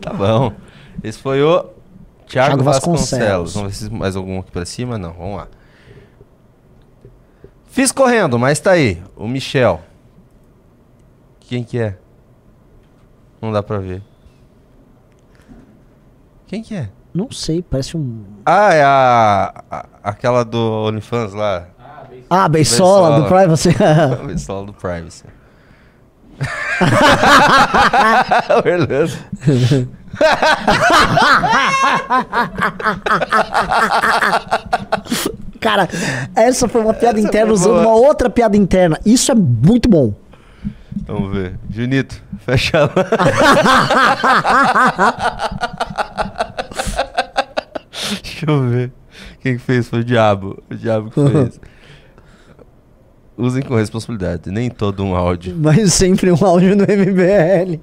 tá 0.00 0.12
bom. 0.12 0.52
Esse 1.02 1.18
foi 1.18 1.42
o 1.42 1.60
Thiago, 2.26 2.56
Thiago 2.58 2.62
Vasconcelos. 2.64 3.54
Vasconcelos. 3.54 3.54
Vamos 3.54 3.78
ver 3.80 3.86
se 3.88 3.92
mais 3.94 4.16
algum 4.16 4.38
aqui 4.40 4.50
pra 4.50 4.64
cima. 4.64 4.98
Não, 4.98 5.12
vamos 5.12 5.36
lá. 5.38 5.48
Fiz 7.66 7.92
correndo, 7.92 8.38
mas 8.38 8.58
tá 8.60 8.72
aí. 8.72 9.02
O 9.16 9.26
Michel. 9.28 9.80
Quem 11.40 11.62
que 11.64 11.78
é? 11.78 11.96
Não 13.40 13.52
dá 13.52 13.62
pra 13.62 13.78
ver. 13.78 14.02
Quem 16.46 16.62
que 16.62 16.74
é? 16.74 16.90
Não 17.14 17.30
sei, 17.30 17.62
parece 17.62 17.96
um. 17.96 18.22
Ah, 18.44 18.72
é 18.74 18.82
a, 18.84 19.64
a- 19.70 19.86
aquela 20.02 20.44
do 20.44 20.58
OnlyFans 20.86 21.32
lá. 21.32 21.66
Ah, 22.28 22.46
Beisola, 22.50 23.20
do 23.20 23.26
Privacy. 23.28 23.70
Beisola 24.26 24.66
do 24.66 24.72
Privacy. 24.74 25.24
o 28.50 28.68
Orlando. 28.68 29.96
Cara, 35.60 35.88
essa 36.34 36.66
foi 36.68 36.80
uma 36.80 36.94
piada 36.94 37.18
Essa 37.18 37.28
interna 37.28 37.52
usando 37.52 37.80
uma 37.80 37.94
outra 37.94 38.30
piada 38.30 38.56
interna. 38.56 38.98
Isso 39.04 39.30
é 39.30 39.34
muito 39.34 39.88
bom. 39.88 40.14
Vamos 41.06 41.32
ver. 41.32 41.58
Junito, 41.70 42.20
fecha 42.38 42.80
lá. 42.80 42.90
Deixa 48.22 48.50
eu 48.50 48.68
ver. 48.68 48.92
Quem 49.40 49.56
que 49.56 49.62
fez? 49.62 49.88
Foi 49.88 50.00
o 50.00 50.04
Diabo. 50.04 50.62
O 50.70 50.74
Diabo 50.74 51.10
que 51.10 51.28
fez. 51.28 51.60
Usem 53.36 53.62
com 53.62 53.74
responsabilidade. 53.74 54.50
Nem 54.50 54.70
todo 54.70 55.04
um 55.04 55.14
áudio. 55.14 55.54
Mas 55.58 55.92
sempre 55.92 56.30
um 56.30 56.44
áudio 56.44 56.76
no 56.76 56.84
MBL. 56.84 57.80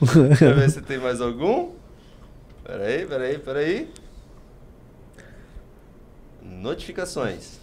Deixa 0.00 0.44
eu 0.46 0.54
ver 0.56 0.70
se 0.70 0.80
tem 0.82 0.98
mais 0.98 1.20
algum. 1.20 1.70
Peraí, 2.64 3.06
peraí, 3.06 3.38
peraí. 3.38 3.90
Notificações. 6.42 7.58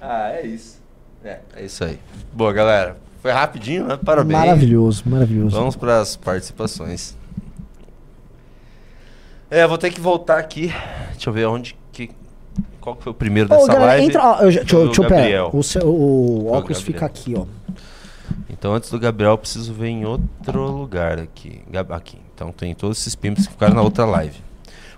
Ah, 0.00 0.30
é 0.32 0.46
isso. 0.46 0.80
É, 1.24 1.40
é 1.56 1.64
isso 1.64 1.82
aí. 1.84 1.98
Boa, 2.32 2.52
galera. 2.52 2.96
Foi 3.22 3.32
rapidinho, 3.32 3.86
né? 3.86 3.96
Parabéns. 4.02 4.38
Maravilhoso, 4.38 5.02
maravilhoso. 5.06 5.56
Vamos 5.56 5.74
para 5.76 6.00
as 6.00 6.14
participações. 6.16 7.16
É, 9.50 9.66
vou 9.66 9.78
ter 9.78 9.90
que 9.90 10.00
voltar 10.00 10.38
aqui. 10.38 10.72
Deixa 11.12 11.28
eu 11.30 11.32
ver 11.32 11.46
onde 11.46 11.76
que. 11.92 12.10
Qual 12.80 12.94
que 12.94 13.02
foi 13.02 13.10
o 13.12 13.14
primeiro 13.14 13.48
dessa 13.48 13.66
galera, 13.66 13.86
live? 13.86 14.06
entra. 14.06 14.22
ó, 14.24 14.36
eu 14.40 14.42
deixa 14.52 14.60
eu, 14.60 14.66
Foi 14.66 14.78
o 14.82 14.86
deixa 14.86 15.02
eu. 15.02 15.08
Gabriel. 15.08 15.50
O, 15.52 15.62
seu- 15.62 15.86
o 15.88 16.46
óculos 16.48 16.78
Gabriel. 16.78 16.82
fica 16.84 17.06
aqui, 17.06 17.34
ó. 17.36 17.46
Então, 18.58 18.74
antes 18.74 18.90
do 18.90 18.98
Gabriel, 18.98 19.32
eu 19.32 19.38
preciso 19.38 19.72
ver 19.74 19.88
em 19.88 20.04
outro 20.04 20.70
lugar 20.70 21.18
aqui. 21.18 21.62
Aqui. 21.90 22.18
Então, 22.34 22.50
tem 22.50 22.74
todos 22.74 22.98
esses 22.98 23.14
pimps 23.14 23.46
que 23.46 23.52
ficaram 23.52 23.74
na 23.74 23.82
outra 23.82 24.04
live. 24.04 24.40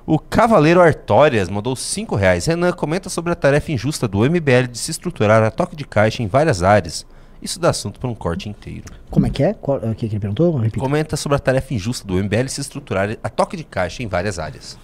O 0.07 0.19
Cavaleiro 0.19 0.81
Artórias 0.81 1.49
mandou 1.49 1.77
5 1.77 2.15
reais. 2.17 2.47
Renan, 2.47 2.73
comenta 2.73 3.11
sobre 3.11 3.33
a 3.33 3.35
tarefa 3.35 3.73
injusta 3.73 4.09
do 4.09 4.21
MBL 4.21 4.69
de 4.71 4.79
se 4.79 4.91
estruturar 4.91 5.43
a 5.43 5.51
toque 5.51 5.77
de 5.77 5.85
caixa 5.85 6.23
em 6.23 6.27
várias 6.27 6.63
áreas. 6.63 7.05
Isso 7.43 7.61
dá 7.61 7.71
assunto 7.71 8.01
para 8.01 8.09
um 8.09 8.15
corte 8.15 8.49
inteiro. 8.49 8.85
Como 9.11 9.27
é 9.27 9.31
que 9.31 9.43
é? 9.43 9.55
O 9.61 9.95
que, 9.95 10.07
ele 10.07 10.19
perguntou? 10.19 10.61
Comenta 10.79 11.17
sobre 11.17 11.37
a 11.37 11.39
tarefa 11.39 11.75
injusta 11.75 12.07
do 12.07 12.15
MBL 12.15 12.49
se 12.49 12.61
estruturar 12.61 13.19
a 13.23 13.29
toque 13.29 13.57
de 13.57 13.65
caixa 13.65 14.03
em 14.03 14.07
várias 14.07 14.39
áreas. 14.39 14.79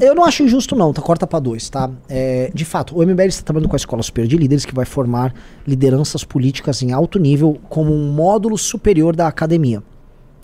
Eu 0.00 0.14
não 0.14 0.24
acho 0.24 0.42
injusto, 0.42 0.74
não, 0.74 0.92
tá? 0.92 1.00
Corta 1.00 1.26
pra 1.26 1.38
dois, 1.38 1.70
tá? 1.70 1.88
É, 2.08 2.50
de 2.52 2.64
fato, 2.64 2.98
o 2.98 3.06
MBL 3.06 3.26
está 3.26 3.44
trabalhando 3.44 3.68
com 3.68 3.76
a 3.76 3.78
Escola 3.78 4.02
Superior 4.02 4.28
de 4.28 4.36
Líderes, 4.36 4.64
que 4.64 4.74
vai 4.74 4.84
formar 4.84 5.32
lideranças 5.66 6.24
políticas 6.24 6.82
em 6.82 6.92
alto 6.92 7.18
nível 7.18 7.58
como 7.68 7.92
um 7.92 8.10
módulo 8.10 8.58
superior 8.58 9.14
da 9.14 9.28
academia. 9.28 9.82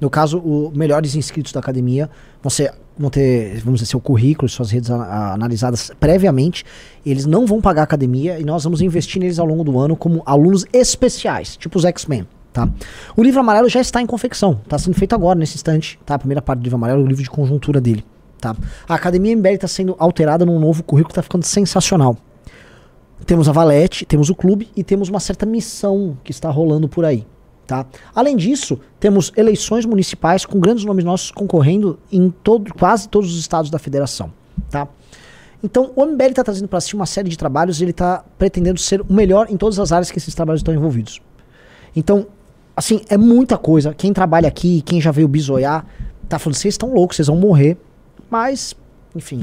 No 0.00 0.08
caso, 0.08 0.38
os 0.38 0.72
melhores 0.72 1.14
inscritos 1.14 1.52
da 1.52 1.60
academia 1.60 2.08
vão, 2.42 2.48
ser, 2.48 2.72
vão 2.96 3.10
ter, 3.10 3.60
vamos 3.62 3.80
dizer, 3.80 3.90
seu 3.90 4.00
currículo, 4.00 4.48
suas 4.48 4.70
redes 4.70 4.88
analisadas 4.90 5.90
previamente. 5.98 6.64
Eles 7.04 7.26
não 7.26 7.44
vão 7.44 7.60
pagar 7.60 7.82
a 7.82 7.84
academia 7.84 8.38
e 8.38 8.44
nós 8.44 8.64
vamos 8.64 8.80
investir 8.80 9.20
neles 9.20 9.38
ao 9.38 9.46
longo 9.46 9.64
do 9.64 9.78
ano 9.78 9.96
como 9.96 10.22
alunos 10.24 10.64
especiais, 10.72 11.56
tipo 11.56 11.76
os 11.76 11.84
X-Men. 11.84 12.26
Tá? 12.52 12.68
O 13.16 13.22
livro 13.22 13.40
amarelo 13.40 13.68
já 13.68 13.80
está 13.80 14.00
em 14.00 14.06
confecção, 14.06 14.60
está 14.64 14.78
sendo 14.78 14.94
feito 14.94 15.14
agora, 15.14 15.38
nesse 15.38 15.56
instante. 15.56 15.98
Tá? 16.06 16.14
A 16.14 16.18
primeira 16.18 16.40
parte 16.40 16.60
do 16.60 16.64
livro 16.64 16.76
amarelo 16.76 17.02
é 17.02 17.04
o 17.04 17.06
livro 17.06 17.22
de 17.22 17.30
conjuntura 17.30 17.80
dele. 17.80 18.04
Tá? 18.40 18.56
A 18.88 18.94
Academia 18.94 19.36
MBL 19.36 19.48
está 19.50 19.68
sendo 19.68 19.94
alterada 19.98 20.46
num 20.46 20.58
novo 20.58 20.82
currículo 20.82 21.08
que 21.08 21.12
está 21.12 21.22
ficando 21.22 21.44
sensacional. 21.44 22.16
Temos 23.26 23.48
a 23.48 23.52
Valete, 23.52 24.06
temos 24.06 24.30
o 24.30 24.34
clube 24.34 24.68
e 24.74 24.82
temos 24.82 25.08
uma 25.08 25.20
certa 25.20 25.44
missão 25.44 26.16
que 26.24 26.30
está 26.30 26.50
rolando 26.50 26.88
por 26.88 27.04
aí. 27.04 27.26
Tá? 27.66 27.86
Além 28.14 28.36
disso, 28.36 28.80
temos 28.98 29.30
eleições 29.36 29.86
municipais 29.86 30.44
com 30.44 30.58
grandes 30.58 30.84
nomes 30.84 31.04
nossos 31.04 31.30
concorrendo 31.30 31.98
em 32.10 32.30
todo, 32.30 32.74
quase 32.74 33.08
todos 33.08 33.30
os 33.32 33.38
estados 33.38 33.70
da 33.70 33.78
federação. 33.78 34.32
Tá? 34.68 34.88
Então, 35.62 35.92
o 35.94 36.04
MBL 36.06 36.30
está 36.30 36.42
trazendo 36.42 36.66
para 36.66 36.80
si 36.80 36.94
uma 36.94 37.06
série 37.06 37.28
de 37.28 37.36
trabalhos 37.36 37.80
e 37.80 37.84
ele 37.84 37.90
está 37.90 38.24
pretendendo 38.38 38.80
ser 38.80 39.02
o 39.02 39.12
melhor 39.12 39.46
em 39.50 39.56
todas 39.56 39.78
as 39.78 39.92
áreas 39.92 40.10
que 40.10 40.18
esses 40.18 40.34
trabalhos 40.34 40.60
estão 40.60 40.74
envolvidos. 40.74 41.20
Então, 41.94 42.26
assim, 42.74 43.02
é 43.08 43.16
muita 43.16 43.58
coisa. 43.58 43.94
Quem 43.94 44.12
trabalha 44.12 44.48
aqui, 44.48 44.80
quem 44.82 45.00
já 45.00 45.10
veio 45.10 45.28
bisoiar, 45.28 45.86
tá 46.28 46.38
falando, 46.38 46.56
vocês 46.56 46.74
estão 46.74 46.92
loucos, 46.92 47.16
vocês 47.16 47.28
vão 47.28 47.36
morrer. 47.36 47.76
Mas, 48.28 48.74
enfim, 49.14 49.42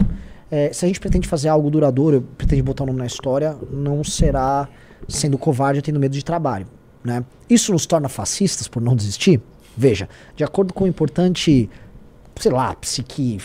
é, 0.52 0.72
se 0.74 0.86
a 0.86 0.88
gente 0.88 1.00
pretende 1.00 1.28
fazer 1.28 1.50
algo 1.50 1.70
duradouro, 1.70 2.22
pretende 2.38 2.62
botar 2.62 2.84
o 2.84 2.88
nome 2.88 3.00
na 3.00 3.06
história, 3.06 3.56
não 3.72 4.04
será 4.04 4.68
sendo 5.08 5.38
covarde 5.38 5.80
ou 5.80 5.84
tendo 5.84 6.00
medo 6.00 6.14
de 6.14 6.24
trabalho. 6.24 6.68
Né? 7.04 7.24
Isso 7.50 7.72
nos 7.72 7.86
torna 7.86 8.10
fascistas 8.10 8.68
por 8.68 8.82
não 8.82 8.96
desistir? 8.96 9.42
Veja, 9.76 10.10
de 10.36 10.44
acordo 10.44 10.74
com 10.74 10.84
o 10.86 10.88
importante 10.88 11.70
sei 12.40 12.52
lá, 12.52 12.76
psiqui, 12.76 13.40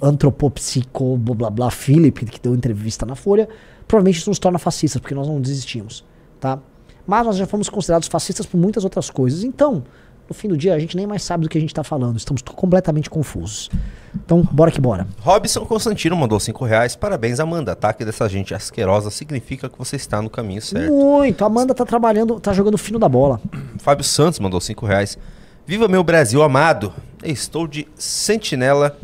antropopsico, 0.00 1.16
blá 1.16 1.34
blá 1.34 1.50
blá, 1.50 1.70
Philip, 1.70 2.26
que 2.26 2.40
deu 2.40 2.54
entrevista 2.54 3.06
na 3.06 3.14
Folha, 3.14 3.48
provavelmente 3.86 4.18
isso 4.18 4.30
nos 4.30 4.38
torna 4.38 4.58
fascistas, 4.58 5.00
porque 5.00 5.14
nós 5.14 5.26
não 5.26 5.40
desistimos, 5.40 6.04
tá? 6.40 6.58
Mas 7.06 7.24
nós 7.24 7.36
já 7.36 7.46
fomos 7.46 7.68
considerados 7.68 8.08
fascistas 8.08 8.46
por 8.46 8.58
muitas 8.58 8.84
outras 8.84 9.10
coisas. 9.10 9.44
Então, 9.44 9.84
no 10.28 10.34
fim 10.34 10.48
do 10.48 10.56
dia, 10.56 10.74
a 10.74 10.78
gente 10.78 10.96
nem 10.96 11.06
mais 11.06 11.22
sabe 11.22 11.44
do 11.44 11.48
que 11.48 11.56
a 11.56 11.60
gente 11.60 11.74
tá 11.74 11.84
falando. 11.84 12.16
Estamos 12.16 12.42
completamente 12.42 13.08
confusos. 13.08 13.70
Então, 14.14 14.42
bora 14.50 14.70
que 14.70 14.80
bora. 14.80 15.06
Robson 15.20 15.64
Constantino 15.66 16.16
mandou 16.16 16.40
5 16.40 16.64
reais. 16.64 16.96
Parabéns, 16.96 17.38
Amanda. 17.38 17.72
Ataque 17.72 18.04
dessa 18.04 18.28
gente 18.28 18.54
asquerosa 18.54 19.10
significa 19.10 19.68
que 19.68 19.78
você 19.78 19.96
está 19.96 20.20
no 20.22 20.30
caminho 20.30 20.62
certo. 20.62 20.92
Muito. 20.92 21.44
Amanda 21.44 21.74
tá 21.74 21.84
trabalhando, 21.84 22.40
tá 22.40 22.52
jogando 22.52 22.78
fino 22.78 22.98
da 22.98 23.08
bola. 23.08 23.40
Fábio 23.78 24.04
Santos 24.04 24.38
mandou 24.38 24.60
5 24.60 24.86
reais. 24.86 25.18
Viva 25.66 25.88
meu 25.88 26.02
Brasil 26.02 26.42
amado. 26.42 26.92
Estou 27.22 27.66
de 27.66 27.86
sentinela, 27.94 28.96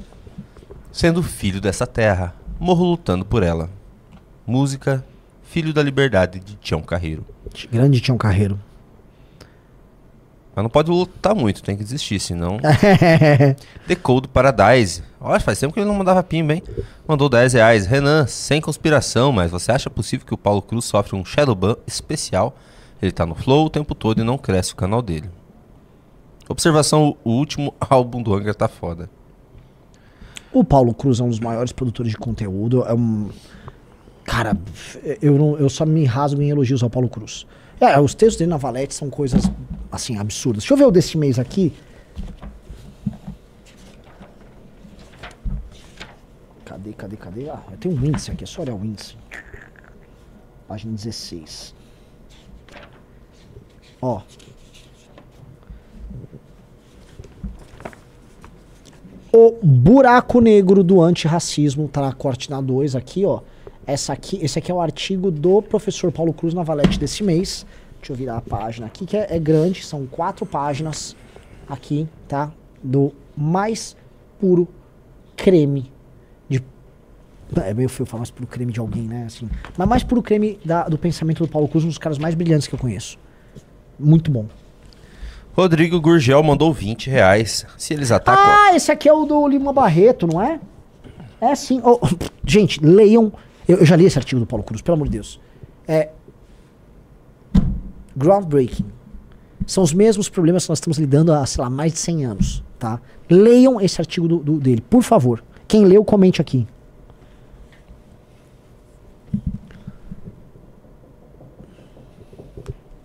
sendo 0.93 1.23
filho 1.23 1.61
dessa 1.61 1.87
terra. 1.87 2.35
Morro 2.59 2.85
lutando 2.85 3.25
por 3.25 3.43
ela. 3.43 3.69
Música 4.47 5.05
Filho 5.53 5.75
da 5.75 5.83
Liberdade 5.83 6.41
de 6.41 6.55
Tião 6.55 6.81
Carreiro. 6.81 7.27
Grande 7.71 8.01
Tião 8.01 8.17
Carreiro. 8.17 8.59
Mas 10.55 10.63
não 10.63 10.69
pode 10.69 10.91
lutar 10.91 11.35
muito, 11.35 11.63
tem 11.63 11.77
que 11.77 11.83
desistir, 11.83 12.21
senão. 12.21 12.59
The 13.89 13.95
Code 13.97 14.29
Paradise. 14.29 15.03
Olha, 15.19 15.41
faz 15.41 15.59
tempo 15.59 15.73
que 15.73 15.81
ele 15.81 15.89
não 15.89 15.95
mandava 15.95 16.23
pimba, 16.23 16.55
hein? 16.55 16.63
Mandou 17.09 17.29
10 17.29 17.55
reais. 17.55 17.87
Renan, 17.87 18.27
sem 18.27 18.61
conspiração, 18.61 19.33
mas 19.33 19.51
você 19.51 19.73
acha 19.73 19.89
possível 19.89 20.27
que 20.27 20.35
o 20.35 20.39
Paulo 20.39 20.61
Cruz 20.61 20.85
sofre 20.85 21.17
um 21.17 21.25
Shadowban 21.25 21.77
especial? 21.87 22.55
Ele 23.01 23.13
tá 23.13 23.25
no 23.25 23.35
flow 23.35 23.67
o 23.67 23.71
tempo 23.71 23.95
todo 23.95 24.21
e 24.21 24.25
não 24.25 24.37
cresce 24.37 24.75
o 24.75 24.77
canal 24.77 25.01
dele. 25.01 25.31
Observação: 26.49 27.17
o 27.25 27.31
último 27.31 27.75
álbum 27.81 28.23
do 28.23 28.35
Angra 28.35 28.55
tá 28.55 28.69
foda. 28.69 29.09
O 30.53 30.63
Paulo 30.63 30.93
Cruz 30.93 31.19
é 31.19 31.25
um 31.25 31.31
dos 31.31 31.41
maiores 31.41 31.73
produtores 31.73 32.13
de 32.13 32.19
conteúdo. 32.19 32.85
É 32.85 32.93
um. 32.93 33.31
Cara, 34.23 34.57
eu, 35.21 35.37
não, 35.37 35.57
eu 35.57 35.69
só 35.69 35.85
me 35.85 36.05
rasgo 36.05 36.41
em 36.43 36.51
elogios 36.51 36.83
ao 36.83 36.91
Paulo 36.91 37.09
Cruz. 37.09 37.47
É, 37.81 37.99
os 37.99 38.15
textos 38.15 38.37
dele 38.37 38.51
na 38.51 38.57
Valete 38.57 38.95
são 38.95 39.11
coisas, 39.11 39.51
assim, 39.93 40.17
absurdas. 40.17 40.63
Deixa 40.63 40.73
eu 40.73 40.79
ver 40.79 40.87
o 40.87 40.91
desse 40.91 41.19
mês 41.19 41.39
aqui. 41.39 41.73
Cadê, 46.65 46.93
cadê, 46.95 47.17
cadê? 47.17 47.51
Ah, 47.51 47.63
tem 47.79 47.93
um 47.93 48.05
índice 48.05 48.31
aqui, 48.31 48.45
é 48.45 48.47
só 48.47 48.63
olhar 48.63 48.75
o 48.75 48.83
índice. 48.83 49.15
Página 50.67 50.95
16. 50.95 51.75
Ó. 54.01 54.23
O 59.35 59.59
buraco 59.63 60.41
negro 60.41 60.83
do 60.83 61.01
antirracismo 61.01 61.89
tá 61.89 62.01
na 62.01 62.13
corte 62.13 62.51
na 62.51 62.61
2 62.61 62.97
aqui, 62.97 63.25
ó. 63.25 63.41
Essa 63.87 64.13
aqui, 64.13 64.39
esse 64.43 64.59
aqui 64.59 64.71
é 64.71 64.75
o 64.75 64.81
artigo 64.81 65.31
do 65.31 65.61
professor 65.61 66.11
Paulo 66.13 66.33
Cruz 66.33 66.55
na 66.55 66.63
Valete 66.63 66.99
desse 66.99 67.23
mês. 67.23 67.67
Deixa 68.03 68.15
eu 68.15 68.17
virar 68.17 68.39
a 68.39 68.41
página 68.41 68.87
aqui, 68.89 69.07
que 69.07 69.17
é, 69.17 69.29
é 69.31 69.39
grande, 69.39 69.85
são 69.87 70.05
quatro 70.09 70.45
páginas 70.45 71.15
aqui, 71.69 72.09
tá? 72.27 72.51
Do 72.83 73.13
mais 73.37 73.97
puro 74.41 74.67
creme 75.37 75.89
de. 76.49 76.61
É 77.65 77.73
meio 77.73 77.89
feio 77.89 78.05
falar 78.05 78.23
mais 78.23 78.31
puro 78.33 78.49
creme 78.49 78.73
de 78.73 78.81
alguém, 78.81 79.05
né? 79.05 79.23
Assim, 79.27 79.49
mas 79.79 79.89
mais 79.89 80.03
puro 80.03 80.21
creme 80.21 80.59
da- 80.65 80.89
do 80.89 80.99
pensamento 80.99 81.45
do 81.45 81.49
Paulo 81.49 81.69
Cruz, 81.69 81.85
um 81.85 81.89
dos 81.89 81.97
caras 81.99 82.19
mais 82.19 82.35
brilhantes 82.35 82.67
que 82.67 82.75
eu 82.75 82.79
conheço. 82.79 83.17
Muito 83.97 84.33
bom. 84.33 84.47
Rodrigo 85.57 86.01
Gurgel 86.01 86.43
mandou 86.43 86.73
20 86.73 87.09
reais. 87.09 87.65
Se 87.79 87.95
eles 87.95 88.11
atacam. 88.11 88.43
Ah, 88.45 88.75
esse 88.75 88.91
aqui 88.91 89.09
é 89.09 89.13
o 89.13 89.25
do 89.25 89.47
Lima 89.47 89.73
Barreto, 89.73 90.27
não 90.27 90.43
é? 90.43 90.59
É 91.41 91.55
sim. 91.55 91.81
Oh, 91.85 92.01
gente, 92.45 92.85
leiam. 92.85 93.33
Eu, 93.69 93.77
eu 93.79 93.87
já 93.87 93.95
li 93.95 94.07
esse 94.07 94.19
artigo 94.19 94.41
do 94.41 94.47
Paulo 94.47 94.65
Cruz, 94.65 94.83
pelo 94.83 94.97
amor 94.97 95.05
de 95.07 95.13
Deus. 95.13 95.39
É. 95.87 96.09
Groundbreaking. 98.17 98.85
São 99.67 99.83
os 99.83 99.93
mesmos 99.93 100.29
problemas 100.29 100.65
que 100.65 100.71
nós 100.71 100.79
estamos 100.79 100.99
lidando 100.99 101.33
há, 101.33 101.45
sei 101.47 101.63
lá, 101.63 101.71
mais 101.71 101.93
de 101.93 101.99
100 102.01 102.25
anos, 102.25 102.65
tá? 102.79 103.01
Leiam 103.31 103.81
esse 103.81 104.01
artigo 104.01 104.27
do, 104.27 104.39
do- 104.39 104.59
dele, 104.59 104.81
por 104.81 105.03
favor. 105.03 105.43
Quem 105.69 105.85
leu, 105.85 106.05
comente 106.05 106.41
aqui. 106.41 106.67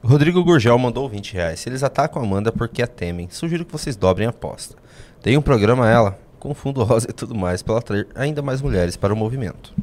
Rodrigo 0.03 0.43
Gurgel 0.43 0.77
mandou 0.77 1.07
20 1.09 1.33
reais. 1.33 1.59
Se 1.59 1.69
eles 1.69 1.83
atacam 1.83 2.21
a 2.21 2.25
Amanda 2.25 2.51
porque 2.51 2.81
a 2.81 2.87
temem, 2.87 3.27
sugiro 3.29 3.65
que 3.65 3.71
vocês 3.71 3.95
dobrem 3.95 4.27
a 4.27 4.29
aposta. 4.29 4.75
Tem 5.21 5.37
um 5.37 5.41
programa 5.41 5.85
a 5.85 5.89
ela, 5.89 6.19
com 6.39 6.53
fundo 6.53 6.83
rosa 6.83 7.07
e 7.09 7.13
tudo 7.13 7.35
mais, 7.35 7.61
para 7.61 7.77
atrair 7.77 8.07
ainda 8.15 8.41
mais 8.41 8.61
mulheres 8.61 8.95
para 8.95 9.13
o 9.13 9.17
movimento. 9.17 9.73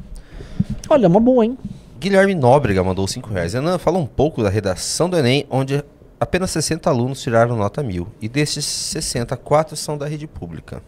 Olha, 0.89 1.07
uma 1.07 1.19
boa, 1.19 1.45
hein? 1.45 1.57
Guilherme 2.05 2.35
Nóbrega 2.35 2.83
mandou 2.83 3.07
5 3.07 3.33
reais. 3.33 3.55
Renan, 3.55 3.79
fala 3.79 3.97
um 3.97 4.05
pouco 4.05 4.43
da 4.43 4.47
redação 4.47 5.09
do 5.09 5.17
Enem, 5.17 5.43
onde 5.49 5.83
apenas 6.19 6.51
60 6.51 6.87
alunos 6.87 7.19
tiraram 7.19 7.57
nota 7.57 7.81
mil. 7.81 8.07
E 8.21 8.29
desses 8.29 8.63
60, 8.63 9.35
4 9.35 9.75
são 9.75 9.97
da 9.97 10.05
rede 10.05 10.27
pública. 10.27 10.83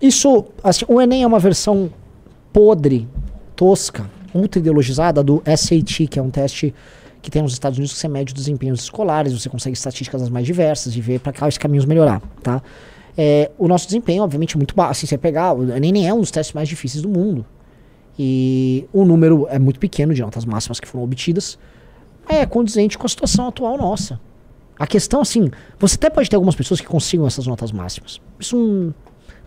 Isso, 0.00 0.44
assim, 0.62 0.84
o 0.86 1.00
Enem 1.00 1.24
é 1.24 1.26
uma 1.26 1.40
versão 1.40 1.90
podre, 2.52 3.08
tosca, 3.56 4.08
ultra 4.32 4.60
ideologizada 4.60 5.20
do 5.20 5.42
SAT, 5.44 6.06
que 6.08 6.20
é 6.20 6.22
um 6.22 6.30
teste 6.30 6.72
que 7.20 7.32
tem 7.32 7.42
nos 7.42 7.54
Estados 7.54 7.76
Unidos 7.76 7.94
que 7.94 7.98
você 7.98 8.06
mede 8.06 8.32
os 8.32 8.34
desempenhos 8.34 8.82
escolares, 8.82 9.32
você 9.32 9.48
consegue 9.48 9.76
estatísticas 9.76 10.20
das 10.20 10.30
mais 10.30 10.46
diversas 10.46 10.94
e 10.94 11.00
ver 11.00 11.18
para 11.18 11.32
quais 11.32 11.58
caminhos 11.58 11.86
melhorar, 11.86 12.22
tá? 12.40 12.62
É, 13.18 13.50
o 13.58 13.66
nosso 13.66 13.86
desempenho, 13.86 14.22
obviamente, 14.22 14.54
é 14.54 14.58
muito 14.58 14.76
baixo. 14.76 14.92
Assim, 14.92 15.08
você 15.08 15.18
pegar, 15.18 15.54
o 15.54 15.74
Enem 15.74 15.90
nem 15.90 16.08
é 16.08 16.14
um 16.14 16.20
dos 16.20 16.30
testes 16.30 16.54
mais 16.54 16.68
difíceis 16.68 17.02
do 17.02 17.08
mundo. 17.08 17.44
E 18.18 18.86
o 18.92 19.04
número 19.04 19.46
é 19.50 19.58
muito 19.58 19.80
pequeno 19.80 20.14
de 20.14 20.22
notas 20.22 20.44
máximas 20.44 20.78
que 20.78 20.86
foram 20.86 21.04
obtidas. 21.04 21.58
É 22.28 22.46
condizente 22.46 22.96
com 22.96 23.06
a 23.06 23.08
situação 23.08 23.48
atual 23.48 23.76
nossa. 23.76 24.20
A 24.78 24.86
questão, 24.86 25.20
assim, 25.20 25.50
você 25.78 25.94
até 25.96 26.10
pode 26.10 26.28
ter 26.28 26.36
algumas 26.36 26.54
pessoas 26.54 26.80
que 26.80 26.86
consigam 26.86 27.26
essas 27.26 27.46
notas 27.46 27.70
máximas. 27.70 28.20
Isso 28.40 28.56
não, 28.56 28.94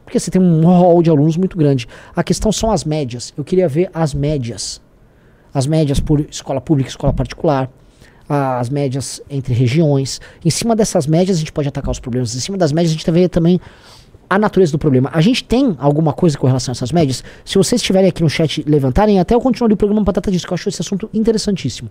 porque 0.08 0.22
você 0.22 0.32
tem 0.32 0.42
um 0.42 0.66
hall 0.66 1.04
de 1.04 1.10
alunos 1.10 1.36
muito 1.36 1.58
grande. 1.58 1.86
A 2.16 2.24
questão 2.24 2.50
são 2.50 2.72
as 2.72 2.86
médias. 2.86 3.34
Eu 3.36 3.44
queria 3.44 3.68
ver 3.68 3.90
as 3.94 4.14
médias. 4.14 4.82
As 5.54 5.68
médias 5.68 6.00
por 6.00 6.22
escola 6.22 6.62
pública 6.62 6.88
e 6.88 6.92
escola 6.92 7.12
particular. 7.12 7.70
As 8.30 8.70
médias 8.70 9.22
entre 9.30 9.54
regiões. 9.54 10.22
Em 10.46 10.50
cima 10.50 10.78
dessas 10.78 11.08
médias 11.08 11.36
a 11.36 11.40
gente 11.40 11.52
pode 11.52 11.68
atacar 11.68 11.92
os 11.92 12.00
problemas. 12.00 12.34
Em 12.36 12.40
cima 12.40 12.58
das 12.58 12.72
médias 12.72 12.92
a 12.92 12.94
gente 12.94 13.12
vê 13.12 13.28
também 13.28 13.60
a 14.30 14.38
natureza 14.38 14.72
do 14.72 14.78
problema. 14.78 15.10
A 15.14 15.22
gente 15.22 15.44
tem 15.44 15.76
alguma 15.80 16.14
coisa 16.14 16.38
com 16.38 16.48
relação 16.48 16.72
a 16.72 16.74
essas 16.74 16.92
médias? 16.92 17.24
Se 17.46 17.58
vocês 17.58 17.82
estiverem 17.82 18.10
aqui 18.10 18.22
no 18.22 18.30
chat 18.30 18.64
levantarem, 18.68 19.20
até 19.20 19.36
eu 19.36 19.42
continuo 19.42 19.72
o 19.72 19.78
programa 19.78 20.04
Patata 20.04 20.32
Disco. 20.32 20.52
Eu 20.52 20.56
acho 20.56 20.70
esse 20.70 20.82
assunto 20.82 21.10
interessantíssimo. 21.14 21.90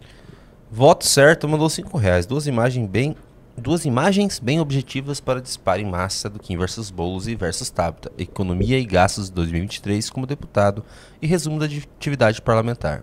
Voto 0.71 1.07
certo 1.07 1.49
mandou 1.49 1.69
5 1.69 1.97
reais. 1.97 2.27
Duas 2.27 2.47
imagens 2.47 2.89
bem, 2.89 3.17
duas 3.57 3.85
imagens 3.85 4.39
bem 4.39 4.61
objetivas 4.61 5.21
para 5.21 5.41
disparo 5.41 5.81
em 5.81 5.87
massa 5.87 6.29
do 6.29 6.39
Kim 6.39 6.57
versus 6.57 6.91
Boulos 6.91 7.29
e 7.29 7.35
versus 7.35 7.71
Tabata. 7.71 8.13
Economia 8.19 8.79
e 8.79 8.85
gastos 8.85 9.27
de 9.27 9.33
2023 9.33 10.11
como 10.11 10.27
deputado 10.27 10.85
e 11.23 11.27
resumo 11.27 11.59
da 11.59 11.67
atividade 11.67 12.43
parlamentar. 12.43 13.03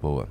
Boa. 0.00 0.28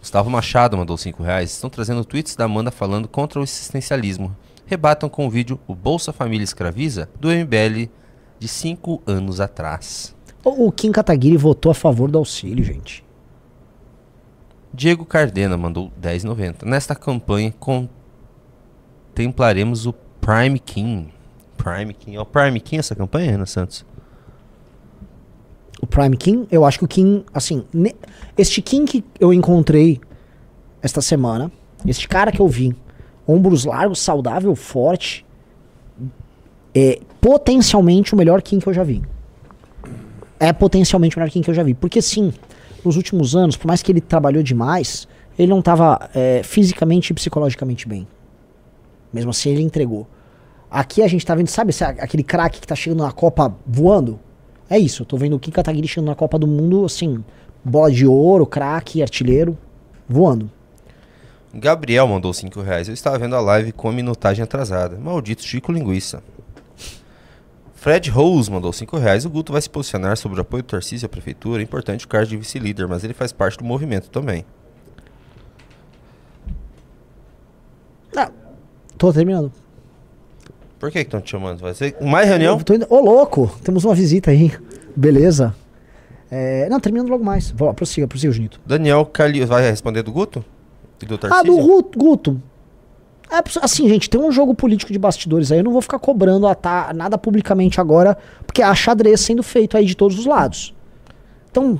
Gustavo 0.00 0.30
Machado 0.30 0.76
mandou 0.78 0.96
5 0.96 1.22
reais. 1.22 1.52
Estão 1.52 1.68
trazendo 1.68 2.04
tweets 2.04 2.34
da 2.34 2.46
Amanda 2.46 2.70
falando 2.70 3.06
contra 3.06 3.38
o 3.38 3.42
existencialismo. 3.42 4.34
Rebatam 4.70 5.08
com 5.08 5.26
o 5.26 5.30
vídeo 5.30 5.58
O 5.66 5.74
Bolsa 5.74 6.12
Família 6.12 6.44
Escraviza 6.44 7.08
do 7.18 7.28
MBL 7.28 7.90
de 8.38 8.46
5 8.46 9.02
anos 9.04 9.40
atrás. 9.40 10.14
O, 10.44 10.70
Kim 10.70 10.92
Kataguiri 10.92 11.36
votou 11.36 11.72
a 11.72 11.74
favor 11.74 12.08
do 12.08 12.16
auxílio, 12.16 12.62
gente. 12.62 13.04
Diego 14.72 15.04
Cardena 15.04 15.56
mandou 15.56 15.90
10,90. 16.00 16.64
Nesta 16.64 16.94
campanha 16.94 17.52
contemplaremos 19.12 19.86
o 19.86 19.92
Prime 19.92 20.60
King. 20.60 21.12
Prime 21.56 21.92
King. 21.92 22.16
É 22.16 22.20
o 22.20 22.26
Prime 22.26 22.60
King 22.60 22.78
essa 22.78 22.94
campanha, 22.94 23.32
Renan 23.32 23.46
Santos? 23.46 23.84
o 25.82 25.86
Prime 25.86 26.16
King, 26.16 26.46
eu 26.50 26.64
acho 26.64 26.78
que 26.78 26.84
o 26.84 26.88
Kim, 26.88 27.24
assim, 27.32 27.64
este 28.36 28.60
Kim 28.60 28.84
que 28.84 29.02
eu 29.18 29.32
encontrei 29.32 29.98
esta 30.80 31.00
semana, 31.00 31.50
este 31.86 32.06
cara 32.06 32.30
que 32.30 32.38
eu 32.38 32.46
vi, 32.46 32.76
ombros 33.30 33.64
largos, 33.64 33.98
saudável, 33.98 34.54
forte, 34.54 35.24
é 36.74 37.00
potencialmente 37.20 38.14
o 38.14 38.16
melhor 38.16 38.42
Kim 38.42 38.58
que 38.58 38.66
eu 38.66 38.72
já 38.72 38.82
vi. 38.82 39.02
É 40.38 40.52
potencialmente 40.52 41.16
o 41.16 41.20
melhor 41.20 41.30
Kim 41.30 41.42
que 41.42 41.50
eu 41.50 41.54
já 41.54 41.62
vi. 41.62 41.74
Porque 41.74 42.00
sim, 42.00 42.32
nos 42.84 42.96
últimos 42.96 43.36
anos, 43.36 43.56
por 43.56 43.66
mais 43.66 43.82
que 43.82 43.92
ele 43.92 44.00
trabalhou 44.00 44.42
demais, 44.42 45.06
ele 45.38 45.48
não 45.48 45.60
estava 45.60 46.10
fisicamente 46.42 47.10
e 47.10 47.14
psicologicamente 47.14 47.86
bem. 47.86 48.06
Mesmo 49.12 49.30
assim, 49.30 49.50
ele 49.50 49.62
entregou. 49.62 50.06
Aqui 50.70 51.02
a 51.02 51.08
gente 51.08 51.26
tá 51.26 51.34
vendo, 51.34 51.48
sabe 51.48 51.74
aquele 51.98 52.22
craque 52.22 52.60
que 52.60 52.66
tá 52.66 52.76
chegando 52.76 53.02
na 53.02 53.12
Copa 53.12 53.54
voando? 53.66 54.20
É 54.68 54.78
isso, 54.78 55.02
eu 55.02 55.06
tô 55.06 55.16
vendo 55.16 55.34
o 55.34 55.38
Kim 55.38 55.50
Kataguiri 55.50 55.88
chegando 55.88 56.06
na 56.06 56.14
Copa 56.14 56.38
do 56.38 56.46
Mundo, 56.46 56.84
assim, 56.84 57.24
bola 57.64 57.90
de 57.90 58.06
ouro, 58.06 58.46
craque, 58.46 59.02
artilheiro, 59.02 59.58
voando. 60.08 60.48
Gabriel 61.52 62.06
mandou 62.06 62.32
5 62.32 62.60
reais. 62.60 62.88
Eu 62.88 62.94
estava 62.94 63.18
vendo 63.18 63.34
a 63.34 63.40
live 63.40 63.72
com 63.72 63.88
a 63.88 63.92
minutagem 63.92 64.42
atrasada. 64.42 64.96
Maldito 64.98 65.42
Chico 65.42 65.72
Linguiça. 65.72 66.22
Fred 67.74 68.10
Rose 68.10 68.50
mandou 68.50 68.72
5 68.72 68.96
reais. 68.98 69.24
O 69.24 69.30
Guto 69.30 69.52
vai 69.52 69.60
se 69.60 69.68
posicionar 69.70 70.16
sobre 70.16 70.38
o 70.38 70.42
apoio 70.42 70.62
do 70.62 70.66
Tarcísio 70.66 71.06
à 71.06 71.08
prefeitura. 71.08 71.60
É 71.62 71.64
importante 71.64 72.04
o 72.04 72.08
cargo 72.08 72.26
de 72.28 72.36
vice-líder, 72.36 72.86
mas 72.86 73.02
ele 73.04 73.14
faz 73.14 73.32
parte 73.32 73.58
do 73.58 73.64
movimento 73.64 74.10
também. 74.10 74.44
Tô 78.98 79.10
terminando. 79.14 79.50
Por 80.78 80.90
que 80.90 80.98
estão 80.98 81.22
te 81.22 81.30
chamando? 81.30 81.60
Vai 81.60 81.72
ser 81.72 81.96
mais 82.02 82.28
reunião? 82.28 82.58
Eu 82.58 82.62
tô 82.64 82.74
indo- 82.74 82.86
Ô, 82.90 83.00
louco, 83.00 83.50
temos 83.64 83.82
uma 83.86 83.94
visita 83.94 84.30
aí. 84.30 84.52
Beleza. 84.94 85.54
É, 86.30 86.68
não, 86.68 86.78
terminando 86.78 87.08
logo 87.08 87.24
mais. 87.24 87.50
Vou 87.50 87.66
lá, 87.66 87.72
prossiga, 87.72 88.06
prossiga, 88.06 88.30
Junito. 88.30 88.60
Daniel 88.66 89.06
Calil 89.06 89.46
vai 89.46 89.62
responder 89.62 90.02
do 90.02 90.12
Guto? 90.12 90.44
Do 91.06 91.18
Ah, 91.30 91.42
do 91.42 91.56
Gu- 91.56 91.90
Guto. 91.96 92.42
É, 93.30 93.36
assim, 93.62 93.88
gente, 93.88 94.10
tem 94.10 94.20
um 94.20 94.32
jogo 94.32 94.54
político 94.54 94.92
de 94.92 94.98
bastidores 94.98 95.52
aí. 95.52 95.58
Eu 95.58 95.64
não 95.64 95.72
vou 95.72 95.80
ficar 95.80 95.98
cobrando 96.00 96.46
a 96.48 96.54
tá- 96.54 96.92
nada 96.94 97.16
publicamente 97.16 97.80
agora, 97.80 98.18
porque 98.46 98.60
há 98.60 98.74
xadrez 98.74 99.20
sendo 99.20 99.42
feito 99.42 99.76
aí 99.76 99.84
de 99.86 99.94
todos 99.96 100.18
os 100.18 100.26
lados. 100.26 100.74
Então, 101.50 101.78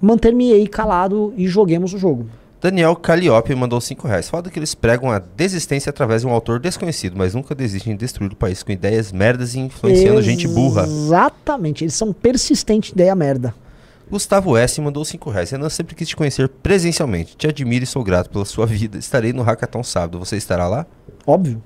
manter-me-ei 0.00 0.66
calado 0.66 1.34
e 1.36 1.46
joguemos 1.48 1.92
o 1.92 1.98
jogo. 1.98 2.26
Daniel 2.60 2.96
Calliope 2.96 3.54
mandou 3.54 3.80
5 3.80 4.08
reais. 4.08 4.28
Foda 4.28 4.50
que 4.50 4.58
eles 4.58 4.74
pregam 4.74 5.10
a 5.10 5.18
desistência 5.18 5.90
através 5.90 6.22
de 6.22 6.26
um 6.26 6.30
autor 6.30 6.58
desconhecido, 6.58 7.14
mas 7.16 7.34
nunca 7.34 7.54
desistem 7.54 7.92
de 7.92 7.98
destruir 8.00 8.32
o 8.32 8.36
país 8.36 8.62
com 8.62 8.72
ideias 8.72 9.12
merdas 9.12 9.54
e 9.54 9.60
influenciando 9.60 10.22
gente 10.22 10.48
burra. 10.48 10.84
Exatamente, 10.84 11.84
eles 11.84 11.94
são 11.94 12.12
persistentes 12.12 12.90
ideia 12.92 13.14
merda. 13.14 13.54
Gustavo 14.08 14.56
S. 14.56 14.80
mandou 14.80 15.04
5 15.04 15.30
reais. 15.30 15.50
Renan 15.50 15.68
sempre 15.68 15.94
quis 15.94 16.08
te 16.08 16.14
conhecer 16.14 16.48
presencialmente. 16.48 17.36
Te 17.36 17.48
admiro 17.48 17.82
e 17.82 17.86
sou 17.86 18.04
grato 18.04 18.30
pela 18.30 18.44
sua 18.44 18.64
vida. 18.64 18.98
Estarei 18.98 19.32
no 19.32 19.42
Hackathon 19.42 19.82
sábado. 19.82 20.18
Você 20.18 20.36
estará 20.36 20.68
lá? 20.68 20.86
Óbvio. 21.26 21.60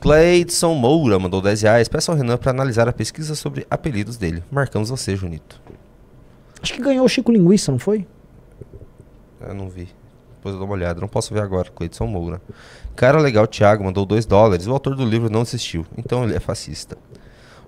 Cleidson 0.00 0.74
Moura 0.74 1.18
mandou 1.18 1.42
10 1.42 1.62
reais. 1.62 1.88
Peça 1.88 2.12
ao 2.12 2.16
Renan 2.16 2.36
para 2.36 2.52
analisar 2.52 2.88
a 2.88 2.92
pesquisa 2.92 3.34
sobre 3.34 3.66
apelidos 3.68 4.16
dele. 4.16 4.42
Marcamos 4.50 4.88
você, 4.88 5.16
Junito. 5.16 5.60
Acho 6.62 6.74
que 6.74 6.80
ganhou 6.80 7.04
o 7.04 7.08
Chico 7.08 7.32
Linguiça, 7.32 7.72
não 7.72 7.78
foi? 7.78 8.06
Eu 9.40 9.54
não 9.54 9.68
vi. 9.68 9.88
Depois 10.36 10.54
eu 10.54 10.58
dou 10.58 10.66
uma 10.66 10.74
olhada. 10.74 11.00
Não 11.00 11.08
posso 11.08 11.34
ver 11.34 11.42
agora. 11.42 11.70
Cleidson 11.70 12.06
Moura. 12.06 12.40
Cara 12.94 13.18
legal, 13.18 13.46
Thiago, 13.46 13.82
mandou 13.82 14.06
2 14.06 14.26
dólares. 14.26 14.66
O 14.66 14.72
autor 14.72 14.94
do 14.94 15.04
livro 15.04 15.28
não 15.28 15.42
desistiu. 15.42 15.84
Então 15.98 16.22
ele 16.22 16.36
é 16.36 16.40
fascista. 16.40 16.96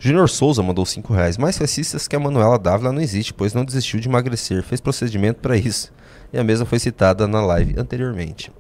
Júnior 0.05 0.29
Souza 0.29 0.65
mandou 0.65 0.85
5 0.85 1.13
reais. 1.13 1.39
Mais 1.39 1.57
fascistas 1.57 2.09
que 2.09 2.17
a 2.17 2.19
Manuela 2.19 2.59
Dávila 2.59 2.91
não 2.91 3.01
existe, 3.01 3.33
pois 3.33 3.55
não 3.55 3.65
desistiu 3.65 4.01
de 4.01 4.09
emagrecer. 4.09 4.61
Fez 4.65 4.81
procedimento 4.81 5.39
para 5.39 5.57
isso. 5.57 5.93
E 6.33 6.39
a 6.41 6.43
mesma 6.43 6.67
foi 6.67 6.81
citada 6.81 7.29
na 7.29 7.41
live 7.41 7.75
anteriormente. 7.79 8.51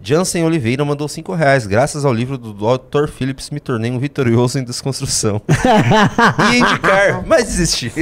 Jansen 0.00 0.44
Oliveira 0.44 0.84
mandou 0.84 1.08
5 1.08 1.34
reais. 1.34 1.66
Graças 1.66 2.04
ao 2.04 2.12
livro 2.12 2.38
do 2.38 2.52
Dr. 2.52 3.08
Phillips, 3.08 3.50
me 3.50 3.60
tornei 3.60 3.90
um 3.90 3.98
vitorioso 3.98 4.58
em 4.58 4.64
desconstrução. 4.64 5.40
Ia 6.52 6.58
indicar, 6.58 7.26
mas 7.26 7.46
desisti. 7.46 7.92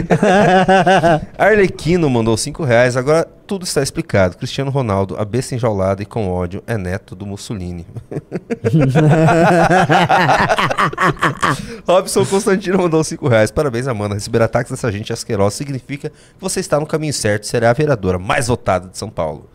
Arlequino 1.39 2.11
mandou 2.11 2.37
5 2.37 2.65
reais. 2.65 2.97
Agora 2.97 3.27
tudo 3.47 3.65
está 3.65 3.83
explicado. 3.83 4.37
Cristiano 4.37 4.71
Ronaldo, 4.71 5.17
a 5.19 5.25
besta 5.25 5.55
enjaulada 5.55 6.03
e 6.03 6.07
com 6.07 6.29
ódio, 6.29 6.63
é 6.67 6.77
neto 6.77 7.15
do 7.15 7.25
Mussolini. 7.25 7.87
Robson 11.87 12.27
Constantino 12.27 12.79
mandou 12.79 13.03
5 13.03 13.29
reais. 13.29 13.51
Parabéns, 13.51 13.89
Amanda. 13.89 14.15
Receber 14.15 14.43
ataques 14.43 14.71
dessa 14.71 14.93
gente 14.93 15.13
asquerosa 15.13 15.57
significa 15.57 16.11
que 16.11 16.41
você 16.41 16.61
está 16.61 16.79
no 16.79 16.87
caminho 16.87 17.13
certo. 17.13 17.47
Será 17.47 17.71
a 17.71 17.73
vereadora 17.73 18.19
mais 18.19 18.49
votada 18.49 18.89
de 18.89 18.99
São 18.99 19.09
Paulo. 19.09 19.49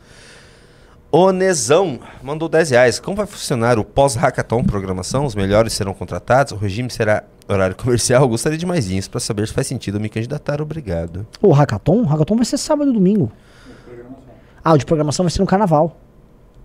Onezão 1.11 1.99
mandou 2.23 2.47
10 2.47 2.69
reais. 2.69 2.99
Como 2.99 3.17
vai 3.17 3.25
funcionar 3.25 3.77
o 3.77 3.83
pós-hackathon 3.83 4.63
programação? 4.63 5.25
Os 5.25 5.35
melhores 5.35 5.73
serão 5.73 5.93
contratados? 5.93 6.53
O 6.53 6.55
regime 6.55 6.89
será 6.89 7.23
horário 7.49 7.75
comercial? 7.75 8.25
Gostaria 8.29 8.57
de 8.57 8.65
mais 8.65 8.89
isso 8.89 9.11
para 9.11 9.19
saber 9.19 9.45
se 9.45 9.53
faz 9.53 9.67
sentido 9.67 9.99
me 9.99 10.07
candidatar. 10.07 10.61
Obrigado. 10.61 11.27
O 11.41 11.51
Hackathon? 11.51 12.03
O 12.03 12.05
Hackathon 12.05 12.38
vai 12.38 12.45
ser 12.45 12.57
sábado 12.57 12.91
e 12.91 12.93
domingo. 12.93 13.29
Ah, 14.63 14.73
o 14.73 14.77
de 14.77 14.85
programação 14.85 15.25
vai 15.25 15.31
ser 15.31 15.41
no 15.41 15.47
carnaval. 15.47 15.97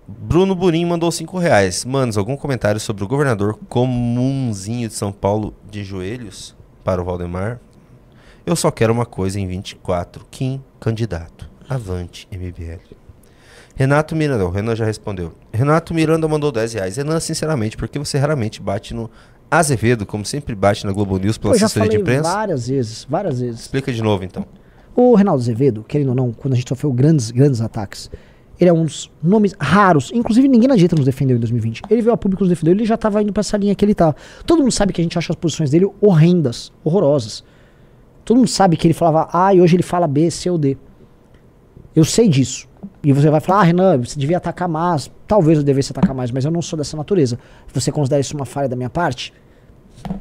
Bruno 0.07 0.55
Burim 0.55 0.85
mandou 0.85 1.11
5 1.11 1.37
reais. 1.39 1.85
Manos, 1.85 2.17
algum 2.17 2.37
comentário 2.37 2.79
sobre 2.79 3.03
o 3.03 3.09
governador 3.09 3.59
comunzinho 3.69 4.87
de 4.87 4.95
São 4.95 5.11
Paulo 5.11 5.55
de 5.69 5.83
joelhos 5.83 6.55
para 6.85 7.03
o 7.03 7.05
Valdemar? 7.05 7.59
Eu 8.45 8.55
só 8.55 8.71
quero 8.71 8.93
uma 8.93 9.07
coisa 9.07 9.41
em 9.41 9.47
24. 9.49 10.25
Kim, 10.31 10.63
candidato. 10.79 11.51
Avante, 11.69 12.29
MBL. 12.31 13.06
Renato 13.77 14.17
Miranda, 14.17 14.47
o 14.47 14.49
Renan 14.49 14.75
já 14.75 14.87
respondeu. 14.87 15.33
Renato 15.53 15.93
Miranda 15.93 16.27
mandou 16.27 16.51
10 16.51 16.73
reais. 16.73 16.97
Renan, 16.97 17.21
sinceramente, 17.21 17.77
porque 17.77 17.99
você 17.99 18.17
raramente 18.17 18.63
bate 18.63 18.95
no 18.95 19.11
Azevedo, 19.51 20.07
como 20.07 20.25
sempre 20.25 20.55
bate 20.55 20.87
na 20.87 20.93
Globo 20.93 21.19
News 21.19 21.37
pela 21.37 21.55
assessoria 21.55 21.91
de 21.91 21.97
imprensa? 21.97 22.23
várias 22.23 22.69
vezes, 22.69 23.07
várias 23.09 23.39
vezes. 23.39 23.61
Explica 23.61 23.93
de 23.93 24.03
novo, 24.03 24.25
então. 24.25 24.47
O 24.95 25.15
Reinaldo 25.15 25.43
Azevedo, 25.43 25.85
querendo 25.87 26.09
ou 26.09 26.15
não, 26.15 26.33
quando 26.33 26.55
a 26.55 26.57
gente 26.57 26.67
sofreu 26.67 26.91
grandes, 26.91 27.31
grandes 27.31 27.61
ataques, 27.61 28.11
ele 28.59 28.71
é 28.71 28.73
um 28.73 28.87
dos 28.87 29.13
nomes 29.23 29.55
raros. 29.61 30.11
Inclusive, 30.15 30.49
ninguém 30.49 30.69
na 30.69 30.75
direita 30.75 30.97
nos 30.97 31.05
defendeu 31.05 31.37
em 31.37 31.41
2020. 31.41 31.83
Ele 31.91 32.01
veio 32.01 32.15
a 32.15 32.17
público 32.17 32.45
nos 32.45 32.49
defendeu, 32.49 32.73
ele 32.73 32.87
já 32.87 32.97
tava 32.97 33.23
indo 33.23 33.31
pra 33.31 33.43
essa 33.43 33.59
linha 33.59 33.75
que 33.75 33.85
ele 33.85 33.95
tá. 33.95 34.15
Todo 34.47 34.61
mundo 34.61 34.73
sabe 34.73 34.95
que 34.95 35.03
a 35.03 35.05
gente 35.05 35.19
acha 35.19 35.35
as 35.35 35.37
posições 35.37 35.69
dele 35.69 35.87
horrendas, 36.01 36.73
horrorosas. 36.83 37.45
Todo 38.25 38.39
mundo 38.39 38.49
sabe 38.49 38.75
que 38.79 38.87
ele 38.87 38.95
falava 38.95 39.29
A 39.31 39.53
e 39.53 39.61
hoje 39.61 39.77
ele 39.77 39.83
fala 39.83 40.07
B, 40.07 40.31
C 40.31 40.49
ou 40.49 40.57
D. 40.57 40.79
Eu 41.95 42.07
sei 42.07 42.27
disso. 42.27 42.67
E 43.03 43.13
você 43.13 43.31
vai 43.31 43.41
falar, 43.41 43.61
ah, 43.61 43.63
Renan, 43.65 43.99
você 43.99 44.19
devia 44.19 44.37
atacar 44.37 44.69
mais. 44.69 45.11
Talvez 45.27 45.59
eu 45.59 45.65
devesse 45.65 45.93
atacar 45.93 46.15
mais, 46.15 46.31
mas 46.31 46.45
eu 46.45 46.51
não 46.51 46.63
sou 46.63 46.77
dessa 46.77 46.97
natureza. 46.97 47.39
Você 47.73 47.93
considera 47.93 48.21
isso 48.21 48.37
uma 48.37 48.45
falha 48.45 48.69
da 48.69 48.77
minha 48.77 48.91
parte? 48.91 49.33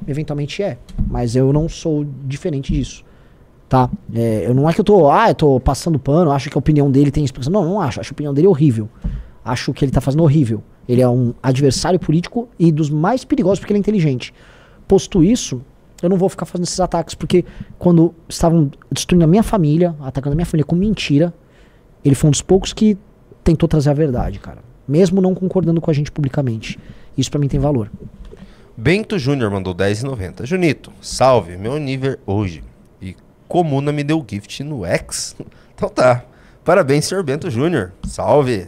Eventualmente 0.07 0.61
é. 0.63 0.77
Mas 1.07 1.35
eu 1.35 1.51
não 1.51 1.67
sou 1.67 2.05
diferente 2.23 2.73
disso. 2.73 3.03
Tá? 3.67 3.89
É, 4.13 4.45
eu 4.45 4.53
não 4.53 4.69
é 4.69 4.73
que 4.73 4.79
eu 4.79 4.85
tô, 4.85 5.09
ah, 5.09 5.29
eu 5.29 5.35
tô 5.35 5.59
passando 5.59 5.97
pano, 5.97 6.31
acho 6.31 6.49
que 6.49 6.57
a 6.57 6.59
opinião 6.59 6.91
dele 6.91 7.11
tem 7.11 7.23
explicação. 7.23 7.51
Não, 7.51 7.65
não 7.65 7.81
acho. 7.81 7.99
Acho 7.99 8.11
a 8.11 8.13
opinião 8.13 8.33
dele 8.33 8.47
horrível. 8.47 8.89
Acho 9.43 9.73
que 9.73 9.83
ele 9.83 9.91
tá 9.91 10.01
fazendo 10.01 10.23
horrível. 10.23 10.63
Ele 10.87 11.01
é 11.01 11.09
um 11.09 11.33
adversário 11.41 11.99
político 11.99 12.47
e 12.59 12.71
dos 12.71 12.89
mais 12.89 13.25
perigosos 13.25 13.59
porque 13.59 13.73
ele 13.73 13.79
é 13.79 13.81
inteligente. 13.81 14.33
Posto 14.87 15.23
isso, 15.23 15.61
eu 16.01 16.09
não 16.09 16.17
vou 16.17 16.29
ficar 16.29 16.45
fazendo 16.45 16.65
esses 16.65 16.79
ataques 16.79 17.15
porque 17.15 17.43
quando 17.79 18.13
estavam 18.29 18.69
destruindo 18.91 19.23
a 19.23 19.27
minha 19.27 19.43
família, 19.43 19.95
atacando 19.99 20.33
a 20.33 20.35
minha 20.35 20.45
família 20.45 20.65
com 20.65 20.75
mentira, 20.75 21.33
ele 22.06 22.15
foi 22.15 22.27
um 22.27 22.32
dos 22.32 22.41
poucos 22.41 22.72
que 22.72 22.98
tentou 23.44 23.68
trazer 23.68 23.90
a 23.90 23.94
verdade, 23.94 24.40
cara. 24.40 24.60
Mesmo 24.88 25.19
não 25.19 25.34
concordando 25.34 25.82
com 25.82 25.90
a 25.90 25.94
gente 25.94 26.11
publicamente. 26.11 26.80
Isso 27.18 27.32
pra 27.32 27.40
mim 27.40 27.48
tem 27.48 27.60
valor. 27.60 27.91
Bento 28.77 29.18
Júnior 29.18 29.49
mandou 29.49 29.73
10,90. 29.73 30.45
Junito, 30.45 30.91
salve, 31.02 31.57
meu 31.57 31.80
nível 31.80 32.18
hoje. 32.26 32.64
E 33.02 33.15
Comuna 33.48 33.91
me 33.91 34.03
deu 34.03 34.23
gift 34.27 34.64
no 34.64 34.86
X. 34.86 35.36
Então 35.76 35.90
tá. 35.90 36.23
Parabéns, 36.64 37.03
senhor 37.03 37.22
Bento 37.22 37.49
Júnior. 37.52 37.91
Salve. 38.07 38.68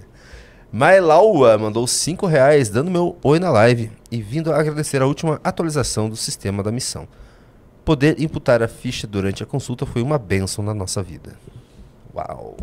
Mailaua 0.70 1.58
mandou 1.58 1.88
5 1.88 2.28
reais, 2.28 2.68
dando 2.68 2.92
meu 2.92 3.16
oi 3.24 3.40
na 3.40 3.50
live 3.50 3.90
e 4.12 4.22
vindo 4.22 4.52
agradecer 4.52 5.02
a 5.02 5.06
última 5.06 5.40
atualização 5.42 6.10
do 6.10 6.18
sistema 6.18 6.62
da 6.62 6.70
missão. 6.70 7.08
Poder 7.86 8.22
imputar 8.22 8.62
a 8.62 8.68
ficha 8.68 9.08
durante 9.08 9.42
a 9.42 9.46
consulta 9.46 9.86
foi 9.86 10.02
uma 10.02 10.20
bênção 10.20 10.62
na 10.66 10.74
nossa 10.74 11.02
vida. 11.02 11.38
Uau. 12.14 12.58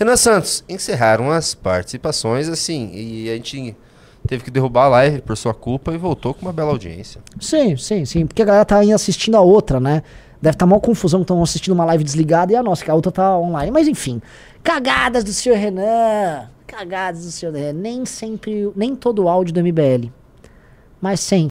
Renan 0.00 0.16
Santos, 0.16 0.64
encerraram 0.66 1.30
as 1.30 1.54
participações 1.54 2.48
assim, 2.48 2.90
e 2.94 3.28
a 3.28 3.34
gente 3.34 3.76
teve 4.26 4.42
que 4.42 4.50
derrubar 4.50 4.84
a 4.84 4.88
live 4.88 5.20
por 5.20 5.36
sua 5.36 5.52
culpa 5.52 5.92
e 5.92 5.98
voltou 5.98 6.32
com 6.32 6.40
uma 6.40 6.54
bela 6.54 6.70
audiência. 6.70 7.20
Sim, 7.38 7.76
sim, 7.76 8.06
sim. 8.06 8.26
Porque 8.26 8.40
a 8.40 8.46
galera 8.46 8.64
tá 8.64 8.78
aí 8.78 8.94
assistindo 8.94 9.34
a 9.34 9.42
outra, 9.42 9.78
né? 9.78 10.02
Deve 10.40 10.54
estar 10.54 10.64
tá 10.64 10.66
mal 10.66 10.80
confusão, 10.80 11.20
estão 11.20 11.42
assistindo 11.42 11.74
uma 11.74 11.84
live 11.84 12.02
desligada 12.02 12.50
e 12.50 12.56
a 12.56 12.62
nossa, 12.62 12.82
que 12.82 12.90
a 12.90 12.94
outra 12.94 13.12
tá 13.12 13.38
online. 13.38 13.70
Mas 13.70 13.86
enfim, 13.86 14.22
cagadas 14.62 15.22
do 15.22 15.34
senhor 15.34 15.58
Renan. 15.58 16.48
Cagadas 16.66 17.26
do 17.26 17.30
senhor 17.30 17.54
Renan. 17.54 17.74
Nem 17.74 18.06
sempre, 18.06 18.72
nem 18.74 18.96
todo 18.96 19.28
áudio 19.28 19.52
do 19.52 19.60
MBL. 19.60 20.10
Mas 20.98 21.20
sempre. 21.20 21.48